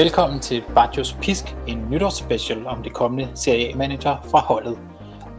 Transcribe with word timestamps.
Velkommen 0.00 0.40
til 0.40 0.62
Bajos 0.74 1.16
Pisk, 1.22 1.44
en 1.68 1.90
nytårsspecial 1.90 2.66
om 2.66 2.82
det 2.82 2.92
kommende 2.92 3.28
Serie 3.34 3.72
A-manager 3.72 4.28
fra 4.30 4.40
holdet. 4.40 4.78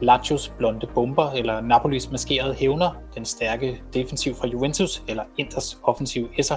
Lazios 0.02 0.54
blonde 0.58 0.88
bomber 0.96 1.32
eller 1.32 1.62
Napolis 1.62 2.12
maskerede 2.12 2.54
hævner, 2.54 2.92
den 3.16 3.26
stærke 3.26 3.82
defensiv 3.94 4.36
fra 4.36 4.48
Juventus 4.48 5.04
eller 5.08 5.24
Inters 5.38 5.78
offensive 5.84 6.30
esser, 6.40 6.56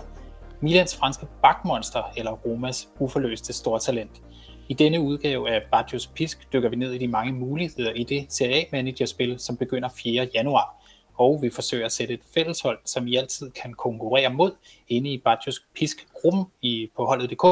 Milans 0.61 0.97
franske 0.97 1.27
bakmonster 1.43 2.03
eller 2.17 2.33
Romas 2.33 2.89
uforløste 2.99 3.53
stortalent. 3.53 4.23
I 4.69 4.75
denne 4.75 5.01
udgave 5.01 5.51
af 5.51 5.63
Bajos 5.73 6.07
Pisk 6.07 6.53
dykker 6.53 6.69
vi 6.69 6.77
ned 6.77 6.93
i 6.93 6.99
de 6.99 7.09
mange 7.09 7.33
muligheder 7.33 7.93
i 7.93 8.05
det 8.05 8.27
Serie 8.29 8.55
A-managerspil, 8.55 9.39
som 9.39 9.57
begynder 9.57 9.89
4. 9.97 10.29
januar, 10.35 10.85
og 11.15 11.39
vi 11.43 11.51
forsøger 11.51 11.85
at 11.85 11.93
sætte 11.93 12.15
et 12.15 12.23
fælleshold, 12.35 12.79
som 12.85 13.07
I 13.07 13.17
altid 13.17 13.51
kan 13.51 13.75
konkurrere 13.75 14.31
mod 14.31 14.53
inde 14.89 15.11
i 15.11 15.19
Bajos 15.19 15.63
Pisk-gruppen 15.75 16.45
i, 16.63 16.91
på 16.97 17.05
holdet.dk, 17.05 17.45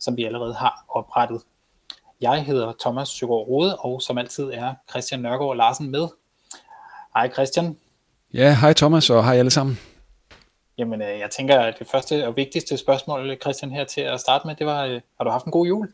som 0.00 0.16
vi 0.16 0.24
allerede 0.24 0.54
har 0.54 0.84
oprettet. 0.88 1.42
Jeg 2.20 2.44
hedder 2.44 2.72
Thomas 2.80 3.08
Søgaard 3.08 3.48
Rode, 3.48 3.76
og 3.76 4.02
som 4.02 4.18
altid 4.18 4.44
er 4.44 4.74
Christian 4.90 5.20
Nørgaard 5.20 5.56
Larsen 5.56 5.90
med. 5.90 6.08
Hej 7.14 7.32
Christian. 7.32 7.76
Ja, 8.34 8.56
hej 8.60 8.72
Thomas, 8.72 9.10
og 9.10 9.24
hej 9.24 9.36
alle 9.36 9.50
sammen. 9.50 9.78
Jamen, 10.78 11.02
øh, 11.02 11.18
jeg 11.18 11.30
tænker, 11.30 11.60
at 11.60 11.74
det 11.78 11.86
første 11.86 12.26
og 12.26 12.36
vigtigste 12.36 12.76
spørgsmål, 12.76 13.36
Christian, 13.42 13.72
her 13.72 13.84
til 13.84 14.00
at 14.00 14.20
starte 14.20 14.46
med, 14.46 14.54
det 14.54 14.66
var, 14.66 14.84
øh, 14.84 15.00
har 15.16 15.24
du 15.24 15.30
haft 15.30 15.44
en 15.44 15.52
god 15.52 15.66
jul? 15.66 15.88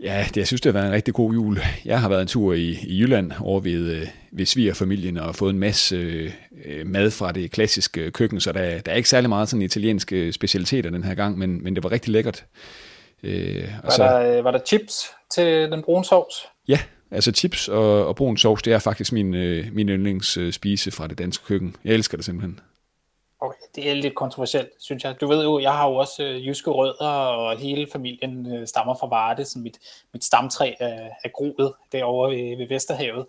Ja, 0.00 0.24
det, 0.28 0.36
jeg 0.36 0.46
synes, 0.46 0.60
det 0.60 0.74
har 0.74 0.80
været 0.80 0.88
en 0.88 0.94
rigtig 0.94 1.14
god 1.14 1.32
jul. 1.32 1.58
Jeg 1.84 2.00
har 2.00 2.08
været 2.08 2.22
en 2.22 2.28
tur 2.28 2.52
i, 2.52 2.70
i 2.70 3.00
Jylland 3.00 3.32
over 3.40 3.60
ved, 3.60 3.92
øh, 3.92 4.06
ved 4.32 4.46
svigerfamilien 4.46 5.16
og 5.16 5.34
fået 5.34 5.52
en 5.52 5.58
masse 5.58 5.96
øh, 6.64 6.86
mad 6.86 7.10
fra 7.10 7.32
det 7.32 7.50
klassiske 7.50 8.10
køkken, 8.10 8.40
så 8.40 8.52
der, 8.52 8.80
der 8.80 8.92
er 8.92 8.96
ikke 8.96 9.08
særlig 9.08 9.28
meget 9.28 9.48
sådan 9.48 9.62
italienske 9.62 10.32
specialiteter 10.32 10.90
den 10.90 11.04
her 11.04 11.14
gang, 11.14 11.38
men, 11.38 11.64
men 11.64 11.74
det 11.74 11.84
var 11.84 11.92
rigtig 11.92 12.12
lækkert. 12.12 12.44
Øh, 13.24 13.68
var, 13.84 13.90
så, 13.90 14.02
der, 14.02 14.42
var 14.42 14.50
der 14.50 14.58
chips 14.66 15.10
til 15.34 15.70
den 15.72 15.82
brune 15.82 16.04
sovs? 16.04 16.34
Ja, 16.68 16.78
altså 17.10 17.32
chips 17.32 17.68
og, 17.68 18.06
og 18.06 18.16
brun 18.16 18.36
sovs, 18.36 18.62
det 18.62 18.72
er 18.72 18.78
faktisk 18.78 19.12
min, 19.12 19.34
øh, 19.34 19.66
min 19.72 19.88
yndlingsspise 19.88 20.90
fra 20.90 21.06
det 21.06 21.18
danske 21.18 21.44
køkken. 21.44 21.76
Jeg 21.84 21.94
elsker 21.94 22.16
det 22.16 22.24
simpelthen. 22.24 22.60
Okay, 23.40 23.64
det 23.74 23.90
er 23.90 23.94
lidt 23.94 24.14
kontroversielt, 24.14 24.68
synes 24.80 25.04
jeg. 25.04 25.20
Du 25.20 25.26
ved 25.26 25.42
jo, 25.44 25.58
jeg 25.58 25.72
har 25.72 25.88
jo 25.88 25.94
også 25.94 26.22
øh, 26.22 26.46
jyske 26.46 26.70
rødder, 26.70 27.08
og 27.08 27.58
hele 27.58 27.86
familien 27.92 28.54
øh, 28.54 28.66
stammer 28.66 28.94
fra 28.94 29.08
Varde, 29.08 29.44
så 29.44 29.58
mit, 29.58 29.78
mit 30.12 30.24
stamtræ 30.24 30.74
er, 30.80 31.08
er 31.24 31.28
groet 31.28 31.72
derovre 31.92 32.30
ved, 32.30 32.56
ved 32.56 32.68
Vesterhavet. 32.68 33.26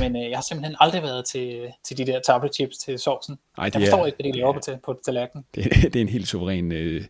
Men 0.00 0.16
øh, 0.16 0.30
jeg 0.30 0.36
har 0.36 0.42
simpelthen 0.42 0.76
aldrig 0.80 1.02
været 1.02 1.24
til, 1.24 1.72
til 1.84 1.98
de 1.98 2.06
der 2.06 2.20
tablechips 2.20 2.78
til 2.78 2.98
sovsen. 2.98 3.38
Ej, 3.58 3.70
jeg 3.74 3.82
forstår 3.82 3.98
er, 3.98 4.06
ikke, 4.06 4.16
hvad 4.16 4.32
de 4.32 4.38
laver 4.38 4.60
ja, 4.68 4.76
på, 4.76 4.92
på 4.94 5.00
tallerkenen. 5.04 5.44
Det, 5.54 5.64
det 5.92 5.96
er 5.96 6.00
en 6.00 6.08
helt 6.08 6.28
suveræn 6.28 6.72
øh, 6.72 7.04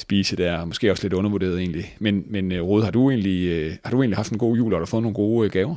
spise 0.00 0.36
der, 0.36 0.64
måske 0.64 0.90
også 0.90 1.04
lidt 1.04 1.12
undervurderet 1.12 1.58
egentlig. 1.58 1.84
Men, 1.98 2.24
men 2.26 2.52
øh, 2.52 2.62
Rode, 2.62 2.84
har 2.84 2.90
du, 2.90 3.10
egentlig, 3.10 3.48
øh, 3.48 3.76
har 3.84 3.90
du 3.90 4.02
egentlig 4.02 4.16
haft 4.16 4.32
en 4.32 4.38
god 4.38 4.56
jul, 4.56 4.72
og 4.72 4.78
har 4.78 4.84
du 4.84 4.90
fået 4.90 5.02
nogle 5.02 5.14
gode 5.14 5.46
øh, 5.46 5.52
gaver? 5.52 5.76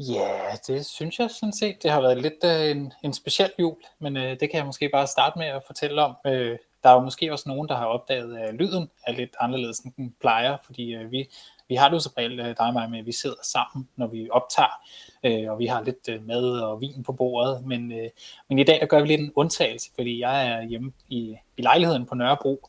Ja, 0.00 0.56
det 0.66 0.86
synes 0.86 1.18
jeg 1.18 1.30
sådan 1.30 1.52
set. 1.52 1.82
Det 1.82 1.90
har 1.90 2.00
været 2.00 2.22
lidt 2.22 2.44
øh, 2.44 2.70
en, 2.70 2.92
en 3.04 3.12
speciel 3.12 3.50
jul, 3.58 3.76
men 3.98 4.16
øh, 4.16 4.30
det 4.40 4.50
kan 4.50 4.54
jeg 4.54 4.66
måske 4.66 4.88
bare 4.88 5.06
starte 5.06 5.38
med 5.38 5.46
at 5.46 5.62
fortælle 5.66 6.02
om. 6.02 6.14
Øh, 6.26 6.58
der 6.82 6.90
er 6.90 6.94
jo 6.94 7.00
måske 7.00 7.32
også 7.32 7.48
nogen, 7.48 7.68
der 7.68 7.76
har 7.76 7.84
opdaget, 7.84 8.38
at 8.38 8.54
lyden 8.54 8.90
er 9.06 9.12
lidt 9.12 9.36
anderledes, 9.40 9.78
end 9.78 9.92
den 9.96 10.14
plejer, 10.20 10.56
fordi 10.64 10.94
øh, 10.94 11.10
vi, 11.10 11.28
vi 11.68 11.74
har 11.74 11.88
det 11.88 11.94
jo 11.94 12.00
så 12.00 12.10
regel, 12.16 12.40
øh, 12.40 12.46
dig 12.46 12.58
og 12.58 12.72
mig 12.72 12.90
med, 12.90 12.98
at 12.98 13.06
vi 13.06 13.12
sidder 13.12 13.36
sammen, 13.42 13.88
når 13.96 14.06
vi 14.06 14.28
optager, 14.30 14.80
øh, 15.24 15.50
og 15.52 15.58
vi 15.58 15.66
har 15.66 15.82
lidt 15.82 16.08
øh, 16.08 16.26
mad 16.26 16.60
og 16.60 16.80
vin 16.80 17.02
på 17.02 17.12
bordet, 17.12 17.66
men, 17.66 17.92
øh, 17.92 18.08
men 18.48 18.58
i 18.58 18.64
dag 18.64 18.80
der 18.80 18.86
gør 18.86 19.00
vi 19.00 19.06
lidt 19.06 19.20
en 19.20 19.32
undtagelse, 19.34 19.90
fordi 19.94 20.20
jeg 20.20 20.48
er 20.48 20.62
hjemme 20.62 20.92
i, 21.08 21.36
i 21.56 21.62
lejligheden 21.62 22.06
på 22.06 22.14
Nørrebro, 22.14 22.68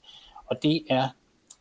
og 0.51 0.63
det 0.63 0.85
er 0.89 1.07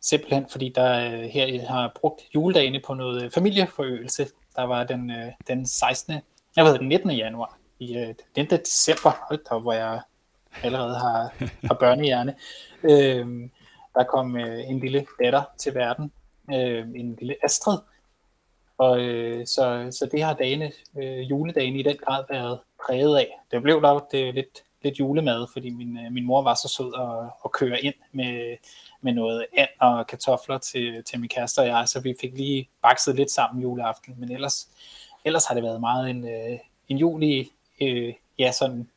simpelthen, 0.01 0.45
fordi 0.49 0.69
der 0.75 1.13
øh, 1.13 1.19
her 1.19 1.67
har 1.67 1.91
brugt 2.01 2.21
juledagene 2.35 2.79
på 2.79 2.93
noget 2.93 3.33
familieforøgelse. 3.33 4.27
Der 4.55 4.63
var 4.63 4.83
den, 4.83 5.11
øh, 5.11 5.31
den 5.47 5.65
16. 5.65 6.15
Jeg 6.55 6.65
ved 6.65 6.79
den 6.79 6.87
19. 6.87 7.11
januar 7.11 7.57
i 7.79 7.97
øh, 7.97 8.15
den 8.35 8.49
der 8.49 8.57
december, 8.57 9.27
hold 9.27 9.43
da, 9.49 9.57
hvor 9.57 9.73
jeg 9.73 10.01
allerede 10.63 10.95
har, 10.95 11.33
har 11.67 11.73
børnehjerne. 11.73 12.35
Øh, 12.83 13.49
der 13.95 14.03
kom 14.03 14.37
øh, 14.37 14.69
en 14.69 14.79
lille 14.79 15.05
datter 15.23 15.43
til 15.57 15.75
verden, 15.75 16.11
øh, 16.53 16.87
en 16.95 17.17
lille 17.19 17.35
Astrid, 17.43 17.77
og 18.77 18.99
øh, 18.99 19.47
så, 19.47 19.87
så 19.91 20.09
det 20.11 20.23
har 20.23 20.33
dagene, 20.33 20.71
øh, 20.97 21.29
juledagene 21.29 21.79
i 21.79 21.83
den 21.83 21.97
grad 22.05 22.23
været 22.29 22.59
præget 22.85 23.17
af. 23.17 23.39
Det 23.51 23.61
blev 23.61 23.81
dog 23.81 24.07
det 24.11 24.33
lidt 24.33 24.63
lidt 24.83 24.99
julemad, 24.99 25.47
fordi 25.53 25.69
min, 25.69 25.97
øh, 25.97 26.11
min 26.11 26.25
mor 26.25 26.41
var 26.41 26.53
så 26.53 26.67
sød 26.67 26.93
at, 26.99 27.31
at 27.45 27.51
køre 27.51 27.81
ind 27.81 27.93
med, 28.11 28.57
med 29.01 29.13
noget 29.13 29.45
and 29.57 29.69
og 29.79 30.07
kartofler 30.07 30.57
til, 30.57 31.03
til 31.03 31.19
min 31.19 31.29
kæreste 31.29 31.59
og 31.59 31.67
jeg, 31.67 31.83
så 31.87 31.99
vi 31.99 32.15
fik 32.21 32.37
lige 32.37 32.69
bakset 32.81 33.15
lidt 33.15 33.31
sammen 33.31 33.61
juleaften, 33.61 34.15
men 34.17 34.31
ellers, 34.31 34.69
ellers 35.25 35.45
har 35.45 35.55
det 35.55 35.63
været 35.63 35.79
meget 35.79 36.09
en, 36.09 36.27
øh, 36.27 36.59
en 36.89 36.97
jul 36.97 37.23
i, 37.23 37.51
øh, 37.81 38.13
ja, 38.39 38.51
sådan 38.51 38.89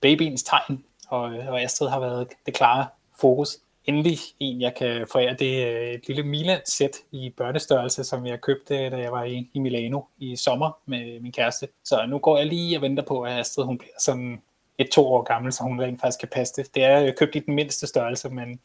babyens 0.00 0.42
tegn, 0.42 0.84
og, 1.08 1.32
øh, 1.32 1.48
og 1.48 1.62
Astrid 1.62 1.88
har 1.88 2.00
været 2.00 2.28
det 2.46 2.54
klare 2.54 2.86
fokus. 3.20 3.58
Endelig 3.84 4.18
en, 4.40 4.60
jeg 4.60 4.74
kan 4.74 5.06
forære, 5.12 5.34
det 5.34 5.62
er 5.62 5.94
et 5.94 6.06
lille 6.06 6.22
Milan-sæt 6.22 6.96
i 7.12 7.30
børnestørrelse, 7.36 8.04
som 8.04 8.26
jeg 8.26 8.40
købte, 8.40 8.90
da 8.90 8.96
jeg 8.96 9.12
var 9.12 9.24
i, 9.24 9.50
i 9.52 9.58
Milano 9.58 10.00
i 10.18 10.36
sommer 10.36 10.78
med 10.86 11.20
min 11.20 11.32
kæreste. 11.32 11.68
Så 11.84 12.06
nu 12.06 12.18
går 12.18 12.38
jeg 12.38 12.46
lige 12.46 12.78
og 12.78 12.82
venter 12.82 13.02
på, 13.02 13.22
at 13.22 13.38
Astrid 13.38 13.64
hun 13.64 13.78
bliver 13.78 13.92
sådan 13.98 14.42
et 14.80 14.90
to 14.90 15.06
år 15.06 15.22
gammel, 15.22 15.52
så 15.52 15.62
hun 15.62 15.80
rent 15.80 16.00
faktisk 16.00 16.18
kan 16.18 16.28
passe 16.28 16.54
det. 16.56 16.74
Det 16.74 16.84
er 16.84 17.12
købt 17.12 17.36
i 17.36 17.38
den 17.38 17.54
mindste 17.54 17.86
størrelse, 17.86 18.28
men, 18.28 18.60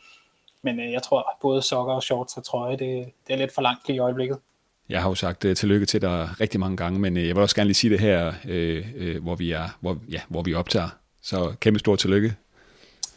men 0.61 0.79
øh, 0.79 0.91
jeg 0.91 1.03
tror, 1.03 1.37
både 1.41 1.61
sokker 1.61 1.93
og 1.93 2.03
shorts 2.03 2.37
og 2.37 2.43
trøje, 2.43 2.71
det, 2.71 3.11
det 3.27 3.33
er 3.33 3.37
lidt 3.37 3.53
for 3.53 3.61
langt 3.61 3.89
i 3.89 3.99
øjeblikket. 3.99 4.37
Jeg 4.89 5.01
har 5.01 5.09
jo 5.09 5.15
sagt 5.15 5.45
uh, 5.45 5.53
tillykke 5.53 5.85
til 5.85 6.01
dig 6.01 6.29
rigtig 6.39 6.59
mange 6.59 6.77
gange, 6.77 6.99
men 6.99 7.17
uh, 7.17 7.27
jeg 7.27 7.35
vil 7.35 7.41
også 7.41 7.55
gerne 7.55 7.67
lige 7.67 7.75
sige 7.75 7.91
det 7.91 7.99
her, 7.99 8.27
uh, 8.27 9.07
uh, 9.07 9.23
hvor, 9.23 9.35
vi 9.35 9.51
er, 9.51 9.77
hvor, 9.79 9.97
ja, 10.11 10.21
hvor 10.27 10.41
vi 10.41 10.53
optager. 10.53 10.89
Så 11.21 11.55
kæmpe 11.59 11.79
stor 11.79 11.95
tillykke. 11.95 12.35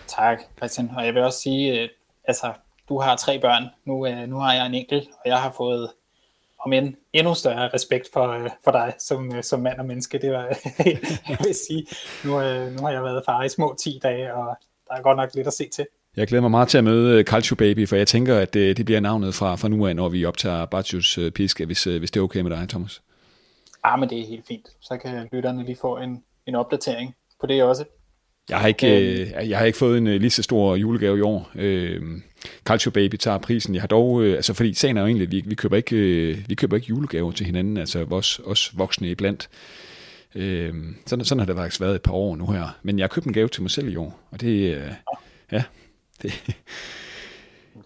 Tak, 0.07 0.39
Christian. 0.57 0.91
Og 0.97 1.07
jeg 1.07 1.15
vil 1.15 1.23
også 1.23 1.41
sige, 1.41 1.85
uh, 1.85 1.89
altså, 2.25 2.53
du 2.89 3.01
har 3.01 3.17
tre 3.17 3.41
børn, 3.41 3.65
nu, 3.85 4.09
uh, 4.09 4.29
nu 4.29 4.37
har 4.37 4.55
jeg 4.55 4.67
en 4.67 4.75
enkelt, 4.75 5.09
og 5.25 5.31
jeg 5.31 5.39
har 5.39 5.53
fået 5.57 5.91
om 6.65 6.73
en 6.73 6.97
endnu 7.13 7.35
større 7.35 7.69
respekt 7.75 8.09
for, 8.13 8.29
øh, 8.29 8.51
for 8.65 8.71
dig 8.71 8.95
som, 8.99 9.37
øh, 9.37 9.43
som 9.43 9.61
mand 9.61 9.79
og 9.79 9.87
menneske. 9.87 10.19
Det 10.19 10.33
var, 10.33 10.45
jeg 11.29 11.39
vil 11.45 11.55
sige, 11.69 11.87
nu, 12.25 12.41
øh, 12.41 12.73
nu 12.73 12.83
har 12.83 12.91
jeg 12.91 13.03
været 13.03 13.23
far 13.27 13.43
i 13.43 13.49
små 13.49 13.77
10 13.81 14.01
dage, 14.03 14.35
og 14.35 14.57
der 14.89 14.95
er 14.95 15.03
godt 15.03 15.17
nok 15.17 15.35
lidt 15.35 15.47
at 15.47 15.53
se 15.53 15.69
til. 15.69 15.87
Jeg 16.17 16.27
glæder 16.27 16.43
mig 16.43 16.51
meget 16.51 16.69
til 16.69 16.79
at 16.79 16.85
møde 16.85 17.23
Calcio 17.23 17.57
Baby, 17.57 17.89
for 17.89 17.97
jeg 17.97 18.07
tænker, 18.07 18.39
at 18.39 18.55
det, 18.55 18.77
det 18.77 18.85
bliver 18.85 19.01
navnet 19.01 19.35
fra, 19.35 19.57
fra 19.57 19.69
nu 19.69 19.87
af, 19.87 19.97
når 19.97 20.09
vi 20.09 20.25
optager 20.25 20.65
Bacchus 20.65 21.19
Piske, 21.35 21.67
hvis, 21.67 21.85
hvis 21.85 22.11
det 22.11 22.21
er 22.21 22.25
okay 22.25 22.41
med 22.41 22.51
dig, 22.51 22.69
Thomas. 22.69 23.03
Ah, 23.85 24.01
men 24.01 24.11
det 24.11 24.21
er 24.21 24.27
helt 24.27 24.47
fint. 24.47 24.67
Så 24.81 24.97
kan 24.97 25.29
lytterne 25.33 25.65
lige 25.65 25.77
få 25.81 25.99
en, 25.99 26.23
en 26.47 26.55
opdatering 26.55 27.15
på 27.41 27.47
det 27.47 27.63
også. 27.63 27.85
Jeg 28.49 28.59
har 28.59 28.69
ikke, 28.69 29.21
øh, 29.21 29.49
jeg 29.51 29.59
har 29.59 29.65
ikke 29.65 29.79
fået 29.79 29.99
en 29.99 30.07
lige 30.07 30.31
så 30.31 30.43
stor 30.43 30.77
julegave 30.77 31.19
i 31.19 31.21
år. 31.21 31.51
Øh, 31.55 32.03
Calcio 32.65 32.91
Baby 32.91 33.15
tager 33.15 33.39
prisen. 33.39 33.75
Jeg 33.75 33.83
har 33.83 33.87
dog, 33.87 34.23
øh, 34.23 34.37
altså 34.37 34.55
fordi 34.55 34.75
sagen 34.75 34.97
er 34.97 35.01
jo 35.01 35.07
egentlig, 35.07 35.27
at 35.27 35.33
vi, 35.33 35.43
vi, 35.47 35.55
køber 35.55 35.77
ikke, 35.77 35.97
øh, 35.97 36.39
vi 36.49 36.55
køber 36.55 36.77
ikke 36.77 36.89
julegaver 36.89 37.33
til 37.33 37.47
hinanden, 37.47 37.77
altså 37.77 38.07
os, 38.11 38.41
os 38.45 38.79
voksne 38.79 39.11
iblandt. 39.11 39.49
Øh, 40.35 40.75
sådan, 41.07 41.25
sådan 41.25 41.39
har 41.39 41.47
det 41.47 41.57
faktisk 41.57 41.81
været 41.81 41.95
et 41.95 42.03
par 42.03 42.13
år 42.13 42.37
nu 42.37 42.47
her. 42.47 42.79
Men 42.83 42.99
jeg 42.99 43.03
har 43.05 43.09
købt 43.09 43.27
en 43.27 43.33
gave 43.33 43.49
til 43.49 43.63
mig 43.63 43.71
selv 43.71 43.89
i 43.89 43.97
år, 43.97 44.21
og 44.31 44.41
det, 44.41 44.75
øh, 44.75 44.93
ja, 45.53 45.63
det... 46.23 46.33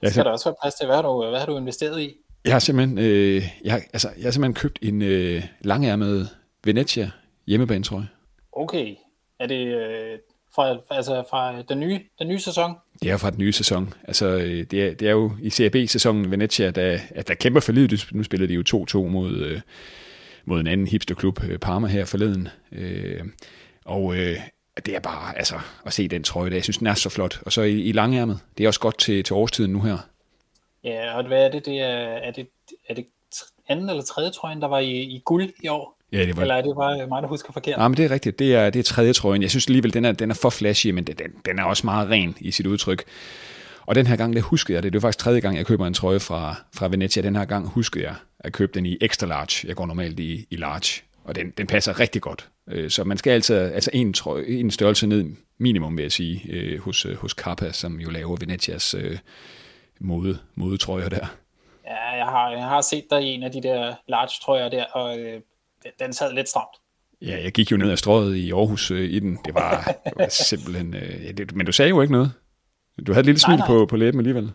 Ja, 0.02 0.10
skal 0.10 0.24
der 0.24 0.30
også 0.30 0.48
være 0.48 0.54
plads 0.62 0.74
til, 0.74 0.86
hvad 0.86 0.96
har 0.96 1.02
du, 1.02 1.28
hvad 1.28 1.38
har 1.38 1.46
du 1.46 1.56
investeret 1.56 2.00
i? 2.00 2.16
Jeg 2.44 2.54
har 2.54 2.58
simpelthen, 2.58 2.98
øh, 2.98 3.42
jeg, 3.64 3.72
har, 3.72 3.80
altså, 3.92 4.08
jeg 4.16 4.24
har 4.24 4.30
simpelthen 4.30 4.54
købt 4.54 4.78
en 4.82 5.02
øh, 5.02 5.42
langærmet 5.60 6.28
Venezia 6.64 7.10
hjemmebanetrøje. 7.46 8.08
Okay. 8.52 8.94
Er 9.40 9.46
det 9.46 9.66
øh, 9.66 10.18
fra, 10.54 10.76
altså 10.90 11.24
fra 11.30 11.62
den 11.62 11.80
nye, 11.80 12.00
den 12.18 12.28
nye 12.28 12.38
sæson? 12.38 12.74
Det 13.02 13.10
er 13.10 13.16
fra 13.16 13.30
den 13.30 13.38
nye 13.38 13.52
sæson. 13.52 13.94
Altså, 14.04 14.26
øh, 14.26 14.66
det, 14.70 14.74
er, 14.74 14.94
det 14.94 15.08
er 15.08 15.12
jo 15.12 15.32
i 15.42 15.50
CAB-sæsonen 15.50 16.30
Venezia, 16.30 16.70
der, 16.70 16.98
at 17.10 17.28
der 17.28 17.34
kæmper 17.34 17.60
for 17.60 17.72
livet. 17.72 18.08
Nu 18.12 18.22
spiller 18.22 18.46
de 18.46 18.54
jo 18.54 18.86
2-2 18.86 18.96
mod, 19.08 19.32
øh, 19.32 19.60
mod 20.44 20.60
en 20.60 20.66
anden 20.66 20.86
hipsterklub, 20.86 21.44
øh, 21.44 21.58
Parma 21.58 21.86
her 21.86 22.04
forleden. 22.04 22.48
og 23.84 24.16
det 24.86 24.96
er 24.96 25.00
bare, 25.00 25.38
altså, 25.38 25.54
at 25.86 25.92
se 25.92 26.08
den 26.08 26.22
trøje 26.22 26.50
der. 26.50 26.56
Jeg 26.56 26.62
synes, 26.64 26.78
den 26.78 26.86
er 26.86 26.94
så 26.94 27.08
flot. 27.08 27.40
Og 27.46 27.52
så 27.52 27.62
i, 27.62 27.80
i 27.80 27.92
langærmet. 27.92 28.40
Det 28.58 28.64
er 28.64 28.68
også 28.68 28.80
godt 28.80 28.98
til, 28.98 29.24
til 29.24 29.34
årstiden 29.34 29.72
nu 29.72 29.80
her. 29.80 29.98
Ja, 30.84 31.16
og 31.16 31.26
hvad 31.26 31.44
er 31.44 31.50
det? 31.50 31.66
det 31.66 31.80
er, 31.80 31.96
er, 31.96 32.30
det, 32.30 32.48
er 32.88 32.94
det 32.94 33.06
anden 33.68 33.90
eller 33.90 34.02
tredje 34.02 34.30
trøjen, 34.30 34.60
der 34.60 34.68
var 34.68 34.78
i, 34.78 34.90
i 34.90 35.22
guld 35.24 35.50
i 35.62 35.68
år? 35.68 36.01
Ja, 36.12 36.26
det 36.26 36.36
var... 36.36 36.42
Eller 36.42 36.54
er 36.54 36.62
det 36.62 36.76
bare 36.76 37.06
mig, 37.06 37.22
der 37.22 37.28
husker 37.28 37.52
forkert? 37.52 37.78
Nej, 37.78 37.88
men 37.88 37.96
det 37.96 38.04
er 38.04 38.10
rigtigt. 38.10 38.38
Det 38.38 38.54
er, 38.54 38.70
det 38.70 38.78
er 38.78 38.82
tredje 38.82 39.12
trøjen. 39.12 39.42
Jeg 39.42 39.50
synes 39.50 39.66
alligevel, 39.66 39.94
den 39.94 40.04
er, 40.04 40.12
den 40.12 40.30
er 40.30 40.34
for 40.34 40.50
flashy, 40.50 40.86
men 40.86 41.04
den, 41.04 41.16
den 41.44 41.58
er 41.58 41.64
også 41.64 41.86
meget 41.86 42.10
ren 42.10 42.36
i 42.40 42.50
sit 42.50 42.66
udtryk. 42.66 43.04
Og 43.86 43.94
den 43.94 44.06
her 44.06 44.16
gang, 44.16 44.34
det 44.34 44.42
huskede 44.42 44.74
jeg 44.76 44.82
det. 44.82 44.92
Det 44.92 45.02
var 45.02 45.08
faktisk 45.08 45.24
tredje 45.24 45.40
gang, 45.40 45.56
jeg 45.56 45.66
køber 45.66 45.86
en 45.86 45.94
trøje 45.94 46.20
fra, 46.20 46.54
fra 46.74 46.88
Venezia. 46.88 47.22
Den 47.22 47.36
her 47.36 47.44
gang 47.44 47.68
huskede 47.68 48.04
jeg 48.04 48.14
at 48.40 48.52
købe 48.52 48.72
den 48.74 48.86
i 48.86 48.98
extra 49.00 49.26
large. 49.26 49.68
Jeg 49.68 49.76
går 49.76 49.86
normalt 49.86 50.20
i, 50.20 50.46
i 50.50 50.56
large. 50.56 51.02
Og 51.24 51.34
den, 51.34 51.50
den 51.50 51.66
passer 51.66 52.00
rigtig 52.00 52.22
godt. 52.22 52.48
Øh, 52.68 52.90
så 52.90 53.04
man 53.04 53.16
skal 53.16 53.30
altså, 53.30 53.54
altså 53.54 53.90
en, 53.92 54.12
trøje, 54.12 54.44
en 54.46 54.70
størrelse 54.70 55.06
ned 55.06 55.24
minimum, 55.58 55.96
vil 55.96 56.02
jeg 56.02 56.12
sige, 56.12 56.42
øh, 56.48 56.80
hos, 56.80 57.06
hos 57.16 57.34
Kappa, 57.34 57.72
som 57.72 58.00
jo 58.00 58.10
laver 58.10 58.36
Venezias 58.40 58.94
mode, 60.00 60.38
modetrøjer 60.54 61.08
der. 61.08 61.26
Ja, 61.86 62.16
jeg 62.16 62.26
har, 62.26 62.50
jeg 62.50 62.64
har 62.64 62.80
set 62.80 63.04
dig 63.10 63.22
i 63.22 63.26
en 63.26 63.42
af 63.42 63.52
de 63.52 63.62
der 63.62 63.94
large 64.08 64.32
trøjer 64.42 64.68
der, 64.68 64.84
og 64.84 65.18
øh, 65.18 65.40
den 66.00 66.12
sad 66.12 66.32
lidt 66.32 66.48
stramt. 66.48 66.76
Ja, 67.22 67.42
jeg 67.42 67.52
gik 67.52 67.72
jo 67.72 67.76
ned 67.76 67.90
ad 67.90 67.96
strøget 67.96 68.36
i 68.36 68.52
Aarhus 68.52 68.90
øh, 68.90 69.10
i 69.10 69.18
den. 69.18 69.38
Det 69.44 69.54
var, 69.54 69.94
det 70.04 70.12
var 70.16 70.28
simpelthen... 70.28 70.94
Øh, 70.94 71.24
ja, 71.24 71.32
det, 71.32 71.56
men 71.56 71.66
du 71.66 71.72
sagde 71.72 71.88
jo 71.88 72.00
ikke 72.00 72.12
noget. 72.12 72.32
Du 73.06 73.12
havde 73.12 73.20
et 73.20 73.26
lille 73.26 73.40
smil 73.40 73.56
nej, 73.56 73.68
nej. 73.68 73.78
På, 73.78 73.86
på 73.86 73.96
læben 73.96 74.20
alligevel. 74.20 74.52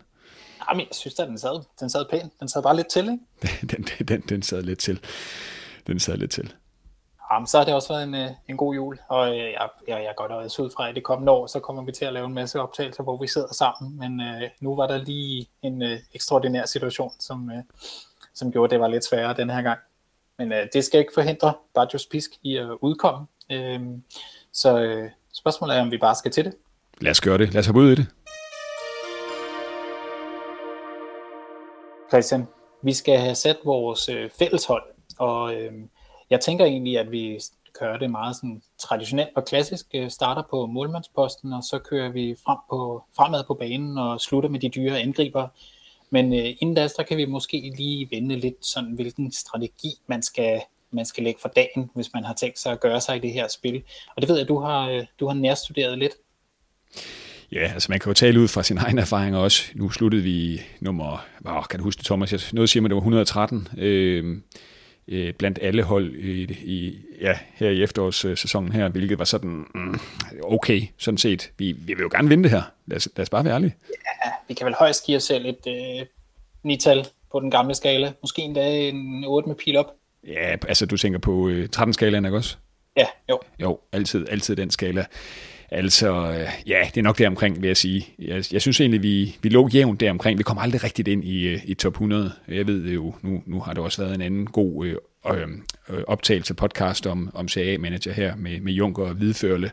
Jamen, 0.68 0.80
jeg 0.80 0.88
synes 0.92 1.18
at 1.18 1.28
den 1.28 1.38
sad, 1.38 1.64
den 1.80 1.90
sad 1.90 2.04
pænt. 2.10 2.32
Den 2.40 2.48
sad 2.48 2.62
bare 2.62 2.76
lidt 2.76 2.88
til, 2.88 3.02
ikke? 3.02 3.66
den, 3.76 4.06
den, 4.08 4.20
den 4.20 4.42
sad 4.42 4.62
lidt 4.62 4.78
til. 4.78 5.00
Den 5.86 6.00
sad 6.00 6.16
lidt 6.16 6.30
til. 6.30 6.54
Jamen, 7.32 7.46
så 7.46 7.58
har 7.58 7.64
det 7.64 7.74
også 7.74 7.88
været 7.88 8.02
en, 8.02 8.14
øh, 8.14 8.30
en 8.48 8.56
god 8.56 8.74
jul, 8.74 8.98
og 9.08 9.36
jeg, 9.36 9.68
jeg, 9.88 10.02
jeg 10.04 10.12
går 10.16 10.26
da 10.26 10.34
også 10.34 10.62
ud 10.62 10.70
fra, 10.76 10.88
at 10.88 10.94
det 10.94 11.04
kommende 11.04 11.32
år, 11.32 11.46
så 11.46 11.60
kommer 11.60 11.84
vi 11.84 11.92
til 11.92 12.04
at 12.04 12.12
lave 12.12 12.26
en 12.26 12.34
masse 12.34 12.60
optagelser, 12.60 13.02
hvor 13.02 13.20
vi 13.20 13.26
sidder 13.26 13.54
sammen, 13.54 13.98
men 13.98 14.20
øh, 14.20 14.50
nu 14.60 14.76
var 14.76 14.86
der 14.86 15.04
lige 15.04 15.46
en 15.62 15.82
øh, 15.82 15.98
ekstraordinær 16.14 16.66
situation, 16.66 17.12
som, 17.20 17.50
øh, 17.50 17.62
som 18.34 18.52
gjorde, 18.52 18.64
at 18.64 18.70
det 18.70 18.80
var 18.80 18.88
lidt 18.88 19.04
sværere 19.04 19.36
den 19.36 19.50
her 19.50 19.62
gang. 19.62 19.78
Men 20.38 20.52
øh, 20.52 20.66
det 20.72 20.84
skal 20.84 21.00
ikke 21.00 21.12
forhindre 21.14 21.54
Bajos 21.74 22.06
Pisk 22.06 22.30
i 22.42 22.56
at 22.56 22.68
udkomme, 22.80 23.26
øh, 23.52 23.80
så 24.52 24.80
øh, 24.80 25.10
spørgsmålet 25.32 25.76
er, 25.76 25.80
om 25.80 25.90
vi 25.90 25.98
bare 25.98 26.14
skal 26.14 26.30
til 26.30 26.44
det. 26.44 26.54
Lad 27.00 27.10
os 27.10 27.20
gøre 27.20 27.38
det. 27.38 27.52
Lad 27.54 27.60
os 27.60 27.66
have 27.66 27.76
ud 27.76 27.90
i 27.90 27.94
det. 27.94 28.06
Christian, 32.08 32.46
vi 32.82 32.92
skal 32.92 33.18
have 33.18 33.34
sat 33.34 33.56
vores 33.64 34.08
øh, 34.08 34.30
fælleshold, 34.38 34.82
og 35.18 35.54
øh, 35.54 35.72
jeg 36.30 36.40
tænker 36.40 36.64
egentlig, 36.64 36.98
at 36.98 37.10
vi 37.10 37.38
kører 37.80 37.98
det 37.98 38.10
meget 38.10 38.36
sådan 38.36 38.62
traditionelt 38.78 39.30
og 39.36 39.44
klassisk, 39.44 39.86
øh, 39.94 40.10
starter 40.10 40.42
på 40.50 40.66
målmandsposten, 40.66 41.52
og 41.52 41.62
så 41.62 41.78
kører 41.78 42.08
vi 42.08 42.36
frem 42.44 42.58
på, 42.70 43.04
fremad 43.16 43.44
på 43.46 43.54
banen 43.54 43.98
og 43.98 44.20
slutter 44.20 44.48
med 44.48 44.60
de 44.60 44.68
dyre 44.68 44.98
angriber. 44.98 45.48
Men 46.10 46.32
øh, 46.32 46.54
inden 46.60 46.74
da, 46.74 46.88
så 46.88 47.04
kan 47.08 47.16
vi 47.16 47.24
måske 47.24 47.72
lige 47.76 48.08
vende 48.10 48.36
lidt 48.36 48.66
sådan, 48.66 48.92
hvilken 48.92 49.32
strategi 49.32 49.88
man 50.06 50.22
skal, 50.22 50.60
man 50.90 51.04
skal 51.04 51.24
lægge 51.24 51.40
for 51.40 51.48
dagen, 51.48 51.90
hvis 51.94 52.10
man 52.14 52.24
har 52.24 52.34
tænkt 52.34 52.58
sig 52.58 52.72
at 52.72 52.80
gøre 52.80 53.00
sig 53.00 53.16
i 53.16 53.18
det 53.18 53.32
her 53.32 53.48
spil. 53.48 53.82
Og 54.16 54.22
det 54.22 54.28
ved 54.28 54.38
jeg, 54.38 54.48
du 54.48 54.58
har, 54.58 54.90
øh, 54.90 55.04
du 55.20 55.26
har 55.26 55.34
nærstuderet 55.34 55.98
lidt. 55.98 56.12
Ja, 57.52 57.70
altså 57.74 57.92
man 57.92 58.00
kan 58.00 58.10
jo 58.10 58.14
tale 58.14 58.40
ud 58.40 58.48
fra 58.48 58.62
sin 58.62 58.78
egen 58.78 58.98
erfaring 58.98 59.36
også. 59.36 59.62
Nu 59.74 59.90
sluttede 59.90 60.22
vi 60.22 60.60
nummer, 60.80 61.26
åh, 61.46 61.64
kan 61.70 61.78
du 61.78 61.84
huske 61.84 61.98
det, 61.98 62.06
Thomas? 62.06 62.52
Noget 62.52 62.70
siger 62.70 62.80
man, 62.80 62.90
det 62.90 62.94
var 62.94 63.00
113 63.00 63.68
øh, 63.78 64.38
øh, 65.08 65.32
blandt 65.32 65.58
alle 65.62 65.82
hold 65.82 66.14
i, 66.14 66.42
i, 66.64 66.98
ja, 67.20 67.38
her 67.54 67.70
i 67.70 67.82
efterårssæsonen 67.82 68.72
her, 68.72 68.88
hvilket 68.88 69.18
var 69.18 69.24
sådan, 69.24 69.66
mm, 69.74 70.00
okay, 70.42 70.82
sådan 70.98 71.18
set. 71.18 71.52
Vi, 71.58 71.72
vi 71.72 71.94
vil 71.94 72.02
jo 72.02 72.08
gerne 72.12 72.28
vinde 72.28 72.42
det 72.42 72.50
her. 72.50 72.62
Lad 72.86 72.96
os, 72.96 73.08
lad 73.16 73.22
os 73.22 73.30
bare 73.30 73.44
være 73.44 73.54
ærlige. 73.54 73.74
Ja, 74.24 74.30
vi 74.48 74.54
kan 74.54 74.66
vel 74.66 74.74
højst 74.78 75.06
give 75.06 75.16
os 75.16 75.22
selv 75.22 75.46
et 75.46 75.66
øh, 75.68 76.06
nital 76.62 77.06
på 77.32 77.40
den 77.40 77.50
gamle 77.50 77.74
skala. 77.74 78.12
Måske 78.22 78.42
endda 78.42 78.88
en 78.88 79.24
8 79.24 79.48
med 79.48 79.56
pil 79.56 79.76
op. 79.76 79.94
Ja, 80.26 80.56
altså 80.68 80.86
du 80.86 80.96
tænker 80.96 81.18
på 81.18 81.48
øh, 81.48 81.68
13-skalaen, 81.76 82.24
ikke 82.24 82.36
også? 82.36 82.56
Ja, 82.96 83.06
jo. 83.30 83.40
Jo, 83.58 83.78
altid, 83.92 84.28
altid 84.28 84.56
den 84.56 84.70
skala. 84.70 85.04
Altså, 85.70 86.32
øh, 86.32 86.48
ja, 86.66 86.82
det 86.94 86.96
er 86.96 87.02
nok 87.02 87.18
deromkring, 87.18 87.62
vil 87.62 87.66
jeg 87.66 87.76
sige. 87.76 88.06
Jeg, 88.18 88.44
jeg 88.52 88.60
synes 88.60 88.80
egentlig, 88.80 89.02
vi, 89.02 89.36
vi 89.42 89.48
lå 89.48 89.68
jævnt 89.68 90.00
deromkring. 90.00 90.38
Vi 90.38 90.42
kom 90.42 90.58
aldrig 90.58 90.84
rigtigt 90.84 91.08
ind 91.08 91.24
i, 91.24 91.48
øh, 91.48 91.60
i 91.64 91.74
top 91.74 91.92
100. 91.92 92.32
Jeg 92.48 92.66
ved 92.66 92.92
jo, 92.92 93.14
nu, 93.22 93.42
nu 93.46 93.60
har 93.60 93.72
det 93.72 93.82
også 93.82 94.02
været 94.02 94.14
en 94.14 94.20
anden 94.20 94.46
god 94.46 94.86
øh, 94.86 94.96
øh, 95.32 95.48
øh 95.88 96.04
optagelse 96.06 96.54
podcast 96.54 97.06
om, 97.06 97.30
om 97.34 97.48
CA-manager 97.48 98.12
her 98.12 98.36
med, 98.36 98.60
med 98.60 98.72
Junker 98.72 99.02
og 99.02 99.14
Hvidførle. 99.14 99.70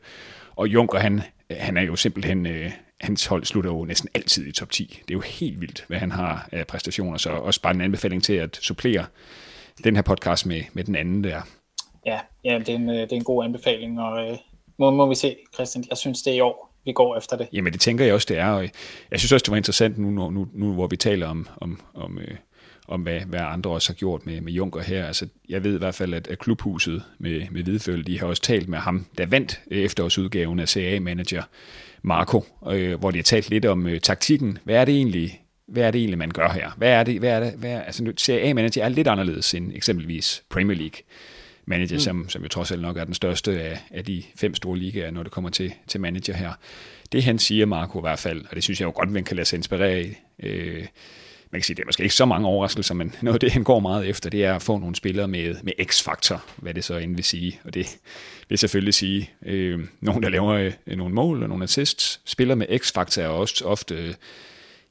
Og 0.56 0.68
Junker, 0.68 1.00
han, 1.00 1.21
han 1.51 1.77
er 1.77 1.81
jo 1.81 1.95
simpelthen... 1.95 2.45
Øh, 2.45 2.71
hans 3.01 3.25
hold 3.25 3.44
slutter 3.44 3.71
jo 3.71 3.86
næsten 3.86 4.09
altid 4.13 4.48
i 4.48 4.51
top 4.51 4.71
10. 4.71 5.00
Det 5.07 5.13
er 5.13 5.18
jo 5.18 5.21
helt 5.21 5.62
vildt, 5.62 5.86
hvad 5.88 5.98
han 5.98 6.12
har 6.12 6.50
af 6.51 6.68
præstationer. 6.68 7.18
Så 7.18 7.30
også 7.30 7.62
bare 7.62 7.74
en 7.74 7.81
anbefaling 7.81 8.24
til 8.24 8.33
at 8.33 8.56
supplere 8.56 9.06
den 9.83 9.95
her 9.95 10.01
podcast 10.01 10.45
med, 10.45 10.62
med 10.74 10.83
den 10.83 10.95
anden 10.95 11.24
der. 11.24 11.41
Ja, 12.06 12.19
ja 12.44 12.59
det, 12.59 12.69
er 12.69 12.75
en, 12.75 12.88
det 12.88 13.12
er 13.12 13.15
en 13.15 13.24
god 13.24 13.45
anbefaling, 13.45 14.01
og 14.01 14.39
må, 14.80 14.92
må 14.92 15.10
vi 15.10 15.16
se, 15.16 15.36
Christian. 15.54 15.86
Jeg 15.89 15.98
synes, 15.98 16.22
det 16.22 16.33
er 16.33 16.38
i 16.38 16.39
år, 16.39 16.75
vi 16.86 16.92
går 16.92 17.18
efter 17.18 17.38
det. 17.38 17.48
Jamen, 17.54 17.74
det 17.74 17.81
tænker 17.81 18.06
jeg 18.06 18.13
også, 18.13 18.25
det 18.30 18.38
er. 18.38 18.50
Og 18.50 18.63
jeg 19.12 19.19
synes 19.19 19.31
også, 19.31 19.44
det 19.44 19.51
var 19.51 19.57
interessant 19.57 19.98
nu, 19.98 20.30
nu, 20.30 20.48
nu 20.54 20.74
hvor 20.74 20.88
vi 20.88 20.95
taler 20.95 21.27
om, 21.27 21.48
om, 21.57 21.81
om, 21.94 22.19
øh, 22.19 22.36
om 22.88 23.01
hvad, 23.01 23.19
hvad 23.19 23.39
andre 23.39 23.69
også 23.69 23.89
har 23.89 23.95
gjort 23.95 24.25
med, 24.25 24.42
med 24.42 24.54
Junker 24.54 24.81
her. 24.81 25.06
Altså, 25.06 25.27
jeg 25.50 25.63
ved 25.63 25.75
i 25.75 25.77
hvert 25.77 25.95
fald, 25.95 26.13
at, 26.13 26.27
at 26.27 26.39
klubhuset 26.39 27.04
med, 27.19 27.42
med 27.51 27.63
Hvidføl, 27.63 28.07
de 28.07 28.19
har 28.19 28.27
også 28.27 28.42
talt 28.42 28.69
med 28.69 28.80
ham, 28.80 29.06
der 29.18 29.25
vandt 29.25 29.62
efterårsudgaven 29.68 30.60
af 30.60 30.69
CA-manager 30.69 31.44
Marco, 32.01 32.45
øh, 32.72 33.00
hvor 33.00 33.12
de 33.12 33.18
har 33.18 33.24
talt 33.24 33.50
lidt 33.50 33.66
om 33.66 33.88
øh, 33.88 34.00
taktikken. 34.00 34.57
Hvad 34.63 34.75
er 34.75 34.86
det 34.86 34.95
egentlig, 34.95 35.42
hvad 35.68 35.83
er 35.83 35.92
det 35.92 36.00
egentlig, 36.00 36.18
man 36.18 36.31
gør 36.31 36.50
her? 36.50 36.72
Hvad 36.77 36.89
er 36.89 37.04
det, 37.04 37.19
hvad 37.19 37.30
er 37.30 37.39
det, 37.39 37.54
hvad 37.54 37.72
er, 37.72 37.81
altså, 37.81 38.13
CA-manager 38.19 38.83
er 38.83 38.89
lidt 38.89 39.07
anderledes 39.07 39.54
end 39.54 39.72
eksempelvis 39.75 40.44
Premier 40.50 40.77
League 40.77 41.01
manager, 41.65 41.95
mm. 41.95 42.00
som, 42.00 42.29
som 42.29 42.44
jo 42.44 42.47
trods 42.47 42.71
alt 42.71 42.81
nok 42.81 42.97
er 42.97 43.03
den 43.03 43.13
største 43.13 43.62
af, 43.62 43.79
af 43.91 44.06
de 44.06 44.23
fem 44.35 44.56
store 44.56 44.77
ligaer, 44.77 45.12
når 45.12 45.23
det 45.23 45.31
kommer 45.31 45.50
til, 45.50 45.73
til 45.88 46.01
manager 46.01 46.33
her. 46.33 46.51
Det 47.12 47.23
han 47.23 47.39
siger, 47.39 47.65
Marco 47.65 48.00
i 48.00 48.01
hvert 48.01 48.19
fald, 48.19 48.45
og 48.50 48.56
det 48.56 48.63
synes 48.63 48.79
jeg 48.79 48.85
jo 48.85 48.94
godt, 48.95 49.12
man 49.12 49.23
kan 49.23 49.35
lade 49.35 49.45
sig 49.45 49.57
inspirere 49.57 49.89
af, 49.89 50.21
øh, 50.39 50.85
man 51.51 51.62
kan 51.62 51.63
sige, 51.63 51.75
det 51.75 51.81
er 51.81 51.85
måske 51.85 52.03
ikke 52.03 52.15
så 52.15 52.25
mange 52.25 52.47
overraskelser, 52.47 52.94
men 52.94 53.15
noget 53.21 53.35
af 53.35 53.39
det, 53.39 53.51
han 53.51 53.63
går 53.63 53.79
meget 53.79 54.07
efter, 54.07 54.29
det 54.29 54.45
er 54.45 54.56
at 54.56 54.62
få 54.62 54.77
nogle 54.77 54.95
spillere 54.95 55.27
med, 55.27 55.56
med 55.63 55.73
x-faktor, 55.85 56.44
hvad 56.56 56.73
det 56.73 56.83
så 56.83 56.97
end 56.97 57.15
vil 57.15 57.23
sige. 57.23 57.59
Og 57.63 57.73
det 57.73 57.97
vil 58.50 58.57
selvfølgelig 58.57 58.94
sige, 58.94 59.29
øh, 59.45 59.79
nogen, 60.01 60.23
der 60.23 60.29
laver 60.29 60.71
øh, 60.88 60.97
nogle 60.97 61.15
mål 61.15 61.44
og 61.44 61.50
nogle 61.50 61.63
assists. 61.63 62.21
Spillere 62.25 62.56
med 62.56 62.79
x-faktor 62.79 63.21
er 63.21 63.27
også 63.27 63.65
ofte 63.65 64.15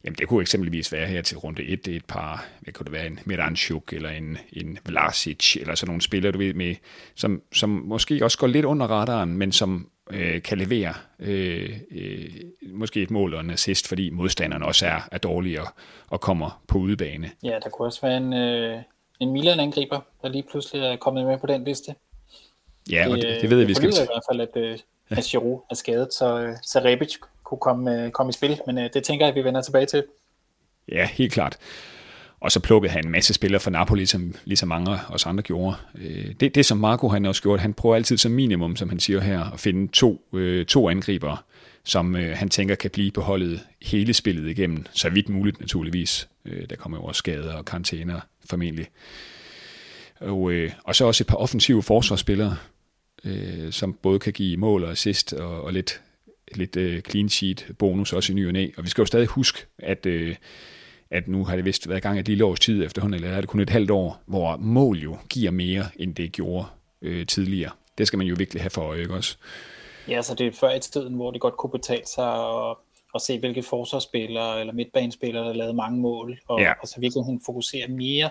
Jamen 0.05 0.17
det 0.19 0.29
kunne 0.29 0.43
eksempelvis 0.43 0.93
være 0.93 1.07
her 1.07 1.23
til 1.23 1.39
runde 1.39 1.63
1, 1.63 1.85
det 1.85 1.93
er 1.93 1.97
et 1.97 2.05
par, 2.05 2.47
hvad 2.61 2.73
kunne 2.73 2.85
det 2.85 2.93
være, 2.93 3.07
en 3.07 3.19
Miranchuk 3.25 3.93
eller 3.93 4.11
en, 4.11 4.39
en 4.53 4.79
Vlasic, 4.85 5.57
eller 5.57 5.75
sådan 5.75 5.91
nogle 5.91 6.03
spillere, 6.03 6.33
du 6.33 6.39
ved, 6.39 6.55
med, 6.55 6.75
som, 7.15 7.43
som 7.53 7.71
måske 7.71 8.25
også 8.25 8.39
går 8.39 8.47
lidt 8.47 8.65
under 8.65 8.87
radaren, 8.87 9.37
men 9.37 9.53
som 9.53 9.91
øh, 10.11 10.43
kan 10.43 10.59
levere 10.59 10.95
øh, 11.19 11.79
øh, 11.91 12.31
måske 12.73 13.03
et 13.03 13.11
mål 13.11 13.35
og 13.35 13.41
en 13.41 13.51
assist, 13.51 13.89
fordi 13.89 14.11
modstanderen 14.11 14.63
også 14.63 14.87
er, 14.87 15.09
er 15.13 15.19
dårlig 15.19 15.61
og, 15.61 15.67
og 16.09 16.21
kommer 16.21 16.63
på 16.69 16.79
udebane. 16.79 17.31
Ja, 17.43 17.59
der 17.65 17.71
kunne 17.71 17.89
også 17.89 18.01
være 18.03 18.17
en, 18.17 18.33
øh, 18.33 18.79
en 19.21 19.33
Milan-angriber, 19.33 20.01
der 20.23 20.29
lige 20.29 20.45
pludselig 20.51 20.83
er 20.83 20.97
kommet 20.97 21.27
med 21.27 21.39
på 21.39 21.47
den 21.47 21.65
liste. 21.65 21.95
Ja, 22.91 23.07
og 23.11 23.17
det, 23.17 23.25
det, 23.25 23.43
det 23.43 23.51
ved 23.51 23.59
jeg, 23.59 23.69
vi 23.69 23.75
skal... 23.75 23.91
Det 23.91 23.99
i 23.99 24.07
hvert 24.07 24.23
fald, 24.31 24.41
at, 24.41 24.57
øh, 24.57 24.79
at 25.11 25.25
Giroud 25.25 25.61
er 25.71 25.75
skadet, 25.75 26.15
så, 26.15 26.39
øh, 26.39 26.57
så 26.63 26.79
Rebic 26.79 27.17
kunne 27.45 27.59
komme, 27.59 28.05
øh, 28.05 28.11
komme 28.11 28.31
i 28.31 28.33
spil, 28.33 28.61
men 28.67 28.79
øh, 28.79 28.91
det 28.95 29.03
tænker 29.03 29.27
jeg, 29.27 29.31
at 29.31 29.37
vi 29.37 29.45
vender 29.45 29.63
tilbage 29.63 29.87
til. 29.87 30.05
Ja, 30.93 31.07
helt 31.07 31.33
klart. 31.33 31.57
Og 32.41 32.53
så 32.53 32.61
plukkede 32.61 32.93
han 32.93 33.07
en 33.07 33.11
masse 33.11 33.35
spillere 33.35 33.61
fra 33.61 33.71
Napoli, 33.71 34.07
som 34.07 34.35
ligesom 34.45 34.69
mange 34.69 34.91
af 34.91 34.99
os 35.09 35.27
andre 35.27 35.43
gjorde. 35.43 35.77
Øh, 35.95 36.35
det, 36.41 36.55
det 36.55 36.67
som 36.67 36.79
Marco 36.79 37.09
han 37.09 37.27
også 37.27 37.43
gjort, 37.43 37.61
han 37.61 37.75
prøver 37.75 37.95
altid 37.95 38.17
som 38.17 38.33
minimum, 38.33 38.77
som 38.77 38.89
han 38.89 39.01
siger 39.01 39.21
her, 39.21 39.53
at 39.53 39.61
finde 39.61 39.93
to, 39.93 40.23
to 40.69 40.89
angribere, 40.89 41.37
som 41.85 42.15
han 42.15 42.49
tænker 42.49 42.75
kan 42.75 42.91
blive 42.91 43.11
på 43.11 43.21
holdet 43.21 43.61
hele 43.83 44.15
spillet 44.15 44.51
igennem, 44.51 44.87
så 44.93 45.09
vidt 45.09 45.29
muligt 45.29 45.61
naturligvis. 45.61 46.29
Der 46.71 46.77
kommer 46.77 46.99
jo 46.99 47.05
også 47.05 47.19
skader 47.19 47.55
og 47.55 47.65
karantæner 47.65 48.21
formentlig. 48.51 48.87
Og, 50.21 50.53
og 50.85 50.95
så 50.95 51.05
også 51.05 51.23
et 51.25 51.27
par 51.27 51.37
offensive 51.37 51.83
forsvarsspillere, 51.83 52.57
som 53.71 53.93
både 53.93 54.19
kan 54.19 54.33
give 54.33 54.57
mål 54.57 54.85
og 54.85 54.91
assist 54.91 55.33
og, 55.33 55.63
og 55.63 55.73
lidt 55.73 56.01
lidt 56.57 56.77
øh, 56.77 57.01
clean 57.01 57.29
sheet 57.29 57.67
bonus 57.79 58.13
også 58.13 58.33
i 58.33 58.35
ny 58.35 58.47
og 58.47 58.53
næ. 58.53 58.69
Og 58.77 58.85
vi 58.85 58.89
skal 58.89 59.03
jo 59.03 59.07
stadig 59.07 59.27
huske, 59.27 59.67
at, 59.79 60.07
øh, 60.07 60.37
at 61.11 61.29
nu 61.29 61.45
har 61.45 61.57
det 61.57 61.65
vist 61.65 61.89
været 61.89 61.99
i 61.99 62.01
gang 62.01 62.19
et 62.19 62.29
lille 62.29 62.45
års 62.45 62.61
tid 62.61 62.85
efterhånden, 62.85 63.25
eller 63.25 63.37
er 63.37 63.41
det 63.41 63.51
kun 63.51 63.61
et 63.61 63.71
halvt 63.71 63.91
år, 63.91 64.23
hvor 64.27 64.57
mål 64.57 64.99
jo 64.99 65.17
giver 65.31 65.51
mere, 65.51 65.85
end 65.97 66.15
det 66.15 66.33
gjorde 66.33 66.67
øh, 67.03 67.27
tidligere. 67.27 67.71
Det 67.99 68.07
skal 68.07 68.17
man 68.17 68.27
jo 68.27 68.35
virkelig 68.39 68.63
have 68.63 68.71
for 68.71 68.83
øje, 68.83 69.01
ikke 69.01 69.15
også? 69.15 69.37
Ja, 70.09 70.23
så 70.23 70.35
det 70.35 70.47
er 70.47 70.53
før 70.53 70.71
et 70.71 70.85
sted, 70.85 71.11
hvor 71.11 71.31
det 71.31 71.41
godt 71.41 71.57
kunne 71.57 71.71
betale 71.71 72.07
sig 72.15 72.49
at, 72.71 72.77
at 73.15 73.21
se, 73.21 73.39
hvilke 73.39 73.63
forsvarsspillere 73.63 74.61
eller 74.61 74.73
midtbanespillere, 74.73 75.45
der 75.45 75.53
lavede 75.53 75.75
mange 75.75 76.01
mål, 76.01 76.39
og 76.49 76.61
ja. 76.61 76.71
altså 76.71 77.01
virkelig 77.01 77.25
hun 77.25 77.41
fokuserer 77.47 77.89
mere, 77.89 78.31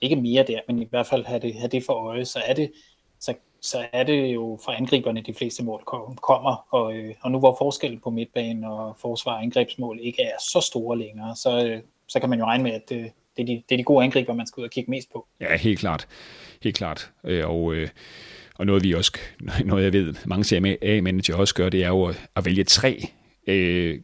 ikke 0.00 0.16
mere 0.16 0.44
der, 0.46 0.60
men 0.68 0.82
i 0.82 0.86
hvert 0.90 1.06
fald 1.06 1.24
have 1.24 1.40
det, 1.40 1.54
have 1.54 1.68
det 1.68 1.84
for 1.84 1.92
øje, 1.92 2.24
så 2.24 2.38
er 2.46 2.54
det, 2.54 2.72
så 3.20 3.34
så 3.64 3.86
er 3.92 4.02
det 4.02 4.34
jo 4.34 4.58
fra 4.64 4.76
angriberne, 4.76 5.22
de 5.22 5.34
fleste 5.34 5.64
mål 5.64 5.82
kommer. 6.22 6.66
Og, 6.70 6.96
øh, 6.96 7.14
og 7.20 7.30
nu 7.30 7.38
hvor 7.38 7.56
forskellen 7.58 8.00
på 8.00 8.10
midtbanen 8.10 8.64
og 8.64 8.96
forsvar 9.00 9.32
og 9.32 9.42
angrebsmål 9.42 9.98
ikke 10.02 10.22
er 10.22 10.36
så 10.40 10.60
store 10.60 10.98
længere, 10.98 11.36
så, 11.36 11.66
øh, 11.66 11.80
så 12.08 12.20
kan 12.20 12.30
man 12.30 12.38
jo 12.38 12.44
regne 12.44 12.64
med, 12.64 12.72
at 12.72 12.88
det, 12.88 13.12
det, 13.36 13.42
er 13.42 13.46
de, 13.46 13.62
det 13.68 13.74
er 13.74 13.76
de 13.76 13.84
gode 13.84 14.04
angriber, 14.04 14.34
man 14.34 14.46
skal 14.46 14.60
ud 14.60 14.64
og 14.64 14.70
kigge 14.70 14.90
mest 14.90 15.12
på. 15.12 15.26
Ja, 15.40 15.56
helt 15.56 15.78
klart. 15.78 16.08
Helt 16.62 16.76
klart. 16.76 17.10
Øh, 17.24 17.48
og, 17.48 17.74
øh, 17.74 17.88
og 18.58 18.66
noget 18.66 18.84
vi 18.84 18.94
også, 18.94 19.12
noget 19.64 19.84
jeg 19.84 19.92
ved, 19.92 20.14
mange 20.26 20.44
CMA-manager 20.44 21.36
også 21.36 21.54
gør, 21.54 21.68
det 21.68 21.84
er 21.84 21.88
jo 21.88 22.14
at 22.36 22.44
vælge 22.44 22.64
tre 22.64 23.08
øh, 23.46 24.00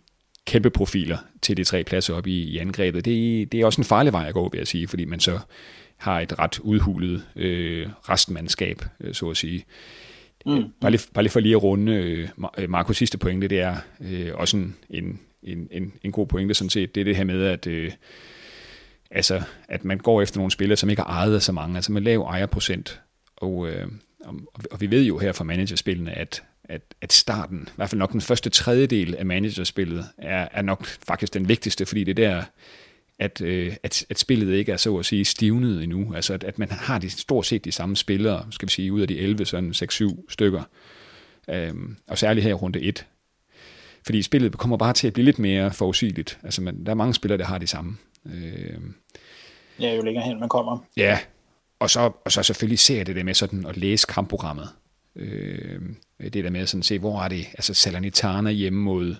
kæmpe 0.47 0.71
profiler 0.71 1.19
til 1.43 1.57
de 1.57 1.64
tre 1.64 1.85
pladser 1.85 2.14
op 2.14 2.26
i, 2.26 2.43
i 2.43 2.59
angrebet. 2.59 3.05
Det, 3.05 3.52
det 3.52 3.61
er 3.61 3.67
også 3.67 3.81
en 3.81 3.85
farlig 3.85 4.12
vej 4.12 4.29
at 4.29 4.35
gå, 4.35 4.49
vil 4.49 4.59
jeg 4.59 4.67
sige, 4.67 4.88
fordi 4.88 5.05
man 5.05 5.21
så 5.21 5.38
har 6.00 6.21
et 6.21 6.38
ret 6.38 6.59
udhulet 6.59 7.25
øh, 7.37 7.88
restmandskab, 8.09 8.83
øh, 9.00 9.14
så 9.14 9.30
at 9.30 9.37
sige. 9.37 9.64
Mm. 10.47 10.64
Bare, 10.80 10.90
lige, 10.90 11.02
bare 11.14 11.23
lige 11.23 11.33
for 11.33 11.40
lige 11.40 11.54
at 11.54 11.62
runde 11.62 11.92
øh, 11.92 12.28
Marcos 12.71 12.97
sidste 12.97 13.19
pointe, 13.19 13.49
det 13.49 13.61
er 13.61 13.76
øh, 14.00 14.30
også 14.35 14.57
en, 14.57 14.76
en, 14.90 15.21
en, 15.42 15.69
en, 15.71 15.92
en 16.02 16.12
god 16.12 16.26
pointe 16.26 16.54
sådan 16.54 16.71
set. 16.71 16.95
Det 16.95 17.00
er 17.00 17.04
det 17.04 17.16
her 17.16 17.25
med, 17.25 17.45
at, 17.45 17.66
øh, 17.66 17.92
altså, 19.11 19.42
at 19.69 19.85
man 19.85 19.99
går 19.99 20.23
efter 20.23 20.38
nogle 20.38 20.50
spillere, 20.50 20.76
som 20.76 20.90
ikke 20.90 21.02
har 21.02 21.09
ejet 21.11 21.35
af 21.35 21.42
så 21.42 21.52
mange, 21.52 21.76
altså 21.76 21.92
med 21.92 22.02
lav 22.02 22.21
ejerprocent. 22.21 23.00
Og, 23.37 23.69
øh, 23.69 23.87
og, 24.25 24.35
og 24.71 24.80
vi 24.80 24.90
ved 24.90 25.02
jo 25.02 25.19
her 25.19 25.33
fra 25.33 25.45
managerspillene, 25.45 26.12
at, 26.12 26.42
at, 26.64 26.83
at 27.00 27.12
starten, 27.12 27.69
i 27.69 27.73
hvert 27.76 27.90
fald 27.90 27.99
nok 27.99 28.12
den 28.12 28.21
første 28.21 28.50
tredjedel 28.50 29.14
af 29.14 29.26
managerspillet, 29.26 30.04
er, 30.19 30.49
er 30.52 30.62
nok 30.62 30.87
faktisk 30.87 31.35
den 31.35 31.49
vigtigste, 31.49 31.87
fordi 31.87 32.04
det 32.04 32.19
er 32.19 32.28
der, 32.28 32.42
at, 33.21 33.41
øh, 33.41 33.77
at, 33.83 34.07
at 34.11 34.19
spillet 34.19 34.55
ikke 34.55 34.73
er 34.73 34.77
så 34.77 34.97
at 34.97 35.07
sige 35.07 35.25
stivnet 35.25 35.83
endnu. 35.83 36.15
Altså 36.15 36.35
at, 36.35 36.45
at 36.45 36.59
man 36.59 36.71
har 36.71 36.99
de, 36.99 37.11
stort 37.11 37.47
set 37.47 37.65
de 37.65 37.73
samme 37.73 37.97
spillere, 37.97 38.47
skal 38.50 38.69
vi 38.69 38.73
sige, 38.73 38.93
ud 38.93 39.00
af 39.00 39.09
de 39.09 39.19
11, 39.19 39.45
sådan 39.45 39.71
6-7 39.71 40.25
stykker. 40.29 40.62
Øhm, 41.50 41.97
og 42.09 42.19
særligt 42.19 42.45
her 42.45 42.50
i 42.50 42.55
runde 42.55 42.81
1. 42.81 43.07
Fordi 44.07 44.23
spillet 44.23 44.59
kommer 44.59 44.77
bare 44.77 44.93
til 44.93 45.07
at 45.07 45.12
blive 45.12 45.25
lidt 45.25 45.39
mere 45.39 45.73
forudsigeligt. 45.73 46.39
Altså 46.43 46.62
man, 46.62 46.85
der 46.85 46.91
er 46.91 46.97
mange 46.97 47.15
spillere, 47.15 47.39
der 47.39 47.45
har 47.45 47.59
de 47.59 47.67
samme. 47.67 47.97
Øhm, 48.27 48.95
ja, 49.81 49.95
jo 49.95 50.03
længere 50.03 50.25
hen 50.25 50.41
man 50.41 50.49
kommer. 50.49 50.79
Ja, 50.97 51.19
og 51.79 51.91
så, 51.91 52.12
og 52.25 52.33
så 52.33 52.43
selvfølgelig 52.43 52.79
ser 52.79 53.05
det 53.05 53.17
der 53.17 53.25
med 53.25 53.35
sådan 53.35 53.67
at 53.67 53.77
læse 53.77 54.07
kampprogrammet. 54.09 54.69
Øh, 55.17 55.81
det 56.23 56.45
der 56.45 56.50
med 56.50 56.61
at 56.61 56.69
sådan 56.69 56.83
se, 56.83 56.99
hvor 56.99 57.23
er 57.23 57.29
det, 57.29 57.47
altså 57.53 57.75
Salernitana 57.75 58.50
hjemme 58.50 58.81
mod 58.81 59.17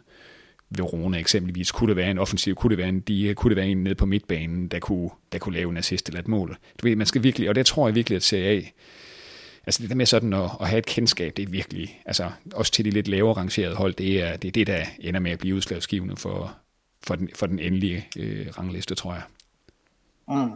Verona 0.71 1.19
eksempelvis, 1.19 1.73
kunne 1.73 1.89
det 1.89 1.97
være 1.97 2.11
en 2.11 2.19
offensiv, 2.19 2.55
kunne 2.55 2.71
det 2.71 2.79
være 2.79 2.89
en 2.89 3.01
die, 3.01 3.35
kunne 3.35 3.49
det 3.49 3.57
være 3.57 3.67
en 3.67 3.85
nede 3.85 3.95
på 3.95 4.07
midtbanen, 4.07 4.69
der 4.69 4.79
kunne, 4.79 5.11
der 5.33 5.39
kunne 5.39 5.55
lave 5.55 5.71
en 5.71 5.77
assist 5.77 6.09
eller 6.09 6.21
et 6.21 6.29
mål. 6.29 6.57
Du 6.81 6.87
ved, 6.87 6.97
man 6.97 7.07
skal 7.07 7.23
virkelig, 7.23 7.49
og 7.49 7.55
det 7.55 7.67
tror 7.67 7.89
jeg 7.89 7.95
virkelig, 7.95 8.17
at 8.17 8.23
Serie 8.23 8.59
A, 8.59 8.63
altså 9.67 9.83
det 9.83 9.91
der 9.91 9.97
med 9.97 10.07
sådan 10.07 10.33
at, 10.33 10.51
at 10.61 10.69
have 10.69 10.79
et 10.79 10.87
kendskab, 10.87 11.37
det 11.37 11.43
er 11.43 11.51
virkelig, 11.51 12.03
altså 12.07 12.31
også 12.55 12.73
til 12.73 12.85
de 12.85 12.91
lidt 12.91 13.09
lavere 13.09 13.37
rangerede 13.37 13.75
hold, 13.75 13.95
det 13.95 14.23
er 14.23 14.37
det, 14.37 14.49
er 14.49 14.53
det 14.53 14.67
der 14.67 14.85
ender 14.99 15.21
med 15.21 15.31
at 15.31 15.39
blive 15.39 15.57
udslagsgivende 15.57 16.17
for, 16.17 16.57
for, 17.03 17.15
den, 17.15 17.29
for 17.35 17.47
den 17.47 17.59
endelige 17.59 18.07
øh, 18.19 18.47
rangliste, 18.59 18.95
tror 18.95 19.13
jeg. 19.13 19.23
Mm. 20.29 20.51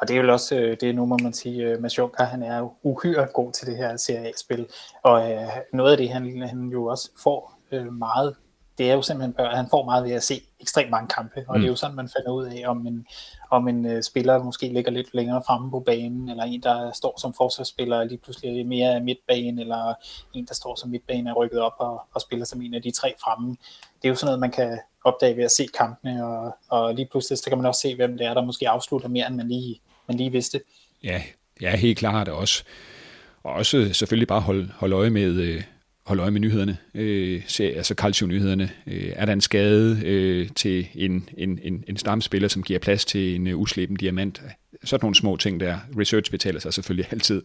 Og 0.00 0.08
det 0.08 0.16
er 0.16 0.22
jo 0.22 0.32
også, 0.32 0.56
øh, 0.56 0.76
det 0.80 0.82
er 0.82 0.92
nu 0.92 1.06
må 1.06 1.18
man 1.22 1.32
sige, 1.32 1.64
øh, 1.64 1.84
Juncker, 1.98 2.24
han 2.24 2.42
er 2.42 2.58
jo 2.58 2.72
uhyre 2.82 3.26
god 3.34 3.52
til 3.52 3.66
det 3.66 3.76
her 3.76 3.96
Serie 3.96 4.28
A-spil. 4.28 4.66
Og 5.02 5.32
øh, 5.32 5.48
noget 5.72 5.90
af 5.90 5.96
det, 5.96 6.08
han, 6.08 6.42
han 6.42 6.68
jo 6.68 6.86
også 6.86 7.10
får 7.22 7.60
øh, 7.72 7.92
meget 7.92 8.36
det 8.78 8.90
er 8.90 8.94
jo 8.94 9.02
simpelthen, 9.02 9.34
at 9.38 9.56
han 9.56 9.66
får 9.70 9.84
meget 9.84 10.04
ved 10.04 10.12
at 10.12 10.22
se 10.22 10.40
ekstremt 10.60 10.90
mange 10.90 11.08
kampe, 11.08 11.44
og 11.48 11.56
mm. 11.56 11.60
det 11.60 11.66
er 11.66 11.70
jo 11.70 11.76
sådan, 11.76 11.96
man 11.96 12.08
finder 12.16 12.32
ud 12.32 12.44
af, 12.44 12.62
om 12.66 12.86
en, 12.86 13.06
om 13.50 13.68
en 13.68 13.96
uh, 13.96 14.00
spiller 14.00 14.42
måske 14.42 14.68
ligger 14.68 14.90
lidt 14.90 15.14
længere 15.14 15.42
fremme 15.46 15.70
på 15.70 15.80
banen, 15.80 16.28
eller 16.28 16.44
en, 16.44 16.62
der 16.62 16.92
står 16.92 17.20
som 17.20 17.34
forsvarsspiller, 17.34 18.04
lige 18.04 18.18
pludselig 18.18 18.66
mere 18.66 19.00
midtbane, 19.00 19.60
eller 19.60 19.94
en, 20.34 20.46
der 20.46 20.54
står 20.54 20.74
som 20.74 20.90
midtbane 20.90 21.30
er 21.30 21.34
rykket 21.34 21.60
op 21.60 21.74
og, 21.78 22.02
og 22.14 22.20
spiller 22.20 22.46
som 22.46 22.62
en 22.62 22.74
af 22.74 22.82
de 22.82 22.90
tre 22.90 23.14
fremme. 23.24 23.56
Det 24.02 24.04
er 24.04 24.08
jo 24.08 24.14
sådan 24.14 24.26
noget, 24.26 24.40
man 24.40 24.50
kan 24.50 24.78
opdage 25.04 25.36
ved 25.36 25.44
at 25.44 25.50
se 25.50 25.66
kampene, 25.78 26.26
og, 26.26 26.56
og 26.68 26.94
lige 26.94 27.08
pludselig 27.10 27.38
så 27.38 27.44
kan 27.48 27.58
man 27.58 27.66
også 27.66 27.80
se, 27.80 27.94
hvem 27.96 28.18
det 28.18 28.26
er, 28.26 28.34
der 28.34 28.44
måske 28.44 28.68
afslutter 28.68 29.08
mere, 29.08 29.26
end 29.26 29.36
man 29.36 29.48
lige, 29.48 29.80
man 30.08 30.16
lige 30.16 30.30
vidste. 30.30 30.60
Ja, 31.02 31.22
ja 31.60 31.76
helt 31.76 31.98
klart 31.98 32.28
også. 32.28 32.64
Og 33.42 33.52
også 33.52 33.92
selvfølgelig 33.92 34.28
bare 34.28 34.40
holde, 34.40 34.72
holde 34.76 34.96
øje 34.96 35.10
med, 35.10 35.30
øh, 35.30 35.62
holde 36.06 36.22
øje 36.22 36.30
med 36.30 36.40
nyhederne, 36.40 36.78
øh, 36.94 37.42
se, 37.46 37.64
altså 37.64 37.94
Calcio-nyhederne. 37.94 38.70
Øh, 38.86 39.12
er 39.16 39.24
der 39.24 39.32
en 39.32 39.40
skade 39.40 40.00
øh, 40.04 40.48
til 40.56 40.88
en, 40.94 41.28
en, 41.36 41.58
en, 41.62 41.84
en 41.88 41.96
stamspiller, 41.96 42.48
som 42.48 42.62
giver 42.62 42.78
plads 42.78 43.04
til 43.04 43.34
en 43.34 43.46
uh, 43.46 43.60
uslæben 43.60 43.96
diamant? 43.96 44.42
Sådan 44.84 45.04
nogle 45.04 45.14
små 45.14 45.36
ting 45.36 45.60
der. 45.60 45.78
Research 45.98 46.30
betaler 46.30 46.60
sig 46.60 46.74
selvfølgelig 46.74 47.08
altid. 47.12 47.42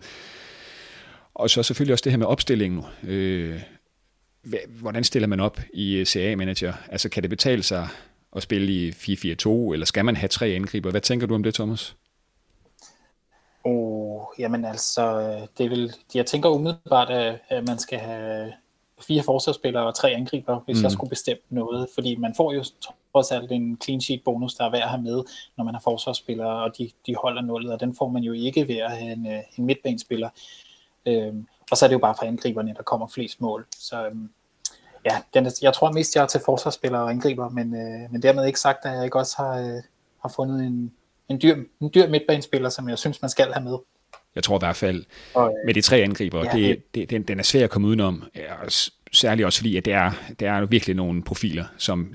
Og 1.34 1.50
så 1.50 1.64
selvfølgelig 1.64 1.94
også 1.94 2.04
det 2.04 2.12
her 2.12 2.18
med 2.18 2.26
opstillingen. 2.26 2.84
Øh, 3.04 3.62
hvordan 4.68 5.04
stiller 5.04 5.28
man 5.28 5.40
op 5.40 5.60
i 5.74 5.96
øh, 5.96 6.06
CA-manager? 6.06 6.74
Altså 6.90 7.10
kan 7.10 7.24
det 7.24 7.30
betale 7.30 7.64
sig 7.64 7.88
at 8.36 8.44
spille 8.44 8.72
i 8.72 8.90
4-4-2, 8.90 9.74
eller 9.74 9.86
skal 9.86 10.06
man 10.06 10.16
have 10.16 10.28
tre 10.28 10.48
angriber? 10.48 10.92
Hvad 10.92 11.02
tænker 11.02 11.28
du 11.28 11.36
om 11.36 11.44
det, 11.44 11.54
Thomas? 11.54 11.96
Oh, 13.64 14.01
jamen 14.40 14.66
altså, 14.66 15.38
det 15.58 15.70
vil, 15.70 15.94
jeg 16.16 16.26
tænker 16.26 16.50
umiddelbart, 16.50 17.10
at, 17.10 17.40
at 17.50 17.68
man 17.68 17.80
skal 17.80 18.00
have 18.00 18.54
fire 19.08 19.24
forsvarsspillere 19.24 19.88
og 19.88 19.96
tre 19.96 20.12
angriber, 20.12 20.60
hvis 20.60 20.78
mm. 20.78 20.84
jeg 20.84 20.92
skulle 20.92 21.10
bestemme 21.10 21.42
noget, 21.50 21.90
fordi 21.94 22.16
man 22.16 22.34
får 22.38 22.54
jo 22.54 22.64
trods 23.14 23.32
alt 23.32 23.52
en 23.52 23.78
clean 23.84 24.02
sheet 24.02 24.22
bonus, 24.26 24.54
der 24.54 24.66
er 24.66 24.72
værd 24.72 24.82
at 24.82 24.90
have 24.90 25.02
med, 25.02 25.24
når 25.58 25.64
man 25.64 25.74
har 25.74 25.82
forsvarsspillere, 25.82 26.64
og 26.64 26.78
de, 26.78 26.92
de 27.06 27.16
holder 27.16 27.42
nullet, 27.42 27.74
og 27.74 27.80
den 27.80 27.96
får 27.96 28.10
man 28.10 28.24
jo 28.24 28.34
ikke 28.34 28.68
ved 28.68 28.78
at 28.78 28.92
have 28.92 29.12
en, 29.12 29.28
øh, 29.28 29.40
en 29.58 29.66
midtbanespiller. 29.66 30.30
Øhm, 31.06 31.48
og 31.72 31.78
så 31.78 31.86
er 31.86 31.88
det 31.88 31.94
jo 31.94 32.00
bare 32.00 32.16
for 32.20 32.26
angriberne, 32.26 32.74
der 32.78 32.84
kommer 32.84 33.08
flest 33.08 33.42
mål. 33.42 33.68
Så 33.78 34.06
øhm, 34.06 34.30
ja, 35.06 35.22
den, 35.34 35.52
jeg 35.62 35.74
tror 35.74 35.92
mest, 35.92 36.16
jeg 36.16 36.24
er 36.24 36.28
til 36.28 36.42
forsvarsspillere 36.46 37.02
og 37.02 37.10
angriber, 37.10 37.50
men, 37.50 37.76
øh, 37.76 38.12
men 38.12 38.22
dermed 38.22 38.46
ikke 38.46 38.60
sagt, 38.60 38.86
at 38.86 38.96
jeg 38.96 39.04
ikke 39.06 39.20
også 39.20 39.38
har, 39.38 39.60
øh, 39.60 39.82
har 40.22 40.30
fundet 40.36 40.64
en, 40.66 40.94
en 41.30 41.42
dyr, 41.42 41.56
en 41.82 41.92
dyr 41.94 42.10
midtbanespiller, 42.10 42.70
som 42.70 42.90
jeg 42.90 42.98
synes, 42.98 43.22
man 43.22 43.30
skal 43.30 43.54
have 43.54 43.64
med. 43.64 43.78
Jeg 44.36 44.44
tror 44.44 44.58
i 44.58 44.62
hvert 44.62 44.76
fald, 44.76 45.06
og, 45.34 45.48
øh, 45.48 45.66
med 45.66 45.74
de 45.74 45.82
tre 45.82 45.98
angriber, 45.98 46.44
ja, 46.44 46.52
det, 46.52 46.96
det, 46.96 47.10
den, 47.10 47.24
den 47.24 47.40
er 47.40 47.44
svær 47.44 47.64
at 47.64 47.70
komme 47.70 47.88
udenom. 47.88 48.24
Særligt 49.14 49.46
også 49.46 49.60
fordi, 49.60 49.78
at 49.78 49.86
det 49.86 49.94
er, 49.94 50.12
det 50.40 50.48
er 50.48 50.66
virkelig 50.66 50.96
nogle 50.96 51.24
profiler, 51.24 51.66
som 51.78 52.14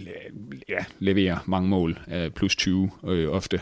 ja, 0.68 0.85
leverer 0.99 1.38
mange 1.46 1.68
mål, 1.68 1.99
plus 2.35 2.56
20 2.56 2.90
øh, 3.06 3.32
ofte. 3.32 3.61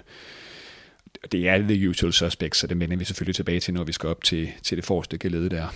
Det 1.32 1.48
er 1.48 1.58
the 1.58 1.88
usual 1.88 2.12
suspects, 2.12 2.58
så 2.60 2.66
det 2.66 2.80
vender 2.80 2.96
vi 2.96 3.04
selvfølgelig 3.04 3.34
tilbage 3.34 3.60
til, 3.60 3.74
når 3.74 3.84
vi 3.84 3.92
skal 3.92 4.08
op 4.08 4.24
til, 4.24 4.48
til 4.62 4.76
det 4.76 4.84
forreste 4.84 5.18
gelede 5.18 5.50
der. 5.50 5.68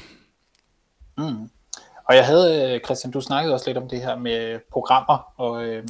Mm. 1.19 1.51
Og 2.09 2.17
jeg 2.17 2.27
havde, 2.27 2.75
øh, 2.75 2.81
Christian, 2.85 3.13
du 3.13 3.21
snakkede 3.21 3.55
også 3.55 3.69
lidt 3.69 3.79
om 3.79 3.89
det 3.89 4.01
her 4.01 4.19
med 4.19 4.61
programmer, 4.73 5.33
og 5.37 5.65
øh, 5.65 5.89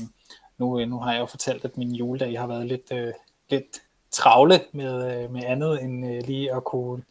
nu, 0.58 0.84
nu 0.84 0.98
har 1.00 1.12
jeg 1.12 1.20
jo 1.20 1.26
fortalt, 1.26 1.64
at 1.64 1.76
min 1.76 1.94
juledag 1.94 2.40
har 2.40 2.46
været 2.46 2.66
lidt, 2.66 2.92
øh, 2.92 3.12
lidt 3.50 3.82
travle 4.10 4.60
med, 4.72 5.22
øh, 5.22 5.32
med 5.32 5.42
andet 5.44 5.82
end 5.82 6.06
øh, 6.06 6.22
lige 6.26 6.54
at 6.54 6.64
kunne, 6.64 7.02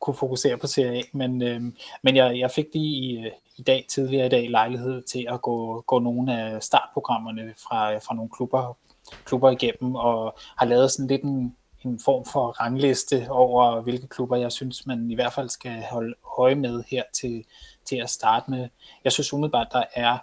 kunne 0.00 0.16
fokusere 0.16 0.56
på 0.56 0.66
Serie 0.66 0.98
A. 0.98 1.02
Men, 1.12 1.42
øh, 1.42 1.60
men 2.02 2.16
jeg, 2.16 2.38
jeg 2.38 2.50
fik 2.50 2.66
lige 2.74 2.96
i, 2.96 3.26
øh, 3.26 3.32
i 3.56 3.62
dag, 3.62 3.86
tidligere 3.88 4.26
i 4.26 4.28
dag, 4.28 4.50
lejlighed 4.50 5.02
til 5.02 5.26
at 5.28 5.42
gå, 5.42 5.80
gå 5.86 5.98
nogle 5.98 6.40
af 6.40 6.62
startprogrammerne 6.62 7.54
fra, 7.68 7.96
fra 7.96 8.14
nogle 8.14 8.30
klubber, 8.30 8.76
klubber 9.24 9.50
igennem, 9.50 9.94
og 9.94 10.38
har 10.56 10.66
lavet 10.66 10.90
sådan 10.90 11.06
lidt 11.06 11.22
en, 11.22 11.56
en 11.84 12.00
form 12.04 12.24
for 12.24 12.46
rangliste 12.46 13.26
over, 13.30 13.80
hvilke 13.80 14.06
klubber 14.06 14.36
jeg 14.36 14.52
synes, 14.52 14.86
man 14.86 15.10
i 15.10 15.14
hvert 15.14 15.32
fald 15.32 15.48
skal 15.48 15.82
holde 15.90 16.14
øje 16.38 16.54
med 16.54 16.84
her 16.88 17.02
til, 17.12 17.44
til 17.84 17.96
at 17.96 18.10
starte 18.10 18.50
med. 18.50 18.68
Jeg 19.04 19.12
synes 19.12 19.32
umiddelbart, 19.32 19.68
der 19.72 19.84
er 19.94 20.18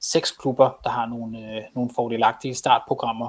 seks 0.00 0.30
klubber, 0.30 0.80
der 0.84 0.90
har 0.90 1.06
nogle, 1.06 1.38
øh, 1.38 1.62
nogle 1.74 1.90
fordelagtige 1.94 2.54
startprogrammer. 2.54 3.28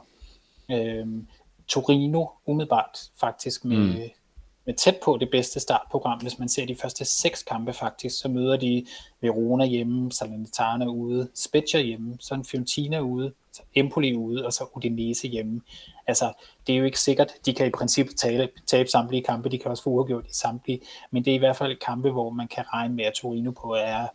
Øhm, 0.72 1.28
Torino 1.68 2.26
umiddelbart 2.46 3.00
faktisk 3.20 3.66
med, 3.66 3.78
mm. 3.78 4.10
med 4.66 4.74
tæt 4.74 4.98
på 5.04 5.18
det 5.20 5.30
bedste 5.32 5.60
startprogram. 5.60 6.20
Hvis 6.20 6.40
man 6.40 6.50
ser 6.50 6.66
de 6.66 6.76
første 6.76 7.06
seks 7.06 7.44
kampe 7.44 7.74
faktisk, 7.74 8.20
så 8.20 8.28
møder 8.28 8.58
de 8.58 8.86
Verona 9.22 9.66
hjemme, 9.66 10.12
Salernitana 10.12 10.86
ude, 10.86 11.30
Spezia 11.36 11.82
hjemme, 11.82 12.18
så 12.20 12.36
en 12.36 12.46
Fiorentina 12.46 13.00
ude, 13.00 13.34
så 13.52 13.62
Empoli 13.76 14.16
ude, 14.16 14.46
og 14.46 14.54
så 14.54 14.66
Udinese 14.76 15.28
hjemme. 15.28 15.62
Altså, 16.08 16.34
det 16.68 16.74
er 16.74 16.80
jo 16.80 16.86
ikke 16.86 17.00
sikkert, 17.00 17.34
de 17.46 17.54
kan 17.54 17.68
i 17.68 17.72
princippet 17.72 18.16
tabe, 18.16 18.52
tabe 18.68 18.90
samtlige 18.90 19.24
kampe, 19.24 19.50
de 19.50 19.58
kan 19.58 19.72
også 19.72 19.84
få 19.84 19.90
uafgjort 19.90 20.26
i 20.26 20.34
samtlige, 20.34 20.82
men 21.12 21.26
det 21.26 21.32
er 21.32 21.36
i 21.36 21.40
hvert 21.40 21.56
fald 21.56 21.80
kampe, 21.80 22.12
hvor 22.12 22.30
man 22.30 22.48
kan 22.48 22.64
regne 22.74 22.96
med, 22.96 23.06
at 23.06 23.14
Torino 23.14 23.52
på 23.52 23.74
er, 23.74 24.08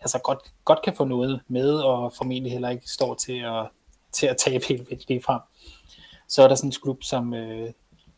altså 0.00 0.18
godt, 0.18 0.38
godt 0.64 0.82
kan 0.84 0.96
få 0.96 1.04
noget 1.04 1.40
med, 1.48 1.74
og 1.74 2.12
formentlig 2.12 2.52
heller 2.52 2.68
ikke 2.68 2.90
står 2.90 3.14
til 3.14 3.38
at, 3.38 3.68
til 4.12 4.26
at 4.26 4.36
tabe 4.36 4.64
helt 4.68 4.88
vildt 4.90 5.24
frem. 5.24 5.40
Så 6.32 6.42
er 6.42 6.48
der 6.48 6.54
sådan 6.54 6.68
en 6.68 6.74
klub 6.82 7.02
som, 7.02 7.34
øh, 7.34 7.70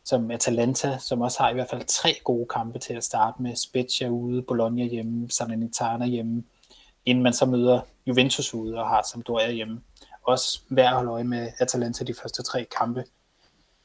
som 0.03 0.31
Atalanta, 0.31 0.97
som 0.99 1.21
også 1.21 1.39
har 1.39 1.49
i 1.49 1.53
hvert 1.53 1.69
fald 1.69 1.83
tre 1.87 2.15
gode 2.23 2.45
kampe 2.45 2.79
til 2.79 2.93
at 2.93 3.03
starte 3.03 3.41
med. 3.41 3.55
Spezia 3.55 4.09
ude, 4.09 4.41
Bologna 4.41 4.83
hjemme, 4.83 5.29
Salernitana 5.29 6.05
hjemme, 6.05 6.43
inden 7.05 7.23
man 7.23 7.33
så 7.33 7.45
møder 7.45 7.81
Juventus 8.07 8.53
ude 8.53 8.77
og 8.77 8.89
har 8.89 9.05
Sampdoria 9.11 9.51
hjemme. 9.51 9.81
Også 10.23 10.61
værd 10.69 10.87
at 10.87 10.93
holde 10.93 11.11
øje 11.11 11.23
med 11.23 11.51
Atalanta 11.59 12.03
de 12.03 12.13
første 12.13 12.43
tre 12.43 12.65
kampe. 12.77 13.03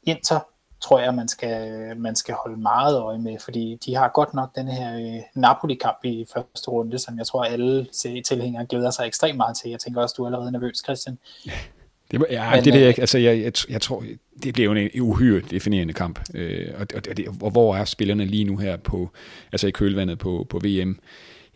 Inter 0.03 0.39
tror 0.81 0.99
jeg, 0.99 1.15
man 1.15 1.27
skal, 1.27 1.97
man 1.97 2.15
skal 2.15 2.35
holde 2.35 2.61
meget 2.61 2.99
øje 2.99 3.17
med, 3.17 3.39
fordi 3.39 3.79
de 3.85 3.95
har 3.95 4.07
godt 4.07 4.33
nok 4.33 4.55
den 4.55 4.67
her 4.67 4.97
øh, 4.97 5.23
Napoli-kamp 5.35 5.99
i 6.03 6.25
første 6.33 6.71
runde, 6.71 6.99
som 6.99 7.17
jeg 7.17 7.27
tror, 7.27 7.43
alle 7.43 7.85
tilhængere 8.25 8.65
glæder 8.65 8.89
sig 8.89 9.07
ekstremt 9.07 9.37
meget 9.37 9.57
til. 9.57 9.69
Jeg 9.69 9.79
tænker 9.79 10.01
også, 10.01 10.15
du 10.17 10.23
er 10.23 10.27
allerede 10.27 10.51
nervøs, 10.51 10.77
Christian. 10.77 11.17
Det, 12.11 12.25
ja, 12.29 12.55
Men, 12.55 12.65
det, 12.65 12.73
det, 12.73 12.99
altså, 12.99 13.17
jeg, 13.17 13.41
jeg, 13.41 13.53
jeg 13.69 13.81
tror, 13.81 14.03
det 14.43 14.53
bliver 14.53 14.73
jo 14.73 14.73
en 14.73 15.01
uhyre 15.01 15.41
definerende 15.51 15.93
kamp. 15.93 16.19
Øh, 16.33 16.67
og, 16.73 16.87
og, 16.95 17.05
det, 17.05 17.27
og 17.41 17.51
hvor 17.51 17.75
er 17.75 17.85
spillerne 17.85 18.25
lige 18.25 18.43
nu 18.43 18.57
her 18.57 18.77
på, 18.77 19.11
altså 19.51 19.67
i 19.67 19.71
kølvandet 19.71 20.19
på, 20.19 20.47
på 20.49 20.59
VM? 20.59 20.99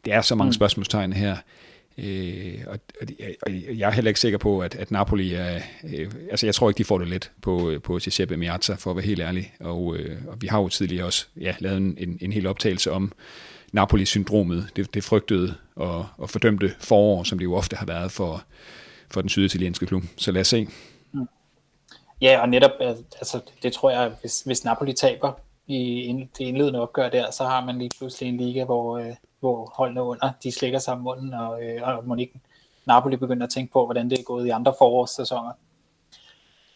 Det 0.06 0.14
er 0.14 0.22
så 0.22 0.36
mange 0.36 0.50
mm. 0.50 0.54
spørgsmålstegn 0.54 1.14
her. 1.14 1.36
Øh, 1.98 2.58
og, 2.68 2.80
og, 3.02 3.08
og 3.42 3.52
jeg 3.54 3.88
er 3.88 3.92
heller 3.92 4.10
ikke 4.10 4.20
sikker 4.20 4.38
på, 4.38 4.60
at, 4.60 4.76
at 4.76 4.92
Napoli 4.92 5.34
er... 5.34 5.56
Øh, 5.94 6.12
altså, 6.32 6.48
jeg 6.48 6.56
tror 6.56 6.70
ikke, 6.70 6.78
de 6.78 6.84
får 6.84 6.98
det 6.98 7.08
let 7.08 7.32
på, 7.42 7.74
på 7.84 8.00
Giuseppe 8.00 8.38
Meazza, 8.38 8.74
for 8.74 8.90
at 8.90 8.96
være 8.96 9.06
helt 9.06 9.22
ærlig. 9.22 9.54
Og, 9.60 9.98
øh, 9.98 10.18
og 10.28 10.42
vi 10.42 10.48
har 10.48 10.62
jo 10.62 10.70
tidligere 10.70 11.06
også 11.06 11.26
ja, 11.42 11.56
lavet 11.60 11.78
en, 11.78 11.96
en, 11.98 12.18
en 12.22 12.34
hel 12.34 12.48
optagelse 12.48 12.92
om 12.92 13.12
Napoli-syndromet, 13.72 14.68
det, 14.76 14.94
det 14.94 15.04
frygtede 15.04 15.54
og, 15.76 16.06
og 16.18 16.30
fordømte 16.30 16.74
forår, 16.80 17.24
som 17.24 17.38
det 17.38 17.46
jo 17.46 17.56
ofte 17.56 17.76
har 17.76 17.86
været 17.86 18.12
for 18.12 18.44
for 19.12 19.22
den 19.22 19.30
syditalienske 19.30 19.86
klub. 19.86 20.04
Så 20.18 20.32
lad 20.32 20.42
os 20.42 20.48
se. 20.48 20.68
Ja, 22.22 22.42
og 22.42 22.50
netop, 22.50 22.72
altså, 22.80 23.42
det 23.64 23.74
tror 23.74 23.90
jeg, 23.90 24.12
hvis, 24.22 24.42
hvis 24.42 24.64
Napoli 24.64 24.94
taber 24.94 25.34
i 25.68 26.28
det 26.38 26.46
indledende 26.46 26.80
opgør 26.82 27.10
der, 27.10 27.32
så 27.32 27.44
har 27.44 27.66
man 27.66 27.78
lige 27.78 27.92
pludselig 27.98 28.30
en 28.30 28.38
liga, 28.38 28.64
hvor, 28.64 28.98
øh, 28.98 29.16
hvor 29.40 29.74
holdene 29.76 30.04
under, 30.04 30.32
de 30.44 30.52
slikker 30.52 30.80
sammen 30.80 31.04
munden, 31.04 31.34
og, 31.34 31.64
øh, 31.64 31.82
og 31.88 32.08
Monique 32.08 32.40
Napoli 32.86 33.16
begynder 33.16 33.46
at 33.46 33.52
tænke 33.52 33.74
på, 33.74 33.86
hvordan 33.86 34.10
det 34.10 34.20
er 34.20 34.24
gået 34.24 34.48
i 34.48 34.50
andre 34.50 34.74
forårssæsoner. 34.78 35.52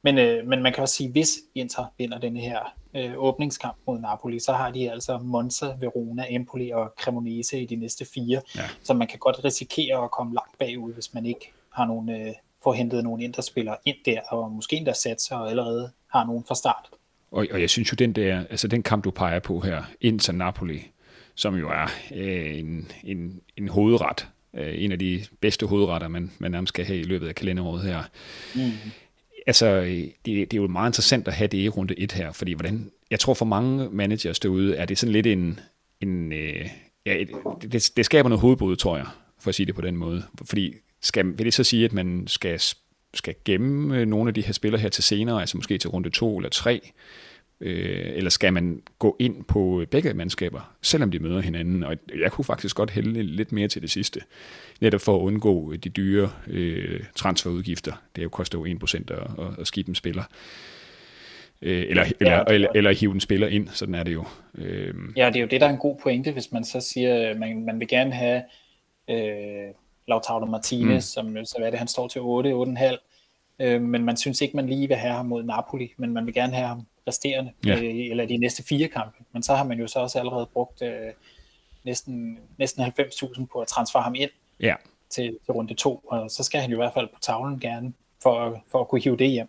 Men, 0.04 0.18
øh, 0.18 0.48
men 0.48 0.64
man 0.64 0.74
kan 0.74 0.82
også 0.82 0.96
sige, 0.96 1.12
hvis 1.12 1.30
Inter 1.56 1.86
vinder 1.98 2.20
denne 2.20 2.40
her 2.40 2.60
øh, 2.96 3.14
åbningskamp 3.18 3.78
mod 3.88 4.00
Napoli, 4.00 4.40
så 4.40 4.54
har 4.54 4.72
de 4.72 4.92
altså 4.92 5.18
Monza, 5.18 5.66
Verona, 5.80 6.26
Empoli 6.30 6.70
og 6.70 6.94
Cremonese 7.02 7.62
i 7.62 7.66
de 7.66 7.76
næste 7.76 8.06
fire. 8.14 8.42
Ja. 8.56 8.62
Så 8.84 8.94
man 8.94 9.08
kan 9.08 9.20
godt 9.20 9.44
risikere 9.44 10.04
at 10.04 10.12
komme 10.12 10.34
langt 10.34 10.58
bagud, 10.60 10.94
hvis 10.94 11.14
man 11.14 11.26
ikke 11.26 11.52
har 11.74 11.86
nogen, 11.86 12.10
øh, 12.10 12.34
får 12.64 12.74
hentet 12.74 13.04
nogle 13.04 13.24
Inter-spillere 13.24 13.78
ind 13.86 13.98
der, 14.06 14.22
og 14.30 14.52
måske 14.52 14.76
endda 14.76 14.94
sat 14.94 15.22
sig 15.22 15.38
og 15.38 15.50
allerede 15.50 15.92
har 16.12 16.26
nogen 16.26 16.44
fra 16.48 16.56
start. 16.56 16.90
Og, 17.32 17.48
og 17.52 17.62
jeg 17.62 17.70
synes 17.70 17.92
jo, 17.92 17.96
den 17.96 18.14
der, 18.14 18.44
altså 18.50 18.68
den 18.68 18.84
kamp, 18.84 19.04
du 19.04 19.12
peger 19.12 19.40
på 19.40 19.60
her, 19.60 19.84
Inter 20.02 20.34
Napoli, 20.34 20.92
som 21.36 21.56
jo 21.56 21.70
er 21.70 21.88
øh, 22.16 22.60
en, 22.60 22.92
en, 23.04 23.42
en 23.58 23.68
hovedret, 23.68 24.28
øh, 24.54 24.84
en 24.84 24.92
af 24.92 25.00
de 25.00 25.26
bedste 25.42 25.66
hovedretter, 25.66 26.08
man, 26.08 26.32
man 26.40 26.52
nærmest 26.52 26.70
skal 26.70 26.86
have 26.86 27.00
i 27.00 27.04
løbet 27.04 27.28
af 27.28 27.36
kalenderåret 27.36 27.82
her. 27.82 28.04
Mm 28.56 28.92
altså, 29.50 29.82
det, 29.82 30.26
det 30.26 30.54
er 30.54 30.62
jo 30.62 30.68
meget 30.68 30.90
interessant 30.90 31.28
at 31.28 31.34
have 31.34 31.48
det 31.48 31.58
i 31.58 31.70
runde 31.70 32.00
1 32.00 32.12
her, 32.12 32.32
fordi 32.32 32.54
hvordan, 32.54 32.92
jeg 33.12 33.20
tror 33.20 33.34
for 33.34 33.46
mange 33.46 33.90
managers 33.90 34.40
derude, 34.40 34.76
er 34.76 34.86
det 34.86 34.98
sådan 34.98 35.14
lidt 35.14 35.28
en, 35.28 35.60
en 36.02 36.34
øh, 36.34 36.70
ja, 37.06 37.24
det, 37.62 37.92
det 37.98 38.06
skaber 38.06 38.30
noget 38.30 38.42
hovedbrud, 38.42 38.76
tror 38.76 38.98
jeg, 38.98 39.06
for 39.40 39.50
at 39.50 39.56
sige 39.56 39.66
det 39.66 39.76
på 39.76 39.82
den 39.82 39.96
måde. 39.96 40.24
Fordi 40.46 40.74
skal, 41.02 41.26
vil 41.26 41.46
det 41.46 41.54
så 41.54 41.64
sige, 41.64 41.86
at 41.86 41.94
man 41.94 42.24
skal, 42.28 42.60
skal 43.14 43.36
gemme 43.46 44.06
nogle 44.06 44.28
af 44.28 44.34
de 44.34 44.42
her 44.42 44.54
spillere 44.54 44.82
her 44.82 44.90
til 44.90 45.04
senere, 45.04 45.42
altså 45.42 45.58
måske 45.58 45.78
til 45.78 45.90
runde 45.90 46.10
2 46.10 46.38
eller 46.38 46.50
3, 46.50 46.92
Øh, 47.62 48.12
eller 48.16 48.30
skal 48.30 48.54
man 48.54 48.82
gå 49.00 49.16
ind 49.20 49.44
på 49.44 49.86
begge 49.92 50.14
mandskaber, 50.14 50.76
selvom 50.82 51.12
de 51.12 51.20
møder 51.20 51.42
hinanden? 51.42 51.84
Og 51.84 51.98
jeg 52.20 52.32
kunne 52.32 52.46
faktisk 52.46 52.76
godt 52.76 52.92
hælde 52.92 53.24
lidt 53.24 53.52
mere 53.52 53.68
til 53.68 53.82
det 53.82 53.92
sidste, 53.92 54.22
netop 54.82 55.02
for 55.02 55.16
at 55.16 55.22
undgå 55.22 55.74
de 55.74 55.90
dyre 55.90 56.32
øh, 56.48 57.04
transferudgifter. 57.16 57.94
Det 58.16 58.24
jo 58.24 58.30
koster 58.30 58.60
jo 58.60 58.66
1% 58.66 58.96
at, 58.96 59.46
at, 59.68 59.78
at 59.78 59.88
en 59.88 59.96
spiller. 59.96 60.24
Øh, 61.62 61.86
eller, 61.90 62.06
ja, 62.06 62.12
eller, 62.20 62.44
eller, 62.44 62.68
eller 62.76 62.92
hive 62.92 63.12
en 63.12 63.20
spiller 63.20 63.48
ind, 63.48 63.68
sådan 63.68 63.96
er 63.96 64.04
det 64.04 64.14
jo. 64.14 64.26
Øh. 64.58 64.94
Ja, 65.16 65.28
det 65.28 65.36
er 65.36 65.42
jo 65.42 65.48
det, 65.48 65.62
der 65.62 65.68
er 65.68 65.72
en 65.72 65.78
god 65.78 65.98
pointe, 66.04 66.32
hvis 66.32 66.52
man 66.52 66.64
så 66.64 66.82
siger, 66.82 67.38
man, 67.38 67.66
man 67.66 67.80
vil 67.80 67.88
gerne 67.88 68.14
have 68.14 68.44
øh, 69.10 69.74
Lautaro 70.10 70.46
Martinez, 70.46 71.18
mm. 71.18 71.36
som 71.36 71.46
så 71.46 71.56
hvad 71.58 71.68
er 71.68 71.72
det, 71.72 71.80
han 71.80 71.88
står 71.88 72.08
til 72.08 72.22
8, 72.22 72.52
8,5, 72.52 72.98
øh, 73.60 73.82
men 73.82 74.04
man 74.04 74.18
synes 74.18 74.42
ikke, 74.42 74.56
man 74.56 74.70
lige 74.70 74.88
vil 74.88 74.98
have 74.98 75.14
ham 75.14 75.26
mod 75.26 75.44
Napoli, 75.44 75.94
men 75.98 76.14
man 76.14 76.26
vil 76.26 76.34
gerne 76.34 76.54
have 76.54 76.68
ham 76.68 76.86
resterende, 77.08 77.52
ja. 77.66 77.76
øh, 77.76 78.10
eller 78.12 78.26
de 78.26 78.38
næste 78.38 78.64
fire 78.64 78.88
kampe. 78.88 79.18
Men 79.34 79.44
så 79.44 79.56
har 79.56 79.64
man 79.64 79.80
jo 79.80 79.88
så 79.88 80.00
også 80.00 80.20
allerede 80.20 80.50
brugt 80.54 80.82
øh, 80.82 81.12
næsten, 81.84 82.40
næsten 82.58 82.84
90.000 82.84 83.46
på 83.54 83.60
at 83.60 83.68
transfere 83.68 84.04
ham 84.04 84.16
ind 84.16 84.30
ja. 84.60 84.76
til, 85.10 85.38
til 85.46 85.52
runde 85.52 85.74
to, 85.74 85.96
og 85.96 86.32
så 86.32 86.44
skal 86.44 86.62
han 86.62 86.70
jo 86.70 86.76
i 86.76 86.82
hvert 86.82 86.94
fald 86.94 87.08
på 87.08 87.20
tavlen 87.22 87.60
gerne, 87.60 87.94
for, 88.24 88.64
for 88.72 88.82
at 88.82 88.88
kunne 88.88 89.02
hive 89.02 89.18
det 89.18 89.30
hjem. 89.30 89.48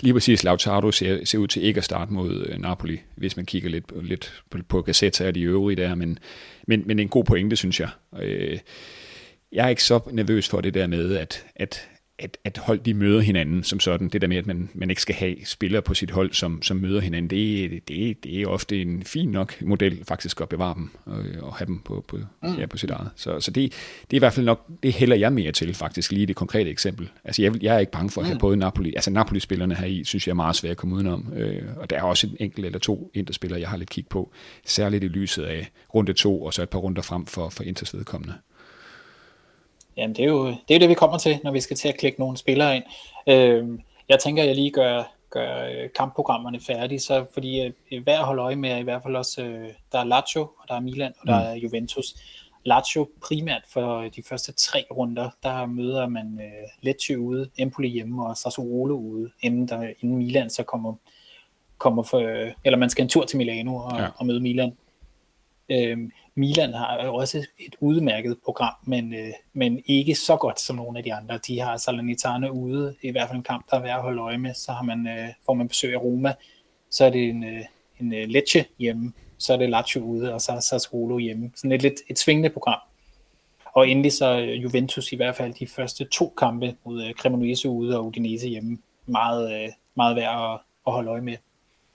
Lige 0.00 0.12
præcis, 0.12 0.44
Lautaro 0.44 0.90
ser, 0.90 1.24
ser 1.24 1.38
ud 1.38 1.46
til 1.46 1.64
ikke 1.64 1.78
at 1.78 1.84
starte 1.84 2.12
mod 2.12 2.46
øh, 2.46 2.58
Napoli, 2.58 3.00
hvis 3.14 3.36
man 3.36 3.46
kigger 3.46 3.70
lidt, 3.70 4.04
lidt 4.04 4.42
på, 4.50 4.58
på 4.68 4.82
Gazzetta 4.82 5.28
og 5.28 5.34
de 5.34 5.42
øvrige 5.42 5.76
der, 5.76 5.94
men, 5.94 6.18
men, 6.66 6.82
men 6.86 6.98
en 6.98 7.08
god 7.08 7.24
pointe, 7.24 7.56
synes 7.56 7.80
jeg. 7.80 7.88
Øh, 8.18 8.58
jeg 9.52 9.64
er 9.64 9.68
ikke 9.68 9.84
så 9.84 10.00
nervøs 10.10 10.48
for 10.48 10.60
det 10.60 10.74
der 10.74 10.86
med, 10.86 11.16
at, 11.16 11.46
at 11.56 11.88
at, 12.18 12.38
at 12.44 12.58
hold 12.58 12.78
de 12.78 12.94
møder 12.94 13.20
hinanden 13.20 13.64
som 13.64 13.80
sådan. 13.80 14.08
Det 14.08 14.20
der 14.20 14.28
med, 14.28 14.36
at 14.36 14.46
man, 14.46 14.70
man 14.74 14.90
ikke 14.90 15.02
skal 15.02 15.14
have 15.14 15.36
spillere 15.44 15.82
på 15.82 15.94
sit 15.94 16.10
hold, 16.10 16.32
som, 16.32 16.62
som 16.62 16.76
møder 16.76 17.00
hinanden, 17.00 17.30
det, 17.30 17.88
det, 17.88 18.24
det 18.24 18.40
er 18.40 18.46
ofte 18.46 18.82
en 18.82 19.02
fin 19.02 19.28
nok 19.28 19.62
model 19.62 20.04
faktisk 20.04 20.40
at 20.40 20.48
bevare 20.48 20.74
dem 20.74 20.90
og, 21.04 21.24
og 21.42 21.54
have 21.54 21.66
dem 21.66 21.78
på, 21.78 22.04
på, 22.08 22.16
mm. 22.42 22.54
ja, 22.58 22.66
på 22.66 22.76
sit 22.76 22.90
eget. 22.90 23.10
Så, 23.16 23.40
så 23.40 23.50
det, 23.50 23.72
det 24.00 24.12
er 24.12 24.16
i 24.16 24.18
hvert 24.18 24.32
fald 24.32 24.46
nok, 24.46 24.66
det 24.82 24.92
hælder 24.92 25.16
jeg 25.16 25.32
mere 25.32 25.52
til 25.52 25.74
faktisk 25.74 26.12
lige 26.12 26.26
det 26.26 26.36
konkrete 26.36 26.70
eksempel. 26.70 27.10
Altså 27.24 27.42
jeg, 27.42 27.62
jeg 27.62 27.74
er 27.74 27.78
ikke 27.78 27.92
bange 27.92 28.10
for 28.10 28.20
at 28.20 28.26
have 28.26 28.34
mm. 28.34 28.40
både 28.40 28.56
Napoli, 28.56 28.92
altså 28.96 29.10
Napoli-spillerne 29.10 29.74
her 29.74 29.86
i, 29.86 30.04
synes 30.04 30.26
jeg 30.26 30.32
er 30.32 30.36
meget 30.36 30.56
svært 30.56 30.70
at 30.70 30.76
komme 30.76 30.94
udenom. 30.94 31.32
Øh, 31.36 31.62
og 31.76 31.90
der 31.90 31.96
er 31.96 32.02
også 32.02 32.26
en 32.26 32.36
enkelt 32.40 32.66
eller 32.66 32.78
to 32.78 33.10
interspillere, 33.14 33.60
jeg 33.60 33.68
har 33.68 33.76
lidt 33.76 33.90
kig 33.90 34.06
på, 34.06 34.32
særligt 34.66 35.04
i 35.04 35.08
lyset 35.08 35.42
af 35.42 35.70
runde 35.94 36.12
to 36.12 36.42
og 36.42 36.54
så 36.54 36.62
et 36.62 36.68
par 36.68 36.78
runder 36.78 37.02
frem 37.02 37.26
for, 37.26 37.48
for 37.48 37.64
Inters 37.64 37.94
vedkommende. 37.94 38.34
Jamen, 39.98 40.16
det 40.16 40.24
er, 40.24 40.28
jo, 40.28 40.46
det 40.46 40.74
er 40.74 40.78
det, 40.78 40.88
vi 40.88 40.94
kommer 40.94 41.18
til, 41.18 41.38
når 41.44 41.50
vi 41.50 41.60
skal 41.60 41.76
til 41.76 41.88
at 41.88 41.98
klikke 41.98 42.20
nogle 42.20 42.36
spillere 42.36 42.76
ind. 42.76 42.84
Øh, 43.26 43.78
jeg 44.08 44.18
tænker, 44.18 44.42
at 44.42 44.48
jeg 44.48 44.56
lige 44.56 44.70
gør, 44.70 45.02
gør 45.30 45.64
øh, 45.64 45.88
kampprogrammerne 45.94 46.60
færdige, 46.60 47.00
så 47.00 47.26
fordi 47.34 47.72
øh, 47.92 48.02
hver 48.02 48.24
holde 48.24 48.42
øje 48.42 48.56
med, 48.56 48.78
i 48.78 48.82
hvert 48.82 49.02
fald 49.02 49.16
også, 49.16 49.42
øh, 49.42 49.68
der 49.92 49.98
er 49.98 50.04
Lazio, 50.04 50.40
og 50.42 50.68
der 50.68 50.74
er 50.74 50.80
Milan, 50.80 51.12
og 51.20 51.26
der 51.26 51.38
mm. 51.40 51.46
er 51.46 51.54
Juventus. 51.54 52.14
Lazio 52.64 53.08
primært 53.22 53.62
for 53.68 54.02
de 54.16 54.22
første 54.22 54.52
tre 54.52 54.84
runder, 54.90 55.30
der 55.42 55.66
møder 55.66 56.08
man 56.08 56.40
øh, 56.42 56.68
Lecce 56.80 57.18
ude, 57.18 57.50
Empoli 57.58 57.88
hjemme 57.88 58.26
og 58.26 58.36
Sassuolo 58.36 58.94
ude, 58.94 59.30
inden, 59.40 59.68
der, 59.68 59.92
inden 60.00 60.18
Milan 60.18 60.50
så 60.50 60.62
kommer, 60.62 60.94
kommer 61.78 62.02
for, 62.02 62.18
eller 62.64 62.78
man 62.78 62.90
skal 62.90 63.02
en 63.02 63.08
tur 63.08 63.24
til 63.24 63.38
Milano 63.38 63.76
og, 63.76 63.98
ja. 63.98 64.06
og 64.16 64.26
møde 64.26 64.40
Milan. 64.40 64.76
Øh, 65.68 65.98
Milan 66.38 66.74
har 66.74 66.96
også 66.96 67.46
et 67.58 67.76
udmærket 67.80 68.36
program, 68.44 68.74
men, 68.84 69.14
øh, 69.14 69.32
men 69.52 69.82
ikke 69.86 70.14
så 70.14 70.36
godt 70.36 70.60
som 70.60 70.76
nogle 70.76 70.98
af 70.98 71.04
de 71.04 71.14
andre. 71.14 71.38
De 71.46 71.60
har 71.60 71.76
Salernitana 71.76 72.48
ude, 72.48 72.94
i 73.02 73.10
hvert 73.10 73.28
fald 73.28 73.36
en 73.36 73.42
kamp, 73.42 73.70
der 73.70 73.76
er 73.76 73.82
værd 73.82 73.96
at 73.96 74.02
holde 74.02 74.22
øje 74.22 74.38
med. 74.38 74.54
Så 74.54 74.72
har 74.72 74.82
man, 74.82 75.08
øh, 75.08 75.28
får 75.46 75.54
man 75.54 75.68
besøg 75.68 75.94
af 75.94 76.02
Roma, 76.02 76.34
så 76.90 77.04
er 77.04 77.10
det 77.10 77.28
en, 77.28 77.44
øh, 77.44 77.64
en 78.00 78.14
øh, 78.14 78.28
Lecce 78.28 78.64
hjemme, 78.78 79.12
så 79.38 79.52
er 79.52 79.56
det 79.56 79.70
Lazio 79.70 80.00
ude, 80.00 80.34
og 80.34 80.40
så 80.40 80.52
er 80.52 80.60
Sassuolo 80.60 81.18
hjemme. 81.18 81.50
Sådan 81.54 81.72
et 81.72 81.82
lidt 81.82 82.00
et 82.08 82.18
svingende 82.18 82.50
program. 82.50 82.80
Og 83.74 83.88
endelig 83.88 84.12
så 84.12 84.38
øh, 84.38 84.62
Juventus 84.62 85.12
i 85.12 85.16
hvert 85.16 85.36
fald 85.36 85.54
de 85.54 85.66
første 85.66 86.04
to 86.04 86.34
kampe 86.38 86.74
mod 86.84 87.04
øh, 87.04 87.14
Cremonese 87.14 87.68
ude 87.68 87.98
og 87.98 88.06
Udinese 88.06 88.48
hjemme. 88.48 88.78
Meget, 89.06 89.62
øh, 89.62 89.68
meget 89.94 90.16
værd 90.16 90.52
at, 90.52 90.60
at 90.86 90.92
holde 90.92 91.10
øje 91.10 91.20
med. 91.20 91.36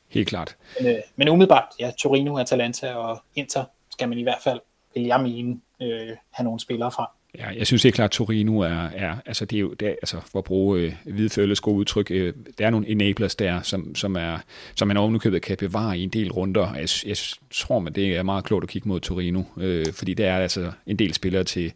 Helt 0.10 0.28
klart. 0.28 0.58
Men, 0.80 0.88
øh, 0.92 1.02
men 1.16 1.30
umiddelbart, 1.30 1.68
ja, 1.80 1.92
Torino, 1.98 2.38
Atalanta 2.38 2.94
og 2.94 3.24
Inter 3.36 3.64
skal 3.94 4.10
man 4.10 4.18
i 4.18 4.24
hvert 4.24 4.42
fald, 4.44 4.60
vil 4.96 5.04
jeg 5.04 5.22
mene, 5.22 5.60
øh, 5.82 6.10
have 6.32 6.44
nogle 6.44 6.60
spillere 6.60 6.92
fra. 6.92 7.12
Ja, 7.38 7.48
jeg 7.48 7.68
synes 7.68 7.84
helt 7.84 7.96
klart, 7.96 8.08
at 8.08 8.12
Torino 8.12 8.60
er, 8.60 8.90
er 8.94 9.16
altså 9.26 9.46
det 9.46 9.56
er 9.56 9.60
jo, 9.60 9.74
det 9.74 9.88
er, 9.88 9.92
altså 9.92 10.22
for 10.32 10.40
at 10.40 10.46
bruge 10.46 10.80
øh, 10.80 10.94
hvidfølges 11.06 11.60
gode 11.60 11.78
udtryk, 11.78 12.12
øh, 12.12 12.34
der 12.58 12.66
er 12.66 12.70
nogle 12.70 12.88
enablers 12.88 13.36
der, 13.36 13.62
som, 13.62 13.96
som, 13.96 14.16
er, 14.16 14.38
som 14.76 14.88
man 14.88 14.98
ovenikøbet 14.98 15.42
kan 15.42 15.58
bevare 15.58 15.98
i 15.98 16.04
en 16.04 16.10
del 16.10 16.32
runder. 16.32 16.74
Jeg, 16.74 16.90
jeg 17.06 17.18
tror, 17.52 17.88
at 17.88 17.96
det 17.96 18.16
er 18.16 18.24
meget 18.24 18.44
klogt 18.44 18.64
at 18.64 18.70
kigge 18.70 18.88
mod 18.88 19.00
Torino, 19.00 19.44
øh, 19.58 19.86
fordi 19.94 20.14
der 20.14 20.32
er 20.32 20.40
altså 20.40 20.72
en 20.86 21.00
del 21.00 21.14
spillere 21.14 21.44
til 21.44 21.74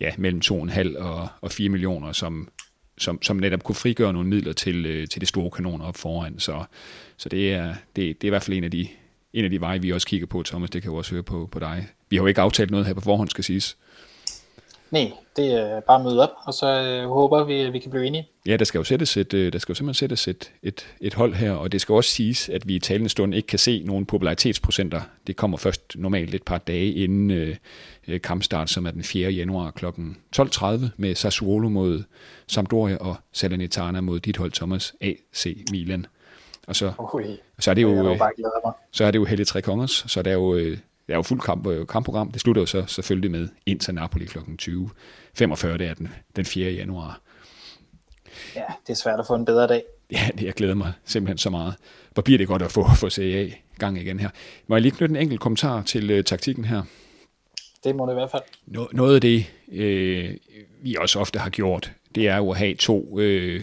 ja, 0.00 0.10
mellem 0.18 0.40
2,5 0.44 0.98
og, 0.98 1.28
og 1.40 1.52
4 1.52 1.68
millioner, 1.68 2.12
som, 2.12 2.48
som, 2.98 3.22
som 3.22 3.36
netop 3.36 3.64
kunne 3.64 3.76
frigøre 3.76 4.12
nogle 4.12 4.28
midler 4.28 4.52
til, 4.52 4.86
øh, 4.86 5.08
til 5.08 5.20
de 5.20 5.26
store 5.26 5.50
kanoner 5.50 5.84
op 5.84 5.96
foran. 5.96 6.38
Så, 6.38 6.64
så 7.16 7.28
det, 7.28 7.52
er, 7.52 7.74
det, 7.96 8.22
det 8.22 8.24
er 8.24 8.28
i 8.28 8.28
hvert 8.28 8.42
fald 8.42 8.56
en 8.56 8.64
af 8.64 8.70
de, 8.70 8.88
en 9.36 9.44
af 9.44 9.50
de 9.50 9.60
veje, 9.60 9.82
vi 9.82 9.92
også 9.92 10.06
kigger 10.06 10.26
på, 10.26 10.42
Thomas, 10.42 10.70
det 10.70 10.82
kan 10.82 10.90
jeg 10.90 10.98
også 10.98 11.10
høre 11.10 11.22
på, 11.22 11.48
på 11.52 11.58
dig. 11.58 11.86
Vi 12.08 12.16
har 12.16 12.22
jo 12.22 12.26
ikke 12.26 12.40
aftalt 12.40 12.70
noget 12.70 12.86
her 12.86 12.94
på 12.94 13.00
forhånd, 13.00 13.28
skal 13.28 13.44
siges. 13.44 13.76
Nej, 14.90 15.12
det 15.36 15.52
er 15.52 15.80
bare 15.80 15.98
at 15.98 16.04
møde 16.04 16.22
op, 16.22 16.30
og 16.46 16.54
så 16.54 16.82
øh, 16.82 17.08
håber 17.08 17.44
vi, 17.44 17.60
at 17.60 17.72
vi 17.72 17.78
kan 17.78 17.90
blive 17.90 18.06
enige. 18.06 18.28
Ja, 18.46 18.56
der 18.56 18.64
skal 18.64 18.78
jo 18.78 18.84
sættes 18.84 19.16
et, 19.16 19.34
øh, 19.34 19.52
der 19.52 19.58
skal 19.58 19.72
jo 19.72 19.74
simpelthen 19.74 19.98
sættes 19.98 20.28
et, 20.28 20.52
et, 20.62 20.86
et 21.00 21.14
hold 21.14 21.34
her, 21.34 21.52
og 21.52 21.72
det 21.72 21.80
skal 21.80 21.92
også 21.92 22.10
siges, 22.10 22.48
at 22.48 22.68
vi 22.68 22.74
i 22.74 22.78
talende 22.78 23.08
stund 23.08 23.34
ikke 23.34 23.46
kan 23.46 23.58
se 23.58 23.82
nogen 23.84 24.06
popularitetsprocenter. 24.06 25.00
Det 25.26 25.36
kommer 25.36 25.56
først 25.56 25.92
normalt 25.96 26.34
et 26.34 26.42
par 26.42 26.58
dage 26.58 26.92
inden 26.92 27.30
øh, 27.30 27.56
øh 28.08 28.20
kampstart, 28.20 28.70
som 28.70 28.86
er 28.86 28.90
den 28.90 29.02
4. 29.02 29.30
januar 29.30 29.70
kl. 29.70 29.86
12.30 29.86 30.86
med 30.96 31.14
Sassuolo 31.14 31.68
mod 31.68 32.02
Sampdoria 32.46 32.96
og 32.96 33.16
Salernitana 33.32 34.00
mod 34.00 34.20
dit 34.20 34.36
hold 34.36 34.52
Thomas 34.52 34.94
AC 35.00 35.64
Milan. 35.70 36.06
Og 36.66 36.76
så, 36.76 36.92
og 36.98 37.22
så 37.58 37.70
er 37.70 37.74
det 37.74 37.82
jo, 37.82 38.10
øh, 38.10 38.20
så 38.92 39.04
er 39.04 39.10
det 39.10 39.18
jo 39.18 39.24
Helle 39.24 39.44
Tre 39.44 39.62
Kongers, 39.62 40.04
så 40.08 40.22
der 40.22 40.30
er 40.30 40.34
jo, 40.34 40.54
øh, 40.54 40.78
der 41.06 41.12
er 41.12 41.16
jo 41.16 41.22
fuld 41.22 41.40
kamp, 41.40 41.66
øh, 41.66 41.86
kampprogram. 41.86 42.32
Det 42.32 42.40
slutter 42.40 42.62
jo 42.62 42.66
så 42.66 42.84
selvfølgelig 42.86 43.30
med 43.30 43.48
Inter 43.66 43.92
Napoli 43.92 44.24
kl. 44.24 44.38
20. 44.58 44.90
45, 45.34 45.78
det 45.78 45.86
er 45.86 45.94
den, 45.94 46.08
den 46.36 46.44
4. 46.44 46.70
januar. 46.70 47.20
Ja, 48.54 48.64
det 48.86 48.92
er 48.92 48.96
svært 48.96 49.20
at 49.20 49.26
få 49.26 49.34
en 49.34 49.44
bedre 49.44 49.66
dag. 49.66 49.82
Ja, 50.12 50.28
det 50.38 50.42
jeg 50.42 50.54
glæder 50.54 50.74
mig 50.74 50.92
simpelthen 51.04 51.38
så 51.38 51.50
meget. 51.50 51.74
Hvor 52.14 52.22
bliver 52.22 52.38
det 52.38 52.48
godt 52.48 52.62
at 52.62 52.72
få, 52.72 52.84
få 52.96 53.10
CA 53.10 53.50
gang 53.78 53.98
igen 53.98 54.20
her. 54.20 54.30
Må 54.66 54.74
jeg 54.76 54.82
lige 54.82 54.92
knytte 54.92 55.12
en 55.14 55.22
enkelt 55.22 55.40
kommentar 55.40 55.82
til 55.82 56.18
uh, 56.18 56.24
taktikken 56.24 56.64
her? 56.64 56.82
Det 57.84 57.96
må 57.96 58.06
det 58.06 58.12
i 58.12 58.14
hvert 58.14 58.30
fald. 58.30 58.42
No, 58.66 58.86
noget 58.92 59.14
af 59.14 59.20
det, 59.20 59.46
øh, 59.72 60.34
vi 60.82 60.96
også 61.00 61.18
ofte 61.18 61.38
har 61.38 61.50
gjort, 61.50 61.92
det 62.14 62.28
er 62.28 62.36
jo 62.36 62.50
at 62.50 62.58
have 62.58 62.74
to 62.74 63.20
øh, 63.20 63.62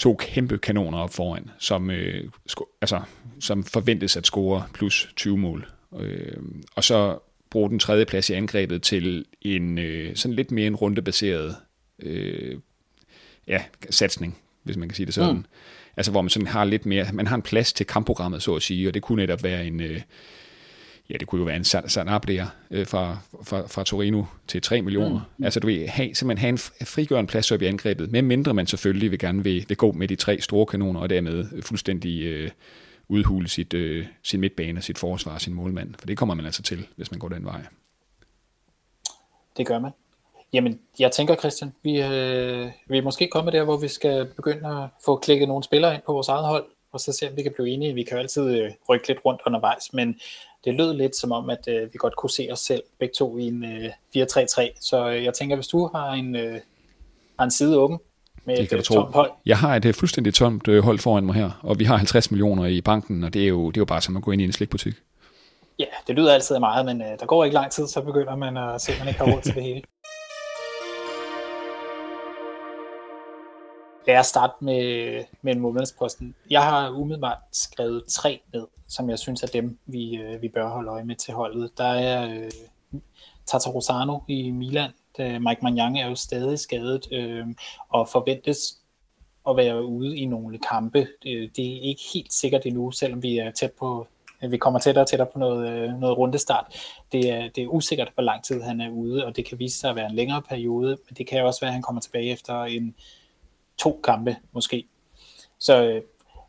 to 0.00 0.14
kæmpe 0.14 0.58
kanoner 0.58 0.98
op 0.98 1.14
foran, 1.14 1.50
som, 1.58 1.90
øh, 1.90 2.24
sko- 2.46 2.68
altså, 2.80 3.00
som 3.40 3.64
forventes 3.64 4.16
at 4.16 4.26
score 4.26 4.64
plus 4.74 5.12
20 5.16 5.38
mål. 5.38 5.70
Øh, 6.00 6.36
og 6.74 6.84
så 6.84 7.18
bruge 7.50 7.70
den 7.70 7.78
tredje 7.78 8.04
plads 8.04 8.30
i 8.30 8.32
angrebet 8.32 8.82
til 8.82 9.24
en 9.42 9.78
øh, 9.78 10.16
sådan 10.16 10.34
lidt 10.34 10.50
mere 10.50 10.66
en 10.66 10.76
rundebaseret 10.76 11.56
øh, 12.02 12.58
ja, 13.46 13.62
satsning, 13.90 14.38
hvis 14.62 14.76
man 14.76 14.88
kan 14.88 14.96
sige 14.96 15.06
det 15.06 15.14
sådan. 15.14 15.36
Mm. 15.36 15.44
Altså 15.96 16.12
hvor 16.12 16.22
man 16.22 16.30
sådan 16.30 16.46
har 16.46 16.64
lidt 16.64 16.86
mere, 16.86 17.06
man 17.12 17.26
har 17.26 17.36
en 17.36 17.42
plads 17.42 17.72
til 17.72 17.86
kampprogrammet, 17.86 18.42
så 18.42 18.54
at 18.54 18.62
sige, 18.62 18.88
og 18.88 18.94
det 18.94 19.02
kunne 19.02 19.22
netop 19.22 19.42
være 19.42 19.66
en, 19.66 19.80
øh, 19.80 20.00
ja, 21.10 21.16
det 21.16 21.26
kunne 21.28 21.38
jo 21.38 21.44
være 21.44 21.56
en 21.56 21.64
Sanabria 21.64 22.46
øh, 22.70 22.86
fra, 22.86 23.18
fra, 23.42 23.66
fra 23.66 23.84
Torino 23.84 24.24
til 24.46 24.62
3 24.62 24.82
millioner. 24.82 25.30
Mm. 25.36 25.44
Altså 25.44 25.60
du 25.60 25.66
vil 25.66 25.88
have, 25.88 26.14
simpelthen 26.14 26.38
have 26.38 26.48
en 26.80 26.86
frigørende 26.86 27.28
plads 27.28 27.50
op 27.50 27.62
i 27.62 27.66
angrebet, 27.66 28.10
med 28.10 28.22
mindre 28.22 28.54
man 28.54 28.66
selvfølgelig 28.66 29.10
vil 29.10 29.18
gerne 29.18 29.44
vil, 29.44 29.64
vil 29.68 29.76
gå 29.76 29.92
med 29.92 30.08
de 30.08 30.16
tre 30.16 30.40
store 30.40 30.66
kanoner, 30.66 31.00
og 31.00 31.10
dermed 31.10 31.62
fuldstændig 31.62 32.22
øh, 32.22 32.50
udhule 33.08 33.48
sit, 33.48 33.74
øh, 33.74 34.06
sin 34.22 34.40
midtbane, 34.40 34.82
sit 34.82 34.98
forsvar, 34.98 35.38
sin 35.38 35.54
målmand. 35.54 35.94
For 35.98 36.06
det 36.06 36.18
kommer 36.18 36.34
man 36.34 36.44
altså 36.44 36.62
til, 36.62 36.86
hvis 36.96 37.10
man 37.10 37.20
går 37.20 37.28
den 37.28 37.44
vej. 37.44 37.62
Det 39.56 39.66
gør 39.66 39.78
man. 39.78 39.90
Jamen, 40.52 40.80
jeg 40.98 41.12
tænker, 41.12 41.36
Christian, 41.36 41.72
vi, 41.82 42.02
øh, 42.02 42.70
vi 42.86 42.98
er 42.98 43.02
måske 43.02 43.28
kommet 43.28 43.52
der, 43.52 43.64
hvor 43.64 43.76
vi 43.76 43.88
skal 43.88 44.26
begynde 44.36 44.68
at 44.68 44.88
få 45.04 45.16
klikket 45.16 45.48
nogle 45.48 45.64
spillere 45.64 45.94
ind 45.94 46.02
på 46.06 46.12
vores 46.12 46.28
eget 46.28 46.46
hold, 46.46 46.64
og 46.92 47.00
så 47.00 47.12
se, 47.12 47.28
om 47.28 47.36
vi 47.36 47.42
kan 47.42 47.52
blive 47.52 47.68
enige. 47.68 47.94
Vi 47.94 48.02
kan 48.02 48.16
jo 48.16 48.20
altid 48.20 48.62
øh, 48.62 48.70
rykke 48.88 49.08
lidt 49.08 49.18
rundt 49.24 49.40
undervejs, 49.46 49.92
men 49.92 50.20
det 50.64 50.74
lød 50.74 50.94
lidt 50.94 51.16
som 51.16 51.32
om, 51.32 51.50
at 51.50 51.68
øh, 51.68 51.82
vi 51.92 51.98
godt 51.98 52.16
kunne 52.16 52.30
se 52.30 52.48
os 52.52 52.58
selv 52.58 52.82
begge 52.98 53.14
to 53.18 53.38
i 53.38 53.42
en 53.42 53.64
øh, 53.64 53.90
4-3-3. 54.16 54.78
Så 54.80 55.10
øh, 55.10 55.24
jeg 55.24 55.34
tænker, 55.34 55.56
hvis 55.56 55.68
du 55.68 55.90
har 55.94 56.12
en, 56.12 56.36
øh, 56.36 56.60
har 57.38 57.44
en 57.44 57.50
side 57.50 57.78
åben 57.78 57.98
med 58.44 58.56
det 58.56 58.64
et 58.64 58.72
øh, 58.72 58.82
tomt 58.82 59.14
hold. 59.14 59.30
Jeg 59.46 59.58
har 59.58 59.76
et 59.76 59.84
øh, 59.84 59.94
fuldstændig 59.94 60.34
tomt 60.34 60.68
øh, 60.68 60.84
hold 60.84 60.98
foran 60.98 61.26
mig 61.26 61.34
her, 61.34 61.50
og 61.62 61.78
vi 61.78 61.84
har 61.84 61.96
50 61.96 62.30
millioner 62.30 62.66
i 62.66 62.80
banken, 62.80 63.24
og 63.24 63.34
det 63.34 63.42
er 63.42 63.48
jo, 63.48 63.66
det 63.70 63.76
er 63.76 63.80
jo 63.80 63.84
bare 63.84 64.00
som 64.00 64.16
at 64.16 64.22
gå 64.22 64.30
ind 64.30 64.42
i 64.42 64.44
en 64.44 64.52
slikbutik. 64.52 64.94
Ja, 65.78 65.84
det 66.06 66.14
lyder 66.14 66.34
altid 66.34 66.58
meget, 66.58 66.86
men 66.86 67.02
øh, 67.02 67.08
der 67.20 67.26
går 67.26 67.44
ikke 67.44 67.54
lang 67.54 67.70
tid, 67.70 67.86
så 67.86 68.00
begynder 68.00 68.36
man 68.36 68.56
at 68.56 68.80
se, 68.80 68.92
at 68.92 68.98
man 68.98 69.08
ikke 69.08 69.20
har 69.20 69.32
råd 69.32 69.42
til 69.42 69.54
det 69.54 69.62
hele. 69.62 69.82
Lad 74.10 74.18
os 74.18 74.26
starte 74.26 74.52
med, 74.60 75.24
med 75.42 75.52
en 75.52 75.60
månedsposten. 75.60 76.34
Jeg 76.50 76.62
har 76.62 76.90
umiddelbart 76.90 77.38
skrevet 77.52 78.04
tre 78.08 78.40
ned, 78.54 78.66
som 78.88 79.10
jeg 79.10 79.18
synes 79.18 79.42
er 79.42 79.46
dem, 79.46 79.78
vi, 79.86 80.16
øh, 80.16 80.42
vi 80.42 80.48
bør 80.48 80.68
holde 80.68 80.90
øje 80.90 81.04
med 81.04 81.16
til 81.16 81.34
holdet. 81.34 81.78
Der 81.78 81.84
er 81.84 82.34
øh, 82.34 82.50
Tata 83.46 83.70
Rosano 83.70 84.18
i 84.28 84.50
Milan. 84.50 84.90
Øh, 85.18 85.42
Mike 85.42 85.60
Magnan 85.62 85.96
er 85.96 86.08
jo 86.08 86.14
stadig 86.14 86.58
skadet 86.58 87.12
øh, 87.12 87.46
og 87.88 88.08
forventes 88.08 88.78
at 89.48 89.56
være 89.56 89.84
ude 89.84 90.16
i 90.16 90.26
nogle 90.26 90.58
kampe. 90.58 90.98
Det, 90.98 91.56
det 91.56 91.76
er 91.76 91.80
ikke 91.80 92.02
helt 92.14 92.32
sikkert 92.32 92.66
endnu, 92.66 92.90
selvom 92.90 93.22
vi 93.22 93.38
er 93.38 93.50
tæt 93.50 93.72
på 93.72 94.06
øh, 94.42 94.52
vi 94.52 94.56
kommer 94.56 94.80
tættere 94.80 95.04
og 95.04 95.08
tættere 95.08 95.28
på 95.32 95.38
noget, 95.38 96.00
noget 96.00 96.18
rundestart. 96.18 96.66
Det 97.12 97.30
er, 97.30 97.48
det 97.48 97.64
er 97.64 97.68
usikkert, 97.68 98.10
hvor 98.14 98.22
lang 98.22 98.44
tid 98.44 98.62
han 98.62 98.80
er 98.80 98.90
ude, 98.90 99.26
og 99.26 99.36
det 99.36 99.44
kan 99.44 99.58
vise 99.58 99.78
sig 99.78 99.90
at 99.90 99.96
være 99.96 100.10
en 100.10 100.16
længere 100.16 100.42
periode, 100.42 100.88
men 101.08 101.16
det 101.18 101.26
kan 101.26 101.44
også 101.44 101.60
være, 101.60 101.68
at 101.68 101.74
han 101.74 101.82
kommer 101.82 102.00
tilbage 102.02 102.30
efter 102.30 102.64
en, 102.64 102.94
to 103.80 104.00
kampe 104.04 104.36
måske. 104.52 104.88
Så 105.58 105.84
øh, 105.84 106.02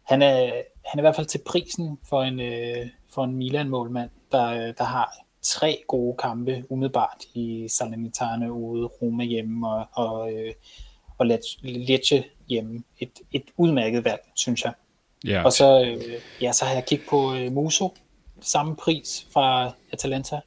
han, 0.04 0.22
er, 0.22 0.62
han 0.86 1.00
er 1.00 1.00
i 1.00 1.02
hvert 1.02 1.15
fald 1.15 1.28
til 1.28 1.41
prisen 1.46 2.00
for 2.10 2.22
en, 2.22 2.39
øh, 2.39 2.88
for 3.13 3.24
en 3.24 3.36
Milan-målmand, 3.36 4.10
der, 4.32 4.72
der 4.72 4.84
har 4.84 5.15
tre 5.41 5.84
gode 5.88 6.17
kampe 6.17 6.63
umiddelbart 6.70 7.26
i 7.34 7.67
Salernitana 7.67 8.48
ude, 8.48 8.86
Roma 8.86 9.24
hjemme 9.24 9.70
og, 9.70 9.86
og, 9.94 10.34
øh, 10.34 10.54
og 11.17 11.26
Lecce 11.62 12.24
hjemme. 12.48 12.84
Et, 13.00 13.20
et 13.32 13.44
udmærket 13.58 14.06
valg, 14.06 14.22
synes 14.36 14.63
jeg. 14.63 14.74
Yeah. 15.26 15.46
Og 15.46 15.52
så, 15.52 15.82
øh, 15.82 16.22
ja, 16.41 16.52
så 16.52 16.65
har 16.65 16.74
jeg 16.74 16.86
kigget 16.86 17.08
på 17.10 17.34
øh, 17.34 17.52
Muso, 17.52 17.94
samme 18.41 18.76
pris 18.76 19.28
fra 19.34 19.72
Atalanta. 19.91 20.39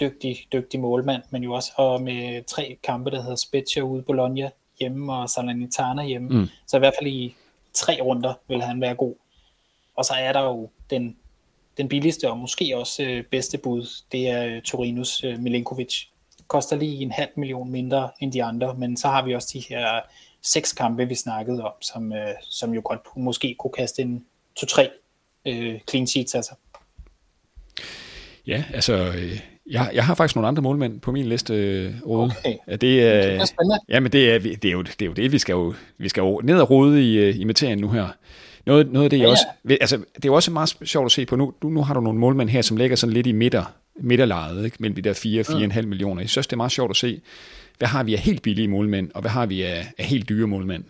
Dygtig, 0.00 0.36
dygtig 0.52 0.80
målmand, 0.80 1.22
men 1.30 1.42
jo 1.42 1.52
også 1.52 1.72
og 1.76 2.02
med 2.02 2.44
tre 2.46 2.78
kampe, 2.82 3.10
der 3.10 3.22
hedder 3.22 3.36
Spezia 3.36 3.82
ude 3.82 4.02
Bologna 4.02 4.50
hjemme 4.80 5.12
og 5.12 5.30
Salernitana 5.30 6.04
hjemme. 6.04 6.28
Mm. 6.28 6.48
Så 6.66 6.76
i 6.76 6.78
hvert 6.78 6.94
fald 7.00 7.10
i 7.10 7.36
tre 7.72 7.98
runder 8.02 8.34
vil 8.48 8.62
han 8.62 8.80
være 8.80 8.94
god. 8.94 9.14
Og 9.96 10.04
så 10.04 10.14
er 10.14 10.32
der 10.32 10.42
jo 10.42 10.70
den, 10.90 11.16
den 11.76 11.88
billigste 11.88 12.30
og 12.30 12.38
måske 12.38 12.76
også 12.76 13.02
øh, 13.02 13.24
bedste 13.24 13.58
bud, 13.58 14.02
det 14.12 14.28
er 14.28 14.44
øh, 14.44 14.62
Torinos 14.62 15.24
øh, 15.24 15.38
Milinkovic. 15.38 16.04
Koster 16.46 16.76
lige 16.76 17.02
en 17.02 17.12
halv 17.12 17.30
million 17.36 17.70
mindre 17.70 18.10
end 18.20 18.32
de 18.32 18.44
andre, 18.44 18.74
men 18.74 18.96
så 18.96 19.08
har 19.08 19.24
vi 19.24 19.34
også 19.34 19.50
de 19.52 19.64
her 19.68 20.00
seks 20.42 20.72
kampe, 20.72 21.08
vi 21.08 21.14
snakkede 21.14 21.64
om, 21.64 21.72
som, 21.80 22.12
øh, 22.12 22.34
som 22.42 22.74
jo 22.74 22.82
godt 22.84 23.00
måske 23.16 23.56
kunne 23.58 23.72
kaste 23.72 24.02
en 24.02 24.24
to-tre 24.56 24.90
øh, 25.44 25.80
clean 25.90 26.06
sheets 26.06 26.34
altså. 26.34 26.54
Ja, 28.46 28.64
altså 28.74 28.94
øh, 28.94 29.40
jeg, 29.70 29.90
jeg 29.94 30.04
har 30.06 30.14
faktisk 30.14 30.36
nogle 30.36 30.48
andre 30.48 30.62
målmænd 30.62 31.00
på 31.00 31.12
min 31.12 31.26
liste, 31.26 31.54
øh, 31.54 31.92
Rode. 32.06 32.24
Okay. 32.24 32.54
Ja, 32.68 32.76
det, 32.76 33.02
er, 33.02 33.22
det 33.22 33.40
er 33.40 33.44
spændende. 33.44 33.78
Ja, 33.88 34.00
men 34.00 34.12
det 34.12 34.34
er, 34.34 34.38
det 34.38 34.64
er, 34.64 34.72
jo, 34.72 34.82
det 34.82 35.02
er 35.02 35.06
jo 35.06 35.12
det, 35.12 35.32
vi 35.32 35.38
skal 35.38 35.52
jo, 35.52 35.74
vi 35.98 36.08
skal 36.08 36.20
jo 36.20 36.40
ned 36.44 36.60
og 36.60 36.70
rode 36.70 37.12
i, 37.12 37.18
øh, 37.18 37.40
i 37.40 37.44
materien 37.44 37.78
nu 37.78 37.90
her. 37.90 38.08
Noget, 38.66 38.92
noget 38.92 39.04
af 39.04 39.10
det, 39.10 39.18
jeg 39.18 39.24
ja, 39.24 39.30
også... 39.30 39.46
Altså, 39.80 39.96
det 39.96 40.24
er 40.24 40.28
jo 40.28 40.34
også 40.34 40.50
meget 40.50 40.76
sjovt 40.84 41.06
at 41.06 41.12
se 41.12 41.26
på. 41.26 41.36
Nu, 41.36 41.52
nu, 41.62 41.70
nu 41.70 41.82
har 41.82 41.94
du 41.94 42.00
nogle 42.00 42.18
målmænd 42.18 42.48
her, 42.48 42.62
som 42.62 42.76
ligger 42.76 42.96
sådan 42.96 43.12
lidt 43.12 43.26
i 43.26 43.32
midter, 43.32 43.64
midterlejet, 44.00 44.64
ikke? 44.64 44.76
mellem 44.80 44.94
de 44.94 45.02
der 45.02 45.42
4-4,5 45.74 45.80
mm. 45.80 45.88
millioner. 45.88 46.22
Jeg 46.22 46.30
synes, 46.30 46.46
det 46.46 46.52
er 46.52 46.56
meget 46.56 46.72
sjovt 46.72 46.90
at 46.90 46.96
se, 46.96 47.20
hvad 47.78 47.88
har 47.88 48.02
vi 48.02 48.14
af 48.14 48.20
helt 48.20 48.42
billige 48.42 48.68
målmænd, 48.68 49.10
og 49.14 49.20
hvad 49.20 49.30
har 49.30 49.46
vi 49.46 49.62
af, 49.62 49.86
af 49.98 50.04
helt 50.04 50.28
dyre 50.28 50.46
målmænd. 50.46 50.84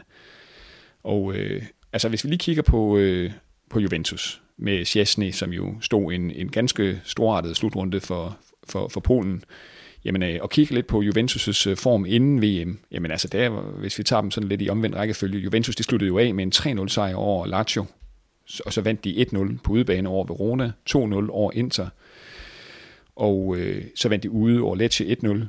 Og 1.05 1.35
øh, 1.35 1.63
altså, 1.93 2.09
hvis 2.09 2.25
vi 2.25 2.29
lige 2.29 2.39
kigger 2.39 2.63
på, 2.63 2.97
øh, 2.97 3.31
på 3.71 3.81
Juventus, 3.81 4.41
med 4.57 4.85
Chesney, 4.85 5.31
som 5.31 5.53
jo 5.53 5.75
stod 5.81 6.13
en, 6.13 6.31
en 6.31 6.49
ganske 6.49 7.01
storartet 7.05 7.57
slutrunde 7.57 8.01
for, 8.01 8.39
for, 8.68 8.88
for 8.88 9.00
Polen, 9.00 9.44
jamen, 10.05 10.22
øh, 10.22 10.38
og 10.42 10.50
kigge 10.50 10.74
lidt 10.74 10.87
på 10.87 11.03
Juventus' 11.03 11.70
øh, 11.70 11.77
form 11.77 12.07
inden 12.07 12.42
VM, 12.42 12.79
jamen 12.90 13.11
altså, 13.11 13.29
der, 13.29 13.50
hvis 13.50 13.98
vi 13.98 14.03
tager 14.03 14.20
dem 14.20 14.31
sådan 14.31 14.48
lidt 14.48 14.62
i 14.62 14.68
omvendt 14.68 14.96
rækkefølge, 14.96 15.38
Juventus 15.38 15.77
de 15.77 15.83
sluttede 15.83 16.09
jo 16.09 16.18
af 16.18 16.35
med 16.35 16.44
en 16.64 16.81
3-0 16.81 16.88
sejr 16.88 17.14
over 17.14 17.46
Lazio, 17.46 17.85
og 18.66 18.72
så 18.72 18.81
vandt 18.81 19.05
de 19.05 19.27
1-0 19.33 19.59
på 19.64 19.72
udebane 19.72 20.09
over 20.09 20.24
Verona, 20.27 20.72
2-0 20.90 20.96
over 21.31 21.53
Inter, 21.55 21.88
og 23.16 23.57
øh, 23.57 23.85
så 23.96 24.09
vandt 24.09 24.22
de 24.22 24.31
ude 24.31 24.61
over 24.61 24.77
Lecce 24.77 25.16
1-0, 25.24 25.44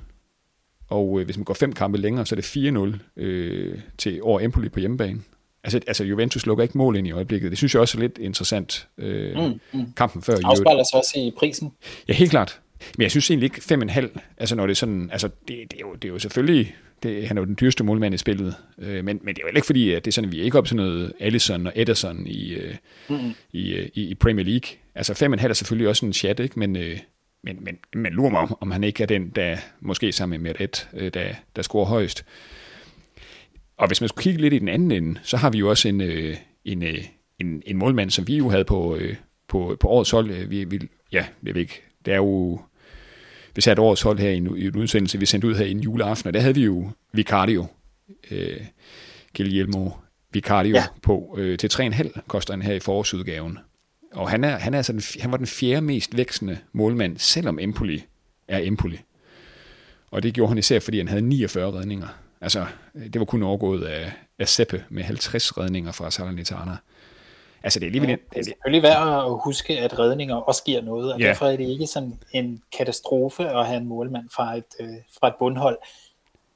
og 0.90 1.20
øh, 1.20 1.26
hvis 1.26 1.38
man 1.38 1.44
går 1.44 1.54
fem 1.54 1.74
kampe 1.74 1.98
længere, 1.98 2.26
så 2.26 2.36
er 2.36 2.42
det 2.42 2.98
4-0 3.18 3.22
øh, 3.24 3.80
til 3.98 4.24
over 4.24 4.40
Empoli 4.40 4.70
på 4.70 4.80
hjemmebane. 4.80 5.22
Altså, 5.64 5.80
altså 5.88 6.04
Juventus 6.04 6.46
lukker 6.46 6.64
ikke 6.64 6.78
mål 6.78 6.96
ind 6.96 7.08
i 7.08 7.12
øjeblikket. 7.12 7.52
Det 7.52 7.58
synes 7.58 7.74
jeg 7.74 7.82
også 7.82 7.98
er 7.98 8.02
lidt 8.02 8.18
interessant. 8.18 8.88
Øh, 8.98 9.38
mm, 9.38 9.60
mm. 9.74 9.94
Kampen 9.98 10.22
før. 10.22 10.38
Afspejler 10.44 10.84
sig 10.84 11.00
også 11.00 11.14
i 11.16 11.32
prisen. 11.38 11.72
Ja, 12.08 12.14
helt 12.14 12.32
klart. 12.32 12.62
Men 12.98 13.04
jeg 13.04 13.12
synes 13.12 13.32
egentlig 13.32 13.46
ikke 13.46 13.86
5,5, 13.92 14.20
altså 14.38 14.56
når 14.56 14.66
det 14.66 14.72
er 14.72 14.76
sådan, 14.76 15.10
altså 15.12 15.28
det, 15.28 15.58
det, 15.72 15.74
er, 15.74 15.82
jo, 15.82 15.94
det 15.94 16.06
er 16.06 16.14
jo 16.14 16.20
selvfølgelig, 16.20 16.76
det, 17.04 17.28
han 17.28 17.38
er 17.38 17.42
jo 17.42 17.46
den 17.46 17.58
dyreste 17.60 17.84
målmand 17.84 18.16
i 18.16 18.18
spillet, 18.18 18.56
øh, 18.80 19.06
men, 19.06 19.20
men 19.24 19.36
det 19.36 19.42
er 19.44 19.48
jo 19.48 19.56
ikke 19.56 19.66
fordi, 19.66 19.94
at 19.94 20.06
det 20.06 20.12
er 20.12 20.14
sådan, 20.14 20.30
at 20.30 20.32
vi 20.32 20.40
er 20.40 20.44
ikke 20.44 20.58
op 20.58 20.68
til 20.68 20.76
noget 20.76 21.14
Allison 21.20 21.68
og 21.68 21.74
Ederson 21.76 22.28
i, 22.28 22.54
øh, 22.54 22.76
mm. 23.10 23.34
i, 23.54 23.74
øh, 23.74 23.90
i, 23.94 24.04
i 24.04 24.16
Premier 24.16 24.46
League. 24.46 24.78
Altså 24.96 25.14
5,5 25.14 25.48
er 25.48 25.54
selvfølgelig 25.54 25.90
også 25.90 26.06
en 26.06 26.14
chat, 26.14 26.40
ikke? 26.40 26.60
Men, 26.60 26.76
øh, 26.76 27.00
men, 27.44 27.64
men, 27.64 27.78
men 27.96 28.14
lurer 28.14 28.32
mig, 28.32 28.42
om, 28.42 28.58
om 28.62 28.72
han 28.72 28.84
ikke 28.84 29.04
er 29.04 29.08
den, 29.08 29.30
der 29.30 29.58
måske 29.80 30.12
sammen 30.12 30.42
med 30.42 30.56
et, 30.60 30.90
øh, 30.94 31.14
der, 31.14 31.28
der 31.56 31.62
scorer 31.62 31.86
højst. 31.86 32.26
Og 33.78 33.88
hvis 33.88 34.02
man 34.02 34.08
skulle 34.08 34.24
kigge 34.24 34.42
lidt 34.42 34.54
i 34.54 34.60
den 34.60 34.68
anden 34.68 34.92
ende, 34.92 35.20
så 35.24 35.38
har 35.38 35.50
vi 35.50 35.58
jo 35.58 35.70
også 35.70 35.88
en, 35.88 36.02
øh, 36.02 36.38
en, 36.66 36.84
øh, 36.84 37.04
en, 37.40 37.64
en 37.66 37.78
målmand, 37.78 38.10
som 38.10 38.28
vi 38.28 38.38
jo 38.38 38.50
havde 38.50 38.66
på, 38.66 38.96
øh, 38.96 39.16
på, 39.48 39.78
på 39.80 39.88
årets 39.88 40.12
hold. 40.12 40.48
Vi, 40.48 40.64
vi, 40.64 40.80
ja, 41.12 41.26
jeg 41.44 41.56
ved 41.56 41.62
ikke, 41.62 41.82
det 42.06 42.14
er 42.14 42.18
jo 42.18 42.60
vi 43.56 43.62
satte 43.62 43.82
årets 43.82 44.02
hold 44.02 44.20
her 44.20 44.30
i 44.30 44.38
en, 44.38 44.58
i 44.58 44.66
en 44.66 44.76
udsendelse, 44.76 45.20
vi 45.20 45.26
sendte 45.26 45.48
ud 45.48 45.56
her 45.56 45.66
i 45.66 45.72
en 45.72 45.80
juleaften, 45.80 46.28
og 46.28 46.34
der 46.34 46.40
havde 46.40 46.56
vi 46.56 46.64
jo 46.64 46.92
Vicario, 47.14 47.66
øh, 48.32 48.60
Guillermo 49.38 49.90
Vicario, 50.34 50.76
ja. 50.76 50.86
på 51.02 51.36
øh, 51.38 51.58
til 51.58 51.68
3,5 51.74 52.20
koster 52.28 52.54
han 52.54 52.62
her 52.62 52.74
i 52.74 52.80
forårsudgaven. 52.80 53.58
Og 54.14 54.30
han, 54.30 54.44
er, 54.44 54.58
han, 54.58 54.74
er 54.74 54.78
altså 54.78 54.94
den, 54.94 55.02
han 55.22 55.32
var 55.32 55.38
den 55.38 55.48
fjerde 55.48 55.82
mest 55.82 56.18
vækstende 56.18 56.58
målmand, 56.74 57.18
selvom 57.18 57.60
Empoli 57.60 58.04
er 58.48 58.60
Empoli. 58.60 59.00
Og 60.12 60.24
det 60.24 60.34
gjorde 60.34 60.50
han 60.50 60.58
især, 60.58 60.80
fordi 60.80 60.98
han 60.98 61.08
havde 61.08 61.22
49 61.22 61.72
redninger. 61.72 62.08
Altså, 62.42 62.66
det 63.14 63.20
var 63.20 63.26
kun 63.26 63.44
overgået 63.44 63.84
af, 63.84 64.12
af 64.40 64.48
Seppe 64.48 64.84
med 64.90 65.04
50 65.04 65.58
redninger 65.58 65.92
fra 65.92 66.12
Salernitana. 66.12 66.78
Altså 67.66 67.80
det 67.80 67.86
er 67.86 67.88
alligevel... 67.88 68.10
Ja, 68.10 68.16
det 68.34 68.40
er 68.40 68.44
selvfølgelig 68.44 68.84
værd 68.84 69.26
at 69.26 69.40
huske, 69.44 69.80
at 69.80 70.00
redninger 70.00 70.36
også 70.36 70.64
giver 70.64 70.82
noget, 70.82 71.14
og 71.14 71.20
ja. 71.20 71.28
derfor 71.28 71.46
er 71.46 71.58
det 71.58 71.70
ikke 71.70 71.88
sådan 71.88 72.20
en 72.32 72.62
katastrofe 72.78 73.50
at 73.50 73.66
have 73.66 73.78
en 73.78 73.86
målmand 73.86 74.30
fra 74.36 74.58
et, 74.58 74.66
øh, 74.80 74.90
fra 75.20 75.28
et 75.28 75.34
bundhold. 75.40 75.78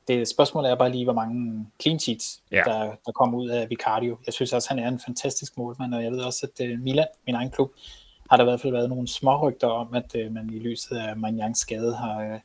Det 0.07 0.27
spørgsmålet 0.27 0.71
er 0.71 0.75
bare 0.75 0.91
lige, 0.91 1.03
hvor 1.03 1.13
mange 1.13 1.65
clean 1.81 1.99
sheets, 1.99 2.41
ja. 2.51 2.61
der, 2.65 2.91
der 3.05 3.11
kommer 3.11 3.37
ud 3.37 3.49
af 3.49 3.69
Vicario. 3.69 4.17
Jeg 4.25 4.33
synes 4.33 4.53
også, 4.53 4.69
han 4.69 4.79
er 4.79 4.87
en 4.87 4.99
fantastisk 5.05 5.57
målmand, 5.57 5.93
og 5.93 6.03
jeg 6.03 6.11
ved 6.11 6.19
også, 6.19 6.47
at 6.53 6.65
øh, 6.65 6.79
Milan, 6.79 7.07
min 7.25 7.35
egen 7.35 7.51
klub, 7.51 7.71
har 8.29 8.37
der 8.37 8.43
i 8.43 8.49
hvert 8.49 8.61
fald 8.61 8.73
været 8.73 8.89
nogle 8.89 9.07
smårygter 9.07 9.67
om, 9.67 9.93
at 9.93 10.15
øh, 10.15 10.31
man 10.31 10.49
i 10.53 10.59
lyset 10.59 10.97
af 10.97 11.17
Magnans 11.17 11.59
skade 11.59 11.95
har, 11.95 12.21
øh, 12.21 12.39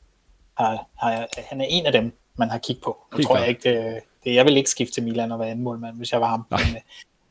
har, 0.54 0.86
har, 0.94 1.28
han 1.36 1.60
er 1.60 1.66
en 1.68 1.86
af 1.86 1.92
dem, 1.92 2.12
man 2.36 2.50
har 2.50 2.58
kigget 2.58 2.84
på. 2.84 3.06
Nu 3.12 3.22
tror 3.22 3.38
jeg 3.38 3.48
ikke, 3.48 3.70
det, 3.70 4.00
det, 4.24 4.34
jeg 4.34 4.44
vil 4.44 4.56
ikke 4.56 4.70
skifte 4.70 4.94
til 4.94 5.02
Milan 5.02 5.32
og 5.32 5.38
være 5.38 5.50
anden 5.50 5.64
målmand, 5.64 5.96
hvis 5.96 6.12
jeg 6.12 6.20
var 6.20 6.28
ham. 6.28 6.46
Men, 6.50 6.60
øh, 6.60 6.80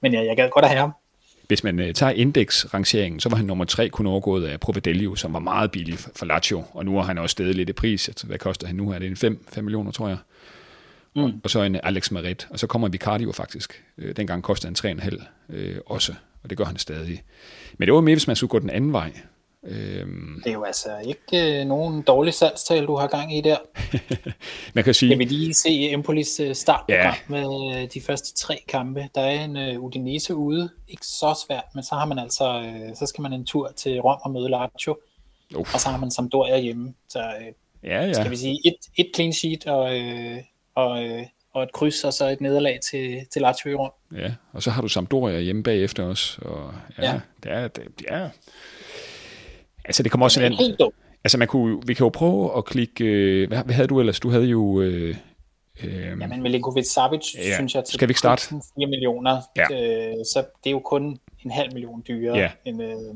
men 0.01 0.13
ja, 0.13 0.25
jeg 0.25 0.35
gad 0.35 0.49
godt 0.49 0.65
at 0.65 0.71
have 0.71 0.81
ham. 0.81 0.93
Hvis 1.47 1.63
man 1.63 1.79
uh, 1.79 1.91
tager 1.91 2.11
indeksrangeringen, 2.11 3.19
så 3.19 3.29
var 3.29 3.37
han 3.37 3.45
nummer 3.45 3.65
tre 3.65 3.89
kun 3.89 4.05
overgået 4.05 4.45
af 4.45 4.59
Provedelio, 4.59 5.15
som 5.15 5.33
var 5.33 5.39
meget 5.39 5.71
billig 5.71 5.97
for 6.15 6.25
Lazio, 6.25 6.63
og 6.73 6.85
nu 6.85 6.95
har 6.95 7.03
han 7.03 7.17
også 7.17 7.31
stedet 7.31 7.55
lidt 7.55 7.69
i 7.69 7.73
pris. 7.73 8.07
Altså, 8.07 8.27
hvad 8.27 8.37
koster 8.37 8.67
han 8.67 8.75
nu? 8.75 8.91
Er 8.91 8.99
det 8.99 9.07
en 9.07 9.15
5, 9.15 9.45
5 9.51 9.63
millioner, 9.63 9.91
tror 9.91 10.07
jeg? 10.07 10.17
mm. 11.15 11.41
og 11.43 11.49
så 11.49 11.61
en 11.61 11.79
Alex 11.83 12.11
Maret, 12.11 12.47
og 12.49 12.59
så 12.59 12.67
kommer 12.67 12.87
Vicardio 12.87 13.31
faktisk. 13.31 13.83
Øh, 13.97 14.15
dengang 14.15 14.43
kostede 14.43 14.91
han 14.91 14.99
3,5 14.99 15.25
øh, 15.49 15.77
også, 15.85 16.13
og 16.43 16.49
det 16.49 16.57
gør 16.57 16.65
han 16.65 16.77
stadig. 16.77 17.23
Men 17.77 17.85
det 17.85 17.93
var 17.93 18.01
mere, 18.01 18.15
hvis 18.15 18.27
man 18.27 18.35
skulle 18.35 18.49
gå 18.49 18.59
den 18.59 18.69
anden 18.69 18.93
vej. 18.93 19.11
Øhm. 19.65 20.41
Det 20.43 20.49
er 20.49 20.53
jo 20.53 20.63
altså 20.63 20.89
ikke 21.07 21.61
øh, 21.61 21.65
nogen 21.67 22.01
dårlig 22.01 22.33
salgstal, 22.33 22.85
du 22.85 22.95
har 22.95 23.07
gang 23.07 23.37
i 23.37 23.41
der. 23.41 23.57
Man 24.75 24.83
kan 24.83 24.93
sige... 24.93 25.09
Kan 25.09 25.19
vi 25.19 25.23
lige 25.23 25.53
se 25.53 25.91
Empolis 25.91 26.39
øh, 26.39 26.55
start 26.55 26.85
ja. 26.89 27.13
med 27.27 27.75
øh, 27.75 27.89
de 27.93 28.01
første 28.01 28.33
tre 28.33 28.63
kampe. 28.67 29.09
Der 29.15 29.21
er 29.21 29.43
en 29.43 29.57
øh, 29.57 29.79
Udinese 29.79 30.35
ude, 30.35 30.69
ikke 30.87 31.05
så 31.05 31.43
svært, 31.47 31.63
men 31.75 31.83
så 31.83 31.95
har 31.95 32.05
man 32.05 32.19
altså, 32.19 32.61
øh, 32.61 32.95
så 32.95 33.05
skal 33.05 33.21
man 33.21 33.33
en 33.33 33.45
tur 33.45 33.71
til 33.75 33.99
Rom 34.01 34.19
og 34.23 34.31
møde 34.31 34.49
Lazio, 34.49 34.97
Uf. 35.55 35.73
og 35.73 35.79
så 35.79 35.89
har 35.89 35.97
man 35.97 36.11
Sampdoria 36.11 36.59
hjemme. 36.59 36.93
Så 37.09 37.19
øh, 37.19 37.53
ja, 37.83 38.05
ja. 38.05 38.13
skal 38.13 38.31
vi 38.31 38.35
sige 38.35 38.59
et, 38.65 39.05
et 39.05 39.11
clean 39.15 39.33
sheet 39.33 39.67
og, 39.67 39.99
øh, 39.99 40.37
og, 40.75 41.03
øh, 41.03 41.23
og 41.53 41.63
et 41.63 41.71
kryds, 41.71 42.03
og 42.03 42.13
så 42.13 42.29
et 42.29 42.41
nederlag 42.41 42.79
til, 42.91 43.25
til 43.31 43.41
Lazio 43.41 43.71
i 43.71 43.75
Rom. 43.75 43.91
Ja, 44.15 44.33
og 44.51 44.63
så 44.63 44.71
har 44.71 44.81
du 44.81 44.87
Sampdoria 44.87 45.39
hjemme 45.39 45.63
bagefter 45.63 46.03
også. 46.03 46.41
Og, 46.41 46.73
ja, 46.97 47.11
ja. 47.11 47.19
Det 47.43 47.51
er, 47.51 47.67
det, 47.67 47.83
ja, 48.09 48.29
Altså 49.85 50.03
det 50.03 50.11
kommer 50.11 50.25
også 50.25 50.43
en... 50.43 50.53
Altså 51.23 51.37
man 51.37 51.47
kunne, 51.47 51.79
vi 51.85 51.93
kan 51.93 52.03
jo 52.03 52.09
prøve 52.09 52.57
at 52.57 52.65
klikke... 52.65 53.05
Øh, 53.05 53.47
hvad, 53.47 53.63
hvad 53.65 53.75
havde 53.75 53.87
du 53.87 53.99
ellers? 53.99 54.19
Du 54.19 54.29
havde 54.29 54.45
jo... 54.45 54.81
Øh, 54.81 55.15
øh, 55.83 56.05
Jamen 56.21 56.41
Milinkovic 56.41 56.85
Savic, 56.85 57.35
ja. 57.35 57.55
synes 57.55 57.75
jeg, 57.75 57.83
til 57.85 57.93
Skal 57.93 58.07
vi 58.07 58.11
ikke 58.11 58.19
starte? 58.19 58.47
4 58.49 58.61
millioner, 58.77 59.41
ja. 59.57 59.63
øh, 59.63 60.13
så 60.33 60.45
det 60.63 60.69
er 60.69 60.71
jo 60.71 60.79
kun 60.79 61.17
en 61.45 61.51
halv 61.51 61.73
million 61.73 62.03
dyrere 62.07 62.37
ja. 62.37 62.51
end... 62.65 62.83
Øh, 62.83 63.15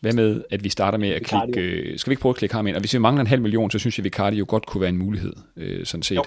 hvad 0.00 0.12
med, 0.12 0.42
at 0.50 0.64
vi 0.64 0.68
starter 0.68 0.98
med 0.98 1.08
at 1.08 1.22
klikke... 1.22 1.60
Øh, 1.60 1.98
skal 1.98 2.10
vi 2.10 2.12
ikke 2.12 2.20
prøve 2.20 2.30
at 2.30 2.36
klikke 2.36 2.54
ham 2.54 2.66
ind? 2.66 2.76
Og 2.76 2.80
hvis 2.80 2.94
vi 2.94 2.98
mangler 2.98 3.20
en 3.20 3.26
halv 3.26 3.42
million, 3.42 3.70
så 3.70 3.78
synes 3.78 3.98
jeg, 3.98 4.02
at 4.02 4.04
Vicardi 4.04 4.36
jo 4.36 4.44
godt 4.48 4.66
kunne 4.66 4.80
være 4.80 4.88
en 4.88 4.98
mulighed, 4.98 5.32
øh, 5.56 5.86
sådan 5.86 6.02
set. 6.02 6.16
Jo. 6.16 6.24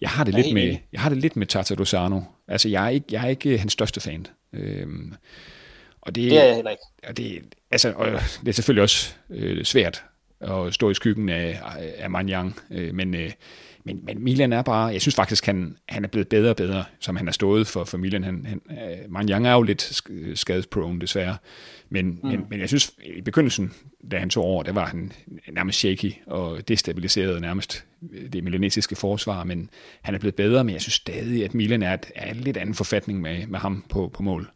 Jeg 0.00 0.10
har 0.10 0.24
det 0.24 0.34
lidt 0.34 0.54
med, 0.54 0.76
jeg 0.92 1.00
har 1.00 1.08
det 1.08 1.18
lidt 1.18 1.36
med 1.36 1.46
Tata 1.46 1.74
Dosano. 1.74 2.20
Altså, 2.48 2.68
jeg 2.68 2.84
er 2.84 2.88
ikke, 2.88 3.06
jeg 3.10 3.24
er 3.24 3.28
ikke 3.28 3.58
hans 3.58 3.72
største 3.72 4.00
fan. 4.00 4.26
Øh, 4.52 4.86
og 6.00 6.14
det, 6.14 6.30
det 6.30 6.38
er 6.38 6.44
jeg 6.44 6.54
heller 6.54 6.70
ikke. 6.70 6.82
Og 7.08 7.16
det, 7.16 7.42
altså, 7.70 7.92
og 7.96 8.06
det 8.40 8.48
er 8.48 8.52
selvfølgelig 8.52 8.82
også 8.82 9.14
øh, 9.30 9.64
svært 9.64 10.04
at 10.40 10.74
stå 10.74 10.90
i 10.90 10.94
skyggen 10.94 11.28
af, 11.28 11.60
af 11.98 12.10
Manjang, 12.10 12.60
øh, 12.70 12.94
men, 12.94 13.14
øh, 13.14 13.30
men, 13.84 14.00
men 14.04 14.24
Milan 14.24 14.52
er 14.52 14.62
bare, 14.62 14.86
jeg 14.86 15.00
synes 15.00 15.14
faktisk, 15.14 15.46
han, 15.46 15.76
han 15.88 16.04
er 16.04 16.08
blevet 16.08 16.28
bedre 16.28 16.50
og 16.50 16.56
bedre, 16.56 16.84
som 17.00 17.16
han 17.16 17.26
har 17.26 17.32
stået 17.32 17.66
for, 17.66 17.84
for 17.84 17.98
Milan. 17.98 18.24
Han, 18.24 18.46
han, 18.46 18.60
øh, 18.70 19.12
Manjang 19.12 19.46
er 19.46 19.52
jo 19.52 19.62
lidt 19.62 20.02
skadesprone, 20.34 21.00
desværre, 21.00 21.36
men, 21.88 22.06
mm. 22.06 22.28
men, 22.28 22.46
men 22.50 22.60
jeg 22.60 22.68
synes, 22.68 22.92
i 23.04 23.20
begyndelsen, 23.20 23.72
da 24.10 24.18
han 24.18 24.30
tog 24.30 24.44
over, 24.44 24.62
der 24.62 24.72
var 24.72 24.86
han 24.86 25.12
nærmest 25.52 25.78
shaky 25.78 26.12
og 26.26 26.68
destabiliserede 26.68 27.40
nærmest 27.40 27.84
det 28.32 28.44
milanesiske 28.44 28.96
forsvar, 28.96 29.44
men 29.44 29.70
han 30.02 30.14
er 30.14 30.18
blevet 30.18 30.34
bedre, 30.34 30.64
men 30.64 30.72
jeg 30.72 30.82
synes 30.82 30.94
stadig, 30.94 31.44
at 31.44 31.54
Milan 31.54 31.82
er, 31.82 31.94
et, 31.94 32.06
er 32.14 32.30
en 32.30 32.36
lidt 32.36 32.56
anden 32.56 32.74
forfatning 32.74 33.20
med, 33.20 33.46
med 33.46 33.58
ham 33.58 33.84
på, 33.88 34.10
på 34.14 34.22
mål. 34.22 34.50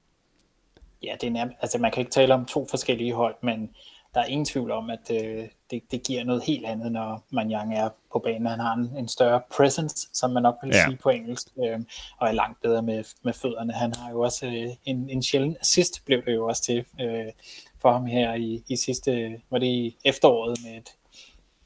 Ja, 1.02 1.16
det 1.20 1.26
er 1.26 1.30
nærmest, 1.30 1.58
altså 1.62 1.78
man 1.78 1.90
kan 1.90 2.00
ikke 2.00 2.12
tale 2.12 2.34
om 2.34 2.44
to 2.44 2.66
forskellige 2.70 3.12
hold, 3.12 3.34
men 3.42 3.70
der 4.14 4.20
er 4.20 4.24
ingen 4.24 4.44
tvivl 4.44 4.70
om, 4.70 4.90
at 4.90 5.10
øh, 5.10 5.44
det, 5.70 5.82
det 5.90 6.02
giver 6.02 6.24
noget 6.24 6.42
helt 6.42 6.66
andet, 6.66 6.92
når 6.92 7.24
Manjang 7.30 7.74
er 7.74 7.88
på 8.12 8.18
banen. 8.18 8.46
Han 8.46 8.60
har 8.60 8.74
en, 8.74 8.96
en 8.96 9.08
større 9.08 9.40
presence, 9.56 10.08
som 10.12 10.30
man 10.30 10.42
nok 10.42 10.56
vil 10.62 10.74
ja. 10.74 10.84
sige 10.84 10.96
på 10.96 11.08
engelsk, 11.08 11.48
øh, 11.64 11.80
og 12.18 12.28
er 12.28 12.32
langt 12.32 12.62
bedre 12.62 12.82
med, 12.82 13.04
med 13.22 13.32
fødderne. 13.32 13.72
Han 13.72 13.94
har 13.94 14.10
jo 14.10 14.20
også 14.20 14.46
øh, 14.46 14.68
en, 14.84 15.10
en 15.10 15.22
sjælden 15.22 15.56
assist, 15.60 16.04
blev 16.04 16.24
det 16.24 16.34
jo 16.34 16.46
også 16.46 16.62
til 16.62 16.84
øh, 17.00 17.32
for 17.80 17.92
ham 17.92 18.06
her 18.06 18.34
i, 18.34 18.62
i 18.68 18.76
sidste, 18.76 19.40
var 19.50 19.58
det 19.58 19.66
i 19.66 19.96
efteråret 20.04 20.58
med 20.64 20.76
et, 20.76 20.88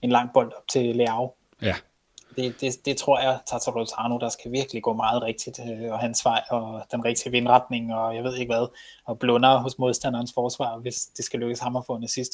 en 0.02 0.10
lang 0.10 0.30
bold 0.34 0.52
op 0.52 0.68
til 0.68 0.96
Leao. 0.96 1.34
Ja 1.62 1.74
det, 2.36 2.60
det, 2.60 2.72
det 2.84 2.96
tror 2.96 3.20
jeg, 3.20 3.38
Tata 3.50 3.70
Rotano, 3.70 4.18
der 4.18 4.28
skal 4.28 4.52
virkelig 4.52 4.82
gå 4.82 4.92
meget 4.92 5.22
rigtigt, 5.22 5.60
øh, 5.60 5.92
og 5.92 5.98
hans 5.98 6.24
vej, 6.24 6.42
og 6.50 6.82
den 6.92 7.04
rigtige 7.04 7.32
vindretning, 7.32 7.94
og 7.94 8.16
jeg 8.16 8.24
ved 8.24 8.36
ikke 8.36 8.52
hvad, 8.52 8.66
og 9.06 9.18
blunder 9.18 9.58
hos 9.58 9.78
modstanderens 9.78 10.32
forsvar, 10.34 10.78
hvis 10.78 10.96
det 11.16 11.24
skal 11.24 11.40
lykkes 11.40 11.60
ham 11.60 11.76
at 11.76 11.82
få 11.86 11.94
en 11.96 12.04
assist. 12.04 12.32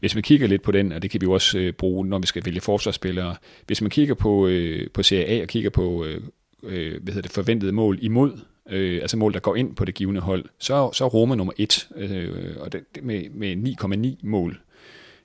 Hvis 0.00 0.14
man 0.14 0.22
kigger 0.22 0.46
lidt 0.46 0.62
på 0.62 0.72
den, 0.72 0.92
og 0.92 1.02
det 1.02 1.10
kan 1.10 1.20
vi 1.20 1.24
jo 1.24 1.32
også 1.32 1.58
øh, 1.58 1.72
bruge, 1.72 2.06
når 2.06 2.18
vi 2.18 2.26
skal 2.26 2.44
vælge 2.44 2.60
forsvarsspillere, 2.60 3.36
hvis 3.66 3.80
man 3.80 3.90
kigger 3.90 4.14
på, 4.14 4.46
øh, 4.46 4.90
på 4.94 5.02
Serie 5.02 5.26
A 5.26 5.42
og 5.42 5.48
kigger 5.48 5.70
på 5.70 6.04
øh, 6.04 6.20
øh, 6.62 7.02
hvad 7.02 7.14
hedder 7.14 7.28
det, 7.28 7.32
forventede 7.32 7.72
mål 7.72 7.98
imod, 8.02 8.38
øh, 8.68 9.02
altså 9.02 9.16
mål, 9.16 9.32
der 9.32 9.40
går 9.40 9.56
ind 9.56 9.76
på 9.76 9.84
det 9.84 9.94
givende 9.94 10.20
hold, 10.20 10.44
så, 10.58 10.90
så 10.92 11.04
er 11.04 11.08
Roma 11.08 11.34
nummer 11.34 11.52
1 11.56 11.88
øh, 11.96 12.56
og 12.60 12.72
det, 12.72 12.84
med, 13.02 13.30
med 13.30 14.16
9,9 14.20 14.28
mål 14.28 14.60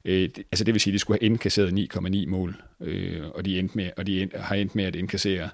Øh, 0.06 0.30
altså 0.52 0.64
det 0.64 0.74
vil 0.74 0.82
sige, 0.82 0.92
at 0.92 0.94
de 0.94 1.00
skulle 1.00 1.20
have 1.22 1.26
indkasseret 1.26 1.90
9,9 1.96 2.28
mål, 2.28 2.62
øh, 2.80 3.30
og 3.36 3.46
de, 3.46 3.60
endte 3.60 3.78
med, 3.78 3.90
og 3.98 4.08
de 4.08 4.22
end, 4.22 4.32
har 4.36 4.56
endt 4.56 4.76
med 4.76 4.84
at 4.84 4.96
indkassere 4.96 5.50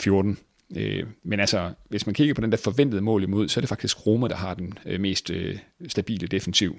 14. 0.00 0.38
Øh, 0.76 1.06
men 1.22 1.40
altså, 1.40 1.72
hvis 1.88 2.06
man 2.06 2.14
kigger 2.14 2.34
på 2.34 2.40
den 2.40 2.52
der 2.52 2.58
forventede 2.58 3.02
mål 3.02 3.22
imod, 3.22 3.48
så 3.48 3.60
er 3.60 3.62
det 3.62 3.68
faktisk 3.68 4.06
Roma, 4.06 4.28
der 4.28 4.36
har 4.36 4.54
den 4.54 4.78
øh, 4.86 5.00
mest 5.00 5.30
øh, 5.30 5.58
stabile 5.88 6.26
defensiv. 6.26 6.76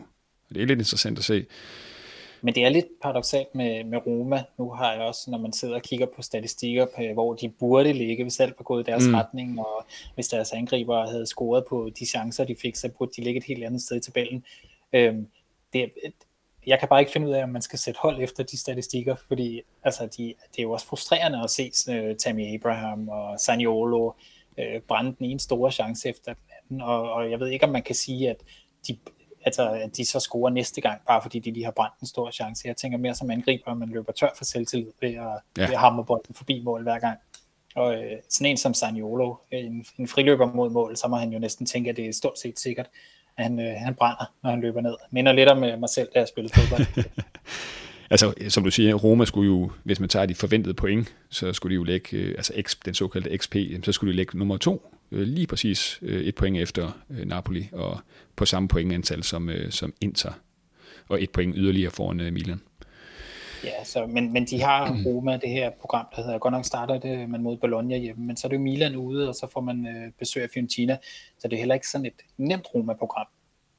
Det 0.49 0.61
er 0.61 0.65
lidt 0.65 0.79
interessant 0.79 1.17
at 1.17 1.23
se. 1.23 1.45
Men 2.41 2.55
det 2.55 2.65
er 2.65 2.69
lidt 2.69 2.85
paradoxalt 3.01 3.55
med, 3.55 3.83
med 3.83 3.99
Roma. 4.07 4.43
Nu 4.57 4.69
har 4.69 4.93
jeg 4.93 5.01
også, 5.01 5.31
når 5.31 5.37
man 5.37 5.53
sidder 5.53 5.75
og 5.75 5.81
kigger 5.81 6.05
på 6.15 6.21
statistikker, 6.21 6.85
på, 6.85 7.01
hvor 7.13 7.33
de 7.33 7.49
burde 7.49 7.93
ligge, 7.93 8.23
hvis 8.23 8.39
alt 8.39 8.53
var 8.57 8.63
gået 8.63 8.87
i 8.87 8.91
deres 8.91 9.07
mm. 9.07 9.13
retning, 9.13 9.59
og 9.59 9.85
hvis 10.15 10.27
deres 10.27 10.51
angriber 10.51 11.07
havde 11.07 11.25
scoret 11.25 11.63
på 11.69 11.89
de 11.99 12.05
chancer, 12.05 12.43
de 12.43 12.55
fik, 12.61 12.75
så 12.75 12.89
burde 12.97 13.11
de 13.17 13.21
ligge 13.21 13.37
et 13.37 13.43
helt 13.43 13.63
andet 13.63 13.81
sted 13.81 13.97
i 13.97 13.99
tabellen. 13.99 14.43
Øhm, 14.93 15.27
det, 15.73 15.91
jeg 16.67 16.79
kan 16.79 16.87
bare 16.87 16.99
ikke 16.99 17.11
finde 17.11 17.27
ud 17.27 17.33
af, 17.33 17.43
om 17.43 17.49
man 17.49 17.61
skal 17.61 17.79
sætte 17.79 17.99
hold 17.99 18.21
efter 18.21 18.43
de 18.43 18.57
statistikker, 18.57 19.15
fordi 19.27 19.61
altså, 19.83 20.03
de, 20.17 20.33
det 20.51 20.59
er 20.59 20.63
jo 20.63 20.71
også 20.71 20.85
frustrerende 20.85 21.43
at 21.43 21.49
se 21.49 21.71
uh, 21.89 22.17
Tammy 22.17 22.55
Abraham 22.55 23.09
og 23.09 23.39
Saniolo 23.39 24.05
uh, 24.57 24.81
brænde 24.87 25.15
den 25.19 25.25
ene 25.25 25.39
store 25.39 25.71
chance 25.71 26.09
efter 26.09 26.33
den 26.33 26.43
anden, 26.61 26.81
og, 26.81 27.11
og 27.11 27.31
jeg 27.31 27.39
ved 27.39 27.47
ikke, 27.47 27.65
om 27.65 27.71
man 27.71 27.83
kan 27.83 27.95
sige, 27.95 28.29
at 28.29 28.37
de, 28.87 28.97
altså, 29.45 29.69
at 29.69 29.97
de 29.97 30.05
så 30.05 30.19
scorer 30.19 30.49
næste 30.49 30.81
gang, 30.81 31.01
bare 31.07 31.21
fordi 31.21 31.39
de 31.39 31.51
lige 31.51 31.65
har 31.65 31.71
brændt 31.71 31.99
en 32.01 32.07
stor 32.07 32.31
chance. 32.31 32.67
Jeg 32.67 32.77
tænker 32.77 32.97
mere 32.97 33.15
som 33.15 33.31
angriber, 33.31 33.71
at 33.71 33.77
man 33.77 33.89
løber 33.89 34.11
tør 34.11 34.29
for 34.37 34.45
selvtillid 34.45 34.91
ved 35.01 35.09
at, 35.09 35.15
ja. 35.57 35.65
ved 35.65 35.73
at 35.73 35.79
hamre 35.79 36.05
bolden 36.05 36.35
forbi 36.35 36.61
mål 36.63 36.83
hver 36.83 36.99
gang. 36.99 37.17
Og 37.75 37.95
øh, 37.95 38.17
sådan 38.29 38.51
en 38.51 38.57
som 38.57 38.73
Saniolo, 38.73 39.35
en, 39.51 39.85
en 39.97 40.07
friløber 40.07 40.53
mod 40.53 40.69
mål, 40.69 40.97
så 40.97 41.07
må 41.07 41.15
han 41.15 41.33
jo 41.33 41.39
næsten 41.39 41.65
tænke, 41.65 41.89
at 41.89 41.97
det 41.97 42.05
er 42.05 42.13
stort 42.13 42.39
set 42.39 42.59
sikkert 42.59 42.89
han, 43.37 43.59
øh, 43.59 43.73
han 43.77 43.95
brænder, 43.95 44.31
når 44.43 44.49
han 44.49 44.61
løber 44.61 44.81
ned. 44.81 44.95
Minder 45.11 45.31
lidt 45.31 45.49
om 45.49 45.63
øh, 45.63 45.79
mig 45.79 45.89
selv, 45.89 46.07
da 46.13 46.19
jeg 46.19 46.27
spillede 46.27 46.53
fodbold. 46.53 47.05
altså, 48.11 48.33
som 48.49 48.63
du 48.63 48.71
siger, 48.71 48.93
Roma 48.93 49.25
skulle 49.25 49.47
jo, 49.47 49.71
hvis 49.83 49.99
man 49.99 50.09
tager 50.09 50.25
de 50.25 50.35
forventede 50.35 50.73
point, 50.73 51.15
så 51.29 51.53
skulle 51.53 51.71
de 51.71 51.75
jo 51.75 51.83
lægge, 51.83 52.17
øh, 52.17 52.33
altså 52.37 52.53
X, 52.61 52.75
den 52.85 52.93
såkaldte 52.93 53.37
XP, 53.37 53.55
så 53.83 53.91
skulle 53.91 54.11
de 54.11 54.17
lægge 54.17 54.37
nummer 54.37 54.57
to, 54.57 54.89
øh, 55.11 55.27
lige 55.27 55.47
præcis 55.47 55.99
øh, 56.01 56.23
et 56.23 56.35
point 56.35 56.57
efter 56.57 56.91
øh, 57.09 57.25
Napoli, 57.25 57.69
og 57.71 57.99
på 58.35 58.45
samme 58.45 58.67
pointantal 58.67 59.23
som, 59.23 59.49
øh, 59.49 59.71
som 59.71 59.93
Inter, 60.01 60.31
og 61.07 61.23
et 61.23 61.29
point 61.29 61.55
yderligere 61.57 61.91
foran 61.91 62.19
øh, 62.19 62.33
Milan. 62.33 62.61
Ja, 63.63 63.83
så, 63.83 64.05
men, 64.05 64.33
men 64.33 64.45
de 64.45 64.61
har 64.61 64.95
Roma, 65.05 65.37
det 65.37 65.49
her 65.49 65.69
program, 65.69 66.05
der 66.15 66.23
hedder, 66.23 66.37
godt 66.37 66.51
nok 66.51 66.65
starter 66.65 66.99
det 66.99 67.29
man 67.29 67.43
mod 67.43 67.57
Bologna 67.57 67.97
hjemme, 67.97 68.25
men 68.25 68.37
så 68.37 68.47
er 68.47 68.49
det 68.49 68.55
jo 68.55 68.61
Milan 68.61 68.95
ude, 68.95 69.29
og 69.29 69.35
så 69.35 69.47
får 69.53 69.61
man 69.61 69.87
øh, 69.87 70.11
besøg 70.19 70.43
af 70.43 70.49
Fiorentina, 70.53 70.97
så 71.39 71.47
det 71.47 71.53
er 71.53 71.59
heller 71.59 71.75
ikke 71.75 71.87
sådan 71.87 72.05
et 72.05 72.21
nemt 72.37 72.67
Roma-program. 72.75 73.27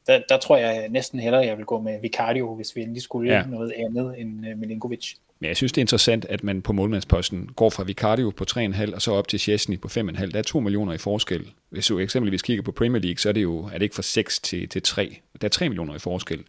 Der, 0.07 0.21
der 0.29 0.39
tror 0.39 0.57
jeg 0.57 0.89
næsten 0.89 1.21
hellere, 1.21 1.47
jeg 1.47 1.57
vil 1.57 1.65
gå 1.65 1.81
med 1.81 2.01
Vicario, 2.01 2.55
hvis 2.55 2.77
vi 2.77 2.83
endelig 2.83 3.03
skulle 3.03 3.33
ja. 3.33 3.47
noget 3.47 3.73
andet 3.77 4.21
end 4.21 4.47
øh, 4.49 4.59
Milinkovic. 4.59 5.15
Men 5.41 5.49
jeg 5.49 5.57
synes, 5.57 5.73
det 5.73 5.79
er 5.79 5.83
interessant, 5.83 6.25
at 6.25 6.45
man 6.45 6.63
på 6.63 6.73
målmandsposten 6.73 7.51
går 7.57 7.71
fra 7.71 7.85
Vicario 7.85 8.31
på 8.31 8.45
3,5 8.51 8.95
og 8.95 9.03
så 9.03 9.13
op 9.13 9.29
til 9.29 9.39
Chesney 9.39 9.81
på 9.81 9.89
5,5. 9.89 10.31
Der 10.31 10.39
er 10.39 10.43
2 10.43 10.61
millioner 10.61 10.93
i 10.93 10.99
forskel. 10.99 11.51
Hvis 11.71 11.87
du 11.87 11.99
eksempelvis 11.99 12.43
kigger 12.43 12.63
på 12.63 12.73
Premier 12.73 13.03
League, 13.03 13.19
så 13.19 13.29
er 13.29 13.33
det 13.33 13.43
jo 13.43 13.65
er 13.65 13.73
det 13.73 13.83
ikke 13.83 13.95
fra 13.95 14.03
6 14.03 14.41
til, 14.41 14.69
til 14.69 14.83
3. 14.83 15.17
Der 15.41 15.47
er 15.47 15.51
3 15.51 15.69
millioner 15.69 15.95
i 15.95 15.99
forskel. 15.99 16.45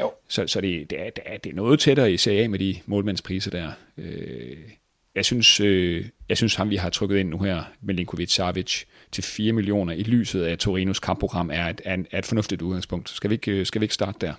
Jo. 0.00 0.12
Så, 0.28 0.46
så 0.46 0.60
det, 0.60 0.90
det, 0.90 1.00
er, 1.00 1.10
det, 1.10 1.24
er, 1.26 1.36
det 1.38 1.50
er 1.50 1.56
noget 1.56 1.80
tættere 1.80 2.12
i 2.12 2.16
Serie 2.16 2.48
med 2.48 2.58
de 2.58 2.80
målmandspriser 2.86 3.50
der. 3.50 3.72
Øh, 3.98 4.56
jeg 5.14 5.24
synes, 5.24 5.60
øh, 5.60 6.04
jeg 6.28 6.36
synes 6.36 6.54
ham, 6.54 6.70
vi 6.70 6.76
har 6.76 6.90
trykket 6.90 7.18
ind 7.18 7.28
nu 7.28 7.38
her, 7.38 7.62
Milinkovic 7.80 8.34
Savic, 8.34 8.84
til 9.12 9.24
4 9.24 9.52
millioner 9.52 9.92
i 9.92 10.02
lyset 10.02 10.44
af 10.44 10.58
Torinos 10.58 11.00
kampprogram, 11.00 11.50
er 11.50 11.68
et, 11.68 11.80
er, 11.84 11.96
er 12.10 12.18
et 12.18 12.26
fornuftigt 12.26 12.62
udgangspunkt. 12.62 13.10
Skal 13.10 13.30
vi, 13.30 13.34
ikke, 13.34 13.64
skal 13.64 13.80
vi 13.80 13.84
ikke 13.84 13.94
starte 13.94 14.26
der? 14.26 14.34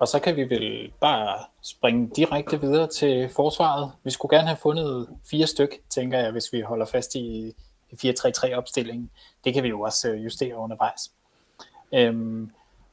Og 0.00 0.08
så 0.08 0.18
kan 0.18 0.36
vi 0.36 0.42
vel 0.42 0.92
bare 1.00 1.38
springe 1.62 2.10
direkte 2.16 2.60
videre 2.60 2.86
til 2.86 3.28
forsvaret. 3.36 3.92
Vi 4.04 4.10
skulle 4.10 4.36
gerne 4.36 4.48
have 4.48 4.58
fundet 4.62 5.08
fire 5.30 5.46
styk, 5.46 5.70
tænker 5.90 6.18
jeg, 6.18 6.30
hvis 6.30 6.52
vi 6.52 6.60
holder 6.60 6.86
fast 6.86 7.14
i 7.14 7.52
4-3-3-opstillingen. 7.92 9.10
Det 9.44 9.54
kan 9.54 9.62
vi 9.62 9.68
jo 9.68 9.80
også 9.80 10.10
øh, 10.10 10.24
justere 10.24 10.56
undervejs. 10.56 11.00
Øhm, 11.94 12.50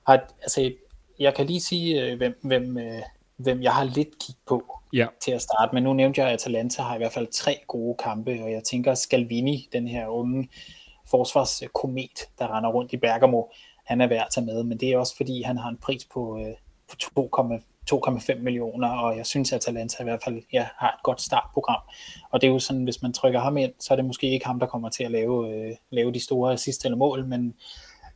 har, 0.08 0.28
altså, 0.42 0.72
jeg 1.20 1.36
kan 1.36 1.46
lige 1.46 1.62
sige, 1.62 2.02
øh, 2.02 2.18
hvem, 2.18 2.40
hvem, 2.42 2.78
øh, 2.78 3.02
hvem 3.38 3.62
jeg 3.62 3.74
har 3.74 3.84
lidt 3.84 4.20
kig 4.20 4.36
på 4.48 4.80
ja. 4.94 5.08
til 5.22 5.32
at 5.32 5.42
starte 5.42 5.74
men 5.74 5.84
Nu 5.84 5.94
nævnte 5.94 6.22
jeg, 6.22 6.30
at 6.30 6.34
Atalanta 6.34 6.82
har 6.82 6.96
i 6.96 6.98
hvert 6.98 7.14
fald 7.14 7.28
tre 7.28 7.58
gode 7.68 7.96
kampe, 7.98 8.32
og 8.44 8.52
jeg 8.52 8.64
tænker, 8.64 8.94
Scalvini, 8.94 9.70
den 9.74 9.88
her 9.88 10.08
unge 10.08 10.50
forsvarskomet, 11.10 12.30
der 12.40 12.58
render 12.58 12.70
rundt 12.70 12.94
i 12.94 12.98
Bergamo, 12.98 13.44
han 13.86 14.02
er 14.02 14.08
værd 14.08 14.26
at 14.26 14.28
tage 14.34 14.46
med, 14.46 14.64
men 14.64 14.80
det 14.80 14.90
er 14.90 14.98
også 14.98 15.18
fordi, 15.18 15.42
han 15.42 15.58
har 15.58 15.70
en 15.70 15.78
pris 15.78 16.06
på, 16.06 16.40
på 16.88 16.96
2,5 17.92 18.40
millioner, 18.40 18.90
og 18.90 19.18
jeg 19.18 19.26
synes, 19.26 19.54
at 19.54 19.68
Atalanta 19.68 20.04
i 20.04 20.04
hvert 20.04 20.24
fald 20.24 20.42
ja, 20.54 20.68
har 20.78 20.88
et 20.88 21.04
godt 21.04 21.22
startprogram. 21.22 21.82
Og 22.32 22.42
det 22.42 22.48
er 22.48 22.52
jo 22.52 22.60
sådan, 22.60 22.84
hvis 22.84 23.02
man 23.02 23.14
trykker 23.14 23.40
ham 23.40 23.58
ind, 23.58 23.74
så 23.80 23.94
er 23.94 23.96
det 23.96 24.06
måske 24.06 24.30
ikke 24.30 24.46
ham, 24.46 24.60
der 24.60 24.68
kommer 24.68 24.90
til 24.90 25.04
at 25.04 25.12
lave, 25.12 25.54
øh, 25.54 25.76
lave 25.90 26.14
de 26.14 26.24
store 26.24 26.58
sidste 26.58 26.86
eller 26.86 26.98
mål, 26.98 27.28
men, 27.28 27.54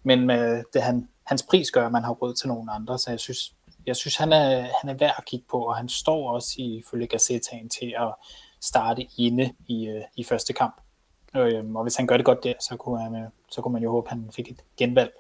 men 0.03 0.27
med 0.27 0.63
det, 0.73 0.81
han, 0.81 1.07
hans 1.25 1.43
pris 1.43 1.71
gør, 1.71 1.85
at 1.85 1.91
man 1.91 2.03
har 2.03 2.11
råd 2.11 2.33
til 2.33 2.47
nogen 2.47 2.69
andre, 2.71 2.99
så 2.99 3.09
jeg 3.09 3.19
synes, 3.19 3.53
jeg 3.85 3.95
synes 3.95 4.17
han, 4.17 4.33
er, 4.33 4.61
han 4.81 4.89
er 4.89 4.93
værd 4.93 5.15
at 5.17 5.25
kigge 5.25 5.45
på, 5.51 5.57
og 5.57 5.75
han 5.75 5.89
står 5.89 6.33
også 6.33 6.55
i 6.57 6.83
følge 6.91 7.07
Gazzetaen 7.07 7.69
til 7.69 7.93
at 7.97 8.13
starte 8.61 9.07
inde 9.17 9.53
i, 9.67 9.87
øh, 9.87 10.01
i 10.15 10.23
første 10.23 10.53
kamp. 10.53 10.75
Øh, 11.35 11.65
og 11.75 11.83
hvis 11.83 11.95
han 11.95 12.07
gør 12.07 12.17
det 12.17 12.25
godt 12.25 12.43
der, 12.43 12.53
så 12.59 12.75
kunne, 12.75 13.01
han, 13.01 13.15
øh, 13.15 13.29
så 13.51 13.61
kunne 13.61 13.73
man 13.73 13.83
jo 13.83 13.91
håbe, 13.91 14.07
at 14.07 14.17
han 14.17 14.29
fik 14.35 14.51
et 14.51 14.61
genvalg. 14.77 15.11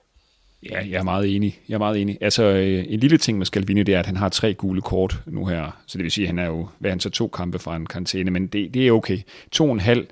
Ja, 0.63 0.77
jeg 0.89 0.99
er 0.99 1.03
meget 1.03 1.35
enig. 1.35 1.59
Jeg 1.69 1.73
er 1.73 1.79
meget 1.79 2.01
enig. 2.01 2.17
Altså, 2.21 2.43
øh, 2.43 2.85
en 2.87 2.99
lille 2.99 3.17
ting 3.17 3.37
med 3.37 3.45
Scalvini, 3.45 3.83
det 3.83 3.95
er, 3.95 3.99
at 3.99 4.05
han 4.05 4.17
har 4.17 4.29
tre 4.29 4.53
gule 4.53 4.81
kort 4.81 5.19
nu 5.25 5.45
her. 5.45 5.81
Så 5.85 5.97
det 5.97 6.03
vil 6.03 6.11
sige, 6.11 6.25
at 6.25 6.29
han 6.29 6.39
er 6.39 6.45
jo, 6.45 6.67
hvad 6.79 6.91
han 6.91 6.99
så 6.99 7.09
to 7.09 7.27
kampe 7.27 7.59
fra 7.59 7.75
en 7.75 7.85
karantæne, 7.85 8.31
men 8.31 8.47
det, 8.47 8.73
det 8.73 8.87
er 8.87 8.91
okay. 8.91 9.19
To 9.51 9.65
og 9.65 9.71
en 9.71 9.79
halv. 9.79 10.07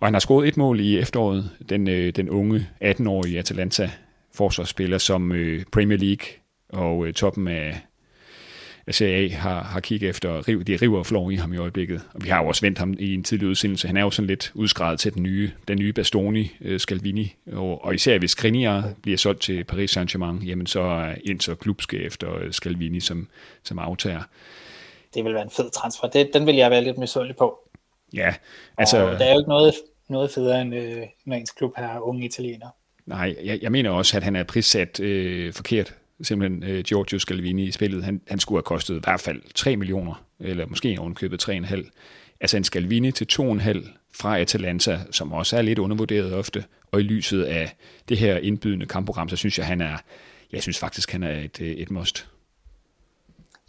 Og 0.00 0.06
han 0.06 0.14
har 0.14 0.20
scoret 0.20 0.48
et 0.48 0.56
mål 0.56 0.80
i 0.80 0.98
efteråret. 0.98 1.50
Den, 1.68 1.88
øh, 1.88 2.12
den 2.16 2.30
unge 2.30 2.68
18-årige 2.84 3.38
Atalanta 3.38 3.90
forsvarsspiller, 4.34 4.98
som 4.98 5.32
øh, 5.32 5.64
Premier 5.72 5.98
League 5.98 6.26
og 6.68 7.06
øh, 7.06 7.12
toppen 7.12 7.48
af, 7.48 7.80
af 8.86 8.94
Serie 8.94 9.14
A 9.14 9.34
har, 9.34 9.62
har 9.62 9.80
kigget 9.80 10.10
efter. 10.10 10.48
Riv, 10.48 10.64
de 10.64 10.76
river 10.76 10.98
og 10.98 11.06
flår 11.06 11.30
i 11.30 11.34
ham 11.34 11.52
i 11.52 11.56
øjeblikket. 11.56 12.02
Og 12.14 12.24
vi 12.24 12.28
har 12.28 12.42
jo 12.42 12.48
også 12.48 12.60
vendt 12.60 12.78
ham 12.78 12.94
i 12.98 13.14
en 13.14 13.24
tidlig 13.24 13.48
udsendelse. 13.48 13.86
Han 13.86 13.96
er 13.96 14.00
jo 14.00 14.10
sådan 14.10 14.26
lidt 14.26 14.52
udskrevet 14.54 15.00
til 15.00 15.14
den 15.14 15.22
nye, 15.22 15.50
den 15.68 15.78
nye 15.78 15.92
Bastoni, 15.92 16.56
øh, 16.60 16.80
Scalvini. 16.80 17.34
Og, 17.52 17.84
og 17.84 17.94
især 17.94 18.18
hvis 18.18 18.30
Skriniar 18.30 18.90
bliver 19.02 19.18
solgt 19.18 19.40
til 19.40 19.64
Paris 19.64 19.96
Saint-Germain, 19.96 20.44
jamen 20.44 20.66
så 20.66 20.80
er 20.80 21.14
Inter 21.24 21.54
klubske 21.54 21.98
efter 21.98 22.34
øh, 22.36 22.52
Scalvini 22.52 23.00
som, 23.00 23.28
som 23.62 23.78
aftager. 23.78 24.22
Det 25.14 25.24
vil 25.24 25.34
være 25.34 25.42
en 25.42 25.50
fed 25.50 25.70
transfer. 25.70 26.08
Det, 26.08 26.30
den 26.34 26.46
vil 26.46 26.54
jeg 26.54 26.70
være 26.70 26.84
lidt 26.84 26.98
misundelig 26.98 27.36
på. 27.36 27.58
Ja, 28.16 28.34
altså... 28.78 28.98
Og 28.98 29.18
der 29.18 29.24
er 29.24 29.32
jo 29.32 29.38
ikke 29.38 29.48
noget, 29.48 29.74
noget 30.08 30.30
federe, 30.30 30.62
end 30.62 30.74
øh, 30.74 31.02
når 31.26 31.36
ens 31.36 31.50
klub 31.50 31.72
har 31.76 32.00
unge 32.00 32.24
italienere. 32.24 32.70
Nej, 33.06 33.36
jeg, 33.44 33.58
jeg 33.62 33.72
mener 33.72 33.90
også, 33.90 34.16
at 34.16 34.22
han 34.22 34.36
er 34.36 34.44
prissat 34.44 35.00
øh, 35.00 35.52
forkert 35.52 35.94
simpelthen 36.22 36.62
øh, 36.62 36.84
Giorgio 36.84 37.18
Scalvini 37.18 37.64
i 37.64 37.70
spillet. 37.70 38.04
Han, 38.04 38.20
han 38.28 38.38
skulle 38.38 38.56
have 38.56 38.62
kostet 38.62 38.96
i 38.96 39.00
hvert 39.04 39.20
fald 39.20 39.42
3 39.54 39.76
millioner, 39.76 40.24
eller 40.40 40.66
måske 40.66 40.96
ovenkøbet 41.00 41.48
3,5. 41.48 41.90
Altså 42.40 42.56
en 42.56 42.64
Scalvini 42.64 43.12
til 43.12 43.26
2,5 43.32 43.88
fra 44.14 44.38
Atalanta, 44.38 45.00
som 45.10 45.32
også 45.32 45.56
er 45.56 45.62
lidt 45.62 45.78
undervurderet 45.78 46.34
ofte, 46.34 46.64
og 46.92 47.00
i 47.00 47.02
lyset 47.02 47.42
af 47.42 47.76
det 48.08 48.18
her 48.18 48.36
indbydende 48.36 48.86
kampprogram, 48.86 49.28
så 49.28 49.36
synes 49.36 49.58
jeg, 49.58 49.66
han 49.66 49.80
er, 49.80 49.96
jeg 50.52 50.62
synes 50.62 50.78
faktisk, 50.78 51.12
han 51.12 51.22
er 51.22 51.40
et, 51.40 51.60
øh, 51.60 51.68
et 51.68 51.90
must. 51.90 52.26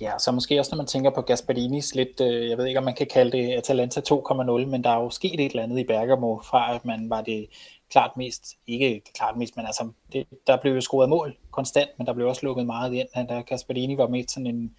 Ja, 0.01 0.17
så 0.19 0.31
måske 0.31 0.59
også 0.59 0.71
når 0.71 0.77
man 0.77 0.85
tænker 0.87 1.09
på 1.09 1.21
Gasparinis 1.21 1.95
lidt, 1.95 2.21
øh, 2.21 2.49
jeg 2.49 2.57
ved 2.57 2.65
ikke 2.65 2.77
om 2.77 2.83
man 2.83 2.95
kan 2.95 3.07
kalde 3.07 3.37
det 3.37 3.53
Atalanta 3.53 4.01
2,0, 4.01 4.65
men 4.65 4.83
der 4.83 4.89
er 4.89 5.01
jo 5.01 5.09
sket 5.09 5.39
et 5.39 5.49
eller 5.49 5.63
andet 5.63 5.79
i 5.79 5.83
Bergamo, 5.83 6.39
fra 6.41 6.75
at 6.75 6.85
man 6.85 7.09
var 7.09 7.21
det 7.21 7.47
klart 7.89 8.17
mest, 8.17 8.43
ikke 8.67 9.01
det 9.05 9.13
klart 9.13 9.37
mest, 9.37 9.55
men 9.55 9.65
altså, 9.65 9.89
det, 10.13 10.27
der 10.47 10.57
blev 10.57 10.73
jo 10.73 10.81
scoret 10.81 11.09
mål 11.09 11.35
konstant, 11.51 11.89
men 11.97 12.07
der 12.07 12.13
blev 12.13 12.27
også 12.27 12.45
lukket 12.45 12.65
meget 12.65 12.93
ind. 12.93 13.07
Han 13.13 13.27
der 13.27 13.41
Gasparini 13.41 13.97
var 13.97 14.07
med 14.07 14.23
sådan 14.27 14.47
en, 14.47 14.75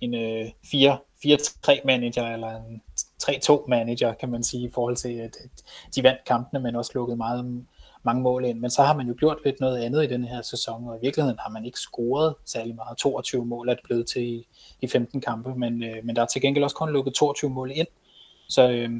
en 0.00 0.14
øh, 0.14 0.50
4-3 0.66 1.80
manager, 1.84 2.26
eller 2.26 2.56
en 2.56 2.82
3-2 3.22 3.68
manager, 3.68 4.14
kan 4.14 4.30
man 4.30 4.42
sige, 4.42 4.68
i 4.68 4.70
forhold 4.74 4.96
til, 4.96 5.18
at 5.18 5.36
de 5.94 6.02
vandt 6.02 6.24
kampene, 6.24 6.60
men 6.60 6.76
også 6.76 6.90
lukkede 6.94 7.16
meget, 7.16 7.64
mange 8.08 8.22
mål 8.22 8.44
ind. 8.44 8.58
Men 8.60 8.70
så 8.70 8.82
har 8.82 8.94
man 8.96 9.06
jo 9.06 9.14
gjort 9.18 9.38
lidt 9.44 9.60
noget 9.60 9.78
andet 9.78 10.04
i 10.04 10.06
den 10.06 10.24
her 10.24 10.42
sæson, 10.42 10.88
og 10.88 10.96
i 10.96 11.00
virkeligheden 11.02 11.38
har 11.40 11.50
man 11.50 11.64
ikke 11.64 11.78
scoret 11.78 12.34
særlig 12.44 12.74
meget. 12.74 12.98
22 12.98 13.44
mål 13.44 13.68
er 13.68 13.74
det 13.74 13.84
blevet 13.84 14.06
til 14.06 14.22
i, 14.22 14.46
i 14.80 14.86
15 14.86 15.20
kampe, 15.20 15.54
men, 15.54 15.82
øh, 15.82 16.04
men 16.04 16.16
der 16.16 16.22
er 16.22 16.26
til 16.26 16.42
gengæld 16.42 16.64
også 16.64 16.76
kun 16.76 16.92
lukket 16.92 17.14
22 17.14 17.50
mål 17.50 17.70
ind. 17.74 17.86
Så, 18.48 18.70
øh, 18.70 18.90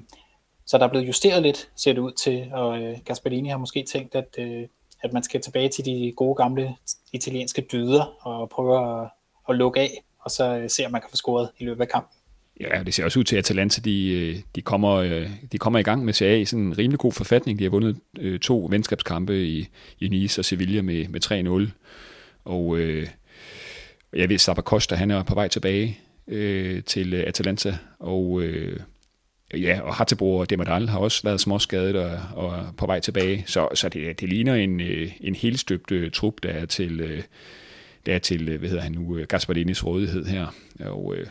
så 0.66 0.78
der 0.78 0.84
er 0.84 0.90
blevet 0.90 1.06
justeret 1.06 1.42
lidt, 1.42 1.70
ser 1.76 1.92
det 1.92 2.00
ud 2.00 2.12
til, 2.12 2.50
og 2.52 2.78
øh, 2.82 2.98
Gasperini 3.04 3.48
har 3.48 3.58
måske 3.58 3.82
tænkt, 3.82 4.14
at, 4.14 4.36
øh, 4.38 4.68
at 5.02 5.12
man 5.12 5.22
skal 5.22 5.40
tilbage 5.40 5.68
til 5.68 5.84
de 5.84 6.12
gode 6.16 6.34
gamle 6.34 6.76
italienske 7.12 7.66
dyder 7.72 8.26
og 8.26 8.48
prøve 8.48 9.02
at, 9.02 9.10
at 9.48 9.56
lukke 9.56 9.80
af, 9.80 10.04
og 10.20 10.30
så 10.30 10.56
øh, 10.56 10.70
se, 10.70 10.86
om 10.86 10.92
man 10.92 11.00
kan 11.00 11.10
få 11.10 11.16
scoret 11.16 11.50
i 11.58 11.64
løbet 11.64 11.80
af 11.80 11.88
kampen. 11.88 12.17
Ja, 12.60 12.82
det 12.82 12.94
ser 12.94 13.04
også 13.04 13.18
ud 13.18 13.24
til, 13.24 13.36
at 13.36 13.38
Atalanta 13.38 13.80
de, 13.80 14.10
øh, 14.10 14.36
de, 14.54 14.62
kommer, 14.62 14.94
øh, 14.94 15.30
de 15.52 15.58
kommer 15.58 15.78
i 15.78 15.82
gang 15.82 16.04
med 16.04 16.12
Serie 16.12 16.34
A 16.34 16.38
i 16.38 16.44
sådan 16.44 16.64
en 16.64 16.78
rimelig 16.78 16.98
god 16.98 17.12
forfatning. 17.12 17.58
De 17.58 17.64
har 17.64 17.70
vundet 17.70 17.96
øh, 18.18 18.38
to 18.40 18.68
venskabskampe 18.70 19.46
i, 19.46 19.68
i 20.00 20.08
Nice 20.08 20.40
og 20.40 20.44
Sevilla 20.44 20.82
med, 20.82 21.08
med 21.08 21.68
3-0. 21.68 21.70
Og 22.44 22.78
øh, 22.78 23.06
jeg 24.12 24.28
ved, 24.28 24.38
Sabah 24.38 24.62
Costa, 24.62 24.94
han 24.94 25.10
er 25.10 25.22
på 25.22 25.34
vej 25.34 25.48
tilbage 25.48 25.98
øh, 26.28 26.82
til 26.82 27.14
Atalanta, 27.14 27.76
og 27.98 28.42
øh, 28.42 28.80
Ja, 29.54 29.80
og 29.80 29.94
Hattebo 29.94 30.36
og 30.36 30.50
Demadal 30.50 30.88
har 30.88 30.98
også 30.98 31.22
været 31.22 31.40
småskadet 31.40 31.96
og, 31.96 32.20
og 32.34 32.66
på 32.76 32.86
vej 32.86 33.00
tilbage, 33.00 33.44
så, 33.46 33.68
så 33.74 33.88
det, 33.88 34.20
det 34.20 34.28
ligner 34.28 34.54
en, 34.54 34.80
en 35.20 35.34
helstøbt 35.34 35.88
støbt 35.88 36.14
trup, 36.14 36.34
der 36.42 36.48
er 36.48 36.66
til, 36.66 37.24
der 38.06 38.14
er 38.14 38.18
til 38.18 38.58
hvad 38.58 38.68
hedder 38.68 38.82
han 38.82 38.92
nu, 38.92 39.18
Gasparinis 39.28 39.84
rådighed 39.84 40.24
her. 40.24 40.46
Og, 40.80 41.14
øh, 41.16 41.26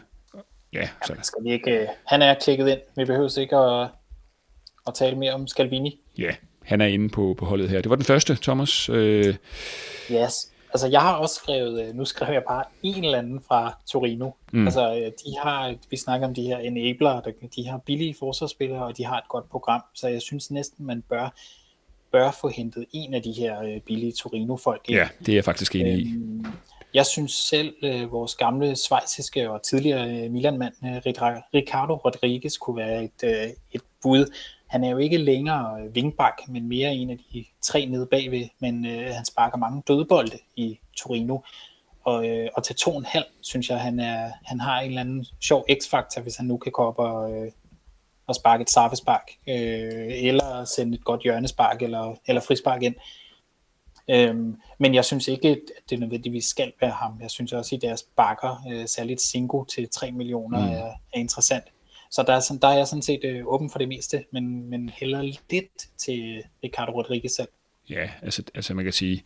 ja, 0.73 0.89
så. 1.05 1.13
Jamen, 1.13 1.23
skal 1.23 1.43
vi 1.43 1.51
ikke, 1.51 1.81
uh, 1.81 1.87
han 2.05 2.21
er 2.21 2.33
klikket 2.33 2.67
ind, 2.67 2.79
vi 2.95 3.05
behøver 3.05 3.39
ikke 3.39 3.57
at, 3.57 3.89
at 4.87 4.93
tale 4.93 5.15
mere 5.15 5.33
om 5.33 5.47
Scalvini. 5.47 5.99
Ja, 6.17 6.35
han 6.63 6.81
er 6.81 6.85
inde 6.85 7.09
på, 7.09 7.35
på 7.39 7.45
holdet 7.45 7.69
her. 7.69 7.81
Det 7.81 7.89
var 7.89 7.95
den 7.95 8.05
første, 8.05 8.37
Thomas. 8.41 8.89
Uh, 8.89 9.35
yes. 10.11 10.51
Altså, 10.73 10.87
jeg 10.87 11.01
har 11.01 11.13
også 11.13 11.35
skrevet, 11.35 11.87
øh, 11.87 11.95
nu 11.95 12.05
skriver 12.05 12.31
jeg 12.31 12.43
bare 12.49 12.63
en 12.83 13.03
eller 13.03 13.17
anden 13.17 13.41
fra 13.47 13.77
Torino. 13.91 14.31
Mm. 14.51 14.65
Altså, 14.65 14.95
øh, 14.95 15.05
de 15.05 15.37
har, 15.43 15.75
vi 15.89 15.97
snakker 15.97 16.27
om 16.27 16.33
de 16.33 16.41
her 16.41 16.57
enabler, 16.57 17.21
de 17.55 17.67
har 17.67 17.77
billige 17.77 18.15
forsvarsspillere, 18.19 18.85
og 18.85 18.97
de 18.97 19.05
har 19.05 19.17
et 19.17 19.27
godt 19.29 19.49
program, 19.49 19.81
så 19.95 20.07
jeg 20.07 20.21
synes 20.21 20.51
næsten, 20.51 20.85
man 20.85 21.03
bør, 21.09 21.35
bør 22.11 22.31
få 22.41 22.49
hentet 22.49 22.85
en 22.93 23.13
af 23.13 23.21
de 23.21 23.31
her 23.31 23.61
øh, 23.61 23.81
billige 23.81 24.11
Torino-folk 24.11 24.81
ind. 24.87 24.97
Ja, 24.97 25.07
det 25.19 25.29
er 25.29 25.35
jeg 25.35 25.45
faktisk 25.45 25.75
enig 25.75 25.93
i. 25.93 26.13
Øhm, 26.13 26.45
jeg 26.97 27.05
synes 27.05 27.31
selv, 27.31 27.75
øh, 27.83 28.11
vores 28.11 28.35
gamle 28.35 28.75
svejsiske 28.75 29.51
og 29.51 29.61
tidligere 29.61 30.09
øh, 30.09 30.31
Milan-mand, 30.31 30.73
øh, 30.85 31.01
Ricardo 31.53 31.95
Rodriguez, 31.95 32.57
kunne 32.57 32.77
være 32.77 33.03
et, 33.03 33.23
øh, 33.23 33.49
et 33.71 33.81
bud. 34.01 34.33
Han 34.67 34.83
er 34.83 34.89
jo 34.89 34.97
ikke 34.97 35.17
længere 35.17 35.81
øh, 35.81 35.95
vingbak, 35.95 36.37
men 36.47 36.67
mere 36.67 36.93
en 36.93 37.09
af 37.09 37.17
de 37.33 37.45
tre 37.61 37.85
nede 37.85 38.05
bagved, 38.05 38.47
men 38.59 38.85
øh, 38.85 39.09
han 39.13 39.25
sparker 39.25 39.57
mange 39.57 39.83
dødbolde 39.87 40.37
i 40.55 40.79
Torino. 40.97 41.37
Og, 42.03 42.27
øh, 42.27 42.49
og 42.55 42.63
til 42.63 42.75
to 42.75 42.91
og 42.91 42.97
en 42.97 43.05
halv, 43.05 43.25
synes 43.41 43.69
jeg, 43.69 43.79
han, 43.79 43.99
er, 43.99 44.31
han 44.43 44.59
har 44.59 44.79
en 44.79 44.89
eller 44.89 45.01
anden 45.01 45.25
sjov 45.41 45.65
x-faktor, 45.81 46.21
hvis 46.21 46.35
han 46.35 46.45
nu 46.45 46.57
kan 46.57 46.71
gå 46.71 46.81
op 46.81 46.99
og, 46.99 47.31
øh, 47.31 47.51
og 48.27 48.35
sparke 48.35 48.61
et 48.61 48.69
straffespark, 48.69 49.31
øh, 49.47 50.23
eller 50.29 50.65
sende 50.65 50.97
et 50.97 51.03
godt 51.03 51.21
hjørnespark, 51.21 51.81
eller, 51.81 52.15
eller 52.27 52.41
frispark 52.41 52.83
ind. 52.83 52.95
Øhm, 54.09 54.55
men 54.79 54.95
jeg 54.95 55.05
synes 55.05 55.27
ikke, 55.27 55.47
at 55.47 55.59
det 55.89 55.99
nødvendigvis 55.99 56.45
skal 56.45 56.71
være 56.81 56.91
ham. 56.91 57.17
Jeg 57.21 57.31
synes 57.31 57.53
også, 57.53 57.75
at 57.75 57.81
deres 57.81 58.03
bakker, 58.03 58.65
øh, 58.71 58.87
særligt 58.87 59.21
Singo 59.21 59.63
til 59.63 59.89
3 59.89 60.11
millioner, 60.11 60.59
mm. 60.59 60.71
er, 60.71 60.91
er 61.13 61.19
interessant. 61.19 61.63
Så 62.11 62.23
der 62.27 62.33
er, 62.33 62.39
sådan, 62.39 62.61
der 62.61 62.67
er 62.67 62.77
jeg 62.77 62.87
sådan 62.87 63.01
set 63.01 63.19
øh, 63.23 63.41
åben 63.45 63.69
for 63.69 63.79
det 63.79 63.87
meste, 63.87 64.23
men, 64.31 64.69
men 64.69 64.89
heller 64.89 65.21
lidt 65.21 65.87
til 65.97 66.43
Ricardo 66.63 66.91
Rodriguez 66.91 67.31
selv. 67.31 67.47
Ja, 67.89 68.09
altså, 68.21 68.43
altså 68.55 68.73
man 68.73 68.85
kan 68.85 68.93
sige, 68.93 69.23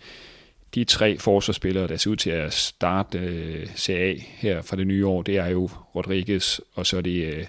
de 0.76 0.84
tre 0.84 1.18
forsvarsspillere, 1.18 1.88
der 1.88 1.98
ser 1.98 2.12
ud 2.12 2.16
til 2.16 2.30
at 2.30 2.54
starte 2.54 3.18
øh, 3.18 3.68
CA 3.76 4.14
her 4.18 4.62
fra 4.62 4.78
det 4.78 4.88
nye 4.88 5.08
år, 5.08 5.22
det 5.22 5.38
er 5.38 5.48
jo 5.48 5.70
Rodriguez, 5.96 6.60
og 6.74 6.86
så 6.86 6.98
er 6.98 7.02
det 7.02 7.34
øh, 7.34 7.46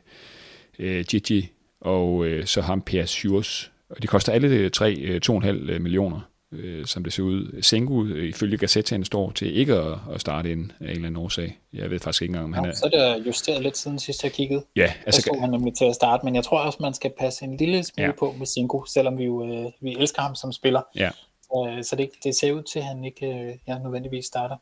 øh, 0.78 1.04
Gigi, 1.04 1.48
og 1.80 2.26
øh, 2.26 2.46
så 2.46 2.60
ham 2.60 2.82
Per 2.82 3.06
Sjurs. 3.06 3.72
Og 3.88 4.02
de 4.02 4.06
koster 4.06 4.32
alle 4.32 4.68
tre 4.68 4.94
øh, 4.94 5.20
2,5 5.28 5.50
millioner 5.78 6.20
øh, 6.52 6.86
som 6.86 7.04
det 7.04 7.12
ser 7.12 7.22
ud. 7.22 7.62
Sengu, 7.62 8.04
øh, 8.04 8.28
ifølge 8.28 8.56
Gazettaen, 8.56 9.04
står 9.04 9.30
til 9.30 9.56
ikke 9.56 9.74
at, 9.74 9.98
at 10.14 10.20
starte 10.20 10.52
ind 10.52 10.70
af 10.80 10.84
en 10.84 10.90
eller 10.90 11.06
anden 11.06 11.16
årsag. 11.16 11.58
Jeg 11.72 11.90
ved 11.90 11.98
faktisk 11.98 12.22
ikke 12.22 12.30
engang, 12.30 12.44
om 12.44 12.52
han 12.52 12.64
er... 12.64 12.74
Så 12.74 12.90
er 12.92 13.16
det 13.16 13.26
justeret 13.26 13.62
lidt 13.62 13.76
siden 13.76 13.98
sidst 13.98 14.24
jeg 14.24 14.32
kiggede. 14.32 14.64
Ja, 14.76 14.92
altså... 15.06 15.30
Der 15.34 15.40
han 15.40 15.50
nemlig 15.50 15.74
til 15.74 15.84
at 15.84 15.94
starte, 15.94 16.24
men 16.24 16.34
jeg 16.34 16.44
tror 16.44 16.58
også, 16.58 16.78
man 16.80 16.94
skal 16.94 17.12
passe 17.18 17.44
en 17.44 17.56
lille 17.56 17.84
smule 17.84 18.06
ja. 18.06 18.12
på 18.18 18.34
med 18.38 18.46
Sengu, 18.46 18.84
selvom 18.84 19.18
vi 19.18 19.24
jo 19.24 19.46
øh, 19.46 19.70
vi 19.80 19.96
elsker 19.98 20.22
ham 20.22 20.34
som 20.34 20.52
spiller. 20.52 20.82
Ja. 20.96 21.10
Så, 21.42 21.78
så 21.82 21.96
det, 21.96 22.10
det 22.24 22.34
ser 22.34 22.52
ud 22.52 22.62
til, 22.62 22.78
at 22.78 22.84
han 22.84 23.04
ikke 23.04 23.26
øh, 23.26 23.54
ja, 23.68 23.78
nødvendigvis 23.78 24.24
starter. 24.24 24.56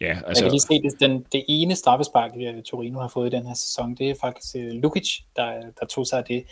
Ja, 0.00 0.18
altså... 0.26 0.44
Jeg 0.44 0.50
kan 0.50 0.50
lige 0.50 0.60
se, 0.60 1.02
at 1.04 1.10
den, 1.10 1.26
det 1.32 1.44
ene 1.48 1.74
straffespark, 1.74 2.30
Torino 2.64 3.00
har 3.00 3.08
fået 3.08 3.32
i 3.32 3.36
den 3.36 3.46
her 3.46 3.54
sæson, 3.54 3.94
det 3.94 4.10
er 4.10 4.14
faktisk 4.20 4.56
øh, 4.56 4.72
Lukic, 4.72 5.08
der, 5.36 5.52
der 5.80 5.86
tog 5.86 6.06
sig 6.06 6.18
af 6.18 6.24
det. 6.24 6.44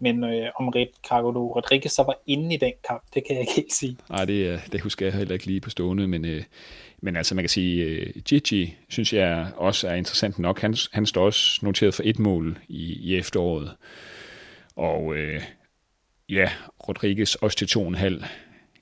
Men 0.00 0.24
øh, 0.24 0.50
om 0.56 0.68
Ricardo 0.68 1.54
Rodriguez 1.56 1.92
så 1.92 2.02
var 2.02 2.18
inde 2.26 2.54
i 2.54 2.58
den 2.58 2.72
kamp, 2.88 3.02
det 3.14 3.26
kan 3.26 3.36
jeg 3.36 3.40
ikke 3.40 3.52
helt 3.56 3.72
sige. 3.72 3.96
Nej, 4.10 4.24
det, 4.24 4.46
øh, 4.46 4.58
det 4.72 4.80
husker 4.80 5.06
jeg 5.06 5.14
heller 5.14 5.34
ikke 5.34 5.46
lige 5.46 5.60
på 5.60 5.70
stående, 5.70 6.08
men, 6.08 6.24
øh, 6.24 6.42
men 7.00 7.16
altså 7.16 7.34
man 7.34 7.42
kan 7.42 7.48
sige, 7.48 7.84
øh, 7.84 8.22
Gigi 8.24 8.76
synes 8.88 9.12
jeg 9.12 9.52
også 9.56 9.88
er 9.88 9.94
interessant 9.94 10.38
nok. 10.38 10.60
Han, 10.60 10.76
han 10.92 11.06
står 11.06 11.24
også 11.24 11.60
noteret 11.62 11.94
for 11.94 12.02
et 12.06 12.18
mål 12.18 12.58
i, 12.68 12.92
i 12.92 13.16
efteråret. 13.16 13.70
Og 14.76 15.16
øh, 15.16 15.42
ja, 16.28 16.50
Rodriguez 16.88 17.34
også 17.34 17.56
til 17.56 17.68
to 17.68 17.82
og 17.82 17.88
en 17.88 17.94
halv. 17.94 18.24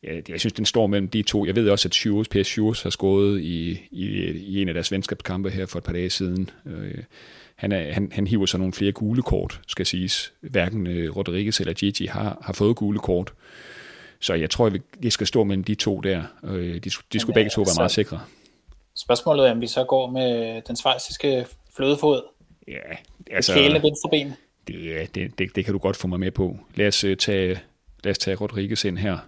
ja, 0.02 0.20
jeg 0.28 0.40
synes, 0.40 0.52
den 0.52 0.64
står 0.64 0.86
mellem 0.86 1.08
de 1.08 1.22
to. 1.22 1.46
Jeg 1.46 1.56
ved 1.56 1.70
også, 1.70 1.88
at 1.88 1.94
Sjurs, 1.94 2.28
PS 2.28 2.46
Sjurs 2.46 2.82
har 2.82 2.90
skåret 2.90 3.40
i, 3.40 3.70
i, 3.90 4.06
i 4.30 4.62
en 4.62 4.68
af 4.68 4.74
deres 4.74 4.92
venskabskampe 4.92 5.50
her 5.50 5.66
for 5.66 5.78
et 5.78 5.84
par 5.84 5.92
dage 5.92 6.10
siden. 6.10 6.50
Øh, 6.66 7.04
han, 7.58 7.72
er, 7.72 7.92
han, 7.92 8.12
han 8.12 8.26
hiver 8.26 8.46
så 8.46 8.58
nogle 8.58 8.72
flere 8.72 8.92
gule 8.92 9.22
kort, 9.22 9.60
skal 9.66 9.86
siges. 9.86 10.32
Hverken 10.40 10.86
øh, 10.86 11.16
Rodriguez 11.16 11.60
eller 11.60 11.72
Gigi 11.72 12.06
har, 12.06 12.38
har 12.42 12.52
fået 12.52 12.76
gule 12.76 12.98
kort. 12.98 13.32
Så 14.20 14.34
jeg 14.34 14.50
tror, 14.50 14.72
det 15.02 15.12
skal 15.12 15.26
stå 15.26 15.44
mellem 15.44 15.64
de 15.64 15.74
to 15.74 16.00
der. 16.00 16.22
Øh, 16.44 16.74
de, 16.74 16.90
de 17.12 17.20
skulle 17.20 17.34
begge 17.34 17.50
to 17.50 17.60
være 17.60 17.74
meget 17.78 17.90
sikre. 17.90 18.20
Spørgsmålet 18.96 19.48
er, 19.48 19.52
om 19.52 19.60
vi 19.60 19.66
så 19.66 19.84
går 19.84 20.10
med 20.10 20.62
den 20.62 20.76
svejsiske 20.76 21.46
flødefod. 21.76 22.22
Ja, 22.68 22.96
altså... 23.30 23.54
Kælende 23.54 23.82
venstreben. 23.82 24.32
Det, 24.68 25.14
det, 25.14 25.38
det, 25.38 25.56
det 25.56 25.64
kan 25.64 25.72
du 25.72 25.78
godt 25.78 25.96
få 25.96 26.08
mig 26.08 26.20
med 26.20 26.30
på. 26.30 26.56
Lad 26.74 26.88
os, 26.88 27.04
uh, 27.04 27.14
tage, 27.14 27.60
lad 28.04 28.10
os 28.10 28.18
tage 28.18 28.36
Rodriguez 28.36 28.84
ind 28.84 28.98
her. 28.98 29.18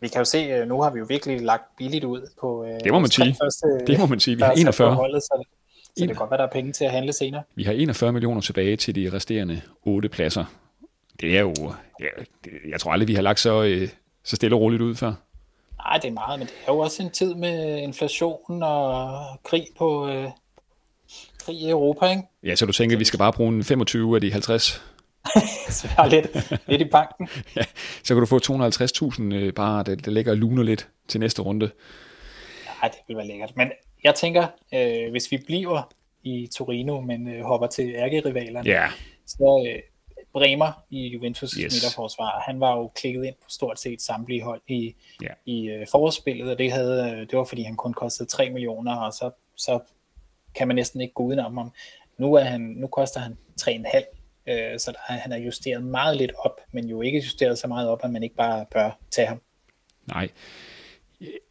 Vi 0.00 0.08
kan 0.08 0.18
jo 0.18 0.24
se, 0.24 0.38
øh, 0.38 0.68
nu 0.68 0.82
har 0.82 0.90
vi 0.90 0.98
jo 0.98 1.06
virkelig 1.08 1.40
lagt 1.40 1.76
billigt 1.76 2.04
ud 2.04 2.30
på 2.40 2.62
uh, 2.62 2.68
det 2.84 2.92
må 2.92 2.98
man 2.98 3.10
sige. 3.10 3.36
Første, 3.42 3.66
det 3.86 3.98
må 3.98 4.06
man 4.06 4.20
sige. 4.20 4.36
Vi 4.36 4.42
har 4.42 4.52
41. 4.52 4.94
Holdet, 4.94 5.22
så, 5.22 5.44
så 5.98 6.02
det 6.02 6.08
kan 6.08 6.16
godt 6.16 6.30
være, 6.30 6.38
der 6.38 6.46
er 6.46 6.50
penge 6.50 6.72
til 6.72 6.84
at 6.84 6.90
handle 6.90 7.12
senere. 7.12 7.42
Vi 7.54 7.64
har 7.64 7.72
41 7.72 8.12
millioner 8.12 8.40
tilbage 8.40 8.76
til 8.76 8.94
de 8.94 9.10
resterende 9.12 9.60
8 9.82 10.08
pladser. 10.08 10.44
Det 11.20 11.36
er 11.36 11.40
jo, 11.40 11.54
ja, 12.00 12.22
det, 12.44 12.52
jeg 12.68 12.80
tror 12.80 12.92
aldrig, 12.92 13.08
vi 13.08 13.14
har 13.14 13.22
lagt 13.22 13.40
så, 13.40 13.62
uh, 13.62 13.88
så 14.24 14.36
stille 14.36 14.56
og 14.56 14.60
roligt 14.60 14.82
ud 14.82 14.94
før. 14.94 15.12
Nej, 15.78 15.98
det 16.02 16.08
er 16.08 16.12
meget, 16.12 16.38
men 16.38 16.48
det 16.48 16.54
er 16.68 16.72
jo 16.72 16.78
også 16.78 17.02
en 17.02 17.10
tid 17.10 17.34
med 17.34 17.78
inflation 17.78 18.62
og 18.62 19.20
krig 19.44 19.66
på 19.78 20.04
uh, 20.04 20.30
krig 21.44 21.56
i 21.56 21.70
Europa, 21.70 22.06
ikke? 22.06 22.22
Ja, 22.42 22.54
så 22.54 22.66
du 22.66 22.72
tænker, 22.72 22.96
at 22.96 23.00
vi 23.00 23.04
skal 23.04 23.18
bare 23.18 23.32
bruge 23.32 23.48
en 23.48 23.64
25 23.64 24.14
af 24.14 24.20
de 24.20 24.32
50? 24.32 24.82
så 25.68 25.86
vi 25.86 25.92
har 25.96 26.06
lidt, 26.06 26.52
lidt 26.68 26.80
i 26.80 26.84
banken. 26.84 27.28
ja, 27.56 27.62
så 28.02 28.14
kan 28.14 28.20
du 28.20 28.26
få 28.26 28.38
250.000 28.38 29.34
øh, 29.34 29.52
bare, 29.52 29.82
det, 29.82 30.04
det 30.04 30.12
ligger 30.12 30.32
og 30.32 30.38
luner 30.38 30.62
lidt 30.62 30.88
til 31.08 31.20
næste 31.20 31.42
runde. 31.42 31.70
Nej, 32.82 32.90
det 32.90 32.98
vil 33.08 33.16
være 33.16 33.26
lækkert. 33.26 33.56
Men 33.56 33.68
jeg 34.04 34.14
tænker, 34.14 34.46
øh, 34.74 35.10
hvis 35.10 35.30
vi 35.30 35.36
bliver 35.46 35.92
i 36.22 36.48
Torino, 36.54 37.00
men 37.00 37.28
øh, 37.28 37.44
hopper 37.44 37.66
til 37.66 37.94
ærkerivalerne, 37.94 38.68
yeah. 38.68 38.90
så 39.26 39.66
øh, 39.68 39.82
Bremer 40.32 40.84
i 40.90 41.16
Juventus' 41.16 41.60
yes. 41.60 41.74
midterforsvar, 41.74 42.42
han 42.46 42.60
var 42.60 42.76
jo 42.76 42.88
klikket 42.94 43.24
ind 43.24 43.34
på 43.34 43.50
stort 43.50 43.80
set 43.80 44.02
samtlige 44.02 44.42
hold 44.42 44.60
i, 44.68 44.94
yeah. 45.22 45.34
i 45.46 45.68
øh, 45.68 45.86
forårsspillet, 45.90 46.50
og 46.50 46.58
det, 46.58 46.72
havde, 46.72 47.10
øh, 47.10 47.20
det 47.20 47.38
var 47.38 47.44
fordi 47.44 47.62
han 47.62 47.76
kun 47.76 47.92
kostede 47.92 48.28
3 48.28 48.50
millioner, 48.50 48.96
og 48.96 49.12
så, 49.12 49.30
så 49.56 49.80
kan 50.54 50.68
man 50.68 50.74
næsten 50.74 51.00
ikke 51.00 51.14
gå 51.14 51.22
udenom 51.22 51.56
ham. 51.56 51.72
Nu, 52.18 52.34
er 52.34 52.44
han, 52.44 52.60
nu 52.60 52.86
koster 52.86 53.20
han 53.20 53.38
3,5, 53.60 54.52
øh, 54.52 54.78
så 54.78 54.92
der, 54.92 54.98
han 55.12 55.32
er 55.32 55.36
justeret 55.36 55.82
meget 55.82 56.16
lidt 56.16 56.32
op, 56.38 56.60
men 56.72 56.88
jo 56.88 57.02
ikke 57.02 57.18
justeret 57.18 57.58
så 57.58 57.68
meget 57.68 57.88
op, 57.88 58.00
at 58.04 58.10
man 58.10 58.22
ikke 58.22 58.36
bare 58.36 58.66
bør 58.70 58.98
tage 59.10 59.28
ham. 59.28 59.40
Nej, 60.06 60.28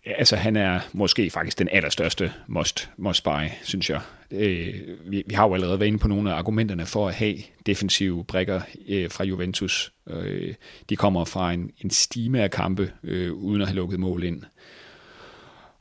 altså 0.05 0.35
han 0.35 0.55
er 0.55 0.79
måske 0.93 1.29
faktisk 1.29 1.59
den 1.59 1.69
allerstørste 1.71 2.33
must, 2.47 2.89
must 2.97 3.23
buy, 3.23 3.45
synes 3.63 3.89
jeg. 3.89 4.01
Øh, 4.31 4.73
vi, 5.05 5.23
vi 5.27 5.33
har 5.33 5.47
jo 5.47 5.53
allerede 5.53 5.79
været 5.79 5.87
inde 5.87 5.99
på 5.99 6.07
nogle 6.07 6.31
af 6.31 6.35
argumenterne 6.35 6.85
for 6.85 7.07
at 7.07 7.13
have 7.13 7.35
defensive 7.65 8.25
brækker 8.25 8.61
øh, 8.87 9.11
fra 9.11 9.23
Juventus. 9.23 9.93
Øh, 10.09 10.53
de 10.89 10.95
kommer 10.95 11.25
fra 11.25 11.53
en, 11.53 11.71
en 11.79 11.89
stime 11.89 12.41
af 12.41 12.51
kampe, 12.51 12.91
øh, 13.03 13.33
uden 13.33 13.61
at 13.61 13.67
have 13.67 13.75
lukket 13.75 13.99
mål 13.99 14.23
ind. 14.23 14.43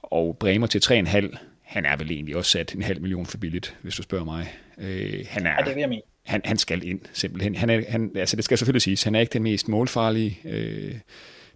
Og 0.03 0.37
Bremer 0.41 0.67
til 0.67 0.83
3,5, 0.85 1.37
han 1.63 1.85
er 1.85 1.97
vel 1.97 2.11
egentlig 2.11 2.37
også 2.37 2.51
sat 2.51 2.75
en 2.75 2.83
halv 2.83 3.01
million 3.01 3.27
for 3.27 3.39
billigt, 3.39 3.77
hvis 3.83 3.95
du 3.95 4.03
spørger 4.03 4.25
mig. 4.25 4.53
Øh, 4.79 5.25
han 5.29 5.47
er, 5.47 5.51
ja, 5.51 5.65
det 5.67 5.75
vil 5.75 5.81
jeg 5.81 5.89
mene. 5.89 6.03
Han, 6.25 6.41
han 6.45 6.59
skal 6.59 6.89
ind, 6.89 7.01
simpelthen. 7.13 7.55
Han 7.55 7.71
er, 7.71 7.83
han, 7.89 8.11
altså 8.17 8.37
det 8.37 8.45
skal 8.45 8.59
selvfølgelig 8.59 8.83
siges, 8.83 9.03
han 9.03 9.15
er 9.15 9.21
ikke 9.21 9.33
den 9.33 9.43
mest 9.43 9.69
målfarlige. 9.69 10.41
Øh, 10.45 10.95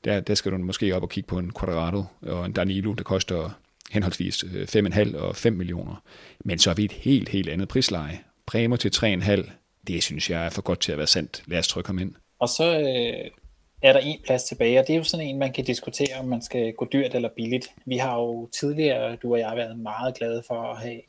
der, 0.04 0.20
der 0.20 0.34
skal 0.34 0.52
du 0.52 0.58
måske 0.58 0.96
op 0.96 1.02
og 1.02 1.08
kigge 1.08 1.28
på 1.28 1.38
en 1.38 1.52
Quadrado 1.60 2.04
og 2.22 2.46
en 2.46 2.52
Danilo, 2.52 2.92
der 2.92 3.02
koster 3.02 3.50
henholdsvis 3.90 4.44
øh, 4.44 4.62
5,5 4.62 5.18
og 5.18 5.36
5 5.36 5.52
millioner. 5.52 6.02
Men 6.44 6.58
så 6.58 6.70
er 6.70 6.74
vi 6.74 6.84
et 6.84 6.92
helt, 6.92 7.28
helt 7.28 7.48
andet 7.48 7.68
prisleje. 7.68 8.20
Præmer 8.46 8.76
til 8.76 8.92
3,5, 8.96 9.50
det 9.86 10.02
synes 10.02 10.30
jeg 10.30 10.46
er 10.46 10.50
for 10.50 10.62
godt 10.62 10.80
til 10.80 10.92
at 10.92 10.98
være 10.98 11.06
sandt. 11.06 11.42
Lad 11.46 11.58
os 11.58 11.68
trykke 11.68 11.88
ham 11.88 11.98
ind. 11.98 12.14
Og 12.38 12.48
så 12.48 12.78
øh, 12.78 13.30
er 13.82 13.92
der 13.92 14.00
en 14.00 14.20
plads 14.24 14.44
tilbage, 14.44 14.80
og 14.80 14.86
det 14.86 14.92
er 14.92 14.96
jo 14.96 15.04
sådan 15.04 15.26
en, 15.26 15.38
man 15.38 15.52
kan 15.52 15.64
diskutere, 15.64 16.18
om 16.18 16.28
man 16.28 16.42
skal 16.42 16.72
gå 16.72 16.88
dyrt 16.92 17.14
eller 17.14 17.28
billigt. 17.36 17.68
Vi 17.86 17.96
har 17.96 18.16
jo 18.16 18.48
tidligere, 18.60 19.16
du 19.16 19.32
og 19.32 19.38
jeg, 19.38 19.52
været 19.56 19.78
meget 19.78 20.14
glade 20.14 20.42
for 20.46 20.62
at 20.62 20.78
have 20.78 21.00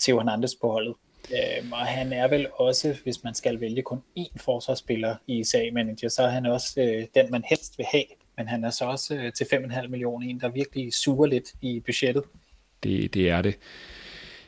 Theo 0.00 0.18
Hernandez 0.18 0.50
på 0.60 0.70
holdet. 0.70 0.94
Øhm, 1.32 1.72
og 1.72 1.78
han 1.78 2.12
er 2.12 2.28
vel 2.28 2.46
også, 2.54 2.96
hvis 3.02 3.24
man 3.24 3.34
skal 3.34 3.60
vælge 3.60 3.82
kun 3.82 4.02
én 4.18 4.36
forsvarsspiller 4.36 5.16
i 5.26 5.44
SA-manager, 5.44 6.08
så 6.08 6.22
er 6.22 6.28
han 6.28 6.46
også 6.46 6.80
øh, 6.80 7.06
den, 7.14 7.30
man 7.30 7.44
helst 7.46 7.78
vil 7.78 7.86
have. 7.92 8.04
Men 8.36 8.48
han 8.48 8.64
er 8.64 8.70
så 8.70 8.84
også 8.84 9.14
øh, 9.14 9.32
til 9.32 9.44
5,5 9.44 9.88
millioner 9.88 10.28
en, 10.28 10.40
der 10.40 10.48
virkelig 10.48 10.92
suger 10.92 11.26
lidt 11.26 11.52
i 11.62 11.80
budgettet. 11.80 12.24
Det, 12.82 13.14
det 13.14 13.30
er 13.30 13.42
det. 13.42 13.54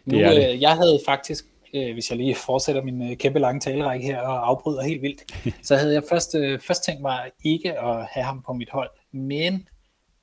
det, 0.04 0.12
nu, 0.12 0.18
er 0.18 0.34
det. 0.34 0.52
Øh, 0.52 0.62
jeg 0.62 0.76
havde 0.76 1.00
faktisk, 1.06 1.44
øh, 1.74 1.92
hvis 1.92 2.10
jeg 2.10 2.18
lige 2.18 2.34
fortsætter 2.34 2.82
min 2.82 3.10
øh, 3.10 3.16
kæmpe 3.16 3.38
lange 3.38 3.60
talerække 3.60 4.06
her 4.06 4.20
og 4.20 4.48
afbryder 4.48 4.82
helt 4.82 5.02
vildt, 5.02 5.24
så 5.66 5.76
havde 5.76 5.94
jeg 5.94 6.02
først, 6.08 6.34
øh, 6.34 6.60
først 6.60 6.84
tænkt 6.84 7.02
mig 7.02 7.30
ikke 7.44 7.80
at 7.80 8.06
have 8.10 8.24
ham 8.24 8.42
på 8.46 8.52
mit 8.52 8.70
hold. 8.70 8.90
Men 9.12 9.68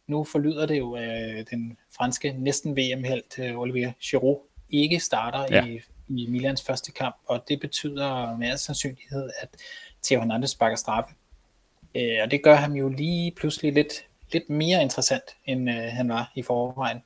nu 0.08 0.24
forlyder 0.24 0.66
det 0.66 0.78
jo, 0.78 0.94
at 0.94 1.40
øh, 1.40 1.46
den 1.52 1.78
franske 1.96 2.36
næsten 2.38 2.78
VM-helt 2.78 3.40
øh, 3.40 3.60
Olivier 3.60 3.92
Giroud 4.10 4.38
ikke 4.70 5.00
starter 5.00 5.56
ja. 5.56 5.66
i 5.66 5.80
i 6.08 6.28
Milans 6.30 6.64
første 6.64 6.92
kamp, 6.92 7.16
og 7.26 7.44
det 7.48 7.60
betyder 7.60 8.38
med 8.38 8.48
al 8.48 8.60
sandsynlighed, 8.60 9.30
at 9.42 9.50
Theo 10.04 10.20
Hernandez 10.20 10.50
sparker 10.50 10.76
straffe. 10.76 11.16
Øh, 11.96 12.18
og 12.24 12.32
det 12.32 12.44
gør 12.44 12.56
ham 12.56 12.74
jo 12.74 12.90
lige 12.90 13.32
pludselig 13.32 13.74
lidt, 13.74 13.94
lidt 14.32 14.50
mere 14.50 14.82
interessant, 14.82 15.24
end 15.46 15.70
øh, 15.70 15.76
han 15.76 16.10
var 16.10 16.32
i 16.36 16.42
forvejen. 16.42 16.98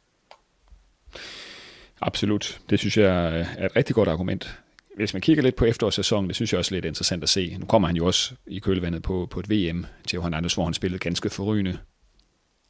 Absolut. 2.02 2.60
Det 2.70 2.80
synes 2.80 2.98
jeg 2.98 3.40
er 3.58 3.66
et 3.66 3.76
rigtig 3.76 3.96
godt 3.96 4.10
argument. 4.10 4.60
Hvis 4.96 5.14
man 5.14 5.22
kigger 5.22 5.44
lidt 5.44 5.56
på 5.56 5.66
efterårssæsonen, 5.66 6.28
det 6.28 6.36
synes 6.36 6.54
jeg 6.54 6.60
også 6.60 6.76
er 6.76 6.76
lidt 6.76 6.86
interessant 6.86 7.24
at 7.24 7.30
se. 7.30 7.58
Nu 7.60 7.66
kommer 7.66 7.88
han 7.88 7.98
jo 7.98 8.06
også 8.06 8.36
i 8.48 8.60
kølvandet 8.60 9.04
på, 9.04 9.28
på 9.32 9.40
et 9.40 9.50
VM 9.50 9.86
til 10.08 10.22
Hernandez, 10.22 10.54
hvor 10.54 10.64
han 10.64 10.74
spillede 10.74 11.00
ganske 11.00 11.30
forrygende, 11.30 11.78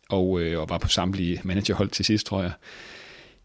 og, 0.10 0.40
øh, 0.42 0.62
og 0.62 0.70
var 0.70 0.78
på 0.78 0.88
samtlige 0.88 1.42
managerhold 1.44 1.90
til 1.90 2.06
sidst, 2.06 2.28
tror 2.28 2.42
jeg. 2.42 2.52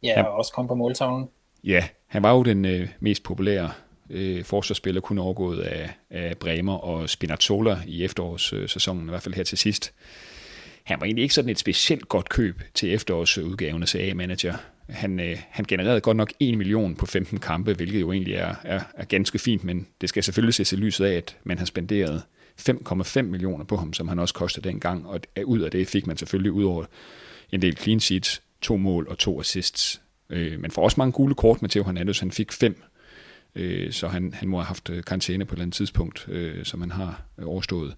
Ja, 0.02 0.22
og 0.22 0.34
også 0.34 0.52
kom 0.52 0.68
på 0.68 0.74
måltavlen. 0.74 1.28
Ja, 1.64 1.88
han 2.12 2.22
var 2.22 2.32
jo 2.32 2.42
den 2.42 2.64
øh, 2.64 2.88
mest 3.00 3.22
populære 3.22 3.70
øh, 4.10 4.44
forsvarsspiller, 4.44 5.00
kun 5.00 5.18
overgået 5.18 5.60
af, 5.60 5.90
af 6.10 6.38
Bremer 6.38 6.74
og 6.74 7.10
Spinazzola 7.10 7.78
i 7.86 8.04
efterårssæsonen, 8.04 9.06
i 9.06 9.08
hvert 9.08 9.22
fald 9.22 9.34
her 9.34 9.44
til 9.44 9.58
sidst. 9.58 9.92
Han 10.84 11.00
var 11.00 11.06
egentlig 11.06 11.22
ikke 11.22 11.34
sådan 11.34 11.50
et 11.50 11.58
specielt 11.58 12.08
godt 12.08 12.28
køb 12.28 12.62
til 12.74 12.94
efterårsudgaven 12.94 13.82
af 13.82 13.88
CA-manager. 13.88 14.54
Han, 14.88 15.20
øh, 15.20 15.38
han 15.50 15.64
genererede 15.64 16.00
godt 16.00 16.16
nok 16.16 16.32
1 16.40 16.58
million 16.58 16.94
på 16.94 17.06
15 17.06 17.38
kampe, 17.38 17.74
hvilket 17.74 18.00
jo 18.00 18.12
egentlig 18.12 18.34
er, 18.34 18.54
er, 18.64 18.80
er 18.94 19.04
ganske 19.04 19.38
fint, 19.38 19.64
men 19.64 19.86
det 20.00 20.08
skal 20.08 20.22
selvfølgelig 20.22 20.54
ses 20.54 20.72
i 20.72 20.76
lyset 20.76 21.04
af, 21.04 21.12
at 21.12 21.36
man 21.44 21.58
har 21.58 21.64
spenderet 21.64 22.22
5,5 22.68 23.22
millioner 23.22 23.64
på 23.64 23.76
ham, 23.76 23.92
som 23.92 24.08
han 24.08 24.18
også 24.18 24.34
kostede 24.34 24.68
dengang, 24.68 25.06
og 25.06 25.20
ud 25.44 25.60
af 25.60 25.70
det 25.70 25.88
fik 25.88 26.06
man 26.06 26.16
selvfølgelig 26.16 26.52
ud 26.52 26.64
over 26.64 26.84
en 27.52 27.62
del 27.62 27.76
clean 27.76 28.00
sheets, 28.00 28.42
to 28.62 28.76
mål 28.76 29.06
og 29.08 29.18
to 29.18 29.40
assists. 29.40 30.02
Øh, 30.30 30.60
men 30.60 30.70
får 30.70 30.82
også 30.82 30.94
mange 30.98 31.12
gule 31.12 31.34
kort, 31.34 31.62
Matteo 31.62 31.84
Hernandez. 31.84 32.20
Han 32.20 32.30
fik 32.30 32.52
fem, 32.52 32.82
øh, 33.54 33.92
så 33.92 34.08
han, 34.08 34.34
han 34.34 34.48
må 34.48 34.56
have 34.56 34.66
haft 34.66 34.90
øh, 34.90 35.04
karantæne 35.04 35.44
på 35.44 35.52
et 35.52 35.56
eller 35.56 35.62
andet 35.62 35.74
tidspunkt, 35.74 36.28
øh, 36.28 36.64
som 36.64 36.80
han 36.80 36.90
har 36.90 37.22
øh, 37.38 37.48
overstået. 37.48 37.96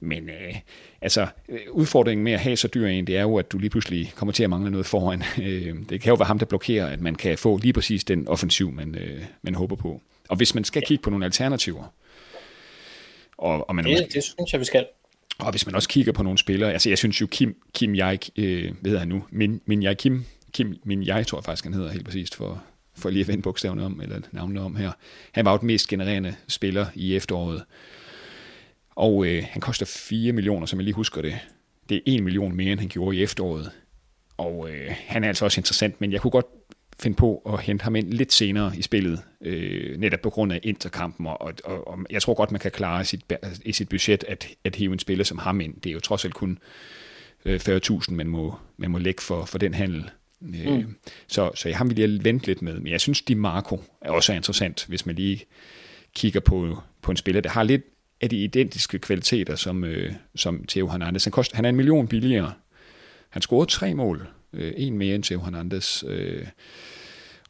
Men 0.00 0.28
øh, 0.28 0.54
altså, 1.00 1.26
øh, 1.48 1.60
udfordringen 1.70 2.24
med 2.24 2.32
at 2.32 2.40
have 2.40 2.56
så 2.56 2.68
dyr 2.68 2.86
en, 2.86 3.06
det 3.06 3.16
er 3.16 3.22
jo, 3.22 3.36
at 3.36 3.52
du 3.52 3.58
lige 3.58 3.70
pludselig 3.70 4.12
kommer 4.16 4.32
til 4.32 4.44
at 4.44 4.50
mangle 4.50 4.70
noget 4.70 4.86
foran. 4.86 5.22
Øh, 5.42 5.74
det 5.88 6.00
kan 6.00 6.10
jo 6.10 6.14
være 6.14 6.26
ham, 6.26 6.38
der 6.38 6.46
blokerer, 6.46 6.86
at 6.86 7.00
man 7.00 7.14
kan 7.14 7.38
få 7.38 7.56
lige 7.56 7.72
præcis 7.72 8.04
den 8.04 8.28
offensiv, 8.28 8.72
man, 8.72 8.94
øh, 8.94 9.24
man 9.42 9.54
håber 9.54 9.76
på. 9.76 10.02
Og 10.28 10.36
hvis 10.36 10.54
man 10.54 10.64
skal 10.64 10.82
kigge 10.82 11.02
på 11.02 11.10
nogle 11.10 11.24
alternativer, 11.24 11.84
og, 13.38 13.68
og 13.68 13.76
man 13.76 13.84
det, 13.84 13.92
måske, 13.92 14.14
det 14.14 14.24
synes 14.24 14.52
jeg, 14.52 14.60
vi 14.60 14.64
skal. 14.64 14.86
Og 15.38 15.50
hvis 15.50 15.66
man 15.66 15.74
også 15.74 15.88
kigger 15.88 16.12
på 16.12 16.22
nogle 16.22 16.38
spillere, 16.38 16.72
altså 16.72 16.88
jeg 16.88 16.98
synes 16.98 17.20
jo 17.20 17.26
Kim, 17.26 17.62
Kim 17.74 17.94
jeg, 17.94 18.18
øh, 18.36 18.72
hvad 18.80 18.90
hedder 18.90 18.98
han 18.98 19.08
nu, 19.08 19.24
Min, 19.30 19.60
Min 19.66 19.82
jeg 19.82 19.98
Kim, 19.98 20.24
Kim 20.52 20.76
Min 20.84 21.02
Jeg, 21.02 21.26
tror 21.26 21.38
jeg 21.38 21.44
faktisk, 21.44 21.64
han 21.64 21.74
hedder 21.74 21.90
helt 21.90 22.04
præcist, 22.04 22.34
for, 22.34 22.62
for 22.94 23.10
lige 23.10 23.20
at 23.20 23.28
vende 23.28 23.42
bogstaverne 23.42 23.84
om, 23.84 24.00
eller 24.00 24.20
navnene 24.32 24.60
om 24.60 24.76
her. 24.76 24.92
Han 25.32 25.44
var 25.44 25.52
jo 25.52 25.58
den 25.58 25.66
mest 25.66 25.88
genererende 25.88 26.34
spiller 26.48 26.86
i 26.94 27.16
efteråret. 27.16 27.64
Og 28.90 29.26
øh, 29.26 29.44
han 29.50 29.60
koster 29.60 29.86
4 29.86 30.32
millioner, 30.32 30.66
som 30.66 30.78
jeg 30.78 30.84
lige 30.84 30.94
husker 30.94 31.22
det. 31.22 31.38
Det 31.88 31.96
er 31.96 32.00
1 32.06 32.22
million 32.22 32.56
mere, 32.56 32.72
end 32.72 32.80
han 32.80 32.88
gjorde 32.88 33.16
i 33.16 33.22
efteråret. 33.22 33.70
Og 34.36 34.70
øh, 34.70 34.94
han 35.06 35.24
er 35.24 35.28
altså 35.28 35.44
også 35.44 35.60
interessant, 35.60 36.00
men 36.00 36.12
jeg 36.12 36.20
kunne 36.20 36.30
godt 36.30 36.46
finde 37.00 37.16
på 37.16 37.42
at 37.46 37.60
hente 37.60 37.82
ham 37.82 37.96
ind 37.96 38.12
lidt 38.12 38.32
senere 38.32 38.72
i 38.76 38.82
spillet, 38.82 39.22
øh, 39.40 39.98
netop 39.98 40.20
på 40.20 40.30
grund 40.30 40.52
af 40.52 40.60
interkampen, 40.62 41.26
og, 41.26 41.52
og, 41.64 41.88
og 41.88 41.98
jeg 42.10 42.22
tror 42.22 42.34
godt, 42.34 42.50
man 42.50 42.60
kan 42.60 42.70
klare 42.70 43.00
i 43.00 43.04
sit, 43.04 43.32
i 43.64 43.72
sit 43.72 43.88
budget 43.88 44.24
at, 44.28 44.48
at 44.64 44.76
hive 44.76 44.92
en 44.92 44.98
spiller 44.98 45.24
som 45.24 45.38
ham 45.38 45.60
ind. 45.60 45.80
Det 45.80 45.90
er 45.90 45.94
jo 45.94 46.00
trods 46.00 46.24
alt 46.24 46.34
kun 46.34 46.58
øh, 47.44 47.60
40.000, 47.68 48.12
man 48.12 48.26
må, 48.26 48.54
man 48.76 48.90
må 48.90 48.98
lægge 48.98 49.22
for, 49.22 49.44
for 49.44 49.58
den 49.58 49.74
handel. 49.74 50.10
Øh, 50.42 50.72
mm. 50.72 50.96
Så, 51.26 51.50
så 51.54 51.68
jeg 51.68 51.78
har 51.78 51.84
vil 51.84 52.24
vente 52.24 52.46
lidt 52.46 52.62
med. 52.62 52.80
Men 52.80 52.92
jeg 52.92 53.00
synes, 53.00 53.22
Di 53.22 53.34
Marco 53.34 53.82
er 54.00 54.10
også 54.10 54.32
interessant, 54.32 54.84
hvis 54.88 55.06
man 55.06 55.14
lige 55.14 55.44
kigger 56.14 56.40
på, 56.40 56.78
på 57.02 57.10
en 57.10 57.16
spiller, 57.16 57.40
der 57.40 57.50
har 57.50 57.62
lidt 57.62 57.82
af 58.20 58.30
de 58.30 58.36
identiske 58.44 58.98
kvaliteter 58.98 59.56
som, 59.56 59.84
øh, 59.84 60.12
som 60.34 60.64
Theo 60.68 60.88
Hernandez. 60.88 61.24
Han, 61.24 61.32
kost, 61.32 61.52
han 61.52 61.64
er 61.64 61.68
en 61.68 61.76
million 61.76 62.08
billigere. 62.08 62.52
Han 63.28 63.42
scorede 63.42 63.70
tre 63.70 63.94
mål, 63.94 64.28
øh, 64.52 64.72
en 64.76 64.98
mere 64.98 65.14
end 65.14 65.22
Theo 65.22 65.40
Hernandez. 65.40 66.04
Øh, 66.06 66.46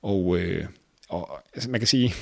og, 0.03 0.39
øh, 0.39 0.66
og 1.09 1.39
altså, 1.55 1.70
man 1.70 1.80
kan 1.80 1.87
sige, 1.87 2.14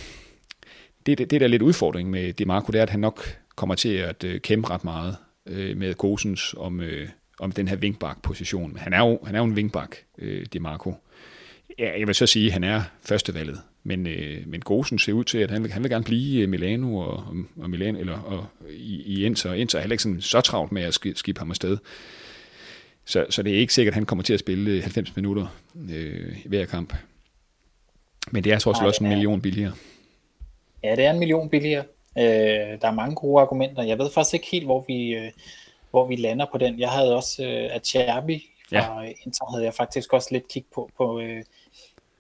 det, 1.06 1.18
det, 1.18 1.30
det 1.30 1.40
der 1.40 1.46
er 1.46 1.50
lidt 1.50 1.62
udfordring 1.62 2.10
med 2.10 2.32
DeMarco, 2.32 2.72
det 2.72 2.78
er, 2.78 2.82
at 2.82 2.90
han 2.90 3.00
nok 3.00 3.38
kommer 3.56 3.74
til 3.74 3.88
at 3.88 4.24
øh, 4.24 4.40
kæmpe 4.40 4.70
ret 4.70 4.84
meget 4.84 5.16
øh, 5.46 5.76
med 5.76 5.94
Gosens 5.94 6.54
om, 6.58 6.80
øh, 6.80 7.08
om 7.40 7.52
den 7.52 7.68
her 7.68 7.76
vinkbak-position. 7.76 8.72
Men 8.72 8.78
han 8.78 8.92
er 8.92 8.98
jo, 8.98 9.18
han 9.26 9.34
er 9.34 9.38
jo 9.38 9.44
en 9.44 9.56
vinkbak, 9.56 9.96
øh, 10.18 10.46
DeMarco. 10.52 10.94
Ja, 11.78 11.98
jeg 11.98 12.06
vil 12.06 12.14
så 12.14 12.26
sige, 12.26 12.46
at 12.46 12.52
han 12.52 12.64
er 12.64 12.82
førstevalget. 13.02 13.60
Men, 13.82 14.06
øh, 14.06 14.46
men 14.46 14.60
Gosen 14.60 14.98
ser 14.98 15.12
ud 15.12 15.24
til, 15.24 15.38
at 15.38 15.50
han 15.50 15.62
vil, 15.62 15.72
han 15.72 15.82
vil 15.82 15.90
gerne 15.90 16.04
blive 16.04 16.42
øh, 16.42 16.48
Milano 16.48 16.96
og, 16.96 17.24
og 17.60 17.70
Milano, 17.70 17.98
eller 17.98 18.18
og, 18.18 18.46
i, 18.70 19.02
i 19.02 19.26
Inter. 19.26 19.52
Inter 19.52 19.78
er 19.78 19.82
heller 19.82 19.94
ikke 19.94 20.02
sådan, 20.02 20.20
så 20.20 20.40
travlt 20.40 20.72
med 20.72 20.82
at 20.82 20.94
skifte 20.94 21.38
ham 21.38 21.50
afsted. 21.50 21.78
Så, 23.04 23.26
så 23.30 23.42
det 23.42 23.54
er 23.54 23.58
ikke 23.58 23.74
sikkert, 23.74 23.92
at 23.92 23.94
han 23.94 24.06
kommer 24.06 24.22
til 24.22 24.34
at 24.34 24.40
spille 24.40 24.80
90 24.80 25.08
øh, 25.08 25.16
minutter 25.16 25.46
øh, 25.90 26.36
i 26.44 26.48
hver 26.48 26.64
kamp. 26.64 26.94
Men 28.30 28.44
det 28.44 28.52
er 28.52 28.58
trods 28.58 28.78
alt 28.78 28.86
også 28.86 29.04
en 29.04 29.10
million 29.10 29.40
billigere. 29.40 29.72
Ja, 30.84 30.96
det 30.96 31.04
er 31.04 31.10
en 31.10 31.18
million 31.18 31.48
billigere. 31.48 31.84
Øh, 32.18 32.24
der 32.80 32.88
er 32.88 32.94
mange 32.94 33.14
gode 33.14 33.42
argumenter. 33.42 33.82
Jeg 33.82 33.98
ved 33.98 34.10
faktisk 34.10 34.34
ikke 34.34 34.46
helt, 34.50 34.64
hvor 34.64 34.84
vi, 34.88 35.14
øh, 35.14 35.30
hvor 35.94 36.06
vi 36.06 36.16
lander 36.16 36.46
på 36.52 36.58
den. 36.58 36.78
Jeg 36.78 36.90
havde 36.90 37.16
også 37.16 37.42
øh, 37.42 37.76
Acerbi 37.76 38.46
fra 38.68 39.02
ja. 39.02 39.12
Inter, 39.26 39.50
havde 39.50 39.64
jeg 39.64 39.74
faktisk 39.74 40.12
også 40.12 40.28
lidt 40.32 40.48
kig 40.48 40.64
på, 40.74 40.90
på 40.96 41.20
øh, 41.20 41.42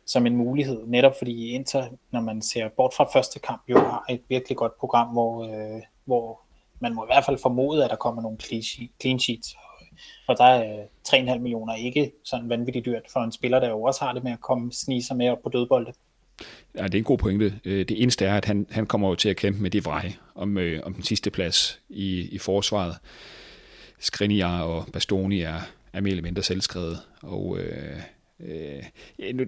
som 0.06 0.26
en 0.26 0.36
mulighed. 0.36 0.82
Netop 0.86 1.12
fordi 1.18 1.48
Inter, 1.48 1.88
når 2.10 2.20
man 2.20 2.42
ser 2.42 2.68
bort 2.68 2.94
fra 2.96 3.08
første 3.12 3.38
kamp, 3.38 3.62
jo 3.68 3.78
har 3.78 4.04
et 4.10 4.20
virkelig 4.28 4.56
godt 4.56 4.78
program, 4.78 5.08
hvor, 5.08 5.44
øh, 5.44 5.82
hvor 6.04 6.40
man 6.80 6.94
må 6.94 7.04
i 7.04 7.08
hvert 7.08 7.24
fald 7.24 7.38
formode, 7.42 7.84
at 7.84 7.90
der 7.90 7.96
kommer 7.96 8.22
nogle 8.22 8.38
clean 9.00 9.18
sheets. 9.18 9.56
Og 10.28 10.38
der 10.38 10.44
er 10.44 10.84
3,5 11.08 11.38
millioner 11.38 11.74
ikke 11.74 12.12
sådan 12.24 12.48
vanvittigt 12.48 12.86
dyrt 12.86 13.02
for 13.12 13.20
en 13.20 13.32
spiller, 13.32 13.60
der 13.60 13.68
jo 13.68 13.82
også 13.82 14.04
har 14.04 14.12
det 14.12 14.24
med 14.24 14.32
at 14.32 14.40
komme 14.40 14.72
snige 14.72 15.02
sig 15.02 15.16
med 15.16 15.28
op 15.28 15.42
på 15.42 15.48
dødbolde. 15.48 15.92
Ja, 16.76 16.84
det 16.84 16.94
er 16.94 16.98
en 16.98 17.04
god 17.04 17.18
pointe. 17.18 17.60
Øh, 17.64 17.88
det 17.88 18.02
eneste 18.02 18.26
er, 18.26 18.36
at 18.36 18.44
han, 18.44 18.66
han 18.70 18.86
kommer 18.86 19.08
jo 19.08 19.14
til 19.14 19.28
at 19.28 19.36
kæmpe 19.36 19.62
med 19.62 19.70
de 19.70 19.84
vrej 19.84 20.12
om, 20.34 20.58
øh, 20.58 20.80
om 20.84 20.94
den 20.94 21.02
sidste 21.02 21.30
plads 21.30 21.80
i, 21.88 22.28
i 22.32 22.38
forsvaret. 22.38 22.96
Skriniar 24.04 24.62
og 24.62 24.88
Bastoni 24.92 25.40
er, 25.40 25.60
er 25.92 26.00
mere 26.00 26.10
eller 26.10 26.22
mindre 26.22 26.42
selvskrevet, 26.42 26.98
og 27.22 27.58
øh, 27.58 28.00
øh, 28.40 28.82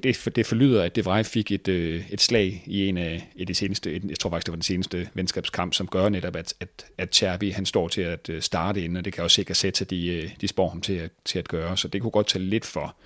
det, 0.02 0.36
det 0.36 0.46
forlyder, 0.46 0.82
at 0.82 0.96
Devrej 0.96 1.22
fik 1.22 1.52
et, 1.52 1.68
øh, 1.68 2.10
et 2.10 2.20
slag 2.20 2.62
i 2.66 2.86
en 2.86 2.96
af 2.96 3.28
de 3.48 3.54
seneste, 3.54 4.00
jeg 4.08 4.18
tror 4.18 4.30
faktisk, 4.30 4.46
det 4.46 4.52
var 4.52 4.56
den 4.56 4.62
seneste 4.62 5.08
venskabskamp, 5.14 5.74
som 5.74 5.86
gør 5.86 6.08
netop, 6.08 6.36
at, 6.36 6.54
at, 6.60 6.86
at 6.98 7.14
Cherby, 7.14 7.52
han 7.52 7.66
står 7.66 7.88
til 7.88 8.00
at 8.00 8.28
øh, 8.30 8.42
starte 8.42 8.84
ind, 8.84 8.96
og 8.96 9.04
det 9.04 9.12
kan 9.12 9.24
også 9.24 9.34
sikkert 9.34 9.56
sætte 9.56 9.78
sig, 9.78 9.90
de, 9.90 10.06
øh, 10.06 10.30
de 10.40 10.48
spår 10.48 10.68
ham 10.68 10.80
til 10.80 10.92
at, 10.92 11.10
til 11.24 11.38
at 11.38 11.48
gøre, 11.48 11.76
så 11.76 11.88
det 11.88 12.02
kunne 12.02 12.10
godt 12.10 12.26
tage 12.26 12.44
lidt 12.44 12.64
for. 12.64 12.96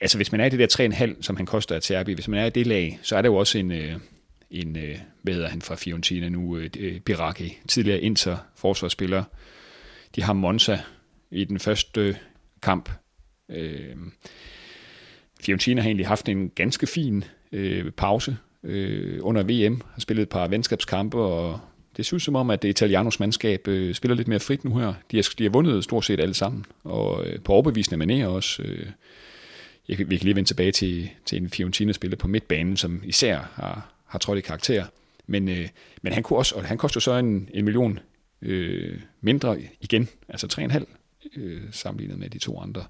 Altså 0.00 0.18
hvis 0.18 0.32
man 0.32 0.40
er 0.40 0.44
i 0.44 0.50
det 0.50 0.58
der 0.58 0.88
3,5, 0.90 1.22
som 1.22 1.36
han 1.36 1.46
koster 1.46 1.74
af 1.74 1.82
Cherby, 1.82 2.14
hvis 2.14 2.28
man 2.28 2.40
er 2.40 2.46
i 2.46 2.50
det 2.50 2.66
lag, 2.66 2.98
så 3.02 3.16
er 3.16 3.22
det 3.22 3.28
jo 3.28 3.36
også 3.36 3.58
en, 3.58 3.72
øh, 3.72 3.92
en 4.50 4.76
hvad 5.22 5.34
hedder 5.34 5.48
han 5.48 5.62
fra 5.62 5.74
Fiorentina 5.74 6.28
nu, 6.28 6.60
Biraki, 7.04 7.58
tidligere 7.68 8.00
Inter 8.00 8.36
forsvarsspiller. 8.56 9.24
De 10.16 10.22
har 10.22 10.32
Monza 10.32 10.78
i 11.30 11.44
den 11.44 11.58
første 11.58 12.16
kamp. 12.62 12.90
Øh, 13.48 13.96
Fiorentina 15.40 15.80
har 15.80 15.88
egentlig 15.88 16.06
haft 16.06 16.28
en 16.28 16.50
ganske 16.50 16.86
fin 16.86 17.24
øh, 17.52 17.90
pause 17.90 18.36
øh, 18.62 19.18
under 19.22 19.42
VM, 19.42 19.80
har 19.92 20.00
spillet 20.00 20.22
et 20.22 20.28
par 20.28 20.48
venskabskampe, 20.48 21.18
og 21.18 21.60
det 21.96 22.06
synes 22.06 22.22
som 22.22 22.36
om, 22.36 22.50
at 22.50 22.62
det 22.62 22.68
Italianos 22.68 23.20
mandskab 23.20 23.68
øh, 23.68 23.94
spiller 23.94 24.14
lidt 24.14 24.28
mere 24.28 24.40
frit 24.40 24.64
nu 24.64 24.78
her. 24.78 24.94
De 25.10 25.16
har, 25.16 25.28
de 25.38 25.44
har 25.44 25.50
vundet 25.50 25.84
stort 25.84 26.04
set 26.04 26.20
alle 26.20 26.34
sammen, 26.34 26.64
og 26.84 27.26
øh, 27.26 27.40
på 27.40 27.52
overbevisende 27.52 28.04
manér 28.04 28.26
også. 28.26 28.62
Øh, 28.62 28.86
jeg, 29.88 29.98
vi 29.98 30.16
kan 30.16 30.24
lige 30.24 30.36
vende 30.36 30.48
tilbage 30.48 30.72
til, 30.72 31.10
til 31.26 31.42
en 31.42 31.50
Fiorentina-spiller 31.50 32.16
på 32.16 32.28
midtbanen, 32.28 32.76
som 32.76 33.02
især 33.04 33.38
har, 33.54 33.92
har 34.06 34.18
trådt 34.18 34.38
i 34.38 34.40
karakter. 34.40 34.84
Men, 35.26 35.48
øh, 35.48 35.68
men 36.02 36.12
han, 36.12 36.22
kunne 36.22 36.38
også, 36.38 36.54
og 36.54 36.64
han 36.64 36.78
koster 36.78 37.00
så 37.00 37.12
en, 37.12 37.48
en 37.54 37.64
million 37.64 37.98
øh, 38.42 39.00
mindre 39.20 39.58
igen, 39.80 40.08
altså 40.28 40.46
3,5 40.60 40.84
øh, 41.36 41.62
sammenlignet 41.72 42.18
med 42.18 42.30
de 42.30 42.38
to 42.38 42.60
andre. 42.60 42.84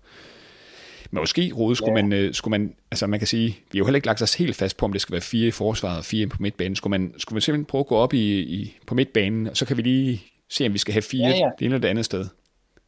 Men 1.11 1.20
måske, 1.20 1.53
Rode, 1.57 1.76
skulle, 1.76 1.98
ja. 1.98 2.03
man, 2.03 2.12
øh, 2.12 2.34
skulle 2.34 2.50
man, 2.50 2.74
altså 2.90 3.07
man 3.07 3.20
kan 3.20 3.26
sige, 3.26 3.46
vi 3.48 3.78
har 3.78 3.78
jo 3.78 3.84
heller 3.84 3.96
ikke 3.96 4.07
lagt 4.07 4.22
os 4.22 4.34
helt 4.34 4.57
fast 4.57 4.76
på, 4.76 4.84
om 4.84 4.92
det 4.92 5.00
skal 5.00 5.12
være 5.12 5.20
fire 5.20 5.48
i 5.48 5.50
forsvaret 5.50 5.98
og 5.98 6.05
fire 6.05 6.26
på 6.26 6.36
midtbanen. 6.40 6.76
Skulle 6.76 6.90
man, 6.90 7.14
skulle 7.18 7.36
man 7.36 7.40
simpelthen 7.40 7.64
prøve 7.64 7.80
at 7.80 7.86
gå 7.86 7.96
op 7.96 8.14
i, 8.14 8.40
i, 8.40 8.78
på 8.86 8.94
midtbanen, 8.94 9.46
og 9.46 9.57
så 9.57 9.66
kan 9.66 9.76
vi 9.76 9.82
lige 9.82 10.22
se, 10.50 10.66
om 10.66 10.72
vi 10.72 10.78
skal 10.78 10.92
have 10.92 11.03
fire 11.03 11.28
ja, 11.28 11.36
ja. 11.36 11.50
det 11.59 11.64
ene 11.64 11.74
eller 11.74 11.78
det 11.78 11.88
andet 11.88 12.05
sted. 12.05 12.26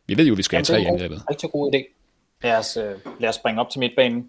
Vi 0.07 0.17
ved 0.17 0.27
jo, 0.27 0.33
at 0.33 0.39
vi 0.39 0.43
skal 0.43 0.57
Jamen, 0.57 0.67
have 0.67 0.77
tre 0.77 0.83
i 0.83 0.87
angrebet. 0.87 1.17
Det 1.17 1.23
er 1.23 1.27
en 1.27 1.31
rigtig 1.31 1.51
god 1.51 1.75
idé. 1.75 1.81
Lad 2.43 2.57
os, 2.59 2.77
øh, 2.77 2.95
lad 3.21 3.29
os 3.29 3.35
springe 3.35 3.61
op 3.61 3.71
til 3.71 3.81
midtbanen. 3.81 4.29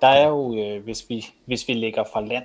Der 0.00 0.06
er 0.06 0.28
jo, 0.28 0.58
øh, 0.58 0.84
hvis, 0.84 1.04
vi, 1.08 1.26
hvis 1.46 1.68
vi 1.68 1.72
ligger 1.74 2.04
fra 2.12 2.20
land, 2.20 2.44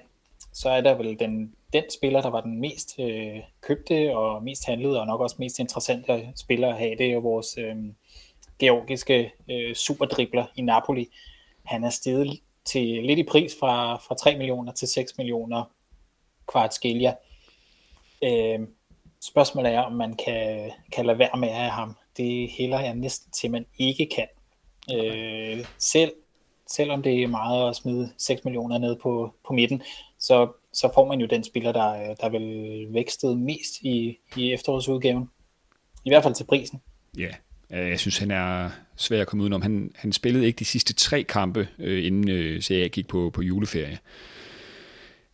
så 0.53 0.69
er 0.69 0.81
der 0.81 0.93
vel 0.93 1.19
den, 1.19 1.55
den 1.73 1.83
spiller, 1.93 2.21
der 2.21 2.29
var 2.29 2.41
den 2.41 2.59
mest 2.59 2.95
øh, 2.99 3.39
købte 3.61 4.17
og 4.17 4.43
mest 4.43 4.65
handlede, 4.65 4.99
og 4.99 5.07
nok 5.07 5.21
også 5.21 5.35
mest 5.39 5.59
interessante 5.59 6.27
spiller 6.35 6.69
at 6.69 6.77
have, 6.77 6.95
det 6.97 7.07
er 7.07 7.13
jo 7.13 7.19
vores 7.19 7.57
øh, 7.57 7.75
georgiske 8.59 9.33
øh, 9.51 9.75
superdribler 9.75 10.45
i 10.55 10.61
Napoli. 10.61 11.07
Han 11.63 11.83
er 11.83 11.89
steget 11.89 12.39
til 12.65 13.03
lidt 13.03 13.19
i 13.19 13.23
pris 13.23 13.55
fra, 13.59 13.95
fra 13.95 14.15
3 14.15 14.37
millioner 14.37 14.71
til 14.71 14.87
6 14.87 15.17
millioner 15.17 15.63
kvartskelia. 16.47 17.15
Øh, 18.23 18.59
spørgsmålet 19.21 19.73
er, 19.73 19.81
om 19.81 19.93
man 19.93 20.13
kan, 20.25 20.71
kan 20.91 21.05
lade 21.05 21.19
være 21.19 21.39
med 21.39 21.49
at 21.49 21.55
have 21.55 21.69
ham. 21.69 21.95
Det 22.17 22.49
hælder 22.49 22.79
jeg 22.79 22.95
næsten 22.95 23.31
til, 23.31 23.51
man 23.51 23.65
ikke 23.79 24.09
kan. 24.15 24.27
Øh, 24.95 25.65
selv 25.77 26.11
selvom 26.67 27.03
det 27.03 27.23
er 27.23 27.27
meget 27.27 27.69
at 27.69 27.75
smide 27.75 28.11
6 28.17 28.45
millioner 28.45 28.77
ned 28.77 28.95
på, 28.95 29.33
på 29.47 29.53
midten, 29.53 29.81
så, 30.21 30.51
så 30.73 30.91
får 30.93 31.07
man 31.07 31.19
jo 31.19 31.27
den 31.27 31.43
spiller, 31.43 31.71
der, 31.71 32.15
der 32.15 32.29
vil 32.29 32.87
vækstet 32.93 33.37
mest 33.37 33.81
i, 33.81 34.17
i 34.35 34.53
efterårsudgaven. 34.53 35.29
I 36.05 36.09
hvert 36.09 36.23
fald 36.23 36.35
til 36.35 36.43
prisen. 36.43 36.81
Ja, 37.17 37.29
øh, 37.71 37.89
jeg 37.89 37.99
synes, 37.99 38.17
han 38.17 38.31
er 38.31 38.69
svær 38.95 39.21
at 39.21 39.27
komme 39.27 39.43
udenom. 39.43 39.61
Han, 39.61 39.91
han 39.95 40.13
spillede 40.13 40.45
ikke 40.45 40.59
de 40.59 40.65
sidste 40.65 40.93
tre 40.93 41.23
kampe, 41.23 41.67
øh, 41.79 42.05
inden 42.05 42.29
øh, 42.29 42.71
jeg 42.71 42.89
gik 42.89 43.07
på, 43.07 43.31
på 43.33 43.41
juleferie. 43.41 43.99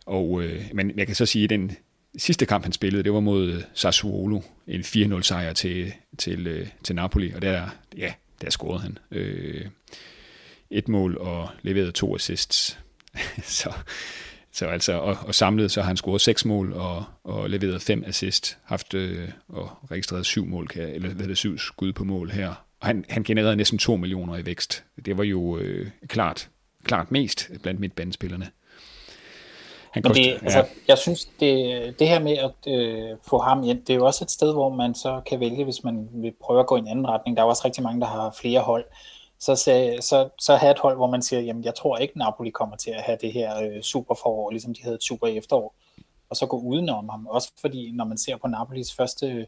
Og, 0.06 0.44
øh, 0.44 0.66
men 0.74 0.92
jeg 0.98 1.08
kan 1.08 1.16
så 1.16 1.26
sige, 1.26 1.44
at 1.44 1.50
den 1.50 1.72
sidste 2.18 2.46
kamp, 2.46 2.64
han 2.64 2.72
spillede, 2.72 3.04
det 3.04 3.14
var 3.14 3.20
mod 3.20 3.52
øh, 3.52 3.62
Sassuolo. 3.74 4.42
En 4.68 4.82
4-0 4.82 5.22
sejr 5.22 5.54
til, 5.54 5.94
til, 6.18 6.48
øh, 6.48 6.68
til 6.84 6.96
Napoli, 6.96 7.32
og 7.32 7.42
der, 7.42 7.70
ja, 7.98 8.14
der 8.42 8.50
scorede 8.50 8.82
han. 8.82 8.98
Øh, 9.12 9.66
et 10.70 10.88
mål 10.88 11.18
og 11.18 11.50
leverede 11.62 11.92
to 11.92 12.16
assists. 12.16 12.80
så, 13.60 13.74
så 14.58 14.66
altså, 14.66 14.93
og, 14.93 15.18
og 15.28 15.36
samlet 15.36 15.72
så 15.72 15.82
har 15.82 15.88
han 15.88 15.97
scoret 15.97 16.22
seks 16.22 16.45
mål 16.45 16.74
og, 16.74 17.03
og 17.24 17.49
leveret 17.49 17.82
fem 17.82 18.03
assist, 18.08 18.58
haft 18.64 18.93
øh, 18.93 19.30
og 19.49 19.70
registreret 19.91 20.26
syv 20.26 20.45
mål, 20.45 20.68
kan, 20.68 20.82
eller 20.82 21.10
hvad 21.10 21.28
det 21.28 21.38
syv 21.38 21.58
skud 21.58 21.93
på 21.93 22.03
mål 22.03 22.30
her. 22.30 22.47
Og 22.80 22.88
han, 22.88 23.05
han 23.10 23.24
genererede 23.24 23.55
næsten 23.55 23.80
2 23.80 23.95
millioner 23.95 24.38
i 24.38 24.45
vækst. 24.45 24.84
Det 25.05 25.18
var 25.18 25.24
jo 25.24 25.58
øh, 25.58 25.89
klart, 26.08 26.49
klart 26.84 27.12
mest 27.12 27.51
blandt 27.64 27.80
midtbanespillerne. 27.80 28.47
Han 29.91 30.03
Men 30.05 30.14
det, 30.14 30.26
ja. 30.26 30.38
altså, 30.41 30.66
jeg 30.88 30.97
synes, 30.97 31.26
det, 31.26 31.99
det 31.99 32.08
her 32.08 32.20
med 32.20 32.38
at 32.38 32.74
øh, 32.74 33.18
få 33.30 33.39
ham 33.39 33.64
ind, 33.64 33.86
det 33.86 33.89
er 33.89 33.97
jo 33.97 34.05
også 34.05 34.24
et 34.24 34.32
sted, 34.32 34.53
hvor 34.53 34.76
man 34.76 34.95
så 34.95 35.22
kan 35.30 35.39
vælge, 35.39 35.64
hvis 35.64 35.84
man 35.84 36.10
vil 36.14 36.34
prøve 36.41 36.60
at 36.60 36.68
gå 36.68 36.76
i 36.76 36.80
en 36.80 36.88
anden 36.88 37.08
retning. 37.08 37.38
Der 37.38 37.43
er 37.43 37.47
også 37.47 37.62
rigtig 37.66 37.84
mange, 37.84 38.01
der 38.01 38.08
har 38.08 38.36
flere 38.41 38.60
hold 38.60 38.86
så, 39.40 39.56
så, 40.02 40.30
så 40.40 40.56
have 40.56 40.72
et 40.72 40.80
hold, 40.80 40.96
hvor 40.96 41.08
man 41.08 41.22
siger, 41.22 41.40
jamen 41.40 41.64
jeg 41.64 41.76
tror 41.76 41.98
ikke, 41.98 42.18
Napoli 42.18 42.50
kommer 42.50 42.76
til 42.76 42.92
at 42.92 43.02
have 43.02 43.18
det 43.22 43.34
her 43.34 43.64
øh, 43.64 43.82
super 43.82 44.16
forår, 44.16 44.52
ligesom 44.52 44.74
de 44.74 44.84
havde 44.84 44.96
et 44.96 45.04
super 45.04 45.28
efterår, 45.28 45.76
og 46.30 46.36
så 46.36 46.46
gå 46.46 46.60
udenom 46.60 47.10
ham. 47.10 47.28
Også 47.28 47.52
fordi, 47.62 47.92
når 47.92 48.06
man 48.06 48.18
ser 48.18 48.38
på 48.38 48.48
Napolis 48.48 48.94
første, 48.94 49.48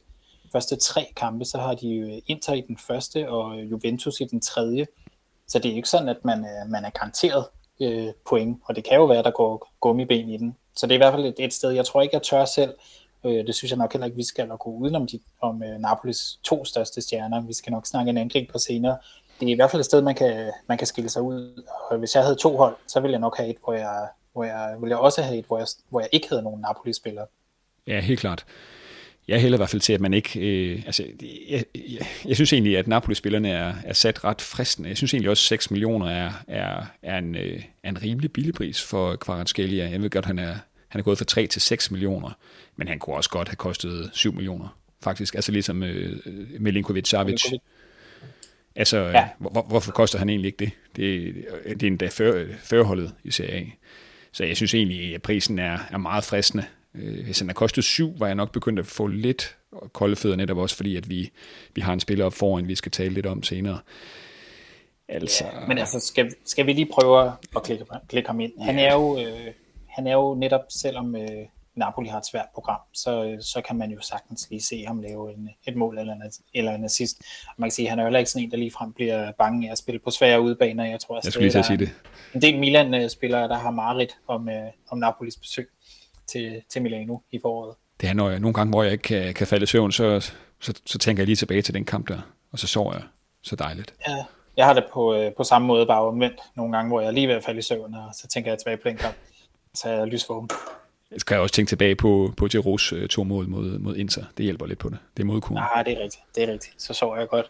første 0.52 0.76
tre 0.76 1.08
kampe, 1.16 1.46
så 1.46 1.58
har 1.58 1.74
de 1.74 1.96
øh, 1.96 2.22
Inter 2.28 2.54
i 2.54 2.62
den 2.62 2.78
første, 2.78 3.30
og 3.30 3.60
øh, 3.60 3.72
Juventus 3.72 4.20
i 4.20 4.26
den 4.26 4.42
tredje. 4.42 4.88
Så 5.48 5.60
det 5.60 5.72
er 5.72 5.76
ikke 5.76 5.90
sådan, 5.90 6.10
at 6.10 6.26
man, 6.26 6.46
man 6.70 6.86
er 6.86 6.90
garanteret 6.90 7.46
øh, 7.80 8.08
point, 8.30 8.62
og 8.66 8.76
det 8.76 8.84
kan 8.84 8.98
jo 8.98 9.06
være, 9.06 9.20
at 9.20 9.26
der 9.26 9.32
går 9.32 9.72
gummiben 9.80 10.30
i 10.30 10.38
den. 10.38 10.56
Så 10.76 10.88
det 10.88 10.92
er 10.92 10.96
i 10.96 11.04
hvert 11.04 11.14
fald 11.14 11.26
et, 11.26 11.36
et 11.38 11.54
sted, 11.54 11.72
jeg 11.72 11.86
tror 11.86 12.02
ikke, 12.02 12.16
jeg 12.16 12.24
tør 12.24 12.46
selv. 12.46 12.74
Øh, 13.26 13.48
det 13.48 13.56
synes 13.56 13.72
jeg 13.72 13.78
nok 13.78 13.94
heller 13.94 14.06
ikke, 14.06 14.18
vi 14.18 14.24
skal 14.24 14.48
gå 14.48 14.70
udenom 14.70 15.08
de, 15.08 15.20
om 15.42 15.64
øh, 15.64 15.80
Napolis 15.80 16.40
to 16.44 16.66
største 16.66 17.02
stjerner. 17.02 17.42
Vi 17.42 17.54
skal 17.54 17.72
nok 17.72 17.86
snakke 17.86 18.10
en 18.10 18.18
angreb 18.18 18.52
på 18.52 18.58
senere, 18.58 18.98
det 19.40 19.48
er 19.48 19.52
i 19.52 19.56
hvert 19.56 19.72
fald 19.72 19.80
et 19.80 19.86
sted, 19.86 20.02
man 20.02 20.16
kan, 20.16 20.52
man 20.68 20.78
kan 20.78 20.88
skille 20.88 21.10
sig 21.10 21.22
ud. 21.22 21.64
Og 21.90 21.98
hvis 21.98 22.16
jeg 22.16 22.24
havde 22.24 22.36
to 22.36 22.58
hold, 22.58 22.76
så 22.88 23.00
ville 23.00 23.12
jeg 23.12 23.20
nok 23.20 23.38
have 23.38 23.50
et, 23.50 23.56
hvor 23.64 23.74
jeg, 23.74 24.08
hvor 24.34 24.44
jeg 24.44 24.76
ville 24.80 24.92
jeg 24.92 25.00
også 25.00 25.22
have 25.22 25.38
et, 25.38 25.46
hvor 25.46 25.58
jeg, 25.58 25.68
hvor 25.90 26.00
jeg 26.00 26.10
ikke 26.12 26.30
havde 26.30 26.42
nogen 26.44 26.62
Napoli-spillere. 26.62 27.26
Ja, 27.88 28.00
helt 28.00 28.20
klart. 28.20 28.46
Jeg 29.28 29.42
hælder 29.42 29.58
i 29.58 29.60
hvert 29.60 29.70
fald 29.70 29.82
til, 29.82 29.94
at 29.94 30.02
man 30.02 30.14
ikke... 30.14 30.40
Øh, 30.40 30.84
altså, 30.86 31.04
jeg, 31.50 31.64
jeg, 31.76 32.08
jeg 32.26 32.36
synes 32.36 32.54
egentlig, 32.54 32.78
at 32.78 32.88
Napoli-spillerne 32.88 33.50
er, 33.50 33.74
er 33.86 33.94
sat 33.94 34.24
ret 34.24 34.42
fristende. 34.42 34.90
Jeg 34.90 34.98
synes 34.98 35.14
egentlig 35.14 35.30
også, 35.30 35.42
at 35.42 35.48
6 35.48 35.72
millioner 35.72 36.10
er, 36.10 36.32
er, 36.48 36.86
er, 37.04 37.18
en, 37.18 37.36
øh, 37.36 37.64
er 37.84 37.90
en 37.90 38.02
rimelig 38.04 38.32
billig 38.32 38.54
pris 38.54 38.84
for 38.84 39.16
Kvaratskhelia. 39.16 39.90
Jeg 39.90 40.02
ved 40.02 40.10
godt, 40.10 40.26
han 40.26 40.40
er, 40.40 40.56
Han 40.88 41.00
er 41.00 41.04
gået 41.04 41.18
fra 41.18 41.26
3 41.26 41.48
til 41.48 41.62
6 41.62 41.92
millioner, 41.92 42.38
men 42.76 42.88
han 42.88 43.00
kunne 43.00 43.16
også 43.16 43.30
godt 43.30 43.50
have 43.50 43.56
kostet 43.56 44.10
7 44.14 44.34
millioner, 44.34 44.78
faktisk. 45.04 45.36
Altså 45.36 45.52
ligesom 45.52 45.84
øh, 45.84 46.18
Milinkovic-Savic. 46.60 47.58
Altså, 48.80 48.98
ja. 48.98 49.30
hvor, 49.38 49.62
hvorfor 49.62 49.92
koster 49.92 50.20
han 50.20 50.30
egentlig 50.30 50.48
ikke 50.48 50.66
det? 50.66 50.72
Det, 50.96 51.36
det 51.66 51.84
er 51.84 51.88
endda 51.88 52.08
før, 52.08 52.46
førholdet 52.64 53.16
i 53.24 53.32
Serie 53.32 53.56
A. 53.56 53.64
Så 54.32 54.44
jeg 54.44 54.56
synes 54.56 54.74
egentlig, 54.74 55.16
at 55.16 55.22
prisen 55.22 55.60
er, 55.60 55.78
er 55.92 55.98
meget 55.98 56.24
fristende. 56.24 56.66
Øh, 56.96 57.24
hvis 57.24 57.40
han 57.40 57.48
har 57.48 57.54
kostet 57.54 57.84
7, 57.84 58.20
var 58.20 58.26
jeg 58.26 58.36
nok 58.36 58.52
begyndt 58.52 58.80
at 58.80 58.86
få 58.86 59.08
lidt 59.08 59.56
kolde 59.94 60.16
fødder 60.16 60.36
netop 60.36 60.58
også, 60.58 60.76
fordi 60.76 60.96
at 60.96 61.10
vi, 61.10 61.32
vi 61.76 61.82
har 61.82 61.94
en 61.94 62.00
spiller 62.00 62.26
op 62.26 62.34
foran, 62.34 62.68
vi 62.68 62.76
skal 62.76 62.92
tale 62.92 63.14
lidt 63.14 63.26
om 63.26 63.44
senere. 63.44 63.80
Altså... 65.08 65.46
Ja, 65.46 65.68
men 65.68 65.78
altså, 65.78 66.00
skal, 66.00 66.32
skal 66.46 66.66
vi 66.66 66.74
lige 66.74 66.90
prøve 66.94 67.32
at 67.56 67.64
klikke, 67.64 67.86
klikke 68.08 68.30
ham 68.30 68.40
ind? 68.40 68.52
Han 68.62 68.80
er 68.80 68.94
jo, 68.94 69.20
øh, 69.20 69.54
han 69.88 70.08
er 70.08 70.14
jo 70.14 70.36
netop, 70.36 70.62
selvom 70.70 71.16
øh, 71.16 71.46
Napoli 71.80 72.10
har 72.10 72.18
et 72.18 72.26
svært 72.26 72.46
program, 72.54 72.80
så, 72.94 73.38
så 73.42 73.62
kan 73.68 73.76
man 73.76 73.92
jo 73.92 74.02
sagtens 74.02 74.48
lige 74.50 74.62
se 74.62 74.86
ham 74.88 75.02
lave 75.02 75.34
en, 75.34 75.50
et 75.68 75.76
mål 75.76 75.98
eller 75.98 76.14
en, 76.14 76.22
eller 76.54 76.72
en 76.72 76.84
assist. 76.84 77.18
Og 77.48 77.54
man 77.58 77.70
kan 77.70 77.72
sige, 77.72 77.86
at 77.86 77.90
han 77.90 78.00
er 78.00 78.04
jo 78.04 78.08
heller 78.08 78.20
ikke 78.20 78.32
sådan 78.32 78.44
en, 78.44 78.52
der 78.52 78.58
ligefrem 78.58 78.94
bliver 78.94 79.32
bange 79.32 79.68
af 79.68 79.72
at 79.72 79.78
spille 79.78 80.00
på 80.00 80.10
svære 80.10 80.42
udbaner. 80.42 80.86
Jeg 80.86 81.00
tror, 81.00 81.18
at 81.18 81.24
jeg 81.24 81.34
skulle 81.34 81.50
lige 81.52 81.64
sige 81.64 81.78
det. 81.78 81.90
En 82.34 82.42
del 82.42 82.60
Milan-spillere, 82.60 83.48
der 83.48 83.58
har 83.58 83.72
marit 83.72 84.18
om, 84.28 84.50
øh, 84.50 84.72
om 84.92 84.98
Napolis 84.98 85.38
besøg 85.38 85.70
til, 86.32 86.62
til 86.70 86.82
Milano 86.82 87.18
i 87.32 87.40
foråret. 87.42 87.76
Det 88.02 88.10
er, 88.10 88.14
når 88.14 88.30
jeg, 88.30 88.40
nogle 88.40 88.54
gange, 88.54 88.72
hvor 88.72 88.84
jeg 88.84 88.92
ikke 88.92 89.02
kan, 89.02 89.34
kan 89.34 89.48
falde 89.48 89.64
i 89.64 89.68
søvn, 89.68 89.92
så, 89.92 90.32
så, 90.60 90.74
så 90.86 90.98
tænker 90.98 91.22
jeg 91.22 91.26
lige 91.28 91.36
tilbage 91.36 91.62
til 91.62 91.74
den 91.74 91.86
kamp 91.86 92.08
der, 92.08 92.22
og 92.52 92.60
så 92.60 92.68
sover 92.68 92.94
jeg 92.94 93.04
så 93.44 93.56
dejligt. 93.56 93.94
Ja, 94.08 94.26
jeg 94.58 94.66
har 94.66 94.74
det 94.74 94.86
på, 94.94 95.16
øh, 95.16 95.32
på 95.38 95.44
samme 95.44 95.68
måde, 95.68 95.86
bare 95.86 96.02
omvendt 96.02 96.40
nogle 96.56 96.78
gange, 96.78 96.90
hvor 96.90 97.02
jeg 97.02 97.14
lige 97.14 97.28
ved 97.28 97.36
at 97.36 97.44
falde 97.44 97.60
i 97.60 97.62
søvn, 97.62 97.94
og 97.94 98.10
så 98.14 98.28
tænker 98.28 98.52
jeg 98.52 98.60
tilbage 98.60 98.78
på 98.78 98.90
den 98.90 98.98
kamp, 98.98 99.16
så 99.74 99.90
er 99.90 99.94
jeg 99.94 100.08
lysvågen. 100.08 100.50
Jeg 101.12 101.22
skal 101.22 101.38
også 101.38 101.56
tænke 101.56 101.70
tilbage 101.70 101.96
på, 101.96 102.34
på 102.38 102.48
Giroux 102.48 102.94
øh, 102.94 103.08
to 103.08 103.24
mål 103.24 103.48
mod, 103.48 103.80
mod 103.80 103.96
Inter. 103.96 104.24
Det 104.38 104.44
hjælper 104.44 104.66
lidt 104.66 104.80
på 104.80 104.90
det. 104.90 104.98
Det 105.18 105.24
er 105.24 105.28
modkuren. 105.28 105.56
Nej, 105.56 105.84
det 105.84 105.94
er 105.94 106.04
rigtigt. 106.04 106.24
Det 106.36 106.44
er 106.44 106.54
rigtigt. 106.54 106.82
Så 106.82 106.94
sover 106.94 107.18
jeg 107.18 107.28
godt. 107.28 107.46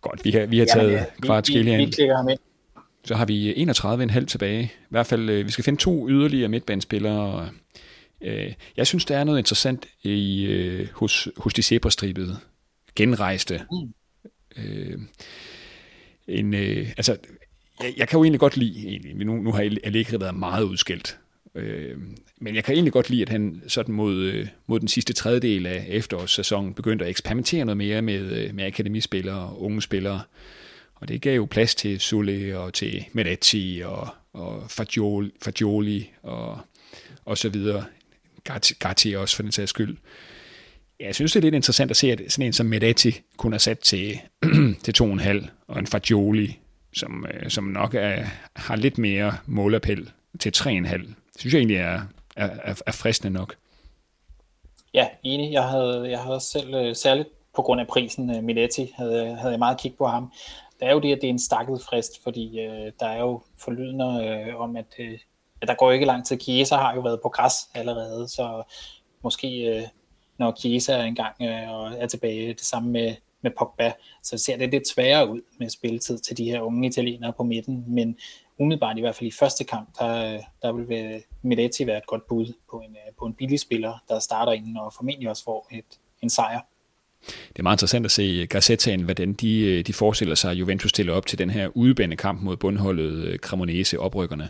Godt, 0.00 0.24
vi 0.24 0.30
har, 0.30 0.46
vi 0.46 0.58
har 0.58 0.66
taget 0.66 0.92
ja, 0.92 1.04
kvart 1.22 1.48
vi, 1.48 1.62
vi, 1.62 1.62
vi 1.62 2.08
ham 2.16 2.28
ind. 2.28 2.38
Så 3.04 3.14
har 3.14 3.24
vi 3.24 3.52
31,5 4.20 4.24
tilbage. 4.24 4.62
I 4.62 4.86
hvert 4.88 5.06
fald, 5.06 5.30
øh, 5.30 5.46
vi 5.46 5.50
skal 5.50 5.64
finde 5.64 5.80
to 5.80 6.08
yderligere 6.08 6.48
midtbanespillere. 6.48 7.48
Øh, 8.20 8.52
jeg 8.76 8.86
synes, 8.86 9.04
der 9.04 9.18
er 9.18 9.24
noget 9.24 9.38
interessant 9.38 9.86
i, 10.02 10.44
øh, 10.44 10.88
hos, 10.94 11.28
hos 11.36 11.54
de 11.54 11.62
zebrastribede 11.62 12.38
genrejste. 12.96 13.62
Mm. 13.72 13.92
Øh, 14.56 14.98
en, 16.28 16.54
øh, 16.54 16.88
altså, 16.96 17.16
jeg, 17.82 17.94
jeg 17.96 18.08
kan 18.08 18.18
jo 18.18 18.24
egentlig 18.24 18.40
godt 18.40 18.56
lide, 18.56 18.88
egentlig, 18.88 19.26
nu, 19.26 19.36
nu 19.36 19.52
har 19.52 19.76
Allegri 19.84 20.20
været 20.20 20.34
meget 20.34 20.64
udskilt, 20.64 21.18
øh, 21.54 21.96
men 22.40 22.54
jeg 22.54 22.64
kan 22.64 22.74
egentlig 22.74 22.92
godt 22.92 23.10
lide, 23.10 23.22
at 23.22 23.28
han 23.28 23.62
sådan 23.66 23.94
mod, 23.94 24.16
øh, 24.16 24.46
mod 24.66 24.80
den 24.80 24.88
sidste 24.88 25.12
tredjedel 25.12 25.66
af 25.66 25.86
efterårssæsonen 25.88 26.74
begyndte 26.74 27.04
at 27.04 27.10
eksperimentere 27.10 27.64
noget 27.64 27.76
mere 27.76 28.02
med, 28.02 28.20
øh, 28.20 28.54
med 28.54 28.64
akademispillere 28.64 29.38
og 29.38 29.62
unge 29.62 29.82
spillere. 29.82 30.22
Og 30.94 31.08
det 31.08 31.22
gav 31.22 31.36
jo 31.36 31.44
plads 31.50 31.74
til 31.74 32.00
Sule 32.00 32.58
og 32.58 32.74
til 32.74 33.04
Medati 33.12 33.82
og, 33.84 34.08
og 34.32 34.70
Fagioli, 34.70 35.30
Fagioli 35.42 36.10
og, 36.22 36.58
og 37.24 37.38
så 37.38 37.48
videre. 37.48 37.84
Gatti, 38.78 39.12
også 39.12 39.36
for 39.36 39.42
den 39.42 39.52
sags 39.52 39.70
skyld. 39.70 39.96
Jeg 41.00 41.14
synes, 41.14 41.32
det 41.32 41.40
er 41.40 41.42
lidt 41.42 41.54
interessant 41.54 41.90
at 41.90 41.96
se, 41.96 42.12
at 42.12 42.20
sådan 42.28 42.46
en 42.46 42.52
som 42.52 42.66
Medati 42.66 43.20
kunne 43.36 43.54
er 43.54 43.58
sat 43.58 43.78
til, 43.78 44.20
til 44.84 44.94
2,5, 45.02 45.46
og 45.66 45.78
en 45.78 45.86
Fagioli, 45.86 46.58
som, 46.92 47.26
øh, 47.34 47.50
som 47.50 47.64
nok 47.64 47.94
er, 47.94 48.26
har 48.56 48.76
lidt 48.76 48.98
mere 48.98 49.36
målappel 49.46 50.10
til 50.38 50.52
3,5. 50.56 51.14
Synes 51.40 51.54
jeg 51.54 51.58
egentlig 51.58 51.76
er, 51.76 52.00
er, 52.36 52.82
er 52.86 52.92
fristende 52.92 53.38
nok. 53.38 53.56
Ja, 54.94 55.08
enig. 55.22 55.52
Jeg 55.52 55.68
havde, 55.68 56.10
jeg 56.10 56.20
havde 56.20 56.40
selv, 56.40 56.74
øh, 56.74 56.96
særligt 56.96 57.28
på 57.54 57.62
grund 57.62 57.80
af 57.80 57.86
prisen, 57.86 58.36
øh, 58.36 58.44
Minetti, 58.44 58.92
havde, 58.96 59.36
havde 59.36 59.50
jeg 59.50 59.58
meget 59.58 59.80
kig 59.80 59.94
på 59.98 60.06
ham. 60.06 60.32
Der 60.80 60.86
er 60.86 60.92
jo 60.92 61.00
det, 61.00 61.12
at 61.12 61.18
det 61.20 61.26
er 61.26 61.30
en 61.30 61.38
stakket 61.38 61.82
frist, 61.82 62.22
fordi 62.22 62.60
øh, 62.60 62.92
der 63.00 63.06
er 63.06 63.20
jo 63.20 63.42
forlydende 63.58 64.44
øh, 64.48 64.60
om, 64.60 64.76
at, 64.76 64.94
øh, 64.98 65.18
at 65.60 65.68
der 65.68 65.74
går 65.74 65.92
ikke 65.92 66.06
lang 66.06 66.26
tid. 66.26 66.40
Chiesa 66.40 66.76
har 66.76 66.94
jo 66.94 67.00
været 67.00 67.20
på 67.22 67.28
græs 67.28 67.54
allerede, 67.74 68.28
så 68.28 68.62
måske 69.22 69.76
øh, 69.76 69.82
når 70.38 70.56
Chiesa 70.60 70.92
er 70.92 71.04
engang 71.04 71.34
øh, 71.42 71.70
og 71.70 71.92
er 71.98 72.06
tilbage, 72.06 72.48
det 72.48 72.60
samme 72.60 72.90
med, 72.90 73.14
med 73.42 73.50
Pogba, 73.58 73.92
så 74.22 74.38
ser 74.38 74.56
det 74.56 74.70
lidt 74.70 74.88
sværere 74.88 75.28
ud 75.28 75.40
med 75.58 75.70
spilletid 75.70 76.18
til 76.18 76.36
de 76.36 76.44
her 76.44 76.60
unge 76.60 76.88
italienere 76.88 77.32
på 77.32 77.42
midten, 77.42 77.84
men 77.88 78.16
umiddelbart 78.60 78.98
i 78.98 79.00
hvert 79.00 79.14
fald 79.14 79.28
i 79.28 79.36
første 79.38 79.64
kamp, 79.64 79.88
der, 79.98 80.40
der 80.62 80.72
vil 80.72 81.22
Miletti 81.42 81.86
være 81.86 81.98
et 81.98 82.06
godt 82.06 82.26
bud 82.26 82.52
på 82.70 82.76
en, 82.80 82.90
øh, 82.90 83.12
på 83.18 83.24
en 83.24 83.34
billig 83.34 83.60
spiller, 83.60 84.04
der 84.08 84.18
starter 84.18 84.52
inden 84.52 84.76
og 84.76 84.92
formentlig 84.96 85.28
også 85.28 85.44
får 85.44 85.68
et, 85.72 85.84
en 86.22 86.30
sejr. 86.30 86.60
Det 87.26 87.58
er 87.58 87.62
meget 87.62 87.74
interessant 87.76 88.04
at 88.04 88.10
se 88.10 88.46
Gazettaen, 88.46 89.02
hvordan 89.02 89.32
de, 89.32 89.60
øh, 89.60 89.86
de 89.86 89.92
forestiller 89.92 90.34
sig, 90.34 90.50
at 90.50 90.56
Juventus 90.56 90.90
stiller 90.90 91.12
op 91.12 91.26
til 91.26 91.38
den 91.38 91.50
her 91.50 91.68
udebane 91.76 92.16
kamp 92.16 92.42
mod 92.42 92.56
bundholdet 92.56 93.24
øh, 93.24 93.38
Cremonese, 93.38 94.00
oprykkerne. 94.00 94.48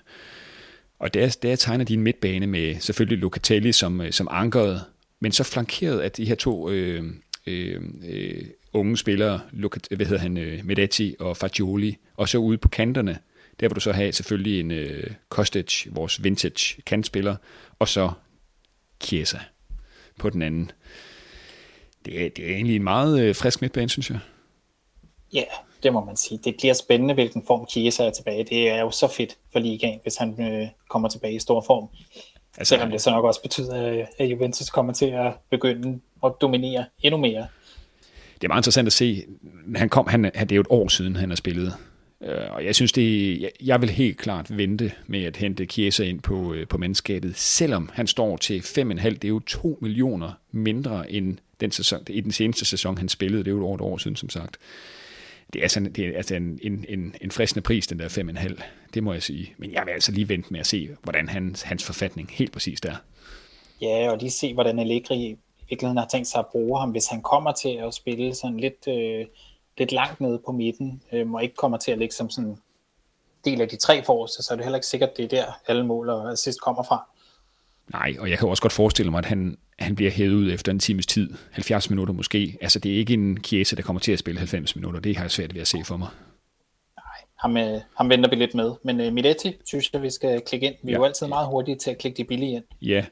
Og 0.98 1.14
der, 1.14 1.36
der 1.42 1.56
tegner 1.56 1.84
de 1.84 1.94
en 1.94 2.02
midtbane 2.02 2.46
med 2.46 2.80
selvfølgelig 2.80 3.18
Locatelli 3.18 3.72
som, 3.72 4.02
som 4.10 4.28
ankeret, 4.30 4.84
men 5.20 5.32
så 5.32 5.44
flankeret 5.44 6.00
af 6.00 6.12
de 6.12 6.24
her 6.24 6.34
to 6.34 6.70
øh, 6.70 7.04
øh, 7.46 7.80
øh, 8.08 8.44
unge 8.72 8.96
spillere, 8.96 9.40
hvad 9.90 10.06
hedder 10.06 10.18
han, 10.18 10.36
øh, 10.36 10.64
Medetti 10.64 11.16
og 11.18 11.36
Fagioli, 11.36 11.96
og 12.16 12.28
så 12.28 12.38
ude 12.38 12.58
på 12.58 12.68
kanterne, 12.68 13.18
der 13.60 13.68
vil 13.68 13.74
du 13.74 13.80
så 13.80 13.92
have 13.92 14.12
selvfølgelig 14.12 14.60
en 14.60 14.70
øh, 14.70 15.10
Kostic, 15.28 15.86
vores 15.90 16.24
vintage 16.24 16.82
kantspiller, 16.82 17.36
og 17.78 17.88
så 17.88 18.10
Chiesa 19.02 19.38
på 20.18 20.30
den 20.30 20.42
anden. 20.42 20.70
Det 22.04 22.24
er, 22.24 22.28
det 22.28 22.50
er 22.50 22.54
egentlig 22.54 22.76
en 22.76 22.84
meget 22.84 23.20
øh, 23.20 23.34
frisk 23.34 23.60
midtbane, 23.60 23.88
synes 23.88 24.10
jeg. 24.10 24.18
Ja, 25.32 25.44
det 25.82 25.92
må 25.92 26.04
man 26.04 26.16
sige. 26.16 26.40
Det 26.44 26.54
bliver 26.58 26.74
spændende, 26.74 27.14
hvilken 27.14 27.42
form 27.46 27.66
Chiesa 27.70 28.04
er 28.04 28.10
tilbage. 28.10 28.44
Det 28.44 28.68
er 28.68 28.80
jo 28.80 28.90
så 28.90 29.08
fedt 29.08 29.38
for 29.52 29.58
ligaen, 29.58 30.00
hvis 30.02 30.16
han 30.16 30.42
øh, 30.42 30.68
kommer 30.90 31.08
tilbage 31.08 31.34
i 31.34 31.38
stor 31.38 31.64
form. 31.66 31.88
Altså, 32.58 32.74
Selvom 32.74 32.90
det 32.90 33.00
så 33.00 33.10
nok 33.10 33.24
også 33.24 33.42
betyder, 33.42 34.06
at 34.18 34.30
Juventus 34.30 34.70
kommer 34.70 34.92
til 34.92 35.06
at 35.06 35.32
begynde 35.50 36.00
at 36.24 36.32
dominere 36.40 36.84
endnu 37.02 37.18
mere. 37.18 37.46
Det 38.34 38.44
er 38.44 38.48
meget 38.48 38.60
interessant 38.60 38.86
at 38.86 38.92
se. 38.92 39.24
Han 39.76 39.88
kom, 39.88 40.06
han, 40.06 40.24
det 40.24 40.52
er 40.52 40.56
jo 40.56 40.60
et 40.60 40.66
år 40.70 40.88
siden, 40.88 41.16
han 41.16 41.28
har 41.28 41.36
spillet. 41.36 41.74
Øh, 42.22 42.50
og 42.50 42.64
jeg 42.64 42.74
synes, 42.74 42.92
det, 42.92 43.50
jeg 43.60 43.80
vil 43.80 43.90
helt 43.90 44.18
klart 44.18 44.56
vente 44.56 44.92
med 45.06 45.24
at 45.24 45.36
hente 45.36 45.64
Chiesa 45.64 46.04
ind 46.04 46.20
på, 46.20 46.54
øh, 46.54 46.68
på 46.68 46.78
mandskabet, 46.78 47.36
selvom 47.36 47.90
han 47.92 48.06
står 48.06 48.36
til 48.36 48.60
5,5. 48.60 49.08
Det 49.08 49.24
er 49.24 49.28
jo 49.28 49.40
2 49.40 49.78
millioner 49.80 50.32
mindre 50.50 51.12
end 51.12 51.38
den 51.60 51.70
sæson, 51.70 52.00
i 52.08 52.20
den 52.20 52.32
seneste 52.32 52.64
sæson, 52.64 52.98
han 52.98 53.08
spillede. 53.08 53.44
Det 53.44 53.50
er 53.50 53.54
jo 53.54 53.66
over 53.66 53.74
et 53.74 53.80
år 53.80 53.98
siden, 53.98 54.16
som 54.16 54.28
sagt. 54.28 54.56
Det 55.52 55.58
er 55.58 55.62
altså 55.62 55.74
sådan, 55.74 55.92
det 55.92 56.06
er 56.06 56.16
altså 56.16 56.34
en, 56.34 56.58
en, 56.62 56.84
en, 56.88 57.14
en 57.20 57.30
fristende 57.30 57.62
pris, 57.62 57.86
den 57.86 57.98
der 57.98 58.08
5,5. 58.08 58.62
Det 58.94 59.02
må 59.02 59.12
jeg 59.12 59.22
sige. 59.22 59.54
Men 59.58 59.72
jeg 59.72 59.82
vil 59.86 59.92
altså 59.92 60.12
lige 60.12 60.28
vente 60.28 60.48
med 60.50 60.60
at 60.60 60.66
se, 60.66 60.88
hvordan 61.02 61.28
hans, 61.28 61.62
hans 61.62 61.84
forfatning 61.84 62.30
helt 62.32 62.52
præcis 62.52 62.80
er. 62.80 62.96
Ja, 63.80 64.10
og 64.10 64.18
lige 64.18 64.30
se, 64.30 64.54
hvordan 64.54 64.78
Allegri 64.78 65.16
i 65.16 65.36
virkeligheden 65.68 65.98
har 65.98 66.08
tænkt 66.08 66.28
sig 66.28 66.38
at 66.38 66.46
bruge 66.52 66.80
ham, 66.80 66.90
hvis 66.90 67.06
han 67.06 67.22
kommer 67.22 67.52
til 67.52 67.80
at 67.86 67.94
spille 67.94 68.34
sådan 68.34 68.60
lidt... 68.60 68.88
Øh, 68.88 69.26
lidt 69.80 69.92
langt 69.92 70.20
nede 70.20 70.40
på 70.46 70.52
midten, 70.52 71.02
øh, 71.12 71.32
og 71.32 71.42
ikke 71.42 71.54
kommer 71.54 71.78
til 71.78 71.92
at 71.92 71.98
ligge 71.98 72.14
som 72.14 72.30
sådan 72.30 72.56
del 73.44 73.60
af 73.60 73.68
de 73.68 73.76
tre 73.76 74.04
forreste, 74.04 74.42
så 74.42 74.52
er 74.52 74.56
det 74.56 74.64
heller 74.64 74.78
ikke 74.78 74.86
sikkert, 74.86 75.16
det 75.16 75.24
er 75.24 75.28
der 75.28 75.44
alle 75.66 75.86
mål 75.86 76.08
og 76.08 76.32
assist 76.32 76.60
kommer 76.60 76.82
fra. 76.82 77.08
Nej, 77.92 78.16
og 78.18 78.30
jeg 78.30 78.38
kan 78.38 78.48
også 78.48 78.62
godt 78.62 78.72
forestille 78.72 79.10
mig, 79.10 79.18
at 79.18 79.24
han, 79.24 79.58
han 79.78 79.96
bliver 79.96 80.10
hævet 80.10 80.34
ud 80.34 80.52
efter 80.52 80.72
en 80.72 80.78
times 80.78 81.06
tid, 81.06 81.34
70 81.52 81.90
minutter 81.90 82.14
måske. 82.14 82.58
Altså 82.60 82.78
det 82.78 82.92
er 82.92 82.96
ikke 82.96 83.14
en 83.14 83.44
Chiesa, 83.44 83.76
der 83.76 83.82
kommer 83.82 84.00
til 84.00 84.12
at 84.12 84.18
spille 84.18 84.38
90 84.38 84.76
minutter, 84.76 85.00
det 85.00 85.16
har 85.16 85.24
jeg 85.24 85.30
svært 85.30 85.54
ved 85.54 85.60
at 85.60 85.68
se 85.68 85.78
for 85.84 85.96
mig. 85.96 86.08
Nej, 86.96 87.26
ham, 87.38 87.56
øh, 87.56 87.80
ham 87.96 88.10
venter 88.10 88.30
vi 88.30 88.36
lidt 88.36 88.54
med. 88.54 88.72
Men 88.82 89.00
uh, 89.00 89.12
Miletti 89.12 89.52
synes 89.64 89.90
jeg, 89.92 90.02
vi 90.02 90.10
skal 90.10 90.40
klikke 90.40 90.66
ind. 90.66 90.74
Vi 90.82 90.90
er 90.90 90.92
ja. 90.92 90.98
jo 90.98 91.04
altid 91.04 91.26
meget 91.26 91.48
hurtige 91.48 91.76
til 91.76 91.90
at 91.90 91.98
klikke 91.98 92.16
de 92.16 92.24
billige 92.24 92.56
ind. 92.56 92.64
Ja, 92.82 93.04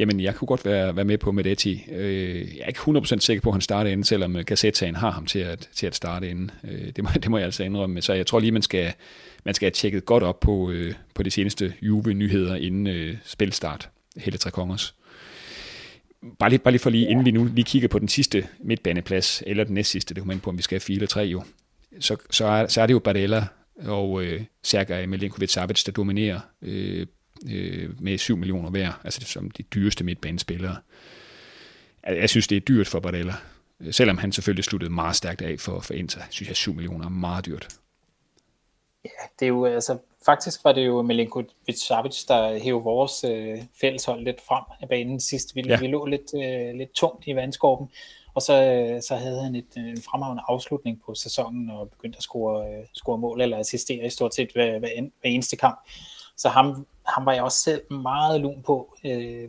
jamen 0.00 0.20
jeg 0.20 0.34
kunne 0.34 0.46
godt 0.46 0.64
være, 0.64 0.96
være 0.96 1.04
med 1.04 1.18
på 1.18 1.32
Medetti. 1.32 1.84
Øh, 1.92 2.56
jeg 2.56 2.62
er 2.62 2.66
ikke 2.66 2.80
100% 2.80 3.18
sikker 3.18 3.40
på, 3.40 3.48
at 3.48 3.54
han 3.54 3.60
starter 3.60 3.90
inden, 3.90 4.04
selvom 4.04 4.44
Gazzetaen 4.44 4.96
har 4.96 5.10
ham 5.10 5.26
til 5.26 5.38
at, 5.38 5.68
til 5.74 5.86
at 5.86 5.94
starte 5.94 6.30
inden. 6.30 6.50
Øh, 6.64 6.92
det, 6.96 7.04
må, 7.04 7.10
det 7.22 7.30
må 7.30 7.38
jeg 7.38 7.44
altså 7.44 7.62
indrømme. 7.62 8.02
Så 8.02 8.12
jeg 8.12 8.26
tror 8.26 8.40
lige, 8.40 8.52
man 8.52 8.62
skal, 8.62 8.92
man 9.44 9.54
skal 9.54 9.66
have 9.66 9.70
tjekket 9.70 10.04
godt 10.04 10.22
op 10.22 10.40
på, 10.40 10.70
øh, 10.70 10.94
på 11.14 11.22
de 11.22 11.30
seneste 11.30 11.74
Juve-nyheder 11.82 12.56
inden 12.56 12.86
øh, 12.86 13.16
spilstart. 13.24 13.88
Hele 14.16 14.38
tre 14.38 14.50
kongers. 14.50 14.94
Bare 16.38 16.50
lige, 16.50 16.58
bare 16.58 16.72
lige 16.72 16.82
for 16.82 16.90
lige, 16.90 17.08
inden 17.08 17.24
vi 17.24 17.30
nu 17.30 17.44
lige 17.44 17.64
kigger 17.64 17.88
på 17.88 17.98
den 17.98 18.08
sidste 18.08 18.46
midtbaneplads, 18.64 19.42
eller 19.46 19.64
den 19.64 19.74
næst 19.74 19.90
sidste, 19.90 20.14
det 20.14 20.20
kommer 20.20 20.34
ind 20.34 20.40
på, 20.40 20.50
om 20.50 20.58
vi 20.58 20.62
skal 20.62 20.74
have 20.74 20.80
fire 20.80 20.96
eller 20.96 21.06
tre 21.06 21.20
jo, 21.20 21.42
så, 22.00 22.16
så, 22.30 22.46
er, 22.46 22.66
så 22.66 22.82
er 22.82 22.86
det 22.86 22.92
jo 22.92 22.98
Barella 22.98 23.46
og 23.84 24.22
øh, 24.24 24.40
Sergej 24.62 25.06
Milinkovic-Savic, 25.06 25.84
der 25.86 25.92
dominerer 25.92 26.40
øh, 26.62 27.06
øh, 27.48 28.02
med 28.02 28.18
7 28.18 28.36
millioner 28.36 28.70
hver, 28.70 28.92
altså 29.04 29.20
som 29.24 29.50
de 29.50 29.62
dyreste 29.62 30.04
midtbanespillere. 30.04 30.76
Jeg 32.06 32.30
synes, 32.30 32.48
det 32.48 32.56
er 32.56 32.60
dyrt 32.60 32.86
for 32.86 33.00
Barella. 33.00 33.34
Selvom 33.90 34.18
han 34.18 34.32
selvfølgelig 34.32 34.64
sluttede 34.64 34.92
meget 34.92 35.16
stærkt 35.16 35.42
af 35.42 35.60
for, 35.60 35.80
for 35.80 35.94
Inter, 35.94 36.20
synes 36.30 36.48
jeg, 36.48 36.56
7 36.56 36.74
millioner 36.74 37.04
er 37.04 37.10
meget 37.10 37.46
dyrt. 37.46 37.68
Ja, 39.04 39.10
det 39.38 39.44
er 39.44 39.48
jo 39.48 39.64
altså 39.64 39.98
faktisk 40.24 40.64
var 40.64 40.72
det 40.72 40.86
jo 40.86 41.02
Milinkovic 41.02 41.78
Savic, 41.86 42.24
der 42.28 42.58
hævde 42.58 42.84
vores 42.84 43.24
øh, 43.24 43.58
fælleshold 43.80 44.24
lidt 44.24 44.40
frem 44.48 44.64
af 44.80 44.88
banen 44.88 45.20
sidst. 45.20 45.54
Vi, 45.54 45.62
ja. 45.66 45.80
vi 45.80 45.86
lå 45.86 46.06
lidt, 46.06 46.34
øh, 46.34 46.74
lidt 46.78 46.92
tungt 46.92 47.26
i 47.26 47.36
vandskorben, 47.36 47.88
og 48.34 48.42
så, 48.42 48.62
øh, 48.62 49.02
så 49.02 49.16
havde 49.16 49.42
han 49.42 49.54
et, 49.54 49.76
en 49.76 50.02
fremragende 50.02 50.42
afslutning 50.48 51.02
på 51.06 51.14
sæsonen 51.14 51.70
og 51.70 51.90
begyndte 51.90 52.16
at 52.16 52.22
score, 52.22 52.66
øh, 52.66 52.84
score 52.94 53.18
mål 53.18 53.40
eller 53.40 53.58
assistere 53.58 54.06
i 54.06 54.10
stort 54.10 54.34
set 54.34 54.52
hver, 54.52 54.78
hver, 54.78 54.88
hver 55.00 55.30
eneste 55.30 55.56
kamp. 55.56 55.78
Så 56.36 56.48
ham, 56.48 56.86
ham 57.06 57.26
var 57.26 57.32
jeg 57.32 57.42
også 57.42 57.58
selv 57.58 57.92
meget 57.92 58.40
lun 58.40 58.62
på 58.62 58.96
øh, 59.04 59.48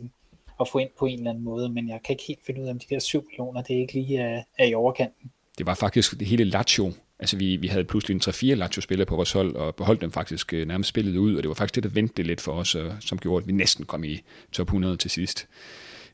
at 0.60 0.68
få 0.68 0.78
ind 0.78 0.90
på 0.98 1.06
en 1.06 1.18
eller 1.18 1.30
anden 1.30 1.44
måde, 1.44 1.68
men 1.68 1.88
jeg 1.88 2.00
kan 2.04 2.12
ikke 2.12 2.24
helt 2.28 2.46
finde 2.46 2.62
ud 2.62 2.66
af, 2.66 2.70
om 2.70 2.78
de 2.78 2.86
der 2.94 2.98
7 2.98 3.24
millioner, 3.26 3.62
det 3.62 3.76
er 3.76 3.80
ikke 3.80 3.92
lige 3.92 4.18
er, 4.18 4.42
er 4.58 4.64
i 4.64 4.74
overkanten. 4.74 5.30
Det 5.58 5.66
var 5.66 5.74
faktisk 5.74 6.18
det 6.18 6.26
hele 6.26 6.44
Lazio, 6.44 6.92
Altså 7.22 7.36
vi, 7.36 7.56
vi 7.56 7.66
havde 7.66 7.84
pludselig 7.84 8.14
en 8.14 8.20
3-4 8.20 8.54
Lazio-spillere 8.54 9.06
på 9.06 9.16
vores 9.16 9.32
hold, 9.32 9.56
og 9.56 9.74
beholdt 9.74 10.00
dem 10.00 10.12
faktisk 10.12 10.52
øh, 10.52 10.68
nærmest 10.68 10.88
spillet 10.88 11.16
ud, 11.16 11.36
og 11.36 11.42
det 11.42 11.48
var 11.48 11.54
faktisk 11.54 11.74
det, 11.74 11.82
der 11.82 11.88
vendte 11.88 12.22
lidt 12.22 12.40
for 12.40 12.52
os, 12.52 12.74
og, 12.74 12.92
som 13.00 13.18
gjorde, 13.18 13.42
at 13.42 13.46
vi 13.46 13.52
næsten 13.52 13.84
kom 13.84 14.04
i 14.04 14.20
top 14.52 14.66
100 14.66 14.96
til 14.96 15.10
sidst. 15.10 15.46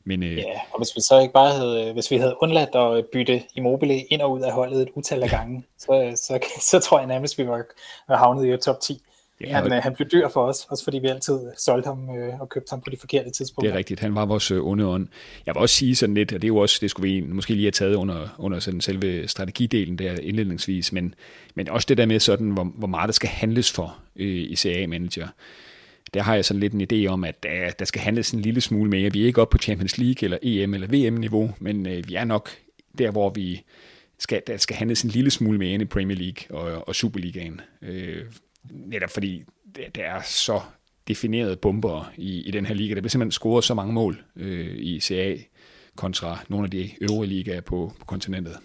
Men, 0.03 0.23
øh, 0.23 0.37
ja, 0.37 0.59
og 0.71 0.79
hvis 0.79 0.95
vi 0.95 1.01
så 1.01 1.19
ikke 1.21 1.33
bare 1.33 1.53
havde, 1.53 1.93
hvis 1.93 2.11
vi 2.11 2.17
havde 2.17 2.35
undladt 2.41 2.75
at 2.75 3.05
bytte 3.13 3.43
Immobile 3.55 4.01
ind 4.01 4.21
og 4.21 4.31
ud 4.31 4.41
af 4.41 4.51
holdet 4.51 4.81
et 4.81 4.89
utal 4.95 5.23
af 5.23 5.29
gange, 5.29 5.63
så, 5.77 6.11
så, 6.15 6.39
så 6.71 6.79
tror 6.79 6.99
jeg 6.99 7.07
nærmest, 7.07 7.37
vi 7.37 7.47
var 7.47 8.17
havnet 8.17 8.53
i 8.53 8.57
top 8.57 8.79
10. 8.81 9.01
Ja, 9.41 9.61
han, 9.61 9.71
han 9.71 9.95
blev 9.95 10.07
dyr 10.09 10.29
for 10.29 10.41
os, 10.45 10.65
også 10.69 10.83
fordi 10.83 10.99
vi 10.99 11.07
altid 11.07 11.39
solgte 11.57 11.87
ham 11.87 12.17
øh, 12.17 12.41
og 12.41 12.49
købte 12.49 12.69
ham 12.69 12.81
på 12.81 12.89
de 12.89 12.97
forkerte 12.97 13.29
tidspunkter. 13.29 13.69
Det 13.69 13.75
er 13.75 13.77
rigtigt, 13.77 13.99
han 13.99 14.15
var 14.15 14.25
vores 14.25 14.51
øh, 14.51 14.65
onde 14.65 14.85
ånd. 14.85 15.07
Jeg 15.45 15.55
vil 15.55 15.61
også 15.61 15.75
sige 15.75 15.95
sådan 15.95 16.15
lidt, 16.15 16.33
og 16.33 16.41
det 16.41 16.45
er 16.45 16.47
jo 16.47 16.57
også, 16.57 16.77
det 16.81 16.89
skulle 16.89 17.11
vi 17.11 17.21
måske 17.21 17.53
lige 17.53 17.65
have 17.65 17.71
taget 17.71 17.95
under, 17.95 18.35
under 18.37 18.59
sådan 18.59 18.81
selve 18.81 19.27
strategidelen 19.27 19.97
der 19.97 20.15
indledningsvis, 20.21 20.91
men, 20.91 21.15
men 21.55 21.69
også 21.69 21.85
det 21.89 21.97
der 21.97 22.05
med 22.05 22.19
sådan, 22.19 22.49
hvor, 22.49 22.63
hvor 22.63 22.87
meget 22.87 23.07
der 23.07 23.13
skal 23.13 23.29
handles 23.29 23.71
for 23.71 23.97
øh, 24.15 24.51
i 24.51 24.55
CA-manager. 24.55 25.27
Der 26.13 26.21
har 26.21 26.35
jeg 26.35 26.45
sådan 26.45 26.59
lidt 26.59 26.73
en 26.73 26.81
idé 26.81 27.11
om, 27.11 27.23
at 27.23 27.43
der, 27.43 27.71
der 27.79 27.85
skal 27.85 28.01
handles 28.01 28.31
en 28.31 28.41
lille 28.41 28.61
smule 28.61 28.89
mere. 28.89 29.13
Vi 29.13 29.21
er 29.21 29.25
ikke 29.25 29.41
oppe 29.41 29.51
på 29.51 29.57
Champions 29.57 29.97
League 29.97 30.23
eller 30.23 30.37
EM 30.41 30.73
eller 30.73 30.87
VM-niveau, 30.87 31.51
men 31.59 31.85
øh, 31.85 32.07
vi 32.07 32.15
er 32.15 32.25
nok 32.25 32.49
der, 32.97 33.11
hvor 33.11 33.29
vi 33.29 33.63
skal, 34.19 34.41
der 34.47 34.57
skal 34.57 34.75
handles 34.75 35.01
en 35.01 35.09
lille 35.09 35.31
smule 35.31 35.57
mere 35.57 35.73
end 35.73 35.83
i 35.83 35.85
Premier 35.85 36.17
League 36.17 36.57
og, 36.61 36.87
og 36.87 36.95
Superligaen. 36.95 37.61
Øh, 37.81 38.23
netop 38.71 39.09
fordi 39.09 39.43
der 39.95 40.03
er 40.03 40.21
så 40.21 40.61
definerede 41.07 41.55
bomber 41.55 42.11
i, 42.17 42.41
i 42.41 42.51
den 42.51 42.65
her 42.65 42.75
liga. 42.75 42.95
Der 42.95 43.01
bliver 43.01 43.09
simpelthen 43.09 43.31
scoret 43.31 43.63
så 43.63 43.73
mange 43.73 43.93
mål 43.93 44.23
øh, 44.35 44.75
i 44.77 44.99
CA 44.99 45.35
kontra 45.95 46.39
nogle 46.47 46.65
af 46.65 46.71
de 46.71 46.89
øvrige 47.01 47.29
ligaer 47.29 47.61
på, 47.61 47.93
på 47.99 48.05
kontinentet. 48.05 48.57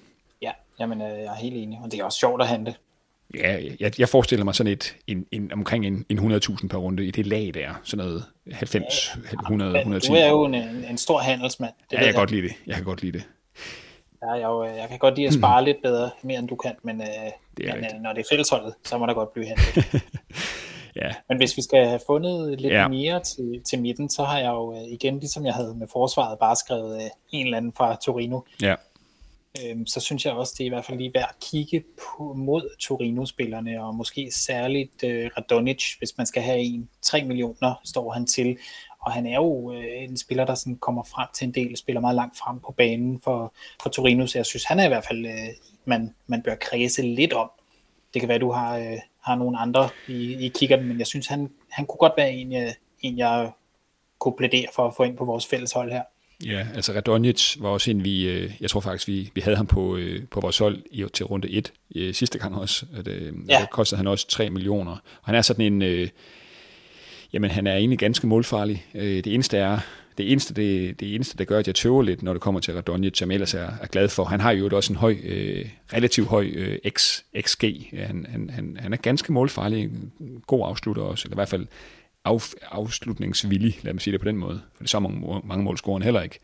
Ja, 0.42 0.50
jamen, 0.80 1.00
øh, 1.00 1.08
jeg 1.08 1.24
er 1.24 1.34
helt 1.34 1.56
enig, 1.56 1.78
og 1.82 1.92
det 1.92 2.00
er 2.00 2.04
også 2.04 2.18
sjovt 2.18 2.42
at 2.42 2.48
handle. 2.48 2.74
Ja, 3.34 3.58
jeg, 3.80 4.00
jeg 4.00 4.08
forestiller 4.08 4.44
mig 4.44 4.54
sådan 4.54 4.72
et, 4.72 4.96
en, 5.06 5.26
en, 5.32 5.52
omkring 5.52 5.86
en, 5.86 6.06
en 6.08 6.18
100.000 6.18 6.68
per 6.68 6.78
runde 6.78 7.06
i 7.06 7.10
det 7.10 7.26
lag 7.26 7.50
der, 7.54 7.80
sådan 7.84 8.04
noget 8.04 8.24
90, 8.52 9.16
ja, 9.32 9.40
100, 9.40 9.78
110. 9.78 10.08
Du 10.08 10.14
er 10.14 10.28
jo 10.28 10.44
en, 10.44 10.54
en 10.54 10.98
stor 10.98 11.18
handelsmand. 11.18 11.72
Det 11.90 11.96
ja, 11.96 12.04
jeg 12.04 12.12
kan 12.12 12.20
godt 12.20 12.30
lide 12.30 12.42
det. 12.42 12.52
Jeg 12.66 12.74
kan 12.74 12.84
godt 12.84 13.02
lide 13.02 13.18
det. 13.18 13.28
Ja, 14.24 14.32
jeg, 14.32 14.76
jeg 14.76 14.88
kan 14.88 14.98
godt 14.98 15.16
lide 15.16 15.26
at 15.26 15.34
spare 15.34 15.60
mm. 15.60 15.64
lidt 15.64 15.82
bedre, 15.82 16.10
mere 16.22 16.38
end 16.38 16.48
du 16.48 16.56
kan, 16.56 16.74
men, 16.82 17.00
øh, 17.00 17.06
det 17.56 17.74
men 17.74 17.84
øh, 17.84 18.00
når 18.02 18.12
det 18.12 18.20
er 18.20 18.28
fællesholdet, 18.30 18.74
så 18.84 18.98
må 18.98 19.06
der 19.06 19.14
godt 19.14 19.32
blive 19.32 19.46
hentet. 19.46 20.02
ja. 21.02 21.14
Men 21.28 21.38
hvis 21.38 21.56
vi 21.56 21.62
skal 21.62 21.86
have 21.86 22.00
fundet 22.06 22.60
lidt 22.60 22.72
ja. 22.72 22.88
mere 22.88 23.20
til, 23.20 23.62
til 23.70 23.82
midten, 23.82 24.10
så 24.10 24.24
har 24.24 24.38
jeg 24.38 24.50
jo 24.50 24.72
øh, 24.72 24.92
igen, 24.92 25.18
ligesom 25.18 25.46
jeg 25.46 25.54
havde 25.54 25.74
med 25.74 25.86
forsvaret, 25.92 26.38
bare 26.38 26.56
skrevet 26.56 26.96
øh, 26.96 27.10
en 27.32 27.46
eller 27.46 27.56
anden 27.56 27.72
fra 27.72 27.96
Torino. 27.96 28.40
Ja. 28.62 28.74
Øhm, 29.62 29.86
så 29.86 30.00
synes 30.00 30.24
jeg 30.24 30.32
også, 30.32 30.54
det 30.58 30.64
er 30.64 30.66
i 30.66 30.68
hvert 30.68 30.84
fald 30.84 30.98
lige 30.98 31.14
værd 31.14 31.28
at 31.28 31.50
kigge 31.50 31.84
på, 31.98 32.34
mod 32.36 32.76
Torino-spillerne, 32.80 33.84
og 33.84 33.94
måske 33.94 34.30
særligt 34.32 35.04
øh, 35.04 35.30
Radonic, 35.36 35.82
hvis 35.98 36.18
man 36.18 36.26
skal 36.26 36.42
have 36.42 36.58
en. 36.58 36.88
3 37.02 37.24
millioner 37.24 37.80
står 37.84 38.12
han 38.12 38.26
til, 38.26 38.56
og 39.04 39.12
han 39.12 39.26
er 39.26 39.34
jo 39.34 39.72
øh, 39.72 40.02
en 40.02 40.16
spiller, 40.16 40.44
der 40.44 40.54
sådan 40.54 40.76
kommer 40.76 41.02
frem 41.04 41.28
til 41.34 41.46
en 41.46 41.54
del, 41.54 41.76
spiller 41.76 42.00
meget 42.00 42.16
langt 42.16 42.38
frem 42.38 42.60
på 42.60 42.74
banen 42.76 43.20
for, 43.24 43.54
for 43.82 43.90
Torino, 43.90 44.26
så 44.26 44.38
jeg 44.38 44.46
synes, 44.46 44.64
han 44.64 44.80
er 44.80 44.84
i 44.84 44.88
hvert 44.88 45.04
fald, 45.08 45.26
øh, 45.26 45.48
man, 45.84 46.14
man 46.26 46.42
bør 46.42 46.54
kredse 46.54 47.02
lidt 47.02 47.32
om. 47.32 47.50
Det 48.14 48.20
kan 48.20 48.28
være, 48.28 48.38
du 48.38 48.50
har, 48.50 48.78
øh, 48.78 48.98
har 49.22 49.34
nogle 49.34 49.58
andre 49.58 49.88
i, 50.08 50.46
i 50.46 50.48
kigger 50.48 50.80
men 50.80 50.98
jeg 50.98 51.06
synes, 51.06 51.26
han, 51.26 51.50
han 51.70 51.86
kunne 51.86 51.98
godt 51.98 52.12
være 52.16 52.32
en, 52.32 52.56
øh, 52.56 52.70
en, 53.00 53.18
jeg 53.18 53.50
kunne 54.18 54.36
plædere 54.38 54.66
for 54.74 54.86
at 54.86 54.94
få 54.96 55.02
ind 55.02 55.16
på 55.16 55.24
vores 55.24 55.46
fælles 55.46 55.72
hold 55.72 55.92
her. 55.92 56.02
Ja, 56.44 56.66
altså 56.74 56.92
Radonjic 56.92 57.56
var 57.60 57.68
også 57.68 57.90
en, 57.90 58.04
vi, 58.04 58.28
øh, 58.28 58.52
jeg 58.60 58.70
tror 58.70 58.80
faktisk, 58.80 59.08
vi, 59.08 59.30
vi 59.34 59.40
havde 59.40 59.56
ham 59.56 59.66
på, 59.66 59.96
øh, 59.96 60.22
på 60.30 60.40
vores 60.40 60.58
hold 60.58 60.82
i, 60.90 61.04
til 61.12 61.26
runde 61.26 61.50
1 61.50 61.72
øh, 61.96 62.14
sidste 62.14 62.38
gang 62.38 62.56
også. 62.56 62.86
At, 62.96 63.08
øh, 63.08 63.32
ja. 63.48 63.58
Der 63.58 63.66
kostede 63.66 63.96
han 63.96 64.06
også 64.06 64.28
3 64.28 64.50
millioner. 64.50 64.92
Og 64.92 65.24
han 65.24 65.34
er 65.34 65.42
sådan 65.42 65.82
en, 65.82 66.08
Jamen, 67.34 67.50
han 67.50 67.66
er 67.66 67.76
egentlig 67.76 67.98
ganske 67.98 68.26
målfarlig. 68.26 68.86
Øh, 68.94 69.24
det 69.24 69.26
eneste 69.26 69.58
er, 69.58 69.78
det 70.18 70.32
eneste, 70.32 70.54
det, 70.54 71.00
det 71.00 71.14
eneste, 71.14 71.38
der 71.38 71.44
gør, 71.44 71.58
at 71.58 71.66
jeg 71.66 71.74
tøver 71.74 72.02
lidt, 72.02 72.22
når 72.22 72.32
det 72.32 72.42
kommer 72.42 72.60
til 72.60 72.74
Radonjic, 72.74 73.18
som 73.18 73.30
ellers 73.30 73.54
er, 73.54 73.70
er 73.82 73.86
glad 73.86 74.08
for. 74.08 74.24
Han 74.24 74.40
har 74.40 74.52
jo 74.52 74.68
også 74.72 74.92
en 74.92 74.96
høj, 74.96 75.16
øh, 75.24 75.68
relativt 75.92 76.28
høj 76.28 76.50
øh, 76.54 76.78
X, 76.88 77.20
XG. 77.40 77.64
Han, 77.92 78.26
han, 78.28 78.50
han, 78.50 78.76
han 78.80 78.92
er 78.92 78.96
ganske 78.96 79.32
målfarlig, 79.32 79.90
god 80.46 80.68
afslutter 80.68 81.02
også, 81.02 81.26
eller 81.26 81.34
i 81.34 81.38
hvert 81.38 81.48
fald 81.48 81.66
af, 82.24 82.40
afslutningsvillig, 82.70 83.78
lad 83.82 83.92
mig 83.92 84.02
sige 84.02 84.12
det 84.12 84.20
på 84.20 84.28
den 84.28 84.36
måde. 84.36 84.60
For 84.74 84.78
det 84.78 84.84
er 84.84 84.88
så 84.88 85.00
mange, 85.00 85.40
mange 85.44 85.64
mål 85.64 85.78
scorer 85.78 85.98
han 85.98 86.02
heller 86.02 86.22
ikke. 86.22 86.38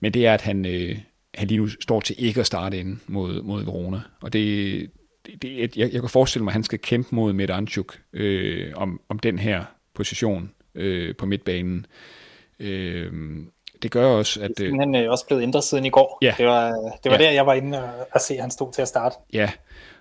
Men 0.00 0.14
det 0.14 0.26
er, 0.26 0.34
at 0.34 0.40
han, 0.40 0.66
øh, 0.66 0.98
han 1.34 1.48
lige 1.48 1.58
nu 1.58 1.68
står 1.68 2.00
til 2.00 2.16
ikke 2.18 2.40
at 2.40 2.46
starte 2.46 2.78
ind 2.78 2.98
mod, 3.06 3.42
mod 3.42 3.64
Verona. 3.64 4.00
Og 4.22 4.32
det, 4.32 4.90
det, 5.26 5.42
det 5.42 5.76
jeg, 5.76 5.92
jeg 5.92 6.00
kan 6.00 6.10
forestille 6.10 6.44
mig, 6.44 6.50
at 6.50 6.54
han 6.54 6.64
skal 6.64 6.78
kæmpe 6.78 7.14
mod 7.14 7.32
Medanchuk 7.32 7.98
øh, 8.12 8.72
om, 8.76 9.00
om 9.08 9.18
den 9.18 9.38
her 9.38 9.64
position 9.98 10.50
øh, 10.74 11.16
på 11.16 11.26
midtbanen. 11.26 11.86
Øh, 12.58 13.12
det 13.82 13.90
gør 13.90 14.06
også, 14.06 14.40
at... 14.42 14.50
Det 14.58 14.66
er 14.66 15.04
øh, 15.04 15.10
også 15.10 15.26
blevet 15.26 15.42
ændret 15.42 15.64
siden 15.64 15.84
i 15.84 15.90
går. 15.90 16.18
Ja. 16.22 16.34
Det 16.38 16.46
var, 16.46 16.68
det 17.04 17.12
var 17.12 17.18
ja. 17.18 17.24
der, 17.24 17.30
jeg 17.30 17.46
var 17.46 17.54
inde 17.54 17.84
og, 17.84 18.08
og 18.12 18.20
se, 18.20 18.34
at 18.34 18.40
han 18.40 18.50
stod 18.50 18.72
til 18.72 18.82
at 18.82 18.88
starte. 18.88 19.16
Ja, 19.32 19.50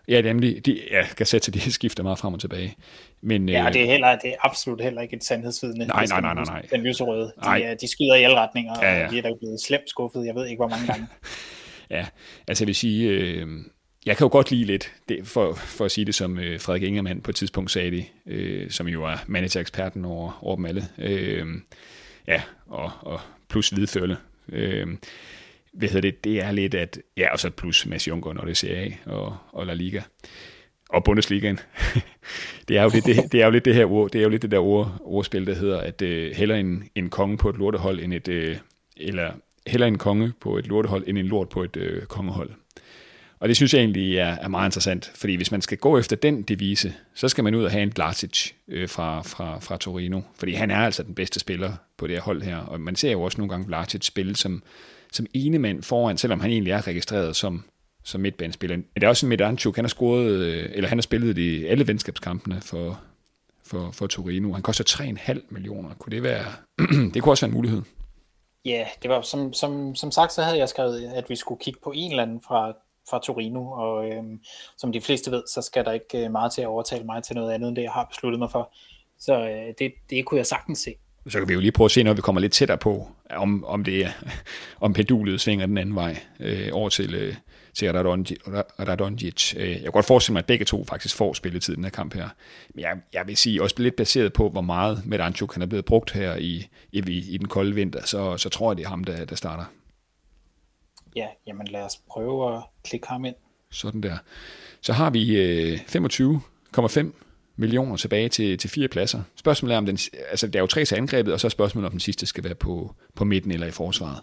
ja 0.07 0.21
nemlig. 0.21 0.65
De, 0.65 0.81
ja, 0.91 1.05
kan 1.17 1.25
sætte 1.25 1.51
de 1.51 1.71
skifter 1.79 2.03
meget 2.03 2.19
frem 2.19 2.33
og 2.33 2.39
tilbage. 2.39 2.75
Men, 3.21 3.49
ja, 3.49 3.67
øh, 3.67 3.73
det 3.73 3.81
er, 3.81 3.85
heller, 3.85 4.15
det 4.15 4.29
er 4.29 4.35
absolut 4.39 4.81
heller 4.81 5.01
ikke 5.01 5.15
et 5.15 5.23
sandhedsvidende. 5.23 5.87
Nej, 5.87 6.05
nej, 6.05 6.21
nej, 6.21 6.33
nej, 6.33 6.43
nej. 6.43 6.61
Den 6.71 6.81
lyserøde. 6.81 7.25
De, 7.25 7.41
nej. 7.41 7.75
de 7.81 7.91
skyder 7.91 8.15
i 8.15 8.23
alle 8.23 8.37
retninger, 8.37 8.73
ja, 8.81 8.97
ja. 8.97 9.05
og 9.05 9.11
de 9.11 9.17
er 9.17 9.21
da 9.21 9.29
blevet 9.39 9.61
slemt 9.61 9.89
skuffet. 9.89 10.25
Jeg 10.25 10.35
ved 10.35 10.45
ikke, 10.45 10.59
hvor 10.59 10.67
mange 10.67 10.87
gange. 10.87 11.07
ja, 11.97 12.05
altså 12.47 12.63
jeg 12.63 12.67
vil 12.67 12.75
sige... 12.75 13.09
Øh, 13.09 13.47
jeg 14.07 14.17
kan 14.17 14.25
jo 14.25 14.31
godt 14.31 14.51
lide 14.51 14.63
lidt, 14.63 14.93
det, 15.09 15.27
for, 15.27 15.53
for 15.53 15.85
at 15.85 15.91
sige 15.91 16.05
det 16.05 16.15
som 16.15 16.39
øh, 16.39 16.59
Frederik 16.59 16.83
Ingermann 16.83 17.21
på 17.21 17.31
et 17.31 17.35
tidspunkt 17.35 17.71
sagde 17.71 17.91
det, 17.91 18.05
øh, 18.25 18.69
som 18.71 18.87
jo 18.87 19.03
er 19.03 19.17
manager-eksperten 19.27 20.05
over, 20.05 20.39
over 20.41 20.55
dem 20.55 20.65
alle. 20.65 20.83
Øh, 20.97 21.47
ja, 22.27 22.41
og, 22.67 22.91
og 23.01 23.19
plus 23.49 23.69
hvidfølge. 23.69 24.15
Øh, 24.49 24.87
hvad 25.73 25.89
hedder 25.89 26.01
det, 26.01 26.23
det 26.23 26.41
er 26.41 26.51
lidt 26.51 26.75
at, 26.75 26.99
ja, 27.17 27.31
og 27.31 27.39
så 27.39 27.49
plus 27.49 27.85
Mads 27.85 28.07
Junker, 28.07 28.33
når 28.33 28.45
det 28.45 28.57
ser 28.57 28.77
af, 28.77 28.99
og, 29.05 29.37
og 29.51 29.65
La 29.65 29.73
Liga. 29.73 30.01
Og 30.89 31.03
Bundesligaen. 31.03 31.59
det 32.67 32.77
er 32.77 32.83
jo 32.83 32.89
lidt 32.93 33.05
det, 33.05 33.31
det, 33.31 33.41
er 33.41 33.45
jo 33.45 33.51
lidt 33.51 33.65
det 33.65 33.75
her 33.75 33.91
ord, 33.91 34.11
det 34.11 34.19
er 34.19 34.23
jo 34.23 34.29
lidt 34.29 34.41
det 34.41 34.51
der 34.51 34.59
ord, 34.59 34.97
ordspil, 35.01 35.47
der 35.47 35.55
hedder, 35.55 35.79
at 35.79 36.01
øh, 36.01 36.35
heller 36.35 36.55
en, 36.55 36.83
en 36.95 37.09
konge 37.09 37.37
på 37.37 37.49
et 37.49 37.57
lortehold, 37.57 37.99
end 37.99 38.13
et, 38.13 38.27
øh, 38.27 38.57
eller 38.97 39.31
heller 39.67 39.87
en 39.87 39.97
konge 39.97 40.33
på 40.39 40.57
et 40.57 40.67
lortehold, 40.67 41.03
end 41.07 41.17
en 41.17 41.25
lort 41.25 41.49
på 41.49 41.63
et 41.63 41.77
øh, 41.77 42.03
kongehold. 42.03 42.49
Og 43.39 43.47
det 43.47 43.55
synes 43.55 43.73
jeg 43.73 43.79
egentlig 43.79 44.17
er, 44.17 44.37
er 44.41 44.47
meget 44.47 44.67
interessant, 44.67 45.11
fordi 45.15 45.35
hvis 45.35 45.51
man 45.51 45.61
skal 45.61 45.77
gå 45.77 45.97
efter 45.97 46.15
den 46.15 46.41
devise, 46.41 46.93
så 47.13 47.29
skal 47.29 47.43
man 47.43 47.55
ud 47.55 47.63
og 47.63 47.71
have 47.71 47.83
en 47.83 47.89
Glacic 47.89 48.51
øh, 48.67 48.89
fra, 48.89 49.21
fra, 49.21 49.59
fra 49.59 49.77
Torino, 49.77 50.21
fordi 50.39 50.53
han 50.53 50.71
er 50.71 50.77
altså 50.77 51.03
den 51.03 51.15
bedste 51.15 51.39
spiller 51.39 51.73
på 51.97 52.07
det 52.07 52.15
her 52.15 52.21
hold 52.21 52.41
her, 52.41 52.57
og 52.57 52.79
man 52.79 52.95
ser 52.95 53.11
jo 53.11 53.21
også 53.21 53.37
nogle 53.37 53.51
gange 53.51 53.67
Glacic 53.67 54.05
spille 54.05 54.35
som, 54.35 54.63
som 55.11 55.25
ene 55.33 55.59
mand 55.59 55.83
foran, 55.83 56.17
selvom 56.17 56.39
han 56.39 56.51
egentlig 56.51 56.71
er 56.71 56.87
registreret 56.87 57.35
som, 57.35 57.63
som 58.03 58.21
midtbanespiller. 58.21 58.77
Men 58.77 58.85
det 58.95 59.03
er 59.03 59.07
også 59.07 59.25
en 59.25 59.29
Medanchuk, 59.29 59.75
han 59.75 59.85
har 59.85 59.89
scoret, 59.89 60.31
øh, 60.31 60.69
eller 60.73 60.89
han 60.89 60.97
har 60.97 61.03
spillet 61.03 61.37
i 61.37 61.65
alle 61.65 61.87
venskabskampene 61.87 62.61
for, 62.61 62.99
for, 63.65 63.91
for 63.91 64.07
Torino. 64.07 64.53
Han 64.53 64.61
koster 64.61 64.83
3,5 64.83 65.39
millioner. 65.49 65.89
Kunne 65.99 66.11
det 66.15 66.23
være, 66.23 66.45
det 67.13 67.23
kunne 67.23 67.33
også 67.33 67.45
være 67.45 67.51
en 67.51 67.55
mulighed. 67.55 67.81
Ja, 68.65 68.85
det 69.01 69.09
var 69.09 69.21
som, 69.21 69.53
som, 69.53 69.95
som 69.95 70.11
sagt, 70.11 70.33
så 70.33 70.43
havde 70.43 70.57
jeg 70.57 70.69
skrevet, 70.69 71.11
at 71.15 71.29
vi 71.29 71.35
skulle 71.35 71.59
kigge 71.59 71.79
på 71.83 71.91
en 71.95 72.11
eller 72.11 72.23
anden 72.23 72.41
fra 72.47 72.73
fra 73.09 73.19
Torino, 73.23 73.71
og 73.71 74.09
øhm, 74.09 74.39
som 74.77 74.91
de 74.91 75.01
fleste 75.01 75.31
ved, 75.31 75.43
så 75.47 75.61
skal 75.61 75.85
der 75.85 75.91
ikke 75.91 76.25
øh, 76.25 76.31
meget 76.31 76.51
til 76.51 76.61
at 76.61 76.67
overtale 76.67 77.03
mig 77.03 77.23
til 77.23 77.35
noget 77.35 77.51
andet, 77.51 77.67
end 77.67 77.75
det 77.75 77.83
jeg 77.83 77.91
har 77.91 78.05
besluttet 78.05 78.39
mig 78.39 78.51
for. 78.51 78.73
Så 79.19 79.33
øh, 79.39 79.73
det, 79.79 79.91
det 80.09 80.25
kunne 80.25 80.37
jeg 80.37 80.45
sagtens 80.45 80.79
se. 80.79 80.95
Så 81.27 81.39
kan 81.39 81.47
vi 81.47 81.53
jo 81.53 81.59
lige 81.59 81.71
prøve 81.71 81.85
at 81.85 81.91
se, 81.91 82.03
når 82.03 82.13
vi 82.13 82.21
kommer 82.21 82.41
lidt 82.41 82.53
tættere 82.53 82.77
på, 82.77 83.07
om, 83.29 83.65
om, 83.65 83.83
det 83.83 84.05
er, 84.05 84.09
om 84.85 84.93
pendulet 84.93 85.41
svinger 85.41 85.65
den 85.65 85.77
anden 85.77 85.95
vej 85.95 86.17
øh, 86.39 86.69
over 86.71 86.89
til, 86.89 87.15
øh, 87.15 87.35
til 87.73 87.91
Radonjic. 88.79 89.53
Øh, 89.57 89.69
jeg 89.69 89.81
kan 89.81 89.91
godt 89.91 90.05
forestille 90.05 90.33
mig, 90.33 90.39
at 90.39 90.45
begge 90.45 90.65
to 90.65 90.85
faktisk 90.85 91.15
får 91.15 91.33
spilletid 91.33 91.73
i 91.73 91.75
den 91.75 91.83
her 91.83 91.91
kamp 91.91 92.13
her. 92.13 92.29
Men 92.75 92.81
jeg, 92.81 92.91
jeg 93.13 93.27
vil 93.27 93.37
sige, 93.37 93.63
også 93.63 93.75
lidt 93.77 93.95
baseret 93.95 94.33
på, 94.33 94.49
hvor 94.49 94.61
meget 94.61 95.01
Medanchuk 95.05 95.53
han 95.53 95.61
er 95.61 95.67
blevet 95.67 95.85
brugt 95.85 96.11
her 96.11 96.35
i, 96.35 96.67
i, 96.91 96.99
i 97.29 97.37
den 97.37 97.47
kolde 97.47 97.75
vinter, 97.75 98.05
så, 98.05 98.37
så 98.37 98.49
tror 98.49 98.71
jeg, 98.71 98.77
det 98.77 98.85
er 98.85 98.89
ham, 98.89 99.03
der, 99.03 99.25
der 99.25 99.35
starter 99.35 99.65
ja, 101.17 101.27
jamen 101.47 101.67
lad 101.67 101.81
os 101.81 101.97
prøve 102.09 102.55
at 102.55 102.63
klikke 102.83 103.07
ham 103.07 103.25
ind. 103.25 103.35
Sådan 103.71 104.03
der. 104.03 104.17
Så 104.81 104.93
har 104.93 105.09
vi 105.09 105.35
øh, 105.35 105.79
25,5 105.79 107.11
millioner 107.55 107.97
tilbage 107.97 108.29
til, 108.29 108.57
til 108.57 108.69
fire 108.69 108.87
pladser. 108.87 109.21
Spørgsmålet 109.35 109.73
er, 109.73 109.77
om 109.77 109.85
den, 109.85 109.97
altså 110.29 110.47
der 110.47 110.59
er 110.59 110.63
jo 110.63 110.67
tre 110.67 110.85
til 110.85 110.95
angrebet, 110.95 111.33
og 111.33 111.39
så 111.39 111.47
er 111.47 111.49
spørgsmålet, 111.49 111.85
om 111.85 111.91
den 111.91 111.99
sidste 111.99 112.25
skal 112.25 112.43
være 112.43 112.55
på, 112.55 112.95
på 113.15 113.25
midten 113.25 113.51
eller 113.51 113.67
i 113.67 113.71
forsvaret. 113.71 114.19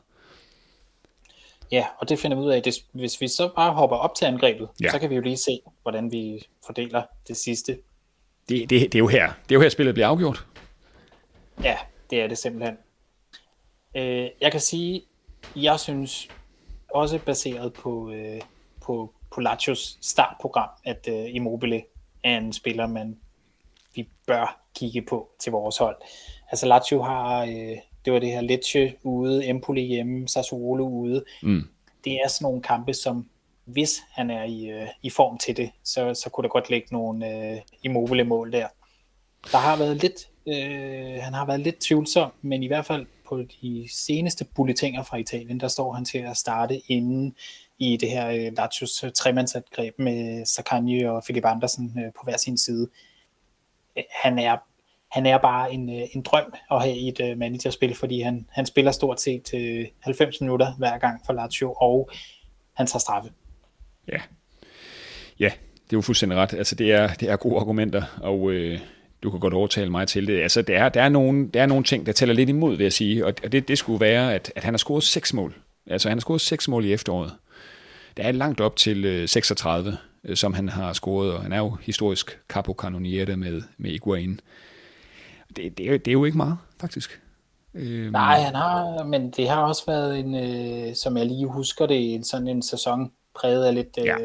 Ja, 1.73 1.87
og 1.99 2.09
det 2.09 2.19
finder 2.19 2.37
vi 2.37 2.43
ud 2.43 2.51
af. 2.51 2.63
Det, 2.63 2.75
hvis 2.93 3.21
vi 3.21 3.29
så 3.29 3.51
bare 3.57 3.73
hopper 3.73 3.97
op 3.97 4.15
til 4.15 4.25
angrebet, 4.25 4.69
ja. 4.83 4.91
så 4.91 4.99
kan 4.99 5.11
vi 5.11 5.15
jo 5.15 5.21
lige 5.21 5.37
se, 5.37 5.61
hvordan 5.83 6.13
vi 6.13 6.47
fordeler 6.67 7.03
det 7.29 7.37
sidste. 7.37 7.79
Det, 8.49 8.71
det, 8.71 8.71
det, 8.71 8.95
er 8.95 8.99
jo 8.99 9.09
her. 9.09 9.27
Det 9.27 9.55
er 9.55 9.55
jo 9.55 9.61
her, 9.61 9.69
spillet 9.69 9.95
bliver 9.95 10.09
afgjort. 10.09 10.47
Ja, 11.63 11.77
det 12.11 12.21
er 12.21 12.27
det 12.27 12.39
simpelthen. 12.39 12.77
Øh, 13.97 14.29
jeg 14.41 14.53
kan 14.53 14.61
sige, 14.61 15.03
jeg 15.57 15.81
synes, 15.81 16.29
også 16.95 17.19
baseret 17.19 17.73
på, 17.73 18.11
øh, 18.11 18.41
på, 18.81 19.13
på 19.31 19.41
Lazios 19.41 19.99
startprogram, 20.01 20.69
at 20.85 21.09
øh, 21.09 21.35
Immobile 21.35 21.83
er 22.25 22.39
en 22.39 22.53
spiller, 22.53 22.87
man 22.87 23.19
vi 23.95 24.09
bør 24.27 24.61
kigge 24.75 25.03
på 25.03 25.29
til 25.39 25.53
vores 25.53 25.79
hold. 25.79 25.97
Altså 26.51 26.67
Lazio 26.67 27.03
har, 27.03 27.43
øh, 27.43 27.77
det 28.05 28.13
var 28.13 28.19
det 28.19 28.29
her 28.29 28.41
Lecce 28.41 28.95
ude, 29.03 29.47
Empoli 29.47 29.83
hjemme, 29.83 30.29
Sassuolo 30.29 30.89
ude. 30.89 31.25
Mm. 31.43 31.69
Det 32.05 32.13
er 32.13 32.29
sådan 32.29 32.45
nogle 32.45 32.63
kampe, 32.63 32.95
som 32.95 33.29
hvis 33.65 34.03
han 34.11 34.31
er 34.31 34.45
i, 34.45 34.71
øh, 34.71 34.89
i 35.03 35.11
form 35.11 35.39
til 35.39 35.57
det, 35.57 35.71
så, 35.85 36.15
så 36.15 36.31
kunne 36.31 36.43
der 36.43 36.49
godt 36.49 36.71
ligge 36.71 36.89
nogle 36.93 37.53
øh, 37.53 37.61
immobile 37.83 38.25
mål 38.25 38.53
der. 38.53 38.69
Der 39.53 39.59
har 39.59 39.77
været 39.77 39.97
lidt, 39.97 40.29
øh, 40.47 41.23
han 41.23 41.35
har 41.35 41.47
været 41.47 41.61
lidt 41.61 41.79
tvivlsom, 41.79 42.33
men 42.43 42.63
i 42.63 42.67
hvert 42.67 42.87
fald 42.87 43.07
på 43.29 43.43
de 43.63 43.89
seneste 43.91 44.45
bulletiner 44.55 45.03
fra 45.03 45.17
Italien, 45.17 45.61
der 45.61 45.69
står 45.69 45.93
han 45.93 46.05
til 46.05 46.19
at 46.19 46.37
starte 46.37 46.79
inden 46.79 47.35
i 47.79 47.97
det 47.97 48.11
her 48.11 48.29
øh, 48.29 48.53
Lazios 48.57 49.05
øh, 49.05 49.13
tremandsangreb 49.13 49.99
med 49.99 50.47
Sakanje 50.47 51.11
og 51.11 51.23
Philip 51.23 51.45
Andersen 51.45 51.99
øh, 51.99 52.13
på 52.13 52.21
hver 52.25 52.37
sin 52.37 52.59
side. 52.59 52.89
Øh, 53.99 54.05
han 54.23 54.39
er, 54.39 54.57
han 55.11 55.27
er 55.27 55.39
bare 55.39 55.73
en, 55.73 55.91
øh, 55.91 56.07
en 56.13 56.23
drøm 56.23 56.55
at 56.71 56.83
have 56.83 56.97
i 56.97 57.09
et 57.09 57.21
øh, 57.21 57.39
managerspil, 57.39 57.95
fordi 57.95 58.21
han, 58.21 58.47
han 58.51 58.67
spiller 58.67 58.93
stort 58.93 59.21
set 59.21 59.55
øh, 59.55 59.61
til 59.61 59.89
90 60.01 60.41
minutter 60.41 60.75
hver 60.75 60.99
gang 60.99 61.21
for 61.27 61.33
Lazio, 61.33 61.73
og 61.73 62.11
han 62.75 62.87
tager 62.87 62.99
straffe. 62.99 63.33
Ja, 64.09 64.21
ja 65.41 65.51
det 65.85 65.93
er 65.93 65.97
jo 65.97 66.01
fuldstændig 66.01 66.39
ret. 66.39 66.55
Altså, 66.55 66.75
det 66.75 66.93
er, 66.93 67.15
det 67.15 67.31
er 67.31 67.37
gode 67.37 67.57
argumenter, 67.57 68.03
og 68.23 68.51
øh, 68.51 68.81
du 69.25 69.31
kan 69.31 69.41
godt 69.41 69.55
overtale 69.55 69.91
mig 69.91 70.09
til 70.09 70.27
det. 70.27 70.43
Altså, 70.43 70.63
der 70.63 70.79
er, 70.79 70.89
der 70.89 71.03
er, 71.03 71.09
nogle, 71.09 71.49
der 71.49 71.63
er 71.63 71.67
nogle 71.67 71.85
ting, 71.85 72.07
der 72.07 72.13
tæller 72.13 72.35
lidt 72.35 72.49
imod, 72.49 72.77
vil 72.77 72.85
jeg 72.85 72.93
sige, 72.93 73.27
og 73.27 73.53
det, 73.53 73.69
det 73.69 73.79
skulle 73.79 74.01
være, 74.01 74.35
at, 74.35 74.53
at 74.57 74.65
han 74.65 74.75
har 74.75 74.79
scoret 74.79 75.03
seks 75.03 75.33
mål. 75.33 75.55
Altså, 75.87 76.09
han 76.09 76.19
har 76.19 76.21
scoret 76.21 76.41
seks 76.41 76.69
mål 76.69 76.85
i 76.85 76.93
efteråret. 76.93 77.33
Der 78.17 78.23
er 78.23 78.33
langt 78.33 78.61
op 78.61 78.77
til 78.77 79.05
øh, 79.05 79.29
36, 79.29 79.97
øh, 80.25 80.37
som 80.37 80.55
han 80.55 80.69
har 80.69 80.93
scoret, 80.93 81.33
og 81.33 81.43
han 81.43 81.53
er 81.53 81.59
jo 81.59 81.77
historisk 81.83 82.39
capo 82.49 82.75
canoniere 82.79 83.37
med, 83.37 83.63
med 83.79 83.91
Iguain. 83.91 84.41
Det, 85.57 85.79
det, 85.79 85.93
er, 85.93 85.99
det 85.99 86.09
er 86.09 86.13
jo 86.13 86.25
ikke 86.25 86.37
meget, 86.37 86.57
faktisk. 86.81 87.21
Øhm. 87.75 88.13
Nej, 88.13 88.41
han 88.41 88.55
har, 88.55 89.05
men 89.05 89.31
det 89.31 89.49
har 89.49 89.63
også 89.63 89.83
været 89.87 90.19
en, 90.19 90.35
øh, 90.35 90.95
som 90.95 91.17
jeg 91.17 91.27
lige 91.27 91.47
husker 91.47 91.87
det, 91.87 92.15
en 92.15 92.25
sådan 92.25 92.49
en 92.49 92.63
sæson 92.63 93.11
præget 93.35 93.65
af 93.65 93.75
lidt, 93.75 93.89
ja. 93.97 94.17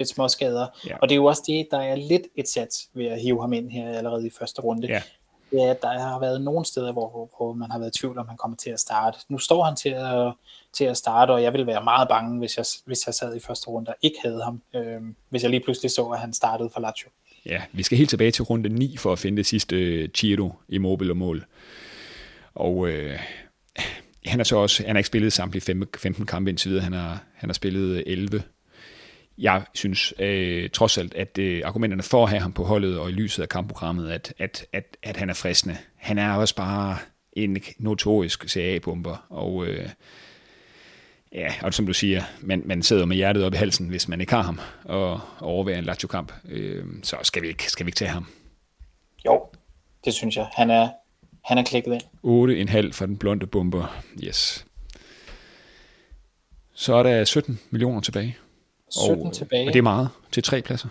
Øh, 0.00 0.04
lidt 0.04 0.08
småskader. 0.08 0.66
Ja. 0.86 0.96
Og 1.02 1.08
det 1.08 1.14
er 1.14 1.16
jo 1.16 1.24
også 1.24 1.42
det, 1.46 1.68
der 1.70 1.78
er 1.78 1.96
lidt 1.96 2.22
et 2.36 2.48
sats 2.48 2.88
ved 2.94 3.06
at 3.06 3.20
hive 3.20 3.40
ham 3.40 3.52
ind 3.52 3.70
her 3.70 3.98
allerede 3.98 4.26
i 4.26 4.30
første 4.38 4.62
runde. 4.62 4.86
Ja. 4.88 5.02
Det 5.50 5.62
er, 5.62 5.70
at 5.70 5.82
der 5.82 5.98
har 5.98 6.20
været 6.20 6.40
nogle 6.40 6.64
steder, 6.64 6.92
hvor, 6.92 7.10
hvor, 7.10 7.30
hvor 7.36 7.52
man 7.52 7.70
har 7.70 7.78
været 7.78 7.96
i 7.96 7.98
tvivl 8.00 8.18
om, 8.18 8.28
han 8.28 8.36
kommer 8.36 8.56
til 8.56 8.70
at 8.70 8.80
starte. 8.80 9.18
Nu 9.28 9.38
står 9.38 9.64
han 9.64 9.76
til 9.76 9.88
at, 9.88 10.32
til 10.72 10.84
at 10.84 10.96
starte, 10.96 11.30
og 11.30 11.42
jeg 11.42 11.52
ville 11.52 11.66
være 11.66 11.84
meget 11.84 12.08
bange, 12.08 12.38
hvis 12.38 12.56
jeg, 12.56 12.66
hvis 12.84 13.06
jeg 13.06 13.14
sad 13.14 13.36
i 13.36 13.40
første 13.40 13.68
runde 13.68 13.88
og 13.88 13.94
ikke 14.02 14.18
havde 14.24 14.42
ham. 14.42 14.62
Øh, 14.74 15.00
hvis 15.28 15.42
jeg 15.42 15.50
lige 15.50 15.64
pludselig 15.64 15.90
så, 15.90 16.04
at 16.04 16.18
han 16.20 16.32
startede 16.32 16.70
for 16.72 16.80
Lazio. 16.80 17.08
Ja, 17.46 17.62
vi 17.72 17.82
skal 17.82 17.98
helt 17.98 18.10
tilbage 18.10 18.30
til 18.30 18.44
runde 18.44 18.68
9 18.68 18.96
for 18.96 19.12
at 19.12 19.18
finde 19.18 19.36
det 19.36 19.46
sidste 19.46 20.06
Chiro 20.06 20.52
i 20.68 20.78
mobil 20.78 21.10
og 21.10 21.16
mål. 21.16 21.44
Og 22.54 22.88
øh, 22.88 23.18
han 24.26 24.38
har 24.38 24.44
så 24.44 24.56
også, 24.56 24.82
han 24.86 24.96
har 24.96 24.98
ikke 24.98 25.06
spillet 25.06 25.32
samtlige 25.32 25.62
15 25.98 26.26
kampe 26.26 26.50
indtil 26.50 26.70
videre, 26.70 26.84
han 26.84 26.92
har, 26.92 27.24
han 27.34 27.48
har 27.48 27.54
spillet 27.54 28.02
11. 28.06 28.42
Jeg 29.40 29.64
synes 29.74 30.14
øh, 30.18 30.70
trods 30.70 30.98
alt, 30.98 31.14
at 31.14 31.38
øh, 31.38 31.62
argumenterne 31.64 32.02
for 32.02 32.22
at 32.24 32.30
have 32.30 32.42
ham 32.42 32.52
på 32.52 32.64
holdet 32.64 32.98
og 32.98 33.10
i 33.10 33.12
lyset 33.12 33.42
af 33.42 33.48
kampprogrammet, 33.48 34.10
at, 34.10 34.34
at, 34.38 34.66
at, 34.72 34.96
at 35.02 35.16
han 35.16 35.30
er 35.30 35.34
fristende. 35.34 35.76
Han 35.96 36.18
er 36.18 36.32
også 36.32 36.54
bare 36.54 36.98
en 37.32 37.58
notorisk 37.78 38.48
CA-bomber, 38.48 39.26
og 39.28 39.66
øh, 39.66 39.88
ja, 41.32 41.52
og 41.62 41.74
som 41.74 41.86
du 41.86 41.92
siger, 41.92 42.22
man, 42.40 42.62
man 42.64 42.82
sidder 42.82 43.04
med 43.04 43.16
hjertet 43.16 43.44
op 43.44 43.54
i 43.54 43.56
halsen, 43.56 43.88
hvis 43.88 44.08
man 44.08 44.20
ikke 44.20 44.32
har 44.32 44.42
ham, 44.42 44.60
og, 44.84 45.20
overværer 45.40 45.78
en 45.78 45.84
Lazio-kamp, 45.84 46.32
øh, 46.48 46.84
så 47.02 47.16
skal 47.22 47.42
vi, 47.42 47.48
ikke, 47.48 47.70
skal 47.70 47.86
vi 47.86 47.88
ikke 47.88 47.96
tage 47.96 48.10
ham. 48.10 48.26
Jo, 49.26 49.46
det 50.04 50.14
synes 50.14 50.36
jeg. 50.36 50.46
Han 50.52 50.70
er, 50.70 50.88
han 51.44 51.58
er 51.58 51.62
klikket 51.62 51.92
ind. 51.92 52.02
8,5 52.70 52.92
for 52.92 53.06
den 53.06 53.16
blonde 53.16 53.46
bomber. 53.46 54.02
Yes. 54.24 54.66
Så 56.74 56.94
er 56.94 57.02
der 57.02 57.24
17 57.24 57.60
millioner 57.70 58.00
tilbage. 58.00 58.36
17 58.90 59.26
og, 59.26 59.32
tilbage. 59.32 59.68
Og 59.68 59.72
det 59.72 59.78
er 59.78 59.82
meget 59.82 60.08
til 60.32 60.42
tre 60.42 60.62
pladser. 60.62 60.88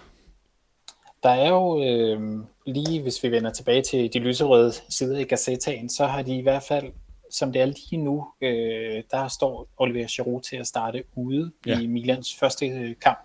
Der 1.24 1.30
er 1.30 1.50
jo 1.50 1.84
øh, 1.84 2.44
lige, 2.66 3.02
hvis 3.02 3.24
vi 3.24 3.32
vender 3.32 3.52
tilbage 3.52 3.82
til 3.82 4.14
de 4.14 4.20
lyserøde 4.20 4.74
sider 4.90 5.18
i 5.18 5.24
Gazettaen, 5.24 5.90
så 5.90 6.06
har 6.06 6.22
de 6.22 6.38
i 6.38 6.42
hvert 6.42 6.64
fald, 6.64 6.86
som 7.32 7.54
det 7.54 7.62
er 7.62 7.66
lige 7.66 7.98
nu, 7.98 8.28
øh, 8.42 9.04
der 9.12 9.28
står 9.28 9.68
Oliver 9.78 10.08
Giroud 10.08 10.42
til 10.42 10.56
at 10.56 10.68
starte 10.68 11.04
ude 11.16 11.52
ja. 11.66 11.80
i 11.80 11.88
Milans 11.88 12.36
første 12.36 12.68
øh, 12.68 12.96
kamp. 13.02 13.20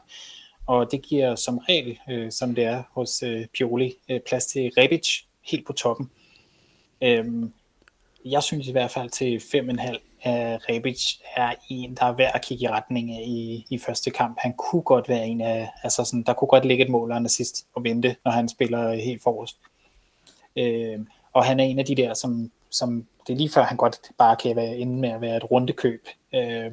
Og 0.66 0.92
det 0.92 1.02
giver 1.02 1.34
som 1.34 1.58
regel, 1.58 1.98
øh, 2.10 2.32
som 2.32 2.54
det 2.54 2.64
er 2.64 2.82
hos 2.92 3.22
øh, 3.22 3.46
Pioli, 3.54 3.94
øh, 4.08 4.20
plads 4.20 4.46
til 4.46 4.70
Rebic 4.78 5.08
helt 5.42 5.66
på 5.66 5.72
toppen. 5.72 6.10
Øhm, 7.02 7.52
jeg 8.24 8.42
synes 8.42 8.68
i 8.68 8.72
hvert 8.72 8.90
fald 8.90 9.10
til 9.10 9.36
5,5 9.36 9.98
at 10.24 10.68
Rebic 10.68 11.18
er 11.36 11.54
en, 11.68 11.94
der 11.94 12.04
er 12.04 12.12
værd 12.12 12.32
at 12.34 12.42
kigge 12.44 12.64
i 12.64 12.68
retning 12.68 13.10
af 13.10 13.22
i, 13.26 13.66
i 13.70 13.78
første 13.78 14.10
kamp. 14.10 14.36
Han 14.40 14.52
kunne 14.52 14.82
godt 14.82 15.08
være 15.08 15.26
en 15.26 15.40
af, 15.40 15.70
altså 15.82 16.04
sådan, 16.04 16.22
der 16.22 16.32
kunne 16.32 16.48
godt 16.48 16.64
ligge 16.64 16.84
et 16.84 16.90
mål 16.90 17.12
og 17.12 17.16
en 17.16 17.26
assist 17.26 17.66
og 17.74 17.84
vente, 17.84 18.16
når 18.24 18.32
han 18.32 18.48
spiller 18.48 18.94
helt 18.94 19.22
forrest. 19.22 19.58
Øhm, 20.56 21.06
og 21.32 21.44
han 21.44 21.60
er 21.60 21.64
en 21.64 21.78
af 21.78 21.84
de 21.84 21.94
der, 21.94 22.14
som, 22.14 22.50
som 22.70 23.06
det 23.26 23.32
er 23.32 23.36
lige 23.36 23.50
før, 23.54 23.62
han 23.62 23.76
godt 23.76 24.00
bare 24.18 24.36
kan 24.36 24.56
være 24.56 24.78
inde 24.78 25.00
med 25.00 25.08
at 25.08 25.20
være 25.20 25.36
et 25.36 25.50
rundekøb 25.50 26.08
øh, 26.34 26.72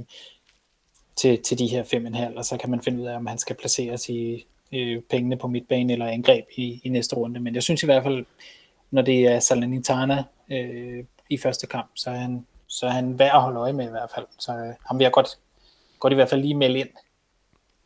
til, 1.16 1.44
til 1.44 1.60
de 1.60 1.68
her 1.68 1.84
5,5, 1.84 2.38
og 2.38 2.46
så 2.46 2.58
kan 2.58 2.70
man 2.70 2.82
finde 2.82 3.02
ud 3.02 3.08
af, 3.08 3.16
om 3.16 3.26
han 3.26 3.38
skal 3.38 3.56
placeres 3.56 4.10
i 4.10 4.46
øh, 4.72 5.02
pengene 5.02 5.38
på 5.38 5.48
midtbane 5.48 5.94
eller 5.94 6.08
angreb 6.08 6.46
i, 6.56 6.82
i 6.84 6.90
næste 6.90 7.16
runde. 7.16 7.40
Men 7.40 7.56
jeg 7.56 7.64
synes 7.64 7.84
i 7.84 7.86
hvert 7.86 8.04
fald, 8.04 8.26
når 8.92 9.02
det 9.02 9.28
er 9.28 9.40
Salernitana 9.40 10.24
øh, 10.52 11.04
i 11.30 11.38
første 11.38 11.68
kamp, 11.68 11.92
så 11.96 12.10
er, 12.10 12.16
han, 12.16 12.46
så 12.72 12.86
er 12.86 12.90
han 12.90 13.20
værd 13.20 13.36
at 13.36 13.42
holde 13.42 13.60
øje 13.60 13.74
med 13.74 13.86
i 13.86 13.90
hvert 13.90 14.10
fald. 14.16 14.26
Så 14.40 14.52
øh, 14.52 14.74
ham 14.88 15.00
vil 15.00 15.06
jeg 15.06 15.12
godt, 15.12 15.28
godt 16.00 16.14
i 16.14 16.16
hvert 16.16 16.30
fald 16.30 16.42
lige 16.42 16.56
melde 16.56 16.80
ind. 16.80 16.90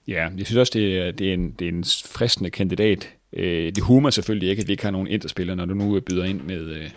Ja, 0.08 0.30
jeg 0.38 0.46
synes 0.46 0.58
også, 0.58 0.72
det 0.74 1.00
er, 1.00 1.12
det 1.12 1.30
er, 1.30 1.34
en, 1.34 1.52
det 1.52 1.66
er 1.68 1.72
en 1.72 1.84
fristende 2.06 2.50
kandidat. 2.50 3.10
Øh, 3.34 3.76
det 3.76 3.84
humer 3.84 4.10
selvfølgelig 4.10 4.50
ikke, 4.50 4.62
at 4.62 4.68
vi 4.68 4.72
ikke 4.72 4.84
har 4.84 4.92
nogen 4.92 5.08
interspillere, 5.08 5.56
når 5.56 5.66
du 5.66 5.74
nu 5.74 6.00
byder 6.00 6.26
ind 6.26 6.42
med, 6.42 6.62
øh, 6.62 6.92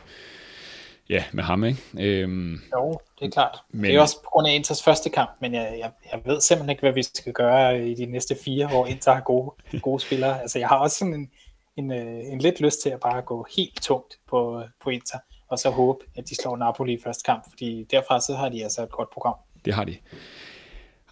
ja, 1.08 1.24
med 1.32 1.44
ham, 1.44 1.64
ikke? 1.64 1.80
Øhm, 1.98 2.60
jo, 2.76 2.98
det 3.18 3.26
er 3.26 3.30
klart. 3.30 3.58
Men, 3.70 3.84
det 3.84 3.96
er 3.96 4.00
også 4.00 4.16
på 4.16 4.30
grund 4.32 4.46
af 4.46 4.54
Inters 4.54 4.82
første 4.82 5.10
kamp, 5.10 5.30
men 5.40 5.54
jeg, 5.54 5.76
jeg, 5.78 5.90
jeg 6.12 6.20
ved 6.24 6.40
simpelthen 6.40 6.70
ikke, 6.70 6.80
hvad 6.80 6.92
vi 6.92 7.02
skal 7.02 7.32
gøre 7.32 7.88
i 7.88 7.94
de 7.94 8.06
næste 8.06 8.36
fire, 8.44 8.68
hvor 8.68 8.86
Inter 8.86 9.14
har 9.14 9.20
gode, 9.20 9.50
gode 9.82 10.00
spillere. 10.00 10.40
Altså, 10.42 10.58
jeg 10.58 10.68
har 10.68 10.76
også 10.76 10.98
sådan 10.98 11.14
en, 11.14 11.30
en, 11.76 11.92
øh, 11.92 12.32
en 12.32 12.38
lidt 12.38 12.60
lyst 12.60 12.82
til 12.82 12.90
at 12.90 13.00
bare 13.00 13.22
gå 13.22 13.46
helt 13.56 13.82
tungt 13.82 14.18
på, 14.30 14.62
på 14.82 14.90
Inter, 14.90 15.18
og 15.48 15.58
så 15.58 15.70
håbe, 15.70 16.04
at 16.16 16.28
de 16.28 16.34
slår 16.34 16.56
Napoli 16.56 16.92
i 16.92 17.00
første 17.04 17.22
kamp, 17.22 17.44
fordi 17.48 17.86
derfra 17.90 18.20
så 18.20 18.34
har 18.34 18.48
de 18.48 18.62
altså 18.62 18.82
et 18.82 18.90
godt 18.90 19.10
program. 19.10 19.34
Det 19.64 19.74
har 19.74 19.84
de. 19.84 19.96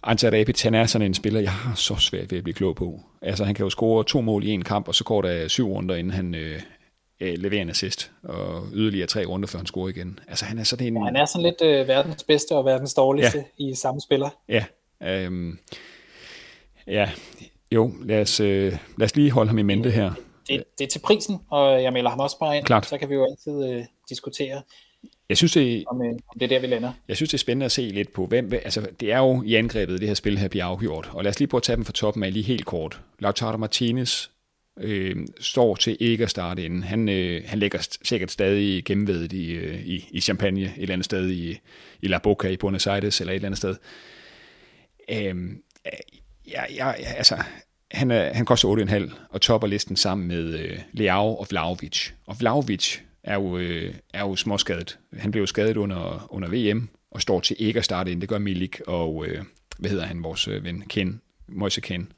Ante 0.03 0.39
Rabic, 0.39 0.61
han 0.61 0.75
er 0.75 0.85
sådan 0.85 1.05
en 1.05 1.13
spiller, 1.13 1.39
jeg 1.39 1.51
har 1.51 1.75
så 1.75 1.95
svært 1.95 2.31
ved 2.31 2.37
at 2.37 2.43
blive 2.43 2.53
klog 2.53 2.75
på. 2.75 2.99
Altså, 3.21 3.43
han 3.43 3.55
kan 3.55 3.63
jo 3.63 3.69
score 3.69 4.03
to 4.03 4.21
mål 4.21 4.43
i 4.43 4.49
en 4.49 4.63
kamp, 4.63 4.87
og 4.87 4.95
så 4.95 5.03
går 5.03 5.21
der 5.21 5.47
syv 5.47 5.67
runder, 5.67 5.95
inden 5.95 6.13
han 6.13 6.35
øh, 6.35 6.61
leverer 7.19 7.61
en 7.61 7.69
assist, 7.69 8.11
og 8.23 8.67
yderligere 8.73 9.07
tre 9.07 9.25
runder, 9.25 9.47
før 9.47 9.59
han 9.59 9.65
scorer 9.65 9.89
igen. 9.89 10.19
Altså, 10.27 10.45
han 10.45 10.59
er 10.59 10.63
sådan 10.63 10.87
en... 10.87 10.97
Ja, 10.97 11.03
han 11.03 11.15
er 11.15 11.25
sådan 11.25 11.43
lidt 11.43 11.61
øh, 11.61 11.87
verdens 11.87 12.23
bedste 12.23 12.55
og 12.55 12.65
verdens 12.65 12.93
dårligste 12.93 13.45
ja. 13.59 13.65
i 13.65 13.75
samme 13.75 14.01
spiller. 14.01 14.29
Ja, 14.49 14.65
øhm, 15.03 15.59
ja, 16.87 17.09
jo, 17.71 17.91
lad 18.01 18.21
os, 18.21 18.39
øh, 18.39 18.77
lad 18.97 19.05
os 19.05 19.15
lige 19.15 19.31
holde 19.31 19.49
ham 19.49 19.57
i 19.57 19.63
mente 19.63 19.91
her 19.91 20.11
det, 20.47 20.63
det 20.79 20.83
er 20.85 20.89
til 20.89 20.99
prisen, 20.99 21.39
og 21.49 21.83
jeg 21.83 21.93
melder 21.93 22.09
ham 22.09 22.19
også 22.19 22.39
bare 22.39 22.57
ind. 22.57 22.65
Klart. 22.65 22.85
Så 22.85 22.97
kan 22.97 23.09
vi 23.09 23.15
jo 23.15 23.23
altid 23.23 23.73
øh, 23.73 23.85
diskutere, 24.09 24.61
jeg 25.29 25.37
synes, 25.37 25.51
det, 25.51 25.83
om, 25.87 26.01
øh, 26.01 26.09
om 26.09 26.39
det 26.39 26.43
er 26.43 26.47
der, 26.47 26.59
vi 26.59 26.67
lander. 26.67 26.93
Jeg 27.07 27.15
synes, 27.15 27.29
det 27.29 27.33
er 27.37 27.39
spændende 27.39 27.65
at 27.65 27.71
se 27.71 27.81
lidt 27.81 28.13
på, 28.13 28.25
hvem, 28.25 28.53
altså 28.53 28.87
det 28.99 29.11
er 29.11 29.17
jo 29.17 29.43
i 29.43 29.55
angrebet, 29.55 29.99
det 29.99 30.07
her 30.07 30.15
spil 30.15 30.37
her 30.37 30.47
bliver 30.47 30.65
afgjort. 30.65 31.09
Og 31.13 31.23
lad 31.23 31.29
os 31.29 31.39
lige 31.39 31.47
prøve 31.47 31.59
at 31.59 31.63
tage 31.63 31.75
dem 31.75 31.85
fra 31.85 31.93
toppen 31.93 32.23
af 32.23 32.33
lige 32.33 32.43
helt 32.43 32.65
kort. 32.65 33.01
Lautaro 33.19 33.57
Martinez 33.57 34.27
øh, 34.79 35.15
står 35.39 35.75
til 35.75 35.97
ikke 35.99 36.23
at 36.23 36.29
starte 36.29 36.65
inden. 36.65 36.83
Han, 36.83 37.09
øh, 37.09 37.43
han 37.45 37.59
ligger 37.59 37.97
sikkert 38.03 38.31
stadig 38.31 38.85
gennemvedet 38.85 39.33
i, 39.33 39.51
øh, 39.51 39.85
i, 39.85 40.09
i 40.11 40.21
Champagne, 40.21 40.61
et 40.61 40.73
eller 40.77 40.93
andet 40.93 41.05
sted 41.05 41.29
i, 41.29 41.59
i 42.01 42.07
La 42.07 42.17
Boca 42.17 42.47
i 42.47 42.57
Buenos 42.57 42.87
Aires, 42.87 43.21
eller 43.21 43.33
et 43.33 43.35
eller 43.35 43.47
andet 43.47 43.57
sted. 43.57 43.75
Øh, 45.09 45.35
ja, 46.47 46.63
ja, 46.75 46.91
altså, 46.91 47.37
han, 47.91 48.11
er, 48.11 48.33
han 48.33 48.45
koster 48.45 49.07
8,5 49.09 49.15
og 49.29 49.41
topper 49.41 49.67
listen 49.67 49.95
sammen 49.95 50.27
med 50.27 50.59
øh, 50.59 50.79
Leao 50.93 51.35
og 51.35 51.47
Vlaovic. 51.49 52.09
Og 52.27 52.39
Vlaovic 52.39 52.97
er 53.27 53.33
jo, 53.33 53.57
øh, 53.57 53.93
er 54.13 54.21
jo 54.21 54.35
småskadet. 54.35 54.99
Han 55.17 55.31
blev 55.31 55.41
jo 55.41 55.47
skadet 55.47 55.77
under, 55.77 56.27
under 56.29 56.49
VM 56.49 56.89
og 57.11 57.21
står 57.21 57.39
til 57.39 57.55
ikke 57.59 57.79
at 57.79 57.85
starte 57.85 58.11
ind. 58.11 58.21
Det 58.21 58.29
gør 58.29 58.37
Milik 58.37 58.81
og, 58.87 59.25
øh, 59.27 59.43
hvad 59.77 59.89
hedder 59.89 60.05
han, 60.05 60.23
vores 60.23 60.47
øh, 60.47 60.63
ven, 60.63 60.81
Ken, 60.81 61.21
Moise 61.47 61.81
Ken. 61.81 62.11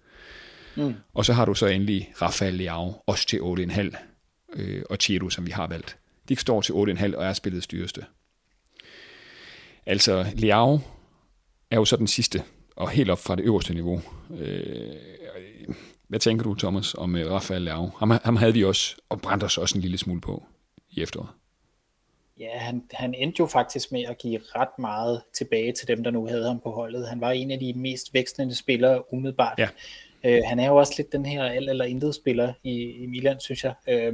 Mm. 0.76 0.94
Og 1.14 1.26
så 1.26 1.34
har 1.34 1.46
du 1.46 1.54
så 1.54 1.68
endelig 1.68 2.14
Rafael 2.22 2.54
Leao, 2.54 2.94
også 3.08 3.28
til 3.28 3.40
8,5, 3.40 3.98
øh, 4.54 4.84
og 4.90 4.98
Chiro, 4.98 5.30
som 5.30 5.46
vi 5.46 5.52
har 5.52 5.68
valgt. 5.68 5.98
De 6.30 6.36
står 6.36 6.62
til 6.62 6.74
8,5 6.74 7.16
og 7.16 7.26
er 7.26 7.34
spillet 7.34 7.64
styreste. 7.64 8.06
Altså, 9.86 10.26
Leao 10.36 10.80
er 11.72 11.76
jo 11.76 11.86
så 11.86 11.96
den 11.96 12.08
sidste, 12.08 12.44
og 12.76 12.90
helt 12.90 13.10
op 13.10 13.20
fra 13.20 13.36
det 13.36 13.44
øverste 13.44 13.74
niveau. 13.74 14.02
Øh, 14.40 14.96
hvad 16.08 16.20
tænker 16.20 16.44
du, 16.44 16.56
Thomas, 16.56 16.94
om 16.94 17.16
øh, 17.16 17.32
Rafael 17.32 17.62
Leao? 17.62 17.92
Ham, 17.98 18.12
ham 18.24 18.36
havde 18.36 18.54
vi 18.54 18.64
også, 18.64 18.96
og 19.10 19.22
brændte 19.22 19.46
os 19.46 19.58
også 19.58 19.78
en 19.78 19.82
lille 19.82 19.98
smule 19.98 20.22
på 20.22 20.44
i 20.92 21.02
efteråret. 21.02 21.30
Ja, 22.40 22.58
han, 22.58 22.84
han 22.92 23.14
endte 23.14 23.40
jo 23.40 23.46
faktisk 23.46 23.92
med 23.92 24.04
at 24.04 24.18
give 24.18 24.40
ret 24.56 24.80
meget 24.80 25.22
tilbage 25.34 25.72
til 25.72 25.88
dem, 25.88 26.04
der 26.04 26.12
nu 26.12 26.28
havde 26.28 26.48
ham 26.48 26.60
på 26.60 26.72
holdet. 26.72 27.08
Han 27.08 27.22
var 27.22 27.32
en 27.32 27.52
af 27.52 27.60
de 27.60 27.74
mest 27.74 28.14
vækstende 28.14 28.56
spillere 28.56 29.14
umiddelbart. 29.14 29.60
Ja. 29.60 29.70
Øh, 30.24 30.42
han 30.46 30.60
er 30.60 30.68
jo 30.68 30.76
også 30.76 30.94
lidt 30.98 31.12
den 31.12 31.26
her 31.26 31.44
alt 31.44 31.70
eller 31.70 31.86
intet 31.86 32.16
spiller 32.16 32.54
i, 32.64 32.82
i 32.82 33.06
Milan, 33.06 33.40
synes 33.40 33.64
jeg. 33.64 33.74
Øh, 33.88 34.14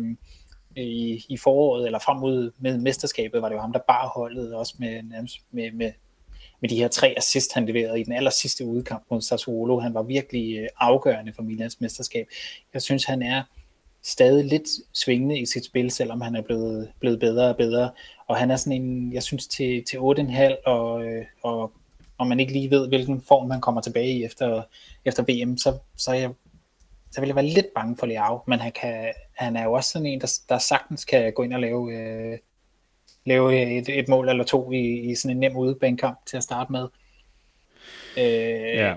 i, 0.78 1.26
i 1.30 1.38
foråret, 1.38 1.86
eller 1.86 1.99
frem 1.99 2.17
mod 2.17 2.51
med 2.59 2.78
mesterskabet, 2.78 3.41
var 3.41 3.49
det 3.49 3.55
jo 3.55 3.61
ham, 3.61 3.73
der 3.73 3.80
bar 3.88 4.07
holdet, 4.07 4.53
også 4.53 4.76
med, 4.80 5.03
med, 5.51 5.71
med, 5.71 5.91
med 6.61 6.69
de 6.69 6.76
her 6.76 6.88
tre 6.88 7.13
assist, 7.17 7.53
han 7.53 7.65
leverede 7.65 7.99
i 7.99 8.03
den 8.03 8.13
aller 8.13 8.32
sidste 8.32 8.65
udkamp 8.65 9.03
mod 9.11 9.21
Sassuolo. 9.21 9.80
Han 9.80 9.93
var 9.93 10.03
virkelig 10.03 10.57
øh, 10.57 10.67
afgørende 10.78 11.34
for 11.34 11.43
Milans 11.43 11.82
mesterskab. 11.82 12.28
Jeg 12.73 12.82
synes, 12.82 13.05
han 13.05 13.21
er 13.21 13.43
stadig 14.06 14.45
lidt 14.45 14.68
svingende 14.93 15.39
i 15.39 15.45
sit 15.45 15.66
spil, 15.66 15.91
selvom 15.91 16.22
han 16.22 16.36
er 16.36 16.41
blevet, 16.41 16.91
blevet 16.99 17.20
bedre 17.20 17.49
og 17.49 17.58
bedre. 17.58 17.91
Og 18.28 18.38
han 18.38 18.51
er 18.51 18.56
sådan 18.56 18.82
en, 18.82 19.14
jeg 19.14 19.24
synes, 19.24 19.47
til, 19.47 19.84
til 19.84 19.97
8,5, 19.97 20.66
og, 20.66 21.06
øh, 21.06 21.26
og 21.43 21.72
og 22.18 22.28
man 22.28 22.39
ikke 22.39 22.53
lige 22.53 22.72
ved, 22.72 22.88
hvilken 22.88 23.22
form 23.22 23.51
han 23.51 23.62
kommer 23.62 23.82
tilbage 23.82 24.12
i 24.12 24.24
efter, 24.24 24.64
efter 25.06 25.24
VM, 25.24 25.58
så, 25.58 25.78
så, 25.97 26.14
jeg, 26.14 26.32
så 27.12 27.22
vil 27.22 27.28
jeg 27.28 27.36
være 27.36 27.45
lidt 27.45 27.68
bange 27.76 27.97
for 27.97 28.06
Leao, 28.06 28.41
men 28.47 28.60
han, 28.60 28.72
kan, 28.72 29.14
han 29.34 29.56
er 29.56 29.64
jo 29.64 29.74
også 29.74 29.89
sådan 29.89 30.06
en, 30.06 30.22
der, 30.22 30.39
der 30.49 30.58
sagtens 30.58 31.06
kan 31.06 31.34
gå 31.34 31.43
ind 31.43 31.53
og 31.53 31.60
lave, 31.60 31.93
øh, 31.93 32.38
lave 33.26 33.78
et, 33.78 33.99
et 33.99 34.08
mål 34.08 34.30
eller 34.30 34.43
to 34.43 34.72
i, 34.72 34.99
i 34.99 35.16
sådan 35.16 35.38
en 35.38 35.39
nem 35.39 35.58
udebanekamp 35.58 36.26
til 36.26 36.38
at 36.38 36.43
starte 36.43 36.72
med. 36.72 36.88
Øh, 38.18 38.76
ja. 38.76 38.95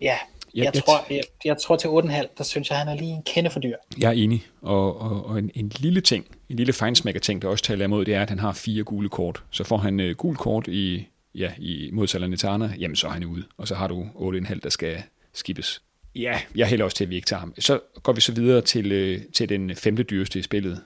Ja, 0.00 0.18
jeg, 0.56 0.70
jeg, 0.74 0.82
tror, 0.84 1.06
jeg, 1.10 1.22
jeg 1.44 1.56
tror 1.58 1.76
til 1.76 1.88
8,5, 1.88 2.34
der 2.38 2.44
synes 2.44 2.70
jeg, 2.70 2.78
han 2.78 2.88
er 2.88 2.94
lige 2.94 3.10
en 3.10 3.22
kende 3.22 3.50
for 3.50 3.60
dyr. 3.60 3.76
Jeg 3.98 4.08
er 4.08 4.12
enig, 4.12 4.46
og, 4.62 5.00
og, 5.00 5.26
og 5.26 5.38
en, 5.38 5.50
en 5.54 5.68
lille 5.68 6.00
ting, 6.00 6.26
en 6.48 6.56
lille 6.56 6.72
fejnsmækker 6.72 7.20
ting, 7.20 7.42
der 7.42 7.48
også 7.48 7.64
taler 7.64 7.84
imod, 7.84 8.04
det 8.04 8.14
er, 8.14 8.22
at 8.22 8.28
han 8.28 8.38
har 8.38 8.52
fire 8.52 8.84
gule 8.84 9.08
kort. 9.08 9.42
Så 9.50 9.64
får 9.64 9.76
han 9.76 10.00
uh, 10.00 10.10
gul 10.10 10.36
kort 10.36 10.68
i, 10.68 11.06
ja, 11.34 11.52
i 11.58 11.90
mod 11.92 12.06
Salernitana, 12.06 12.74
jamen 12.78 12.96
så 12.96 13.06
er 13.06 13.10
han 13.10 13.24
ude. 13.24 13.44
Og 13.56 13.68
så 13.68 13.74
har 13.74 13.88
du 13.88 14.02
8,5, 14.02 14.60
der 14.62 14.68
skal 14.68 15.02
skibes. 15.32 15.82
Ja, 16.14 16.40
jeg 16.54 16.66
hælder 16.66 16.84
også 16.84 16.96
til, 16.96 17.04
at 17.04 17.10
vi 17.10 17.14
ikke 17.14 17.26
tager 17.26 17.40
ham. 17.40 17.54
Så 17.58 17.80
går 18.02 18.12
vi 18.12 18.20
så 18.20 18.32
videre 18.32 18.60
til, 18.60 18.92
øh, 18.92 19.20
til 19.34 19.48
den 19.48 19.76
femte 19.76 20.02
dyreste 20.02 20.38
i 20.38 20.42
spillet, 20.42 20.82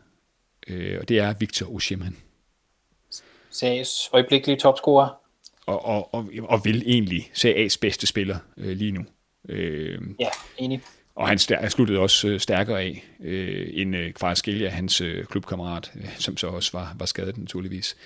øh, 0.68 0.98
og 1.00 1.08
det 1.08 1.18
er 1.18 1.34
Victor 1.40 1.74
Osimhen. 1.74 2.16
Sags 3.50 4.10
øjeblikkelige 4.12 4.58
topscorer. 4.58 5.08
Og, 5.66 5.84
og, 5.84 6.14
og, 6.14 6.28
og 6.42 6.64
vil 6.64 6.82
egentlig 6.86 7.30
A's 7.34 7.76
bedste 7.80 8.06
spiller 8.06 8.38
øh, 8.56 8.76
lige 8.76 8.92
nu. 8.92 9.04
Øh, 9.48 10.00
ja, 10.20 10.28
enig. 10.58 10.80
Og 11.14 11.28
han 11.28 11.38
sluttede 11.70 11.98
også 11.98 12.28
øh, 12.28 12.40
stærkere 12.40 12.80
af 12.80 13.04
øh, 13.20 13.68
end 13.72 13.96
øh, 13.96 14.12
Kvarskelia, 14.12 14.68
hans 14.68 15.00
øh, 15.00 15.24
klubkammerat, 15.24 15.92
øh, 15.96 16.08
som 16.18 16.36
så 16.36 16.46
også 16.46 16.70
var, 16.72 16.94
var 16.98 17.06
skadet 17.06 17.38
naturligvis. 17.38 17.96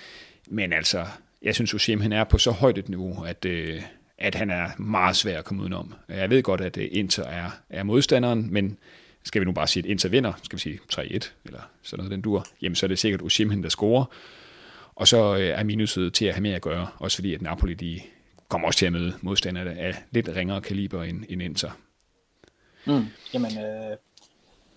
Men 0.47 0.73
altså, 0.73 1.05
jeg 1.41 1.55
synes, 1.55 1.73
Oshim 1.73 2.01
han 2.01 2.11
er 2.11 2.23
på 2.23 2.37
så 2.37 2.51
højt 2.51 2.77
et 2.77 2.89
niveau, 2.89 3.23
at, 3.23 3.45
øh, 3.45 3.81
at 4.17 4.35
han 4.35 4.49
er 4.49 4.69
meget 4.77 5.15
svær 5.15 5.39
at 5.39 5.45
komme 5.45 5.61
udenom. 5.61 5.93
Jeg 6.09 6.29
ved 6.29 6.43
godt, 6.43 6.61
at 6.61 6.77
øh, 6.77 6.87
Inter 6.91 7.23
er, 7.23 7.49
er 7.69 7.83
modstanderen, 7.83 8.53
men 8.53 8.77
skal 9.23 9.41
vi 9.41 9.45
nu 9.45 9.51
bare 9.51 9.67
sige, 9.67 9.83
at 9.83 9.89
Inter 9.89 10.09
vinder, 10.09 10.33
skal 10.43 10.57
vi 10.57 10.61
sige 10.61 10.79
3-1, 10.93 11.01
eller 11.45 11.59
sådan 11.83 11.97
noget 11.97 12.11
den 12.11 12.21
dur, 12.21 12.45
jamen 12.61 12.75
så 12.75 12.85
er 12.85 12.87
det 12.87 12.99
sikkert 12.99 13.21
Oshim, 13.21 13.61
der 13.61 13.69
scorer. 13.69 14.05
Og 14.95 15.07
så 15.07 15.35
øh, 15.35 15.41
er 15.41 15.63
minuset 15.63 16.13
til 16.13 16.25
at 16.25 16.33
have 16.33 16.41
mere 16.41 16.55
at 16.55 16.61
gøre, 16.61 16.87
også 16.99 17.17
fordi 17.17 17.33
at 17.33 17.41
Napoli 17.41 17.73
de 17.73 18.01
kommer 18.47 18.67
også 18.67 18.77
til 18.77 18.85
at 18.85 18.91
møde 18.91 19.13
modstandere 19.21 19.73
af 19.73 19.95
lidt 20.11 20.29
ringere 20.35 20.61
kaliber 20.61 21.03
end, 21.03 21.23
end 21.29 21.41
Inter. 21.41 21.71
Mm, 22.85 23.05
jamen, 23.33 23.51
øh, 23.57 23.97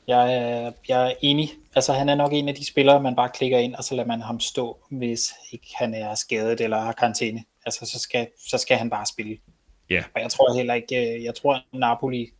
jeg, 0.07 0.35
er, 0.35 0.73
jeg 0.89 1.07
er 1.07 1.15
enig. 1.23 1.51
Altså, 1.75 1.93
han 1.93 2.09
er 2.09 2.15
nok 2.15 2.33
en 2.33 2.49
af 2.49 2.55
de 2.55 2.67
spillere, 2.67 3.03
man 3.03 3.17
bare 3.17 3.29
klikker 3.29 3.59
ind, 3.59 3.75
og 3.75 3.85
så 3.85 3.95
lader 3.95 4.09
man 4.09 4.21
ham 4.21 4.41
stå, 4.41 4.79
hvis 4.91 5.33
ikke 5.53 5.67
han 5.75 5.95
er 5.95 6.15
skadet 6.15 6.61
eller 6.61 6.81
har 6.81 6.93
karantæne. 6.93 7.45
Altså, 7.67 7.87
så 7.87 7.99
skal, 7.99 8.29
så 8.49 8.59
skal 8.59 8.77
han 8.77 8.91
bare 8.91 9.07
spille. 9.07 9.39
Ja. 9.91 9.95
Yeah. 9.95 10.05
Og 10.15 10.21
jeg 10.21 10.31
tror 10.31 10.57
heller 10.57 10.75
ikke, 10.75 11.15
øh, 11.15 11.25
jeg 11.25 11.35
tror, 11.35 11.55
at 11.55 11.63
Napoli 11.73 12.31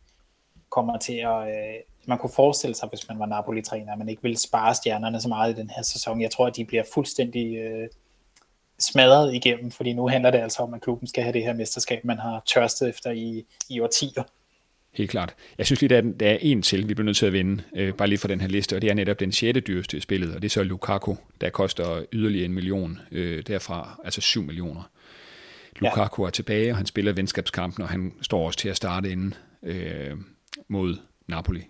kommer 0.69 0.97
til 0.97 1.13
at... 1.13 1.47
Øh, 1.47 1.75
man 2.05 2.17
kunne 2.17 2.31
forestille 2.35 2.75
sig, 2.75 2.89
hvis 2.89 3.07
man 3.09 3.19
var 3.19 3.25
Napoli-træner, 3.25 3.91
at 3.91 3.97
man 3.97 4.09
ikke 4.09 4.21
ville 4.21 4.37
spare 4.37 4.75
stjernerne 4.75 5.21
så 5.21 5.27
meget 5.27 5.53
i 5.53 5.61
den 5.61 5.69
her 5.69 5.81
sæson. 5.81 6.21
Jeg 6.21 6.31
tror, 6.31 6.47
at 6.47 6.55
de 6.55 6.65
bliver 6.65 6.83
fuldstændig 6.93 7.57
øh, 7.57 7.89
smadret 8.79 9.33
igennem, 9.33 9.71
fordi 9.71 9.93
nu 9.93 10.07
handler 10.07 10.31
det 10.31 10.37
altså 10.37 10.63
om, 10.63 10.73
at 10.73 10.81
klubben 10.81 11.07
skal 11.07 11.23
have 11.23 11.33
det 11.33 11.43
her 11.43 11.53
mesterskab, 11.53 12.05
man 12.05 12.19
har 12.19 12.43
tørstet 12.45 12.89
efter 12.89 13.11
i, 13.11 13.45
i 13.69 13.79
årtier. 13.79 14.23
Helt 14.91 15.09
klart. 15.09 15.35
Jeg 15.57 15.65
synes 15.65 15.81
lige, 15.81 15.89
der 15.89 15.97
er, 15.97 16.01
der 16.01 16.29
er 16.29 16.37
en 16.41 16.61
til, 16.61 16.89
vi 16.89 16.93
bliver 16.93 17.05
nødt 17.05 17.17
til 17.17 17.25
at 17.25 17.33
vinde, 17.33 17.63
øh, 17.75 17.93
bare 17.93 18.07
lige 18.07 18.19
for 18.19 18.27
den 18.27 18.41
her 18.41 18.47
liste, 18.47 18.75
og 18.75 18.81
det 18.81 18.89
er 18.89 18.93
netop 18.93 19.19
den 19.19 19.31
sjette 19.31 19.61
dyreste 19.61 19.97
i 19.97 19.99
spillet, 19.99 20.35
og 20.35 20.41
det 20.41 20.47
er 20.47 20.49
så 20.49 20.63
Lukaku, 20.63 21.15
der 21.41 21.49
koster 21.49 22.03
yderligere 22.13 22.45
en 22.45 22.53
million 22.53 22.99
øh, 23.11 23.43
derfra, 23.47 24.01
altså 24.05 24.21
7 24.21 24.43
millioner. 24.43 24.89
Lukaku 25.79 26.23
ja. 26.23 26.27
er 26.27 26.31
tilbage, 26.31 26.71
og 26.71 26.77
han 26.77 26.85
spiller 26.85 27.13
venskabskampen, 27.13 27.83
og 27.83 27.89
han 27.89 28.13
står 28.21 28.45
også 28.45 28.59
til 28.59 28.69
at 28.69 28.77
starte 28.77 29.11
inden 29.11 29.33
øh, 29.63 30.17
mod 30.67 30.97
Napoli. 31.27 31.63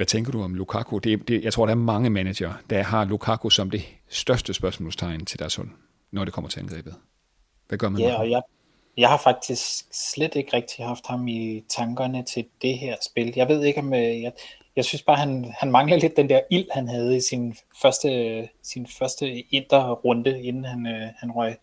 Hvad 0.00 0.06
tænker 0.06 0.32
du 0.32 0.42
om 0.42 0.54
Lukaku? 0.54 0.98
Det, 0.98 1.28
det, 1.28 1.44
jeg 1.44 1.52
tror, 1.52 1.66
der 1.66 1.72
er 1.72 1.76
mange 1.76 2.10
manager, 2.10 2.52
der 2.70 2.82
har 2.82 3.04
Lukaku 3.04 3.50
som 3.50 3.70
det 3.70 3.82
største 4.08 4.54
spørgsmålstegn 4.54 5.24
til 5.24 5.38
deres 5.38 5.54
hold, 5.54 5.68
når 6.10 6.24
det 6.24 6.34
kommer 6.34 6.48
til 6.50 6.60
angrebet. 6.60 6.94
Hvad 7.68 7.78
gør 7.78 7.88
man? 7.88 8.00
Ja, 8.00 8.18
og 8.18 8.30
jeg, 8.30 8.42
jeg 8.96 9.08
har 9.08 9.16
faktisk 9.16 9.86
slet 9.92 10.34
ikke 10.34 10.56
rigtig 10.56 10.84
haft 10.84 11.06
ham 11.06 11.28
i 11.28 11.64
tankerne 11.68 12.24
til 12.24 12.44
det 12.62 12.78
her 12.78 12.96
spil. 13.10 13.32
Jeg 13.36 13.48
ved 13.48 13.64
ikke 13.64 13.80
om, 13.80 13.94
øh, 13.94 14.22
jeg, 14.22 14.32
jeg 14.76 14.84
synes 14.84 15.02
bare, 15.02 15.16
han, 15.16 15.54
han 15.58 15.70
mangler 15.70 15.96
lidt 15.96 16.16
den 16.16 16.28
der 16.28 16.40
ild, 16.50 16.66
han 16.70 16.88
havde 16.88 17.16
i 17.16 17.20
sin 17.20 17.56
første, 17.82 18.48
sin 18.62 18.86
første 18.86 19.40
interrunde, 19.40 20.42
inden 20.42 20.64
han, 20.64 20.86
øh, 20.86 21.08
han 21.16 21.30
røg 21.30 21.56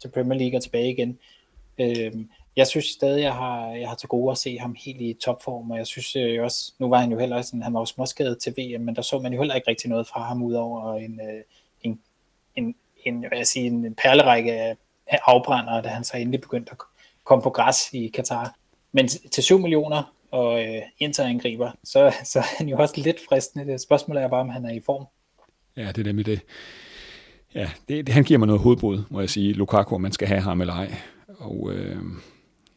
til 0.00 0.08
Premier 0.08 0.38
League 0.38 0.58
og 0.58 0.62
tilbage 0.62 0.90
igen. 0.92 1.18
Øh, 1.78 2.12
jeg 2.56 2.66
synes 2.66 2.86
stadig, 2.86 3.22
jeg 3.22 3.34
har, 3.34 3.66
jeg 3.66 3.88
har 3.88 3.96
til 3.96 4.08
gode 4.08 4.30
at 4.30 4.38
se 4.38 4.58
ham 4.58 4.76
helt 4.84 5.00
i 5.00 5.16
topform, 5.24 5.70
og 5.70 5.78
jeg 5.78 5.86
synes 5.86 6.16
øh, 6.16 6.42
også, 6.42 6.72
nu 6.78 6.88
var 6.88 6.98
han 6.98 7.12
jo 7.12 7.18
heller 7.18 7.42
sådan, 7.42 7.62
han 7.62 7.74
var 7.74 7.80
jo 7.80 7.86
småskadet 7.86 8.38
til 8.38 8.54
VM, 8.58 8.80
men 8.82 8.96
der 8.96 9.02
så 9.02 9.18
man 9.18 9.32
jo 9.32 9.38
heller 9.38 9.54
ikke 9.54 9.68
rigtig 9.68 9.90
noget 9.90 10.08
fra 10.08 10.22
ham, 10.22 10.42
udover 10.42 10.96
en, 10.96 11.20
øh, 11.20 11.42
en, 11.82 12.00
en, 12.56 12.74
en, 13.04 13.18
hvad 13.18 13.38
jeg 13.38 13.46
sige, 13.46 13.66
en 13.66 13.94
perlerække 13.94 14.52
af 14.52 14.76
afbrænder, 15.26 15.80
da 15.80 15.88
han 15.88 16.04
så 16.04 16.16
endelig 16.16 16.40
begyndte 16.40 16.72
at 16.72 16.78
komme 17.24 17.42
på 17.42 17.50
græs 17.50 17.92
i 17.92 18.08
Katar. 18.08 18.54
Men 18.92 19.08
til 19.08 19.42
7 19.42 19.58
millioner 19.58 20.14
og 20.30 20.64
øh, 20.64 20.82
interangriber, 20.98 21.70
så, 21.84 22.14
så 22.24 22.38
er 22.38 22.56
han 22.58 22.68
jo 22.68 22.76
også 22.76 22.94
lidt 23.00 23.20
fristende. 23.28 23.72
Det 23.72 23.80
spørgsmål 23.80 24.16
er 24.16 24.28
bare, 24.28 24.40
om 24.40 24.48
han 24.48 24.64
er 24.64 24.70
i 24.70 24.80
form. 24.86 25.06
Ja, 25.76 25.88
det 25.88 25.98
er 25.98 26.04
nemlig 26.04 26.26
det. 26.26 26.40
Ja, 27.54 27.70
det, 27.88 28.06
det, 28.06 28.14
han 28.14 28.24
giver 28.24 28.38
mig 28.38 28.46
noget 28.46 28.62
hovedbrud, 28.62 29.02
må 29.10 29.20
jeg 29.20 29.30
sige. 29.30 29.52
Lukaku, 29.52 29.94
om 29.94 30.00
man 30.00 30.12
skal 30.12 30.28
have 30.28 30.40
ham 30.40 30.60
eller 30.60 30.74
ej. 30.74 30.94
Og 31.38 31.70
øh, 31.72 32.02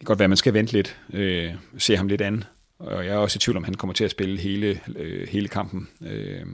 kan 0.03 0.07
godt 0.07 0.19
være, 0.19 0.25
at 0.25 0.29
man 0.29 0.37
skal 0.37 0.53
vente 0.53 0.73
lidt, 0.73 0.97
øh, 1.13 1.53
se 1.77 1.97
ham 1.97 2.07
lidt 2.07 2.21
an. 2.21 2.43
Og 2.79 3.05
jeg 3.05 3.13
er 3.13 3.17
også 3.17 3.37
i 3.37 3.39
tvivl 3.39 3.57
om, 3.57 3.63
han 3.63 3.73
kommer 3.73 3.93
til 3.93 4.03
at 4.03 4.11
spille 4.11 4.39
hele, 4.39 4.79
øh, 4.95 5.27
hele 5.27 5.47
kampen. 5.47 5.89
Øh, 6.01 6.45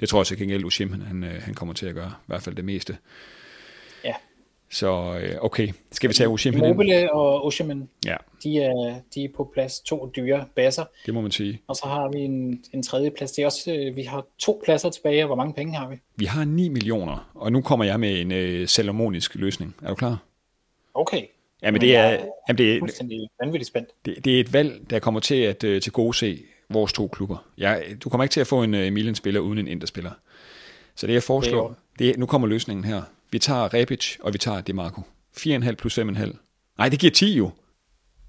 det 0.00 0.08
tror 0.08 0.18
jeg 0.18 0.20
også, 0.20 0.34
at 0.34 0.38
Gengæld 0.38 0.64
Ushim, 0.64 1.00
han, 1.00 1.24
øh, 1.24 1.42
han 1.42 1.54
kommer 1.54 1.74
til 1.74 1.86
at 1.86 1.94
gøre, 1.94 2.10
i 2.10 2.26
hvert 2.26 2.42
fald 2.42 2.54
det 2.56 2.64
meste. 2.64 2.96
Så 4.70 5.18
øh, 5.22 5.36
okay, 5.40 5.68
skal 5.92 6.10
vi 6.10 6.14
tage 6.14 6.28
Oshimen 6.28 6.60
Mobile 6.60 7.12
og 7.12 7.44
Oshimen, 7.44 7.88
ja. 8.06 8.16
de, 8.42 8.62
er, 8.62 9.00
de 9.14 9.24
er 9.24 9.28
på 9.36 9.50
plads 9.54 9.80
to 9.80 10.12
dyre 10.16 10.44
baser. 10.56 10.84
Det 11.06 11.14
må 11.14 11.20
man 11.20 11.30
sige. 11.30 11.60
Og 11.66 11.76
så 11.76 11.86
har 11.86 12.08
vi 12.08 12.18
en, 12.18 12.64
en 12.72 12.82
tredje 12.82 13.10
plads. 13.10 13.32
Det 13.32 13.42
er 13.42 13.46
også, 13.46 13.72
øh, 13.72 13.96
vi 13.96 14.02
har 14.02 14.24
to 14.38 14.60
pladser 14.64 14.90
tilbage, 14.90 15.22
og 15.22 15.26
hvor 15.26 15.36
mange 15.36 15.54
penge 15.54 15.74
har 15.76 15.88
vi? 15.88 15.96
Vi 16.16 16.24
har 16.24 16.44
9 16.44 16.68
millioner, 16.68 17.30
og 17.34 17.52
nu 17.52 17.60
kommer 17.60 17.84
jeg 17.84 18.00
med 18.00 18.20
en 18.20 18.32
øh, 18.32 18.68
salomonisk 18.68 19.34
løsning. 19.34 19.76
Er 19.82 19.88
du 19.88 19.94
klar? 19.94 20.18
Okay. 20.94 21.22
Ja, 21.62 21.70
men 21.70 21.80
det 21.80 21.96
er, 21.96 22.10
jamen 22.48 22.58
det 22.58 22.74
er 22.74 22.78
fuldstændig 22.78 23.28
vanvittigt 23.40 23.68
spændt. 23.68 23.88
Det, 24.06 24.24
det 24.24 24.36
er 24.36 24.40
et 24.40 24.52
valg, 24.52 24.90
der 24.90 24.98
kommer 24.98 25.20
til 25.20 25.34
at 25.34 25.64
øh, 25.64 25.82
til 25.82 25.92
gode 25.92 26.16
se 26.16 26.42
vores 26.70 26.92
to 26.92 27.08
klubber. 27.08 27.36
Jeg, 27.58 27.84
du 28.04 28.08
kommer 28.08 28.24
ikke 28.24 28.32
til 28.32 28.40
at 28.40 28.46
få 28.46 28.62
en 28.62 28.74
øh, 28.74 28.92
Milan-spiller 28.92 29.40
uden 29.40 29.58
en 29.58 29.68
Inter-spiller. 29.68 30.10
Så 30.94 31.06
det 31.06 31.12
jeg 31.12 31.22
foreslår, 31.22 31.76
det, 31.98 32.10
er, 32.10 32.14
nu 32.18 32.26
kommer 32.26 32.48
løsningen 32.48 32.84
her. 32.84 33.02
Vi 33.30 33.38
tager 33.38 33.74
Rebic, 33.74 34.16
og 34.20 34.32
vi 34.32 34.38
tager 34.38 34.60
DeMarco. 34.60 35.02
4,5 35.38 35.72
plus 35.72 35.98
5,5. 35.98 36.36
Nej, 36.78 36.88
det 36.88 36.98
giver 36.98 37.10
10 37.10 37.36
jo. 37.36 37.50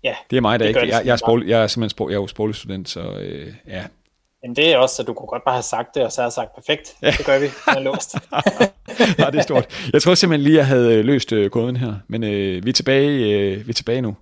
Ja, 0.03 0.15
Det 0.29 0.37
er 0.37 0.41
mig, 0.41 0.59
der 0.59 0.65
det 0.65 0.69
ikke. 0.69 0.81
det 0.81 0.87
Jeg, 0.87 1.01
jeg, 1.05 1.11
er 1.11 1.17
sprog, 1.17 1.47
jeg 1.47 1.63
er 1.63 1.67
simpelthen 1.67 1.89
sprog, 1.89 2.09
jeg 2.09 2.15
er 2.15 2.21
jo 2.21 2.27
sproglig 2.27 2.55
student, 2.55 2.89
så 2.89 3.19
øh, 3.19 3.53
ja. 3.67 3.85
Men 4.41 4.55
det 4.55 4.73
er 4.73 4.77
også, 4.77 5.01
at 5.01 5.07
du 5.07 5.13
kunne 5.13 5.27
godt 5.27 5.43
bare 5.45 5.55
have 5.55 5.63
sagt 5.63 5.95
det, 5.95 6.03
og 6.03 6.11
så 6.11 6.21
har 6.21 6.25
jeg 6.27 6.31
sagt, 6.33 6.55
perfekt, 6.55 6.95
det 7.01 7.25
gør 7.25 7.39
vi, 7.39 7.45
den 7.45 7.77
er 7.77 7.79
låst. 7.79 8.15
ja, 9.19 9.25
det 9.31 9.35
er 9.35 9.41
stort. 9.41 9.89
Jeg 9.93 10.01
tror 10.01 10.15
simpelthen 10.15 10.43
lige, 10.43 10.57
jeg 10.57 10.67
havde 10.67 10.95
øh, 10.95 11.05
løst 11.05 11.33
øh, 11.33 11.49
koden 11.49 11.75
her, 11.75 11.93
men 12.07 12.23
øh, 12.23 12.63
vi, 12.65 12.69
er 12.69 12.73
tilbage, 12.73 13.09
øh, 13.09 13.65
vi 13.65 13.69
er 13.69 13.73
tilbage 13.73 14.01
nu. 14.01 14.15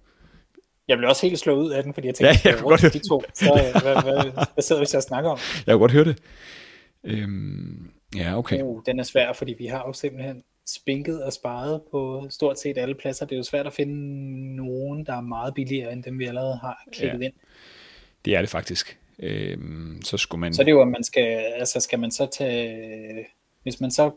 Jeg 0.88 0.98
blev 0.98 1.10
også 1.10 1.28
helt 1.28 1.40
slået 1.40 1.64
ud 1.66 1.72
af 1.72 1.84
den, 1.84 1.94
fordi 1.94 2.08
jeg 2.08 2.22
Ja, 2.22 2.28
tænkte, 2.28 2.48
jeg 2.48 2.56
ja, 2.56 2.62
kunne 2.62 2.70
godt 2.70 2.82
høre 2.82 2.92
de 2.92 3.10
to, 3.10 3.24
så 3.34 3.46
øh, 3.76 3.82
hvad, 3.82 4.04
hvad, 4.04 4.32
hvad 4.54 4.62
sidder 4.62 4.82
vi 4.82 4.86
så 4.86 4.98
og 4.98 5.04
snakker 5.04 5.30
om? 5.30 5.38
Jeg 5.68 5.74
kunne 5.74 5.80
godt 5.80 5.92
høre 5.92 6.06
det. 6.06 6.18
Øhm, 7.04 7.90
ja, 8.16 8.38
okay. 8.38 8.62
Uh, 8.62 8.82
den 8.86 9.00
er 9.00 9.04
svær, 9.04 9.34
fordi 9.34 9.56
vi 9.58 9.66
har 9.66 9.84
jo 9.88 9.94
simpelthen 9.94 10.44
spinket 10.70 11.24
og 11.24 11.34
sparet 11.34 11.82
på 11.92 12.28
stort 12.30 12.60
set 12.60 12.78
alle 12.78 12.96
pladser. 12.96 13.26
Det 13.26 13.36
er 13.36 13.38
jo 13.38 13.44
svært 13.44 13.68
at 13.68 13.74
finde 13.74 14.56
nogen, 14.56 15.06
der 15.06 15.14
er 15.18 15.22
meget 15.22 15.54
billigere 15.54 15.94
end 15.94 16.04
dem, 16.04 16.20
vi 16.20 16.26
allerede 16.26 16.58
har 16.62 16.84
klikket 16.94 17.20
Ja. 17.20 17.26
ind. 17.26 17.34
Det 18.26 18.36
er 18.36 18.40
det 18.42 18.50
faktisk. 18.50 18.98
Øhm, 19.20 20.02
så 20.04 20.18
skulle 20.18 20.40
man... 20.42 20.54
Så 20.54 20.62
er 20.62 20.64
det 20.66 20.72
jo, 20.72 20.82
at 20.82 20.88
man 20.88 21.04
skal, 21.04 21.28
altså 21.38 21.80
skal 21.80 22.00
man 22.00 22.12
så 22.12 22.26
tage, 22.26 23.26
hvis 23.64 23.82
man 23.82 23.92
så, 23.92 24.12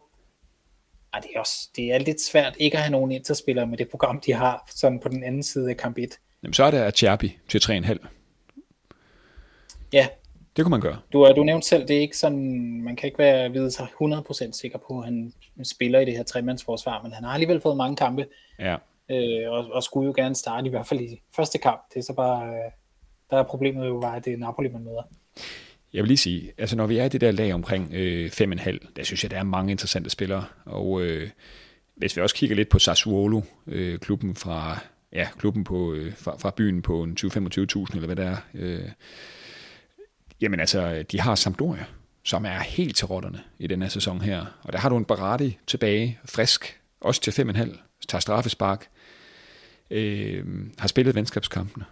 ej, 1.15 1.21
det 1.21 1.31
er 1.35 1.41
også, 1.41 1.69
det 1.77 1.93
er 1.93 1.99
lidt 1.99 2.21
svært 2.21 2.57
ikke 2.59 2.77
at 2.77 2.83
have 2.83 2.93
nogen 2.93 3.11
interspillere 3.13 3.67
med 3.67 3.79
det 3.79 3.89
program, 3.91 4.21
de 4.21 4.33
har, 4.33 4.71
sådan 4.75 5.01
på 5.01 5.09
den 5.09 5.25
anden 5.25 5.43
side 5.43 5.71
af 5.71 5.77
kamp 5.77 5.99
1. 5.99 6.19
Jamen, 6.43 6.55
så 6.55 6.65
er 6.65 6.71
det 6.71 6.79
Acherbi 6.79 7.39
til 7.49 7.59
3,5. 7.65 8.07
Ja, 9.93 10.09
Det 10.57 10.65
kunne 10.65 10.71
man 10.71 10.81
gøre. 10.81 10.99
du, 11.13 11.33
du 11.37 11.45
nævnte 11.45 11.69
selv, 11.69 11.89
det 11.89 11.97
er 11.97 12.01
ikke 12.01 12.17
sådan, 12.17 12.81
man 12.83 12.97
kan 12.97 13.07
ikke 13.07 13.19
være 13.19 13.53
vide 13.53 13.71
sig 13.71 13.87
100% 14.03 14.53
sikker 14.53 14.79
på, 14.89 14.99
at 14.99 15.05
han 15.05 15.33
spiller 15.65 16.01
i 16.01 16.05
det 16.05 16.17
her 16.17 16.23
tremandsforsvar, 16.23 17.03
men 17.03 17.13
han 17.13 17.25
har 17.25 17.31
alligevel 17.33 17.61
fået 17.61 17.77
mange 17.77 17.97
kampe, 17.97 18.27
Ja. 18.59 18.77
øh, 19.11 19.51
og, 19.53 19.65
og 19.73 19.83
skulle 19.83 20.07
jo 20.07 20.13
gerne 20.17 20.35
starte 20.35 20.67
i 20.67 20.71
hvert 20.71 20.87
fald 20.87 21.01
i 21.01 21.23
første 21.37 21.59
kamp. 21.59 21.81
Det 21.95 21.99
er 21.99 22.03
så 22.05 22.15
bare, 22.15 22.47
øh, 22.49 22.71
der 23.31 23.37
er 23.37 23.43
problemet 23.43 23.87
jo 23.87 24.01
bare, 24.01 24.17
at 24.17 24.25
det 24.25 24.33
er 24.33 24.37
Napoli, 24.37 24.69
man 24.69 24.85
møder. 24.85 25.03
Jeg 25.93 26.03
vil 26.03 26.09
lige 26.09 26.17
sige, 26.17 26.53
altså 26.59 26.77
når 26.77 26.87
vi 26.87 26.99
er 26.99 27.05
i 27.05 27.09
det 27.09 27.21
der 27.21 27.31
lag 27.31 27.55
omkring 27.55 27.95
øh, 27.95 28.31
5,5, 28.31 28.79
der 28.97 29.03
synes 29.03 29.23
jeg, 29.23 29.31
der 29.31 29.39
er 29.39 29.43
mange 29.43 29.71
interessante 29.71 30.11
spillere. 30.11 30.45
Og 30.65 31.03
øh, 31.03 31.31
hvis 31.97 32.17
vi 32.17 32.23
også 32.23 32.35
kigger 32.35 32.57
lidt 32.57 32.69
på 32.69 32.79
Sassuolo, 32.79 33.41
øh, 33.67 33.99
klubben 33.99 34.35
fra 34.35 34.79
ja, 35.13 35.29
klubben 35.39 35.65
på, 35.65 35.93
øh, 35.93 36.17
fra, 36.17 36.37
fra 36.37 36.53
byen 36.57 36.83
på 36.83 37.03
en 37.03 37.17
20-25.000, 37.21 37.37
eller 37.95 38.07
hvad 38.07 38.17
det 38.17 38.25
er. 38.25 38.37
Øh, 38.55 38.89
jamen 40.41 40.61
altså, 40.61 41.05
de 41.13 41.21
har 41.21 41.35
Sampdoria, 41.35 41.85
som 42.25 42.45
er 42.45 42.59
helt 42.59 42.97
til 42.97 43.07
rotterne 43.07 43.41
i 43.59 43.67
den 43.67 43.83
her 43.83 43.89
sæson 43.89 44.21
her. 44.21 44.45
Og 44.63 44.73
der 44.73 44.79
har 44.79 44.89
du 44.89 44.97
en 44.97 45.05
Berardi 45.05 45.59
tilbage, 45.67 46.19
frisk, 46.25 46.81
også 47.01 47.21
til 47.21 47.31
5,5, 47.31 47.79
tager 48.09 48.21
straffespark, 48.21 48.89
øh, 49.91 50.45
har 50.79 50.89
spillet 50.89 51.15
venskabskampene. 51.15 51.85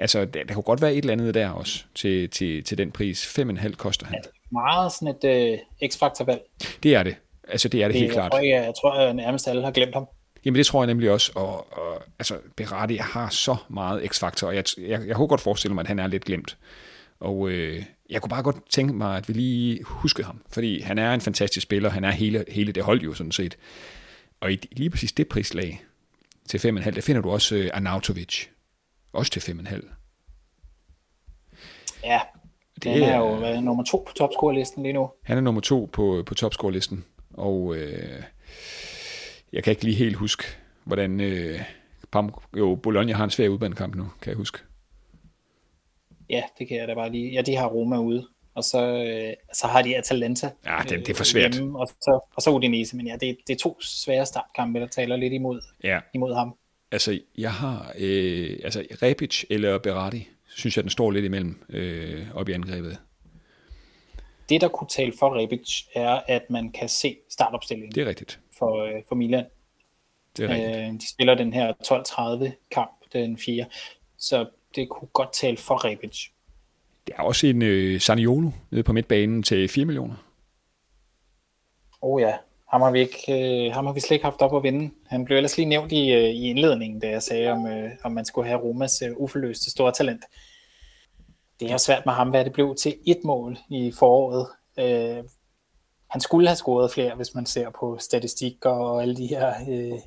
Altså, 0.00 0.24
der, 0.24 0.44
der 0.44 0.54
kunne 0.54 0.62
godt 0.62 0.82
være 0.82 0.92
et 0.92 0.98
eller 0.98 1.12
andet 1.12 1.34
der 1.34 1.48
også, 1.50 1.84
til, 1.94 2.30
til, 2.30 2.64
til 2.64 2.78
den 2.78 2.90
pris. 2.90 3.38
5,5 3.38 3.74
koster 3.74 4.06
han. 4.06 4.18
Meget 4.52 4.92
sådan 4.92 5.14
et 5.22 5.52
øh, 5.52 5.88
x-faktor-valg. 5.90 6.40
Det 6.82 6.94
er 6.94 7.02
det. 7.02 7.16
Altså, 7.48 7.68
det 7.68 7.82
er 7.82 7.86
det, 7.86 7.94
Det, 7.94 8.00
helt 8.00 8.08
jeg, 8.08 8.14
klart. 8.14 8.30
tror, 8.30 8.38
jeg, 8.38 8.64
jeg 8.64 8.72
tror, 8.80 8.92
at 8.92 9.16
nærmest 9.16 9.48
alle 9.48 9.64
har 9.64 9.70
glemt 9.70 9.94
ham. 9.94 10.06
Jamen 10.44 10.58
det 10.58 10.66
tror 10.66 10.82
jeg 10.82 10.86
nemlig 10.86 11.10
også, 11.10 11.32
og, 11.34 11.78
og 11.78 12.02
altså 12.18 12.34
Berardi 12.56 12.96
har 12.96 13.28
så 13.28 13.56
meget 13.68 14.08
x-faktor, 14.10 14.46
og 14.46 14.54
jeg, 14.56 14.64
jeg, 14.78 15.00
jeg 15.06 15.16
kunne 15.16 15.28
godt 15.28 15.40
forestille 15.40 15.74
mig, 15.74 15.82
at 15.82 15.88
han 15.88 15.98
er 15.98 16.06
lidt 16.06 16.24
glemt. 16.24 16.56
Og 17.20 17.50
øh, 17.50 17.82
jeg 18.10 18.22
kunne 18.22 18.30
bare 18.30 18.42
godt 18.42 18.56
tænke 18.70 18.94
mig, 18.94 19.16
at 19.16 19.28
vi 19.28 19.32
lige 19.32 19.80
husker 19.84 20.24
ham, 20.24 20.42
fordi 20.52 20.80
han 20.80 20.98
er 20.98 21.14
en 21.14 21.20
fantastisk 21.20 21.62
spiller, 21.62 21.90
han 21.90 22.04
er 22.04 22.10
hele, 22.10 22.44
hele 22.48 22.72
det 22.72 22.82
hold 22.82 23.00
jo 23.00 23.14
sådan 23.14 23.32
set. 23.32 23.56
Og 24.40 24.52
i 24.52 24.60
lige 24.72 24.90
præcis 24.90 25.12
det 25.12 25.28
prislag 25.28 25.82
til 26.48 26.58
5,5, 26.58 26.90
der 26.90 27.00
finder 27.00 27.22
du 27.22 27.30
også 27.30 27.56
øh, 27.56 27.70
Arnautovic, 27.74 28.46
også 29.12 29.32
til 29.32 29.40
5,5. 29.40 29.88
Ja, 32.04 32.20
Det 32.74 32.84
det 32.84 33.04
er 33.04 33.16
jo 33.18 33.34
hvad, 33.36 33.60
nummer 33.60 33.84
to 33.84 34.04
på 34.08 34.12
topscore-listen 34.12 34.82
lige 34.82 34.92
nu. 34.92 35.10
Han 35.22 35.36
er 35.36 35.40
nummer 35.40 35.60
to 35.60 35.88
på, 35.92 36.22
på 36.26 36.34
topscore-listen, 36.34 37.04
og 37.34 37.76
øh, 37.76 38.22
jeg 39.52 39.64
kan 39.64 39.70
ikke 39.70 39.84
lige 39.84 39.96
helt 39.96 40.16
huske, 40.16 40.44
hvordan... 40.84 41.20
Øh, 41.20 41.60
Pam, 42.12 42.34
jo, 42.56 42.74
Bologna 42.74 43.12
har 43.12 43.24
en 43.24 43.30
svær 43.30 43.48
udbanekamp 43.48 43.94
nu, 43.94 44.08
kan 44.22 44.30
jeg 44.30 44.36
huske. 44.36 44.58
Ja, 46.30 46.42
det 46.58 46.68
kan 46.68 46.76
jeg 46.76 46.88
da 46.88 46.94
bare 46.94 47.10
lige. 47.12 47.32
Ja, 47.32 47.42
de 47.42 47.56
har 47.56 47.66
Roma 47.66 47.98
ude. 47.98 48.28
Og 48.54 48.64
så, 48.64 48.82
øh, 49.04 49.34
så 49.54 49.66
har 49.66 49.82
de 49.82 49.96
Atalanta. 49.96 50.50
Ja, 50.66 50.78
det- 50.88 50.90
det 50.90 51.08
er 51.08 51.14
for 51.14 51.22
øh, 51.22 51.26
svært. 51.26 51.54
Hjemme, 51.54 51.78
og, 51.78 51.86
så, 51.88 52.20
og 52.36 52.42
så 52.42 52.50
Udinese. 52.50 52.96
Men 52.96 53.06
ja, 53.06 53.12
det, 53.12 53.36
det 53.46 53.52
er 53.54 53.58
to 53.58 53.80
svære 53.80 54.26
startkampe, 54.26 54.80
der 54.80 54.86
taler 54.86 55.16
lidt 55.16 55.32
imod, 55.32 55.60
Ja, 55.84 56.00
imod 56.14 56.34
ham. 56.34 56.54
Altså 56.92 57.20
jeg 57.38 57.52
har... 57.52 57.92
Øh, 57.98 58.58
altså 58.64 58.84
Rebic 59.02 59.44
eller 59.50 59.78
Berardi, 59.78 60.28
synes 60.48 60.76
jeg, 60.76 60.84
den 60.84 60.90
står 60.90 61.10
lidt 61.10 61.24
imellem 61.24 61.62
øh, 61.68 62.26
op 62.34 62.48
i 62.48 62.52
angrebet. 62.52 62.98
Det, 64.48 64.60
der 64.60 64.68
kunne 64.68 64.88
tale 64.88 65.12
for 65.18 65.38
Rebic, 65.38 65.82
er, 65.94 66.20
at 66.28 66.50
man 66.50 66.72
kan 66.72 66.88
se 66.88 67.16
startopstillingen 67.30 67.94
Det 67.94 68.02
er 68.02 68.06
rigtigt. 68.06 68.40
for, 68.58 68.84
øh, 68.84 69.02
for 69.08 69.14
Milan. 69.14 69.44
Det 70.36 70.44
er 70.44 70.48
rigtigt. 70.54 70.76
Øh, 70.76 70.92
de 70.92 71.10
spiller 71.10 71.34
den 71.34 71.52
her 71.52 71.72
12-30 72.46 72.50
kamp, 72.70 72.90
den 73.12 73.38
4. 73.38 73.64
Så 74.18 74.46
det 74.74 74.88
kunne 74.88 75.08
godt 75.08 75.32
tale 75.32 75.56
for 75.56 75.84
Rebic. 75.84 76.28
Der 77.06 77.12
er 77.18 77.22
også 77.22 77.46
en 77.46 77.62
øh, 77.62 78.00
Saniolo 78.00 78.50
nede 78.70 78.82
på 78.82 78.92
midtbanen 78.92 79.42
til 79.42 79.68
4 79.68 79.84
millioner. 79.84 80.14
Oh 82.02 82.20
ja, 82.22 82.34
ham 82.70 82.80
har 82.80 82.90
vi, 82.90 83.00
ikke, 83.00 83.66
øh, 83.66 83.72
ham 83.74 83.86
har 83.86 83.92
vi 83.92 84.00
slet 84.00 84.10
ikke 84.10 84.24
haft 84.24 84.42
op 84.42 84.56
at 84.56 84.62
vinde. 84.62 84.90
Han 85.06 85.24
blev 85.24 85.36
ellers 85.36 85.56
lige 85.56 85.68
nævnt 85.68 85.92
i, 85.92 86.12
øh, 86.12 86.24
i 86.24 86.42
indledningen, 86.50 87.00
da 87.00 87.08
jeg 87.08 87.22
sagde, 87.22 87.50
om, 87.50 87.66
øh, 87.66 87.90
om 88.04 88.12
man 88.12 88.24
skulle 88.24 88.48
have 88.48 88.60
Romas 88.60 89.02
øh, 89.02 89.16
uforløste 89.16 89.70
store 89.70 89.92
talent. 89.92 90.24
Det 91.60 91.70
er 91.70 91.76
svært 91.76 92.06
med 92.06 92.14
ham, 92.14 92.30
hvad 92.30 92.44
det 92.44 92.52
blev 92.52 92.74
til 92.74 92.96
et 93.06 93.20
mål 93.24 93.58
i 93.70 93.92
foråret. 93.98 94.46
Øh, 94.78 95.24
han 96.10 96.20
skulle 96.20 96.48
have 96.48 96.56
scoret 96.56 96.92
flere, 96.92 97.14
hvis 97.14 97.34
man 97.34 97.46
ser 97.46 97.70
på 97.70 97.98
statistik 97.98 98.64
og 98.64 99.02
alle 99.02 99.16
de 99.16 99.26
her 99.26 99.54
øh, 99.68 99.98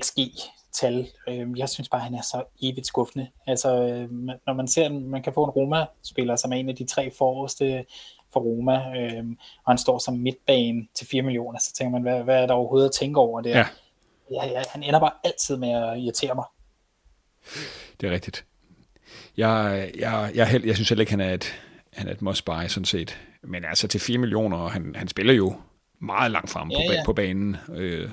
XG-tal. 0.00 1.08
Øh, 1.28 1.58
jeg 1.58 1.68
synes 1.68 1.88
bare, 1.88 2.00
han 2.00 2.14
er 2.14 2.22
så 2.22 2.44
evigt 2.62 2.86
skuffende. 2.86 3.28
Altså, 3.46 3.82
øh, 3.82 4.10
når 4.46 4.52
man 4.52 4.68
ser, 4.68 4.88
man 4.88 5.22
kan 5.22 5.32
få 5.32 5.44
en 5.44 5.50
Roma-spiller, 5.50 6.36
som 6.36 6.52
er 6.52 6.56
en 6.56 6.68
af 6.68 6.76
de 6.76 6.86
tre 6.86 7.10
forreste 7.18 7.84
for 8.32 8.40
Roma, 8.40 8.72
øh, 8.72 9.24
og 9.64 9.72
han 9.72 9.78
står 9.78 9.98
som 9.98 10.14
midtbane 10.14 10.86
til 10.94 11.06
4 11.06 11.22
millioner, 11.22 11.58
så 11.58 11.72
tænker 11.72 11.90
man, 11.90 12.02
hvad, 12.02 12.22
hvad 12.22 12.42
er 12.42 12.46
der 12.46 12.54
overhovedet 12.54 12.88
at 12.88 12.92
tænke 12.94 13.20
over 13.20 13.40
det? 13.40 13.50
Ja. 13.50 13.66
Ja, 14.30 14.46
ja, 14.46 14.62
han 14.72 14.82
ender 14.82 15.00
bare 15.00 15.12
altid 15.24 15.56
med 15.56 15.70
at 15.70 15.98
irritere 15.98 16.34
mig. 16.34 16.44
Det 18.00 18.08
er 18.08 18.10
rigtigt. 18.12 18.44
Jeg, 19.36 19.90
jeg, 19.98 20.32
jeg, 20.34 20.48
held, 20.48 20.64
jeg 20.64 20.74
synes 20.74 20.88
heller 20.88 21.02
ikke, 21.02 21.12
han 21.12 21.20
er 21.20 21.34
et, 21.34 21.60
han 21.92 22.08
er 22.08 22.12
et 22.12 22.22
must 22.22 22.44
buy, 22.44 22.66
sådan 22.68 22.84
set. 22.84 23.20
Men 23.42 23.64
altså 23.64 23.88
til 23.88 24.00
4 24.00 24.18
millioner, 24.18 24.56
og 24.56 24.72
han, 24.72 24.94
han 24.96 25.08
spiller 25.08 25.34
jo 25.34 25.54
meget 26.00 26.30
langt 26.30 26.50
frem 26.50 26.70
Ja, 26.70 26.76
på, 26.88 26.92
ja. 26.92 27.04
på 27.04 27.12
banen. 27.12 27.56
Øh, 27.74 28.10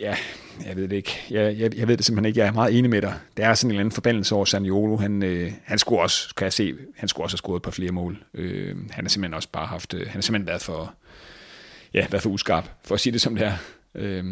ja, 0.00 0.16
jeg 0.66 0.76
ved 0.76 0.88
det 0.88 0.96
ikke. 0.96 1.10
Jeg, 1.30 1.58
jeg, 1.58 1.76
jeg 1.76 1.88
ved 1.88 1.96
det 1.96 2.04
simpelthen 2.06 2.28
ikke. 2.28 2.40
Jeg 2.40 2.46
er 2.48 2.52
meget 2.52 2.78
enig 2.78 2.90
med 2.90 3.02
dig. 3.02 3.14
Der 3.36 3.46
er 3.48 3.54
sådan 3.54 3.68
en 3.68 3.70
eller 3.70 3.80
anden 3.80 3.92
forbandelse 3.92 4.34
over 4.34 4.44
Saniolo. 4.44 4.96
Han, 4.96 5.22
øh, 5.22 5.52
han 5.64 5.78
skulle 5.78 6.00
også, 6.02 6.34
kan 6.34 6.44
jeg 6.44 6.52
se, 6.52 6.74
han 6.96 7.08
skulle 7.08 7.24
også 7.24 7.34
have 7.34 7.38
scoret 7.38 7.56
et 7.56 7.62
par 7.62 7.70
flere 7.70 7.92
mål. 7.92 8.24
Øh, 8.34 8.76
han 8.90 9.04
har 9.04 9.08
simpelthen 9.08 9.34
også 9.34 9.48
bare 9.52 9.66
haft, 9.66 9.94
øh, 9.94 10.00
han 10.00 10.08
har 10.14 10.20
simpelthen 10.20 10.46
været 10.46 10.62
for, 10.62 10.94
ja, 11.94 12.06
været 12.10 12.22
for 12.22 12.30
uskarp, 12.30 12.70
for 12.84 12.94
at 12.94 13.00
sige 13.00 13.12
det 13.12 13.20
som 13.20 13.34
det 13.36 13.46
er. 13.46 13.52
Øh, 13.94 14.24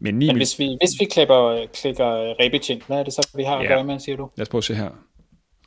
men 0.00 0.14
9 0.14 0.26
Men 0.26 0.36
hvis 0.36 0.58
vi, 0.58 0.64
hvis 0.80 0.90
vi 1.00 1.04
klipper, 1.04 1.66
klikker 1.74 2.34
Rebic 2.40 2.70
ind, 2.70 2.82
hvad 2.86 2.98
er 2.98 3.02
det 3.02 3.12
så, 3.12 3.28
vi 3.36 3.42
har 3.42 3.56
at 3.56 3.64
Ja. 3.64 3.68
gøre 3.68 3.84
med, 3.84 3.98
siger 3.98 4.16
du? 4.16 4.30
Lad 4.36 4.42
os 4.42 4.48
prøve 4.48 4.60
at 4.60 4.64
se 4.64 4.74
her. 4.74 4.90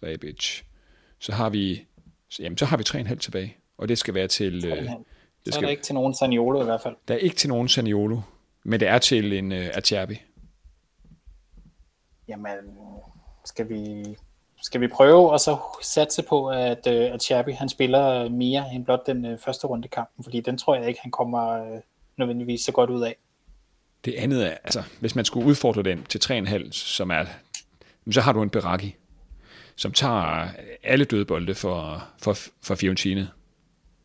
Rebic. 0.03 0.61
Så 1.19 1.31
har 1.31 1.49
vi, 1.49 1.81
så, 2.29 2.43
jamen, 2.43 2.57
så 2.57 2.65
har 2.65 2.77
vi 2.77 2.83
3,5 2.87 3.15
tilbage. 3.15 3.55
Og 3.77 3.89
det 3.89 3.97
skal 3.97 4.13
være 4.13 4.27
til... 4.27 4.65
Øh, 4.65 4.77
Det 4.77 4.87
det 4.87 4.89
så 5.45 5.49
er 5.49 5.51
skal, 5.51 5.63
der 5.63 5.69
ikke 5.69 5.83
til 5.83 5.95
nogen 5.95 6.13
Saniolo 6.15 6.61
i 6.61 6.65
hvert 6.65 6.81
fald. 6.81 6.95
der 7.07 7.13
er 7.13 7.17
ikke 7.17 7.35
til 7.35 7.49
nogen 7.49 7.67
Saniolo, 7.67 8.19
men 8.65 8.79
det 8.79 8.87
er 8.87 8.97
til 8.97 9.33
en 9.33 9.51
øh, 9.51 9.69
Acerbi. 9.73 10.21
Jamen, 12.27 12.51
skal 13.45 13.69
vi, 13.69 14.05
skal 14.63 14.81
vi 14.81 14.87
prøve 14.87 15.31
og 15.31 15.39
så 15.39 15.57
satse 15.81 16.23
på, 16.23 16.47
at, 16.47 16.87
øh, 16.87 17.13
at 17.13 17.23
Cherby, 17.23 17.53
han 17.53 17.69
spiller 17.69 18.29
mere 18.29 18.65
end 18.73 18.85
blot 18.85 19.07
den 19.07 19.25
øh, 19.25 19.39
første 19.39 19.67
runde 19.67 19.87
kampen, 19.87 20.23
fordi 20.23 20.41
den 20.41 20.57
tror 20.57 20.75
jeg 20.75 20.87
ikke, 20.87 20.99
han 21.01 21.11
kommer 21.11 21.51
øh, 21.51 21.81
nødvendigvis 22.17 22.61
så 22.61 22.71
godt 22.71 22.89
ud 22.89 23.01
af. 23.01 23.15
Det 24.05 24.13
andet 24.13 24.45
er, 24.45 24.57
altså, 24.63 24.83
hvis 24.99 25.15
man 25.15 25.25
skulle 25.25 25.47
udfordre 25.47 25.83
den 25.83 26.03
til 26.03 26.19
3,5, 26.45 26.71
som 26.71 27.11
er, 27.11 27.25
så 28.11 28.21
har 28.21 28.33
du 28.33 28.41
en 28.41 28.49
Beraki, 28.49 28.95
som 29.75 29.91
tager 29.91 30.47
alle 30.83 31.05
dødbolde 31.05 31.55
for, 31.55 32.07
for, 32.21 32.37
for 32.63 32.75
Fiorentina, 32.75 33.27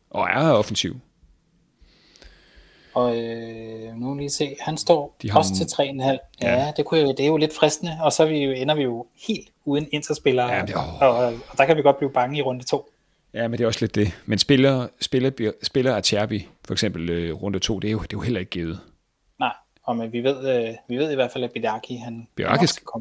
og 0.09 0.27
er 0.29 0.51
offensiv. 0.51 0.99
Og 2.93 3.17
øh, 3.17 3.95
nu 3.95 4.15
lige 4.17 4.29
se, 4.29 4.55
han 4.59 4.77
står 4.77 5.15
De 5.21 5.31
har 5.31 5.37
også 5.39 5.55
til 5.55 5.63
3,5. 5.63 5.81
Ja, 5.81 6.17
Ja. 6.41 6.71
Det, 6.77 6.85
kunne 6.85 6.99
jo, 6.99 7.07
det 7.07 7.19
er 7.19 7.27
jo 7.27 7.37
lidt 7.37 7.55
fristende, 7.55 7.97
og 8.01 8.11
så 8.13 8.25
vi 8.25 8.37
jo, 8.43 8.51
ender 8.51 8.75
vi 8.75 8.83
jo 8.83 9.07
helt 9.27 9.49
uden 9.65 9.87
interspillere, 9.91 10.53
Ja, 10.53 10.61
det- 10.65 10.75
åh. 10.75 11.01
og, 11.01 11.15
og 11.25 11.57
der 11.57 11.65
kan 11.65 11.77
vi 11.77 11.81
godt 11.81 11.97
blive 11.97 12.11
bange 12.11 12.37
i 12.37 12.41
runde 12.41 12.63
to. 12.65 12.89
Ja, 13.33 13.47
men 13.47 13.57
det 13.57 13.63
er 13.63 13.67
også 13.67 13.79
lidt 13.81 13.95
det. 13.95 14.21
Men 14.25 14.39
spiller, 14.39 14.87
spiller, 15.01 15.51
spiller 15.63 15.95
Acerbi, 15.95 16.47
for 16.65 16.73
eksempel 16.73 17.09
øh, 17.09 17.33
runde 17.43 17.59
2, 17.59 17.79
det 17.79 17.87
er, 17.87 17.91
jo, 17.91 17.97
det 17.97 18.03
er 18.05 18.17
jo 18.17 18.19
heller 18.21 18.39
ikke 18.39 18.49
givet. 18.49 18.79
Nej, 19.39 19.53
Og 19.83 19.95
men 19.97 20.11
vi 20.13 20.23
ved, 20.23 20.49
øh, 20.67 20.73
vi 20.87 20.97
ved 20.97 21.11
i 21.11 21.15
hvert 21.15 21.31
fald, 21.31 21.43
at 21.43 21.51
Bidaki, 21.51 21.95
han, 21.95 22.27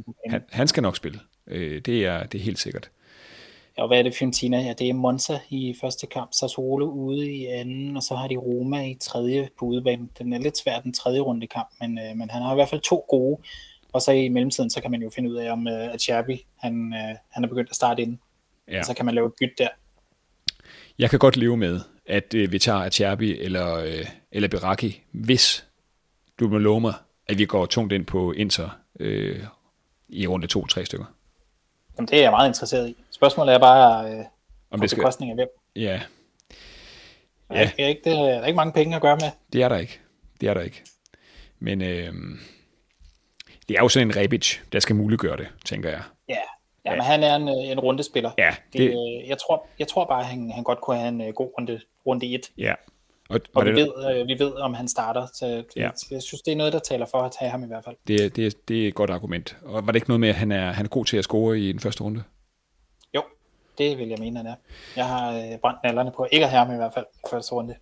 på 0.05 0.15
banen. 0.25 0.33
Han, 0.33 0.43
han 0.51 0.69
skal 0.69 0.83
nok 0.83 0.97
spille. 0.97 1.21
Øh, 1.47 1.81
det, 1.81 2.07
er, 2.07 2.23
det 2.27 2.39
er 2.41 2.43
helt 2.45 2.59
sikkert. 2.59 2.91
Og 3.81 3.87
hvad 3.89 3.99
er 3.99 4.03
det 4.03 4.15
Fiorentina? 4.15 4.61
Ja, 4.61 4.73
det 4.73 4.89
er 4.89 4.95
Monza 4.95 5.39
i 5.49 5.77
første 5.81 6.07
kamp, 6.07 6.33
Sassuolo 6.33 6.87
ude 6.87 7.33
i 7.33 7.47
anden, 7.47 7.97
og 7.97 8.03
så 8.03 8.15
har 8.15 8.29
de 8.29 8.37
Roma 8.37 8.87
i 8.87 8.95
tredje 9.01 9.49
på 9.59 9.65
udebane. 9.65 10.09
Den 10.19 10.33
er 10.33 10.39
lidt 10.39 10.59
svær, 10.59 10.81
den 10.81 10.93
tredje 10.93 11.21
runde 11.21 11.47
kamp, 11.47 11.69
men, 11.81 11.99
øh, 11.99 12.17
men 12.17 12.31
han 12.31 12.43
har 12.43 12.53
i 12.53 12.55
hvert 12.55 12.69
fald 12.69 12.81
to 12.81 13.07
gode. 13.09 13.41
Og 13.93 14.03
så 14.03 14.13
i 14.13 14.29
mellemtiden, 14.29 14.71
så 14.71 14.81
kan 14.81 14.91
man 14.91 15.03
jo 15.03 15.11
finde 15.11 15.31
ud 15.31 15.37
af, 15.37 15.53
om 15.53 15.69
øh, 15.69 15.95
Acerbi, 15.95 16.47
han, 16.57 16.95
øh, 16.95 17.17
han 17.31 17.45
er 17.45 17.49
begyndt 17.49 17.71
at 17.71 17.77
starte 17.77 18.03
ind. 18.03 18.19
Ja. 18.69 18.83
Så 18.83 18.95
kan 18.95 19.05
man 19.05 19.15
lave 19.15 19.27
et 19.27 19.33
bytte 19.41 19.55
der. 19.59 19.69
Jeg 20.99 21.11
kan 21.11 21.19
godt 21.19 21.37
leve 21.37 21.57
med, 21.57 21.81
at 22.07 22.35
øh, 22.35 22.53
vi 22.53 22.59
tager 22.59 22.79
Acerbi 22.79 23.41
eller, 23.41 23.77
øh, 23.77 24.07
eller 24.33 24.49
Beraki, 24.49 25.03
hvis 25.11 25.67
du 26.41 26.49
må 26.49 26.59
love 26.59 26.81
mig, 26.81 26.95
at 27.27 27.39
vi 27.39 27.45
går 27.45 27.67
tungt 27.67 27.93
ind 27.93 28.07
på 28.07 28.33
Inter 28.33 28.79
øh, 29.01 29.45
i 30.09 30.27
runde 30.27 30.47
to-tre 30.47 30.85
stykker. 30.85 31.07
Jamen, 31.97 32.09
det 32.09 32.19
er 32.19 32.23
jeg 32.23 32.31
meget 32.31 32.49
interesseret 32.49 32.89
i. 32.89 32.97
Spørgsmålet 33.21 33.55
er 33.55 33.59
bare, 33.59 34.13
øh, 34.13 34.25
Om 34.71 34.81
det 34.81 34.91
skal, 34.91 35.01
bekostning 35.01 35.31
af 35.31 35.37
hvem. 35.37 35.49
ja, 35.77 36.01
Der 37.49 37.55
er, 37.57 37.61
ikke, 37.63 37.89
ikke, 37.89 38.01
det, 38.05 38.13
der 38.17 38.29
er 38.41 38.47
ikke 38.47 38.57
mange 38.57 38.73
penge 38.73 38.97
at 38.97 39.03
gøre 39.03 39.17
med. 39.17 39.31
det 39.53 39.63
er 39.63 39.69
der 39.69 39.77
ikke. 39.77 40.01
Det 40.41 40.49
er 40.49 40.55
der 40.55 40.61
ikke. 40.61 40.83
Men 41.59 41.83
øh, 41.83 42.13
det 43.69 43.77
er 43.77 43.81
jo 43.81 43.89
sådan 43.89 44.09
en 44.09 44.17
Rebic, 44.17 44.59
der 44.73 44.81
skal 44.81 44.97
muliggøre 44.97 45.37
det, 45.37 45.47
tænker 45.65 45.91
jeg. 45.91 46.03
Ja, 46.29 46.37
ja, 46.85 46.91
men 46.93 47.01
han 47.01 47.23
er 47.23 47.37
en, 47.37 47.49
øh, 47.49 47.55
en 47.73 47.81
rundespiller. 47.81 48.31
Ja, 48.39 48.55
Det, 48.73 48.81
det, 48.81 48.89
øh, 48.89 49.29
jeg, 49.29 49.39
tror, 49.39 49.67
jeg 49.79 49.89
tror 49.89 50.05
bare, 50.05 50.25
han, 50.25 50.51
han 50.55 50.65
godt 50.65 50.81
kunne 50.81 50.97
have 50.97 51.09
en 51.09 51.21
øh, 51.21 51.29
god 51.35 51.51
runde, 51.59 51.81
runde 52.07 52.35
1. 52.35 52.51
ja. 52.59 52.75
Og, 53.29 53.35
Og 53.35 53.41
og 53.55 53.65
vi 53.67 53.71
det, 53.71 53.77
ved, 53.77 54.21
øh, 54.21 54.27
vi 54.29 54.39
ved, 54.39 54.53
om 54.55 54.75
han 54.75 54.89
starter. 54.89 55.27
Så 55.35 55.47
Ja. 55.77 55.83
ja. 55.83 55.91
jeg 56.11 56.23
synes, 56.23 56.43
det 56.43 56.53
er 56.53 56.57
noget, 56.57 56.73
der 56.73 56.79
taler 56.79 57.07
for 57.07 57.19
at 57.19 57.33
tage 57.39 57.51
ham 57.51 57.65
i 57.65 57.67
hvert 57.67 57.85
fald. 57.85 57.97
det, 58.09 58.37
det, 58.37 58.69
det 58.69 58.85
er 58.85 58.89
et 58.89 58.95
godt 58.95 59.11
argument. 59.11 59.57
Og 59.63 59.75
var 59.87 59.93
det 59.93 59.95
ikke 59.97 60.09
noget 60.09 60.21
med, 60.21 60.29
at 60.29 60.35
han 60.35 60.53
er, 60.53 60.73
han 60.73 60.85
er 60.87 60.89
god 60.91 61.05
til 61.05 61.17
at 61.17 61.25
score 61.25 61.59
i 61.61 61.73
den 61.73 61.81
første 61.81 62.05
runde? 62.05 62.23
Det 63.81 63.99
vil 63.99 64.09
jeg 64.09 64.19
mene, 64.19 64.37
han 64.37 64.47
er. 64.47 64.55
Jeg 64.97 65.07
har 65.09 65.33
øh, 65.33 65.59
brændt 65.59 65.81
nallerne 65.85 66.13
på 66.17 66.27
ikke 66.33 66.45
at 66.45 66.51
have 66.51 66.65
ham 66.65 66.75
i 66.75 66.77
hvert 66.77 66.95
fald 66.95 67.07
første 67.31 67.53
runde. 67.53 67.75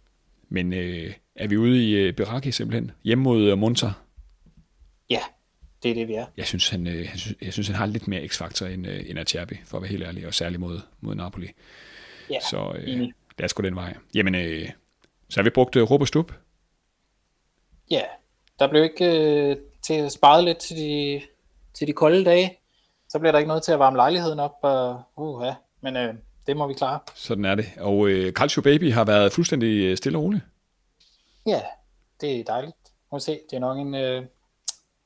Men 0.49 0.73
øh, 0.73 1.15
er 1.37 1.49
vi 1.49 1.57
ude 1.57 1.89
i 1.89 1.93
øh, 1.95 2.12
Beraki 2.12 2.53
simpelthen? 2.53 2.91
Hjemme 3.05 3.25
mod 3.25 3.43
øh, 3.43 3.59
Monza? 3.59 3.87
Ja, 5.11 5.20
det 5.83 5.91
er 5.91 5.95
det, 5.95 6.09
vi 6.09 6.15
er. 6.15 6.27
Jeg 6.37 6.47
synes, 6.47 6.69
han, 6.69 6.87
øh, 6.87 6.99
jeg, 6.99 7.11
synes, 7.16 7.37
jeg 7.43 7.53
synes, 7.53 7.69
han 7.69 7.77
har 7.77 7.87
lidt 7.87 8.09
mere 8.09 8.29
x-faktor 8.29 8.66
end, 8.66 8.87
øh, 8.87 9.11
end 9.11 9.19
Acerbi, 9.19 9.55
for 9.65 9.77
at 9.77 9.83
være 9.83 9.91
helt 9.91 10.03
ærlig, 10.05 10.27
og 10.27 10.35
særligt 10.35 10.61
mod, 10.61 10.81
mod 11.01 11.15
Napoli. 11.15 11.49
Ja, 12.31 12.41
Så 12.51 12.73
øh, 12.79 12.89
enig. 12.89 13.12
lad 13.39 13.45
os 13.45 13.55
gå 13.55 13.62
den 13.62 13.77
vej. 13.77 13.95
Jamen, 14.15 14.35
øh, 14.35 14.70
så 15.29 15.41
har 15.41 15.45
vi 15.45 15.51
brugt 15.51 15.77
øh, 15.77 15.83
Råb 15.91 16.01
og 16.01 16.09
Stup. 16.09 16.33
ja. 17.91 18.03
Der 18.59 18.69
blev 18.69 18.83
ikke 18.85 19.05
øh, 19.51 19.57
til 19.83 19.95
at 19.95 20.12
spare 20.12 20.45
lidt 20.45 20.59
til 20.59 20.77
de, 20.77 21.20
til 21.75 21.87
de 21.87 21.93
kolde 21.93 22.25
dage. 22.25 22.59
Så 23.09 23.19
bliver 23.19 23.33
der 23.33 23.39
ikke 23.39 23.49
noget 23.49 23.62
til 23.62 23.73
at 23.73 23.79
varme 23.79 23.97
lejligheden 23.97 24.39
op. 24.41 24.53
Og, 24.62 25.03
uh, 25.16 25.47
ja. 25.47 25.55
Men 25.80 25.96
øh, 25.96 26.14
det 26.46 26.56
må 26.56 26.66
vi 26.66 26.74
klare. 26.74 27.00
Sådan 27.14 27.44
er 27.44 27.55
det. 27.55 27.66
Og 27.80 28.09
øh, 28.09 28.32
Calcio 28.32 28.62
Baby 28.62 28.92
har 28.92 29.05
været 29.05 29.32
fuldstændig 29.32 29.84
øh, 29.84 29.96
stille 29.96 30.18
og 30.18 30.24
rolig. 30.24 30.40
Ja, 31.46 31.60
det 32.20 32.40
er 32.40 32.44
dejligt. 32.44 32.74
Må 33.12 33.18
se, 33.18 33.40
det 33.50 33.56
er 33.56 33.60
nok 33.60 33.78
en... 33.78 33.94
Øh, 33.94 34.24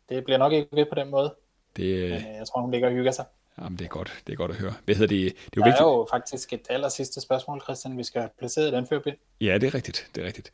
det 0.09 0.25
bliver 0.25 0.39
nok 0.39 0.53
ikke 0.53 0.69
ved 0.73 0.87
på 0.87 0.95
den 0.95 1.11
måde. 1.11 1.35
Det, 1.77 1.85
øh, 1.85 2.11
Men 2.11 2.19
øh, 2.19 2.25
jeg 2.39 2.47
tror, 2.53 2.61
hun 2.61 2.71
ligger 2.71 2.89
og 2.89 2.95
hygger 2.95 3.13
sig. 3.13 3.25
jamen, 3.59 3.79
det 3.79 3.85
er 3.85 3.89
godt. 3.89 4.23
Det 4.27 4.33
er 4.33 4.37
godt 4.37 4.51
at 4.51 4.57
høre. 4.57 4.75
Hvad 4.85 4.95
hedder 4.95 5.09
det? 5.17 5.25
Det 5.25 5.31
er 5.31 5.35
jo 5.57 5.61
Der 5.63 5.67
vigtigt. 5.69 5.81
er 5.81 5.85
jo 5.85 6.07
faktisk 6.11 6.53
et 6.53 6.67
aller 6.71 6.89
sidste 6.89 7.21
spørgsmål, 7.21 7.61
Christian. 7.63 7.99
Vi 7.99 8.05
skal 8.05 8.21
have 8.21 8.31
placeret 8.39 8.69
et 8.69 8.75
anførbind. 8.75 9.17
Ja, 9.41 9.55
det 9.59 9.67
er 9.67 9.75
rigtigt. 9.75 10.11
Det 10.15 10.23
er 10.23 10.27
rigtigt. 10.27 10.53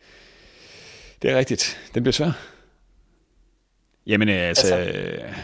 Det 1.23 1.31
er 1.31 1.39
rigtigt. 1.39 1.91
Den 1.95 2.03
bliver 2.03 2.13
svær. 2.13 2.31
Jamen, 4.07 4.29
øh, 4.29 4.49
altså... 4.49 4.75
Altså- 4.75 5.35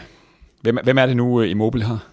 hvem, 0.61 0.77
hvem 0.83 0.97
er 0.97 1.05
det 1.05 1.17
nu, 1.17 1.41
Immobile 1.41 1.83
har? 1.83 2.07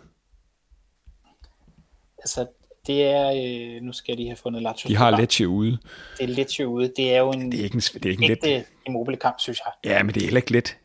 Altså, 2.22 2.46
det 2.86 3.02
er... 3.02 3.28
Øh, 3.76 3.82
nu 3.82 3.92
skal 3.92 4.12
jeg 4.12 4.16
lige 4.16 4.28
have 4.28 4.36
fundet 4.36 4.62
Lazio. 4.62 4.88
De 4.88 4.96
har 4.96 5.10
Lecce 5.18 5.48
ude. 5.48 5.78
Det 6.18 6.38
er 6.38 6.56
jo 6.60 6.70
ude. 6.70 6.92
Det 6.96 7.14
er 7.14 7.18
jo 7.18 7.30
en 7.30 7.52
Det 7.52 7.60
er 7.60 7.64
ikke 7.64 7.74
en, 7.74 7.80
det 7.80 8.06
er 8.06 8.10
ikke 8.10 8.24
en 8.24 8.30
ægte 8.30 8.64
immobile 8.86 9.16
kamp, 9.16 9.40
synes 9.40 9.60
jeg. 9.66 9.92
Ja, 9.92 10.02
men 10.02 10.14
det 10.14 10.20
er 10.20 10.24
heller 10.24 10.40
ikke 10.40 10.52
let. 10.52 10.76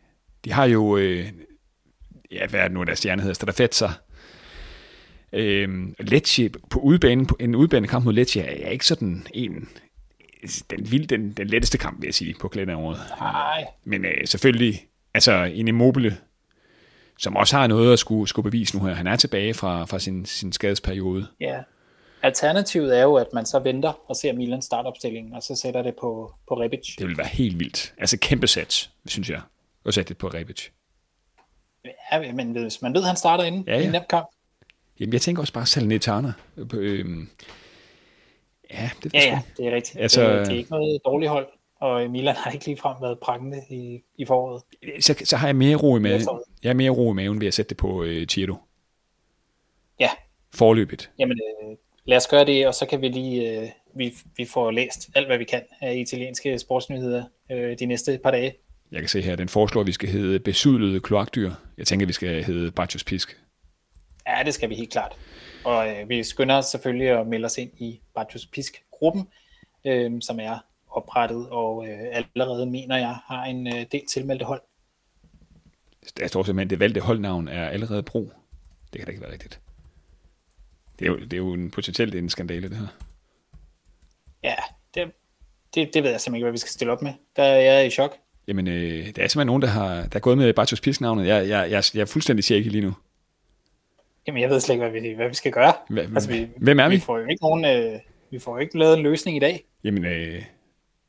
De 0.46 0.52
har 0.52 0.66
jo, 0.66 0.98
øh, 0.98 1.26
ja, 2.32 2.48
hvad 2.48 2.60
er 2.60 2.64
det 2.64 2.72
nu, 2.72 2.84
deres 2.84 3.00
stjerne 3.00 3.22
hedder, 3.22 3.34
Strafetza. 3.34 3.88
Øh, 5.34 5.88
Lecce 6.00 6.50
på 6.70 6.80
udebane, 6.80 7.26
på 7.26 7.38
en 7.40 7.56
udebanekamp 7.56 8.06
mod 8.06 8.14
Lecce 8.14 8.42
er 8.42 8.70
ikke 8.70 8.86
sådan 8.86 9.28
en, 9.34 9.70
den, 10.70 10.92
vild, 10.92 11.08
den, 11.08 11.32
den 11.32 11.48
letteste 11.48 11.78
kamp, 11.78 12.02
vil 12.02 12.08
jeg 12.08 12.14
sige, 12.14 12.36
på 12.42 12.48
kalenderåret. 12.48 13.00
Nej, 13.20 13.66
Men 13.84 14.06
øh, 14.06 14.26
selvfølgelig, 14.26 14.88
altså 15.14 15.44
en 15.44 15.68
Immobile, 15.68 16.18
som 17.20 17.36
også 17.36 17.58
har 17.58 17.68
noget 17.68 17.94
at 17.94 18.00
skulle, 18.00 18.28
skulle 18.28 18.44
bevise 18.44 18.78
nu 18.78 18.86
her. 18.86 18.94
Han 18.94 19.08
er 19.08 19.16
tilbage 19.16 19.54
fra, 19.54 19.86
fra 19.86 20.00
sin, 20.00 20.26
sin 20.26 20.54
skadesperiode. 20.54 21.28
ja. 21.40 21.58
Alternativet 22.24 22.98
er 22.98 23.04
jo, 23.04 23.16
at 23.16 23.28
man 23.34 23.46
så 23.46 23.60
venter 23.60 24.00
og 24.10 24.16
ser 24.16 24.34
Milan 24.34 24.62
startopstillingen, 24.62 25.34
og 25.34 25.44
så 25.44 25.56
sætter 25.56 25.82
det 25.82 25.94
på, 26.02 26.34
på 26.48 26.54
Rebic. 26.60 26.96
Det 27.00 27.08
vil 27.08 27.18
være 27.18 27.28
helt 27.28 27.60
vildt. 27.60 27.94
Altså 27.98 28.18
kæmpe 28.22 28.48
sats, 28.48 28.90
synes 29.06 29.30
jeg. 29.30 29.42
Og 29.84 29.94
sætte 29.94 30.10
det 30.10 30.18
på 30.18 30.28
Rebic. 30.28 30.64
Ja, 32.12 32.32
men 32.32 32.52
hvis 32.52 32.82
man 32.82 32.94
ved, 32.94 33.02
at 33.02 33.08
han 33.08 33.16
starter 33.16 33.44
inden 33.44 33.64
Ja, 33.68 33.78
ja, 33.78 33.92
i 33.92 33.96
en 33.96 34.02
kamp. 34.10 34.28
Jamen, 35.00 35.14
jeg 35.14 35.22
tænker 35.22 35.42
også 35.42 35.54
bare 35.54 35.66
Salernitana. 35.66 36.34
Øhm, 36.74 37.30
ja, 38.74 38.90
det 39.04 39.14
Ja, 39.14 39.20
ja, 39.20 39.42
det 39.58 39.68
er 39.68 39.76
rigtigt. 39.76 40.02
Altså- 40.02 40.22
det, 40.30 40.46
det 40.48 40.54
er 40.54 40.58
ikke 40.58 40.72
noget 40.72 41.02
dårligt 41.06 41.30
hold, 41.30 41.48
og 41.80 42.12
Milan 42.12 42.36
har 42.36 42.52
ikke 42.52 42.66
ligefrem 42.66 42.96
været 43.02 43.20
prangende 43.20 43.62
i, 43.70 44.04
i 44.18 44.26
foråret. 44.26 44.64
så, 45.04 45.16
så 45.24 45.38
har 45.38 45.48
jeg 45.48 45.56
mere 45.56 45.76
ro 45.76 45.98
i 45.98 46.00
maven. 46.00 46.22
Jeg 46.64 46.70
er 46.70 46.74
mere 46.74 46.90
ro 46.90 47.12
i 47.12 47.16
maven 47.16 47.42
ved 47.42 47.48
at 47.48 47.54
sætte 47.54 47.70
det 47.70 47.78
på 47.78 48.04
øh, 48.04 48.28
Chiedo. 48.28 48.56
Ja, 50.00 50.10
Forløbet. 50.56 51.12
jamen 51.20 51.40
øh, 51.64 51.78
lad 52.06 52.18
os 52.18 52.28
gøre 52.28 52.46
det, 52.46 52.68
og 52.68 52.74
så 52.74 52.86
kan 52.86 53.02
vi 53.02 53.08
lige, 53.08 53.62
øh, 53.62 53.70
vi, 53.96 54.14
vi 54.38 54.46
får 54.46 54.72
læst 54.72 55.10
alt, 55.16 55.28
hvad 55.28 55.38
vi 55.38 55.44
kan 55.44 55.62
af 55.82 55.96
italienske 55.96 56.60
sportsnyheder 56.60 57.24
øh, 57.52 57.80
de 57.80 57.86
næste 57.86 58.20
par 58.24 58.32
dage. 58.32 58.54
Jeg 58.92 59.00
kan 59.00 59.10
se 59.10 59.22
her, 59.22 59.36
den 59.36 59.50
foreslår, 59.50 59.82
at 59.82 59.88
vi 59.88 59.92
skal 59.92 60.10
hedde 60.10 60.40
besudlede 60.40 61.00
kloakdyr. 61.00 61.52
Jeg 61.78 61.88
tænker, 61.88 62.04
at 62.04 62.08
vi 62.08 62.14
skal 62.14 62.44
hedde 62.44 62.72
Bacchus 62.72 63.04
Pisk. 63.04 63.38
Ja, 64.28 64.44
det 64.46 64.54
skal 64.54 64.70
vi 64.70 64.76
helt 64.76 64.92
klart. 64.92 65.16
Og 65.66 65.90
øh, 65.90 66.10
vi 66.10 66.24
skynder 66.24 66.56
os 66.56 66.66
selvfølgelig 66.66 67.10
at 67.10 67.28
melde 67.28 67.46
os 67.46 67.58
ind 67.58 67.72
i 67.78 68.00
Bartos 68.16 68.46
Pisk-gruppen, 68.46 69.28
øh, 69.86 70.12
som 70.22 70.40
er 70.40 70.66
oprettet, 70.90 71.50
og 71.50 71.88
øh, 71.88 71.98
allerede 72.36 72.66
mener 72.66 72.98
jeg 72.98 73.16
har 73.26 73.44
en 73.44 73.68
øh, 73.68 73.86
del 73.92 74.02
tilmeldte 74.10 74.46
hold. 74.46 74.62
Der 76.18 76.28
står 76.28 76.44
simpelthen, 76.44 76.68
at 76.68 76.70
det 76.70 76.80
valgte 76.80 77.02
holdnavn 77.02 77.48
er 77.48 77.70
allerede 77.70 78.04
bro. 78.04 78.32
Det 78.94 79.00
kan 79.00 79.06
da 79.06 79.10
ikke 79.12 79.22
være 79.22 79.32
rigtigt. 79.32 79.60
Det 81.00 81.06
er 81.06 81.10
jo, 81.10 81.20
det 81.20 81.34
er 81.34 81.38
jo 81.38 81.54
en, 81.54 81.72
potentielt 81.72 82.16
en 82.16 82.30
skandale, 82.30 82.70
det 82.70 82.78
her. 82.78 82.88
Ja, 84.44 84.56
det, 84.94 85.12
det, 85.76 85.94
det 85.94 86.04
ved 86.04 86.12
jeg 86.12 86.22
simpelthen 86.22 86.36
ikke, 86.36 86.44
hvad 86.46 86.52
vi 86.52 86.58
skal 86.58 86.70
stille 86.72 86.92
op 86.94 87.02
med. 87.02 87.14
Der 87.36 87.44
er 87.44 87.74
jeg 87.74 87.88
i 87.88 87.90
chok. 87.90 88.16
Jamen, 88.48 88.68
øh, 88.68 88.74
der 88.76 89.24
er 89.24 89.28
simpelthen 89.28 89.46
nogen, 89.48 89.62
der 89.62 89.68
har 89.68 89.94
der 89.96 90.16
er 90.16 90.20
gået 90.20 90.38
med 90.38 90.54
Bacchus 90.54 90.82
Pisk-navnet. 90.82 91.28
Jeg, 91.28 91.48
jeg, 91.50 91.72
jeg, 91.72 91.84
jeg 91.94 92.02
er 92.02 92.06
fuldstændig 92.06 92.44
shaky 92.44 92.68
lige 92.68 92.82
nu. 92.82 92.94
Jamen, 94.28 94.42
jeg 94.42 94.50
ved 94.50 94.60
slet 94.60 94.76
ikke, 94.76 94.88
hvad 94.90 95.02
vi, 95.02 95.10
hvad 95.14 95.28
vi 95.28 95.34
skal 95.34 95.52
gøre. 95.52 95.74
Hva- 95.92 96.00
Altså, 96.16 96.30
vi, 96.30 96.48
Hvem 96.58 96.80
er 96.80 96.90
vi? 96.90 96.96
Vi 96.96 97.02
får 97.02 97.18
jo 97.18 97.26
ikke, 97.28 97.42
nogen, 97.44 97.66
øh, 97.66 98.00
vi 98.32 98.40
får 98.40 98.52
jo 98.52 98.58
ikke 98.58 98.80
lavet 98.80 98.98
en 98.98 99.04
løsning 99.04 99.38
i 99.38 99.40
dag. 99.40 99.66
Jamen, 99.84 100.06
øh, 100.06 100.44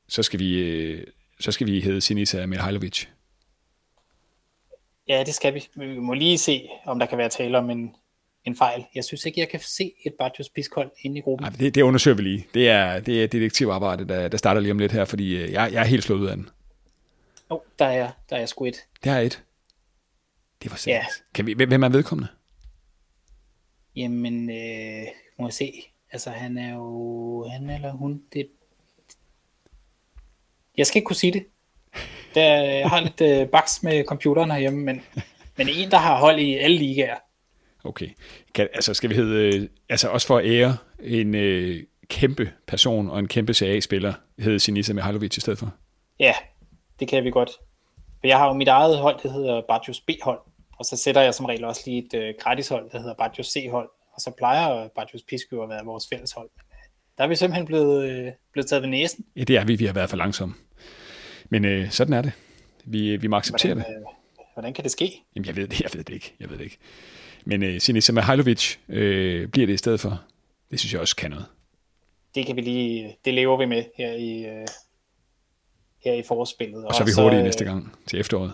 så, 0.08 0.22
skal 0.22 0.40
vi, 0.40 0.58
øh, 0.58 1.06
så 1.40 1.52
skal 1.52 1.66
vi 1.66 1.80
hedde 1.80 2.00
Sinisa 2.00 2.46
Mihailovic. 2.46 3.06
Ja, 5.08 5.22
det 5.26 5.34
skal 5.34 5.54
vi. 5.54 5.68
Vi 5.74 5.98
må 5.98 6.14
lige 6.14 6.38
se, 6.38 6.68
om 6.84 6.98
der 6.98 7.06
kan 7.06 7.18
være 7.18 7.28
tale 7.28 7.58
om 7.58 7.70
en, 7.70 7.94
en 8.44 8.56
fejl. 8.56 8.84
Jeg 8.94 9.04
synes 9.04 9.24
ikke, 9.26 9.40
jeg 9.40 9.48
kan 9.48 9.60
se 9.60 9.92
et 10.06 10.14
Bartos 10.18 10.48
Pisk-hold 10.48 10.90
inde 11.02 11.18
i 11.18 11.20
gruppen. 11.20 11.44
Nej, 11.44 11.56
det, 11.58 11.74
det 11.74 11.82
undersøger 11.82 12.16
vi 12.16 12.22
lige. 12.22 12.46
Det 12.54 12.68
er, 12.68 13.00
det 13.00 13.22
er 13.22 13.26
detektivarbejde, 13.26 14.08
der, 14.08 14.28
der 14.28 14.38
starter 14.38 14.60
lige 14.60 14.72
om 14.72 14.78
lidt 14.78 14.92
her, 14.92 15.04
fordi 15.04 15.36
øh, 15.36 15.52
jeg, 15.52 15.72
jeg 15.72 15.80
er 15.80 15.86
helt 15.86 16.04
slået 16.04 16.20
ud 16.20 16.26
af 16.26 16.36
den. 16.36 16.48
Jo, 17.50 17.56
oh, 17.56 17.60
der 17.78 17.84
er, 17.84 18.10
der 18.30 18.36
er 18.36 18.46
sgu 18.46 18.64
et. 18.64 18.76
Det 19.04 19.12
er 19.12 19.18
et. 19.18 19.42
Det 20.62 20.70
var 20.70 20.76
sandt. 20.76 20.94
Ja. 20.94 21.04
Kan 21.34 21.46
vi, 21.46 21.52
hvem 21.52 21.82
er 21.82 21.88
vedkommende? 21.88 22.28
Jamen, 23.96 24.50
øh, 24.50 25.06
må 25.38 25.46
jeg 25.46 25.52
se. 25.52 25.72
Altså, 26.12 26.30
han 26.30 26.58
er 26.58 26.74
jo... 26.74 27.48
Han 27.48 27.70
eller 27.70 27.92
hun, 27.92 28.22
det... 28.32 28.48
Jeg 30.78 30.86
skal 30.86 30.98
ikke 30.98 31.06
kunne 31.06 31.16
sige 31.16 31.32
det. 31.32 31.46
Der, 32.34 32.62
jeg 32.62 32.88
har 32.88 33.00
lidt 33.00 33.20
øh, 33.20 33.48
baks 33.48 33.82
med 33.82 34.04
computeren 34.04 34.50
herhjemme, 34.50 34.84
men, 34.84 35.02
men 35.56 35.68
en, 35.68 35.90
der 35.90 35.96
har 35.96 36.18
hold 36.18 36.38
i 36.38 36.54
alle 36.54 36.76
ligaer. 36.76 37.16
Okay. 37.84 38.08
Kan, 38.54 38.68
altså 38.74 38.94
skal 38.94 39.10
vi 39.10 39.14
hedde, 39.14 39.56
øh, 39.56 39.68
altså 39.88 40.08
også 40.08 40.26
for 40.26 40.38
at 40.38 40.46
ære 40.46 40.76
en 41.02 41.34
øh, 41.34 41.82
kæmpe 42.08 42.52
person 42.66 43.10
og 43.10 43.18
en 43.18 43.28
kæmpe 43.28 43.54
CA-spiller, 43.54 44.12
hedde 44.38 44.60
Sinisa 44.60 44.92
Mihailovic 44.92 45.36
i 45.36 45.40
stedet 45.40 45.58
for? 45.58 45.74
Ja, 46.20 46.32
det 47.00 47.08
kan 47.08 47.24
vi 47.24 47.30
godt. 47.30 47.50
For 48.20 48.26
jeg 48.26 48.38
har 48.38 48.46
jo 48.46 48.52
mit 48.52 48.68
eget 48.68 48.98
hold, 48.98 49.18
det 49.22 49.32
hedder 49.32 49.62
Barjos 49.68 50.00
B-hold. 50.00 50.40
Og 50.78 50.84
så 50.84 50.96
sætter 50.96 51.20
jeg 51.20 51.34
som 51.34 51.46
regel 51.46 51.64
også 51.64 51.82
lige 51.86 52.06
et 52.06 52.14
øh, 52.14 52.34
gratishold, 52.40 52.90
der 52.90 52.98
hedder 52.98 53.14
Barjos 53.14 53.46
C-hold. 53.46 53.88
Og 54.14 54.20
så 54.20 54.30
plejer 54.38 54.88
Barjos 54.88 55.22
Pisk 55.28 55.52
jo 55.52 55.62
at 55.62 55.68
være 55.68 55.84
vores 55.84 56.04
fælles 56.12 56.32
hold. 56.32 56.50
Men, 56.56 56.62
øh, 56.72 56.88
der 57.18 57.24
er 57.24 57.28
vi 57.28 57.34
simpelthen 57.34 57.66
blevet, 57.66 58.10
øh, 58.10 58.32
blevet 58.52 58.66
taget 58.66 58.82
ved 58.82 58.88
næsen. 58.88 59.24
Ja, 59.36 59.44
det 59.44 59.56
er 59.56 59.64
vi. 59.64 59.76
Vi 59.76 59.86
har 59.86 59.92
været 59.92 60.10
for 60.10 60.16
langsomme. 60.16 60.54
Men 61.48 61.64
øh, 61.64 61.90
sådan 61.90 62.14
er 62.14 62.22
det. 62.22 62.32
Vi, 62.84 63.16
vi 63.16 63.26
må 63.26 63.36
acceptere 63.36 63.74
hvordan, 63.74 63.92
det. 63.92 64.00
Øh, 64.00 64.06
hvordan 64.54 64.72
kan 64.72 64.84
det 64.84 64.92
ske? 64.92 65.22
Jamen, 65.36 65.46
jeg 65.46 65.56
ved 65.56 65.68
det, 65.68 65.80
jeg 65.80 65.90
ved 65.94 66.04
det 66.04 66.14
ikke. 66.14 66.34
Jeg 66.40 66.50
ved 66.50 66.58
det 66.58 66.64
ikke. 66.64 66.78
Men 67.44 67.62
øh, 67.62 67.80
Sinisa 67.80 68.12
Mihailovic 68.12 68.76
øh, 68.88 69.48
bliver 69.48 69.66
det 69.66 69.74
i 69.74 69.76
stedet 69.76 70.00
for. 70.00 70.22
Det 70.70 70.80
synes 70.80 70.92
jeg 70.92 71.00
også 71.00 71.16
kan 71.16 71.30
noget. 71.30 71.46
Det 72.34 72.46
kan 72.46 72.56
vi 72.56 72.60
lige, 72.60 73.16
det 73.24 73.34
lever 73.34 73.56
vi 73.56 73.66
med 73.66 73.84
her 73.96 74.12
i, 74.12 74.44
øh, 74.44 74.66
her 76.04 76.12
i 76.12 76.22
forspillet. 76.22 76.84
Og 76.84 76.94
så 76.94 77.02
er 77.02 77.06
vi 77.06 77.22
hurtige 77.22 77.42
næste 77.42 77.64
gang 77.64 77.92
til 78.06 78.20
efteråret. 78.20 78.52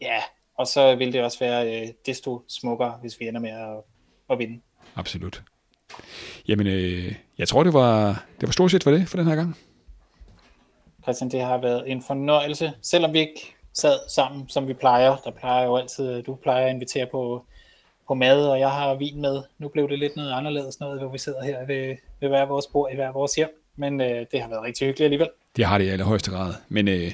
Ja, 0.00 0.20
og 0.54 0.66
så 0.66 0.94
vil 0.94 1.12
det 1.12 1.22
også 1.22 1.38
være 1.38 1.82
øh, 1.82 1.88
desto 2.06 2.44
smukkere, 2.48 2.98
hvis 3.00 3.20
vi 3.20 3.28
ender 3.28 3.40
med 3.40 3.50
at, 3.50 3.76
at 4.30 4.38
vinde. 4.38 4.60
Absolut. 4.96 5.42
Jamen, 6.48 6.66
øh, 6.66 7.14
jeg 7.38 7.48
tror, 7.48 7.62
det 7.62 7.72
var, 7.72 8.24
det 8.40 8.46
var 8.48 8.52
stort 8.52 8.70
set 8.70 8.82
for 8.82 8.90
det 8.90 9.08
for 9.08 9.16
den 9.16 9.26
her 9.26 9.34
gang. 9.34 9.56
Christian, 11.06 11.30
det 11.30 11.40
har 11.40 11.58
været 11.58 11.90
en 11.90 12.02
fornøjelse, 12.02 12.72
selvom 12.82 13.12
vi 13.12 13.18
ikke 13.18 13.54
sad 13.72 13.98
sammen, 14.08 14.48
som 14.48 14.68
vi 14.68 14.72
plejer. 14.72 15.16
Der 15.24 15.30
plejer 15.30 15.66
jo 15.66 15.76
altid, 15.76 16.22
du 16.22 16.34
plejer 16.34 16.66
at 16.66 16.74
invitere 16.74 17.06
på, 17.06 17.44
på 18.08 18.14
mad, 18.14 18.46
og 18.46 18.60
jeg 18.60 18.70
har 18.70 18.94
vin 18.94 19.20
med. 19.20 19.42
Nu 19.58 19.68
blev 19.68 19.88
det 19.88 19.98
lidt 19.98 20.16
noget 20.16 20.32
anderledes 20.32 20.80
noget, 20.80 21.00
hvor 21.00 21.08
vi 21.08 21.18
sidder 21.18 21.44
her 21.44 21.66
ved, 21.66 21.96
ved 22.20 22.28
hver 22.28 22.46
vores 22.46 22.66
bord 22.66 22.92
i 22.92 22.94
hver 22.94 23.12
vores 23.12 23.34
hjem. 23.34 23.62
Men 23.76 24.00
øh, 24.00 24.26
det 24.32 24.40
har 24.40 24.48
været 24.48 24.62
rigtig 24.62 24.86
hyggeligt 24.86 25.04
alligevel. 25.04 25.28
Det 25.56 25.64
har 25.64 25.78
det 25.78 25.84
i 25.84 25.88
allerhøjeste 25.88 26.30
grad. 26.30 26.54
Men 26.68 26.88
øh, 26.88 27.12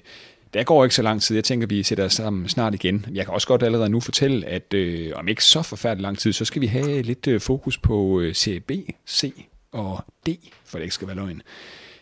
der 0.54 0.62
går 0.62 0.84
ikke 0.84 0.94
så 0.94 1.02
lang 1.02 1.22
tid. 1.22 1.36
Jeg 1.36 1.44
tænker, 1.44 1.66
vi 1.66 1.82
sætter 1.82 2.04
os 2.04 2.12
sammen 2.12 2.48
snart 2.48 2.74
igen. 2.74 3.06
Jeg 3.14 3.24
kan 3.24 3.34
også 3.34 3.46
godt 3.46 3.62
allerede 3.62 3.88
nu 3.88 4.00
fortælle, 4.00 4.46
at 4.46 4.74
øh, 4.74 5.12
om 5.14 5.28
ikke 5.28 5.44
så 5.44 5.62
forfærdelig 5.62 6.02
lang 6.02 6.18
tid, 6.18 6.32
så 6.32 6.44
skal 6.44 6.62
vi 6.62 6.66
have 6.66 7.02
lidt 7.02 7.26
øh, 7.26 7.40
fokus 7.40 7.78
på 7.78 8.20
øh, 8.20 8.34
CB, 8.34 8.70
C 9.08 9.46
og 9.72 10.04
D, 10.26 10.28
for 10.64 10.78
det 10.78 10.82
ikke 10.82 10.94
skal 10.94 11.08
være 11.08 11.16
løgn. 11.16 11.42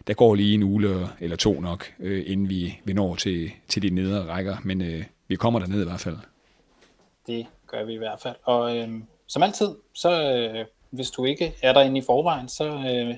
Der 0.07 0.15
går 0.15 0.35
lige 0.35 0.55
en 0.55 0.63
uge 0.63 1.09
eller 1.21 1.37
to 1.37 1.61
nok, 1.61 1.93
øh, 1.99 2.25
inden 2.27 2.49
vi, 2.49 2.81
vi 2.85 2.93
når 2.93 3.15
til, 3.15 3.51
til 3.69 3.83
de 3.83 3.91
nedre 3.91 4.27
rækker, 4.27 4.57
men 4.65 4.83
øh, 4.83 5.05
vi 5.29 5.37
kommer 5.37 5.61
derned 5.61 5.83
i 5.83 5.85
hvert 5.85 6.01
fald. 6.01 6.17
Det 7.27 7.47
gør 7.67 7.85
vi 7.85 7.95
i 7.95 7.99
hvert 7.99 8.21
fald. 8.21 8.37
Og 8.45 8.77
øh, 8.77 8.89
som 9.27 9.43
altid, 9.43 9.69
så 9.95 10.33
øh, 10.33 10.67
hvis 10.91 11.11
du 11.11 11.25
ikke 11.25 11.55
er 11.63 11.73
derinde 11.73 11.99
i 11.99 12.03
forvejen, 12.07 12.49
så 12.49 12.67
øh, 12.69 13.15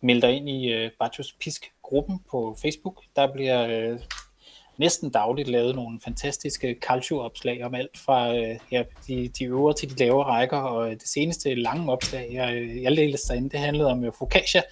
meld 0.00 0.22
dig 0.22 0.32
ind 0.32 0.48
i 0.48 0.72
øh, 0.72 0.90
Bajos 0.98 1.32
Pisk-gruppen 1.40 2.20
på 2.30 2.56
Facebook. 2.62 3.02
Der 3.16 3.32
bliver 3.32 3.90
øh, 3.92 3.98
næsten 4.76 5.10
dagligt 5.10 5.48
lavet 5.48 5.74
nogle 5.74 6.00
fantastiske 6.04 6.76
calcio-opslag 6.80 7.64
om 7.64 7.74
alt 7.74 7.98
fra 7.98 8.36
øh, 8.36 8.58
ja, 8.72 8.82
de, 9.08 9.28
de 9.28 9.44
øvre 9.44 9.74
til 9.74 9.90
de 9.90 10.04
lavere 10.04 10.24
rækker, 10.24 10.56
og 10.56 10.86
øh, 10.86 10.92
det 10.92 11.08
seneste 11.08 11.54
lange 11.54 11.92
opslag, 11.92 12.28
jeg, 12.32 12.56
øh, 12.56 12.82
jeg 12.82 12.92
læste 12.92 13.28
derinde, 13.28 13.50
det 13.50 13.60
handlede 13.60 13.90
om 13.90 14.04
øh, 14.04 14.12
Focaccia, 14.18 14.62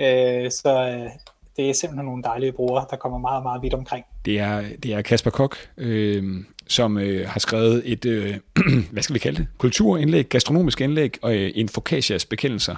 øh, 0.00 0.50
så 0.50 0.98
øh, 1.04 1.10
det 1.56 1.70
er 1.70 1.74
simpelthen 1.74 2.04
nogle 2.04 2.22
dejlige 2.22 2.52
brugere, 2.52 2.86
der 2.90 2.96
kommer 2.96 3.18
meget, 3.18 3.42
meget 3.42 3.62
vidt 3.62 3.74
omkring. 3.74 4.04
Det 4.24 4.38
er, 4.38 4.62
det 4.82 4.94
er 4.94 5.02
Kasper 5.02 5.30
Kok, 5.30 5.56
øh, 5.76 6.44
som 6.68 6.98
øh, 6.98 7.28
har 7.28 7.40
skrevet 7.40 7.82
et, 7.84 8.04
øh, 8.04 8.36
hvad 8.92 9.02
skal 9.02 9.14
vi 9.14 9.18
kalde 9.18 9.38
det, 9.38 9.46
kulturindlæg, 9.58 10.28
gastronomisk 10.28 10.80
indlæg 10.80 11.18
og 11.22 11.36
øh, 11.36 11.50
en 11.54 11.68
Focacias 11.68 12.24
bekendelser. 12.24 12.76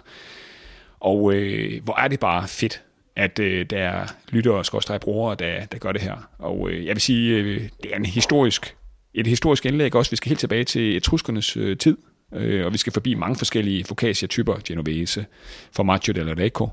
Og 1.00 1.34
øh, 1.34 1.84
hvor 1.84 1.94
er 1.98 2.08
det 2.08 2.20
bare 2.20 2.48
fedt, 2.48 2.82
at 3.16 3.38
øh, 3.38 3.66
der 3.70 3.78
er 3.78 4.06
lyttere 4.28 4.64
og 4.72 5.00
brugere, 5.00 5.34
der, 5.34 5.64
der 5.64 5.78
gør 5.78 5.92
det 5.92 6.02
her. 6.02 6.28
Og 6.38 6.70
øh, 6.70 6.86
jeg 6.86 6.94
vil 6.94 7.00
sige, 7.00 7.36
øh, 7.36 7.60
det 7.82 7.92
er 7.92 7.96
en 7.96 8.06
historisk, 8.06 8.76
et 9.14 9.26
historisk 9.26 9.66
indlæg 9.66 9.94
også. 9.94 10.10
Vi 10.10 10.16
skal 10.16 10.28
helt 10.28 10.40
tilbage 10.40 10.64
til 10.64 10.96
etruskernes 10.96 11.56
øh, 11.56 11.76
tid, 11.78 11.96
øh, 12.34 12.66
og 12.66 12.72
vi 12.72 12.78
skal 12.78 12.92
forbi 12.92 13.14
mange 13.14 13.36
forskellige 13.36 13.84
focaccia-typer, 13.84 14.54
Genovese, 14.64 15.26
Formaggio 15.72 16.12
della 16.12 16.32
Reco 16.32 16.68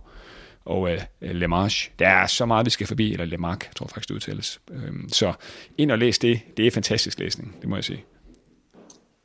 og 0.65 0.91
øh, 0.91 0.99
Le 1.21 1.47
Marche. 1.47 1.91
Der 1.99 2.07
er 2.07 2.27
så 2.27 2.45
meget, 2.45 2.65
vi 2.65 2.69
skal 2.69 2.87
forbi, 2.87 3.11
eller 3.11 3.25
Le 3.25 3.37
Marc, 3.37 3.59
tror 3.75 3.85
jeg 3.85 3.89
faktisk, 3.89 4.09
det 4.09 4.15
udtales. 4.15 4.61
Øh, 4.71 4.93
så 5.07 5.33
ind 5.77 5.91
og 5.91 5.97
læs 5.97 6.19
det. 6.19 6.39
Det 6.57 6.67
er 6.67 6.71
fantastisk 6.71 7.19
læsning, 7.19 7.55
det 7.61 7.69
må 7.69 7.75
jeg 7.75 7.83
sige. 7.83 8.03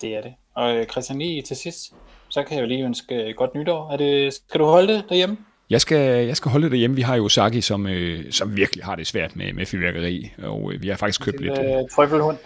Det 0.01 0.17
er 0.17 0.21
det. 0.21 0.33
Og 0.55 0.77
øh, 0.77 0.87
Christian, 0.87 1.19
lige 1.19 1.43
til 1.43 1.57
sidst, 1.57 1.95
så 2.29 2.43
kan 2.43 2.57
jeg 2.57 2.63
jo 2.63 2.69
lige 2.69 2.85
ønske 2.85 3.35
godt 3.37 3.55
nytår. 3.55 3.93
Er 3.93 3.97
det, 3.97 4.35
skal 4.35 4.61
du 4.61 4.65
holde 4.65 4.93
det 4.93 5.05
derhjemme? 5.09 5.37
Jeg 5.71 5.81
skal, 5.81 6.27
jeg 6.27 6.37
skal 6.37 6.51
holde 6.51 6.65
det 6.65 6.73
derhjemme. 6.73 6.97
Vi 6.97 7.03
har 7.03 7.17
jo 7.17 7.29
Saki, 7.29 7.61
som, 7.61 7.87
øh, 7.87 8.33
som 8.33 8.57
virkelig 8.57 8.85
har 8.85 8.97
det 8.97 9.07
svært 9.07 9.37
med, 9.37 9.53
med 9.53 9.67
fyrværkeri, 9.67 10.31
og 10.43 10.73
øh, 10.73 10.83
vi 10.83 10.89
har 10.89 10.97
faktisk 10.97 11.21
købt 11.21 11.41
lidt... 11.41 11.59
Øh, 11.59 11.89
trøffelhund. 11.93 12.37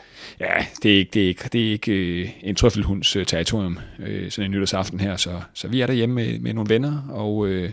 Ja, 0.40 0.66
det 0.82 0.94
er 0.94 0.98
ikke, 0.98 1.10
det 1.14 1.22
er 1.22 1.28
ikke, 1.28 1.48
det 1.52 1.66
er 1.66 1.70
ikke 1.70 1.92
øh, 1.92 2.30
en 2.42 2.54
trøffelhunds 2.54 3.16
øh, 3.16 3.26
territorium, 3.26 3.78
øh, 3.98 4.30
sådan 4.30 4.50
en 4.50 4.56
nytårsaften 4.56 5.00
her, 5.00 5.16
så, 5.16 5.40
så 5.54 5.68
vi 5.68 5.80
er 5.80 5.86
derhjemme 5.86 6.14
med, 6.14 6.38
med 6.38 6.54
nogle 6.54 6.70
venner, 6.70 7.02
og 7.10 7.46
øh, 7.46 7.70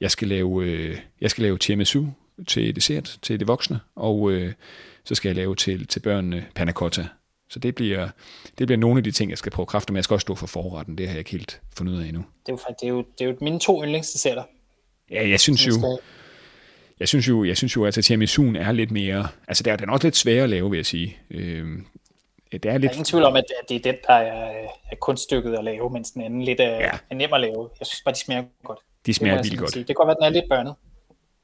jeg 0.00 0.10
skal 0.10 0.28
lave, 0.28 0.64
øh, 0.64 0.96
jeg 1.20 1.30
skal 1.30 1.42
lave 1.42 1.58
tiramisu 1.58 2.04
til 2.46 2.76
dessert, 2.76 3.18
til 3.22 3.40
de 3.40 3.46
voksne, 3.46 3.80
og 3.96 4.30
øh, 4.30 4.52
så 5.04 5.14
skal 5.14 5.28
jeg 5.28 5.36
lave 5.36 5.54
til, 5.54 5.86
til 5.86 6.00
børnene 6.00 6.46
panna 6.54 6.72
cotta. 6.72 7.06
Så 7.50 7.58
det 7.58 7.74
bliver, 7.74 8.08
det 8.58 8.66
bliver 8.66 8.78
nogle 8.78 8.98
af 8.98 9.04
de 9.04 9.10
ting, 9.10 9.30
jeg 9.30 9.38
skal 9.38 9.52
prøve 9.52 9.66
kræfter, 9.66 9.92
men 9.92 9.96
jeg 9.96 10.04
skal 10.04 10.14
også 10.14 10.22
stå 10.24 10.34
for 10.34 10.46
forretten. 10.46 10.98
Det 10.98 11.06
har 11.06 11.12
jeg 11.14 11.18
ikke 11.18 11.30
helt 11.30 11.60
fundet 11.76 11.92
ud 11.92 12.02
af 12.02 12.06
endnu. 12.06 12.24
Det 12.46 12.52
er 12.52 12.56
jo, 12.56 12.58
det 12.80 12.86
er 12.86 12.88
jo, 12.88 13.04
det 13.18 13.24
er 13.24 13.28
jo 13.28 13.36
mine 13.40 13.60
to 13.60 13.82
yndlingsdesserter. 13.82 14.42
Ja, 15.10 15.28
jeg 15.28 15.40
synes 15.40 15.66
jo, 15.66 15.98
jeg 17.00 17.08
synes 17.08 17.28
jo, 17.28 17.44
jeg 17.44 17.56
synes 17.56 17.76
jo, 17.76 17.84
at 17.84 17.94
tiramisuen 17.94 18.56
er 18.56 18.72
lidt 18.72 18.90
mere, 18.90 19.28
altså 19.48 19.62
det 19.62 19.70
er, 19.70 19.76
den 19.76 19.88
er 19.88 19.92
også 19.92 20.06
lidt 20.06 20.16
sværere 20.16 20.42
at 20.42 20.50
lave, 20.50 20.70
vil 20.70 20.76
jeg 20.76 20.86
sige. 20.86 21.16
Øh, 21.30 21.66
det 22.52 22.64
er, 22.64 22.78
lidt... 22.78 22.82
der 22.82 22.88
er 22.88 22.92
ingen 22.92 23.04
tvivl 23.04 23.24
om, 23.24 23.36
at 23.36 23.44
det 23.68 23.76
er 23.76 23.80
den, 23.80 23.94
der 24.06 24.14
er, 24.14 24.68
er 24.92 24.96
kunststykket 25.00 25.54
at 25.54 25.64
lave, 25.64 25.90
mens 25.90 26.10
den 26.10 26.22
anden 26.22 26.42
lidt 26.42 26.60
er, 26.60 26.74
ja. 26.74 26.90
er 27.10 27.14
nem 27.14 27.32
at 27.32 27.40
lave. 27.40 27.68
Jeg 27.80 27.86
synes 27.86 28.02
bare, 28.04 28.14
de 28.14 28.18
smager 28.18 28.44
godt. 28.64 28.78
De 29.08 29.14
smager 29.14 29.42
vildt 29.42 29.58
godt. 29.58 29.72
Sige. 29.72 29.80
Det 29.80 29.86
kan 29.86 29.94
godt 29.94 30.06
være, 30.06 30.16
den 30.16 30.24
er 30.24 30.40
lidt 30.40 30.44
børnet. 30.50 30.74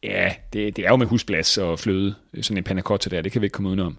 Ja, 0.02 0.34
det, 0.52 0.76
det 0.76 0.84
er 0.84 0.88
jo 0.88 0.96
med 0.96 1.06
husblas 1.06 1.58
og 1.58 1.78
fløde, 1.78 2.14
sådan 2.40 2.56
en 2.56 2.64
panna 2.64 2.82
cotta 2.82 3.10
der, 3.10 3.22
det 3.22 3.32
kan 3.32 3.40
vi 3.40 3.46
ikke 3.46 3.54
komme 3.54 3.68
udenom. 3.68 3.98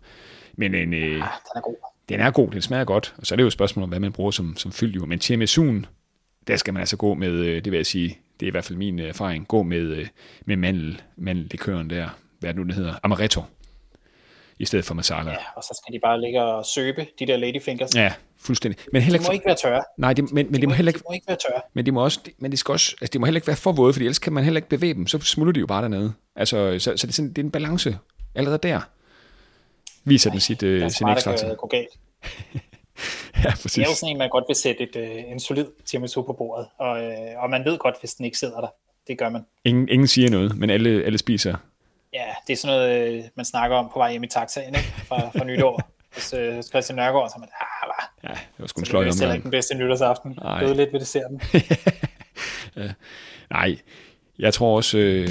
Men 0.58 0.76
en, 0.76 0.94
øh, 0.94 1.00
ja, 1.02 1.16
den 1.16 1.22
er 1.56 1.62
god. 1.62 1.76
Den 2.10 2.20
er 2.20 2.32
god, 2.32 2.52
den 2.52 2.62
smager 2.62 2.86
godt, 2.86 3.16
og 3.18 3.26
så 3.28 3.34
er 3.34 3.36
det 3.36 3.44
jo 3.44 3.48
et 3.48 3.54
spørgsmål 3.54 3.84
om, 3.84 3.90
hvad 3.90 4.00
man 4.00 4.12
bruger 4.12 4.32
som, 4.32 4.58
som 4.58 4.72
fyldjur. 4.72 5.06
Men 5.06 5.20
tiramisu'en, 5.20 5.86
der 6.48 6.56
skal 6.56 6.74
man 6.74 6.80
altså 6.82 6.98
gå 6.98 7.14
med, 7.14 7.32
øh, 7.32 7.56
det 7.56 7.72
vil 7.72 7.78
jeg 7.78 7.86
sige, 7.86 8.18
det 8.40 8.46
er 8.46 8.48
i 8.48 8.52
hvert 8.52 8.66
fald 8.66 8.78
min 8.78 9.00
erfaring, 9.00 9.48
gå 9.48 9.64
med, 9.64 9.82
øh, 9.82 10.08
med 10.46 10.58
mandel, 10.58 11.02
mandellikøren 11.16 11.90
der, 11.90 12.10
hvad 12.40 12.50
det 12.50 12.58
nu, 12.58 12.64
det 12.64 12.76
hedder, 12.76 12.94
amaretto, 13.04 13.42
i 14.60 14.66
stedet 14.66 14.86
for 14.86 14.94
masala. 14.94 15.32
Ja, 15.32 15.38
og 15.56 15.64
så 15.64 15.82
skal 15.84 15.94
de 15.94 16.00
bare 16.04 16.22
ligge 16.22 16.42
og 16.42 16.66
søbe, 16.66 17.08
de 17.20 17.28
der 17.28 17.38
ladyfingers. 17.38 17.96
Ja, 17.96 18.14
fuldstændig. 18.38 18.86
Men 18.92 19.02
heller 19.02 19.20
de 19.20 19.26
må 19.28 19.32
ikke 19.32 19.46
være 19.46 19.56
tørre. 19.56 19.84
Nej, 19.98 20.14
det, 20.14 20.32
men, 20.34 20.46
men 20.46 20.54
de, 20.54 20.62
de, 20.62 20.68
må, 20.68 20.74
heller 20.74 20.90
ikke, 20.90 21.00
de 21.00 21.04
må 21.10 21.14
ikke 21.14 21.28
være 21.28 21.38
tørre. 21.38 21.62
Men 21.74 21.86
de 21.86 21.92
må 21.92 22.04
også, 22.04 22.20
men 22.38 22.52
de 22.52 22.58
skal 22.58 22.72
også, 22.72 22.96
altså 23.02 23.12
de 23.14 23.20
må 23.20 23.26
heller 23.26 23.38
ikke 23.38 23.48
være 23.48 23.56
for 23.56 23.72
våde, 23.72 23.94
for 23.94 24.00
ellers 24.00 24.20
kan 24.20 24.34
man 24.34 24.44
heller 24.44 24.58
ikke 24.58 24.70
bevæge 24.70 24.94
dem, 24.94 25.08
så 25.08 25.20
smuldrer 25.20 25.54
de 25.54 25.60
jo 25.60 25.66
bare 25.68 25.82
dernede. 25.82 26.14
Altså, 26.36 26.80
så, 26.80 26.80
så 26.80 26.92
det, 26.92 27.04
er 27.04 27.14
sådan, 27.14 27.30
det 27.30 27.38
er 27.38 27.44
en 27.44 27.52
balance 27.52 27.98
allerede 28.36 28.58
der. 28.58 28.82
Viser 30.04 30.30
Ej, 30.30 30.34
den 30.34 30.42
sit, 30.42 30.64
øh, 30.64 30.92
sin 30.92 31.08
ekstra 31.08 31.38
til. 31.38 31.56
gå 31.58 31.68
galt. 31.68 31.90
ja, 33.44 33.52
præcis. 33.52 33.72
Det 33.72 33.82
er 33.82 33.90
jo 33.90 33.96
sådan 33.96 34.12
en, 34.12 34.18
man 34.18 34.30
godt 34.30 34.44
vil 34.48 34.56
sætte 34.56 34.84
et, 34.84 34.96
øh, 34.96 35.32
en 35.32 35.40
solid 35.40 35.66
tiramisu 35.86 36.22
på 36.22 36.34
bordet, 36.34 36.68
og, 36.80 37.04
øh, 37.04 37.44
og 37.44 37.50
man 37.50 37.66
ved 37.66 37.78
godt, 37.78 37.96
hvis 38.00 38.14
den 38.14 38.26
ikke 38.26 38.38
sidder 38.38 38.62
der. 38.62 38.68
Det 39.08 39.18
gør 39.18 39.30
man. 39.30 39.42
Ingen, 39.66 39.90
ingen 39.90 40.08
siger 40.08 40.30
noget, 40.30 40.58
men 40.58 40.70
alle, 40.70 41.04
alle 41.04 41.18
spiser. 41.18 41.56
Ja, 42.16 42.28
det 42.48 42.54
er 42.54 42.58
sådan 42.58 42.76
noget, 42.76 43.14
øh, 43.14 43.24
man 43.36 43.46
snakker 43.46 43.78
om 43.78 43.90
på 43.94 44.00
vej 44.00 44.12
hjem 44.12 44.24
i 44.24 44.28
taxaen, 44.28 44.76
ikke? 44.76 44.94
Fra, 45.08 45.30
fra 45.38 45.44
nytår. 45.44 45.82
Hvis 46.14 46.34
øh, 46.34 46.64
Christian 46.64 46.96
Nørgaard, 46.96 47.30
så 47.30 47.36
man, 47.40 47.50
ah, 47.62 47.90
hvad? 47.90 48.30
Ja, 48.30 48.36
det 48.36 48.60
var 48.60 48.68
sgu 48.68 48.80
en 48.80 48.86
sløj 48.86 49.02
omgang. 49.02 49.20
Det 49.20 49.28
er 49.30 49.34
ikke 49.34 49.44
den 49.44 49.52
bedste 49.52 49.76
nytårsaften. 49.76 50.38
Døde 50.60 50.76
lidt 50.76 50.94
ved 50.94 51.00
desserten. 51.00 51.42
ja. 52.78 52.90
Nej, 53.50 53.78
jeg 54.40 54.54
tror 54.54 54.76
også, 54.76 54.98
øh, 54.98 55.30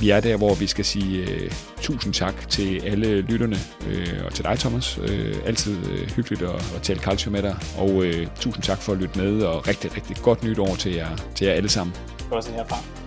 vi 0.00 0.10
er 0.10 0.20
der, 0.20 0.36
hvor 0.36 0.54
vi 0.54 0.66
skal 0.66 0.84
sige 0.84 1.30
øh, 1.30 1.50
tusind 1.80 2.14
tak 2.14 2.48
til 2.48 2.86
alle 2.86 3.20
lytterne, 3.20 3.56
øh, 3.88 4.24
og 4.26 4.34
til 4.34 4.44
dig, 4.44 4.58
Thomas. 4.58 4.98
Øh, 4.98 5.36
altid 5.46 5.90
øh, 5.90 6.10
hyggeligt 6.10 6.42
at, 6.42 6.74
at 6.76 6.82
tale 6.82 7.00
culture 7.00 7.32
med 7.32 7.42
dig, 7.42 7.56
og 7.78 8.04
øh, 8.04 8.26
tusind 8.40 8.62
tak 8.62 8.78
for 8.78 8.92
at 8.92 8.98
lytte 8.98 9.18
med, 9.18 9.42
og 9.42 9.68
rigtig, 9.68 9.96
rigtig 9.96 10.16
godt 10.16 10.44
nytår 10.44 10.74
til 10.74 10.94
jer, 10.94 11.16
til 11.34 11.46
jer 11.46 11.54
alle 11.54 11.68
sammen. 11.68 11.96
Også 12.30 12.52
herfra. 12.52 13.05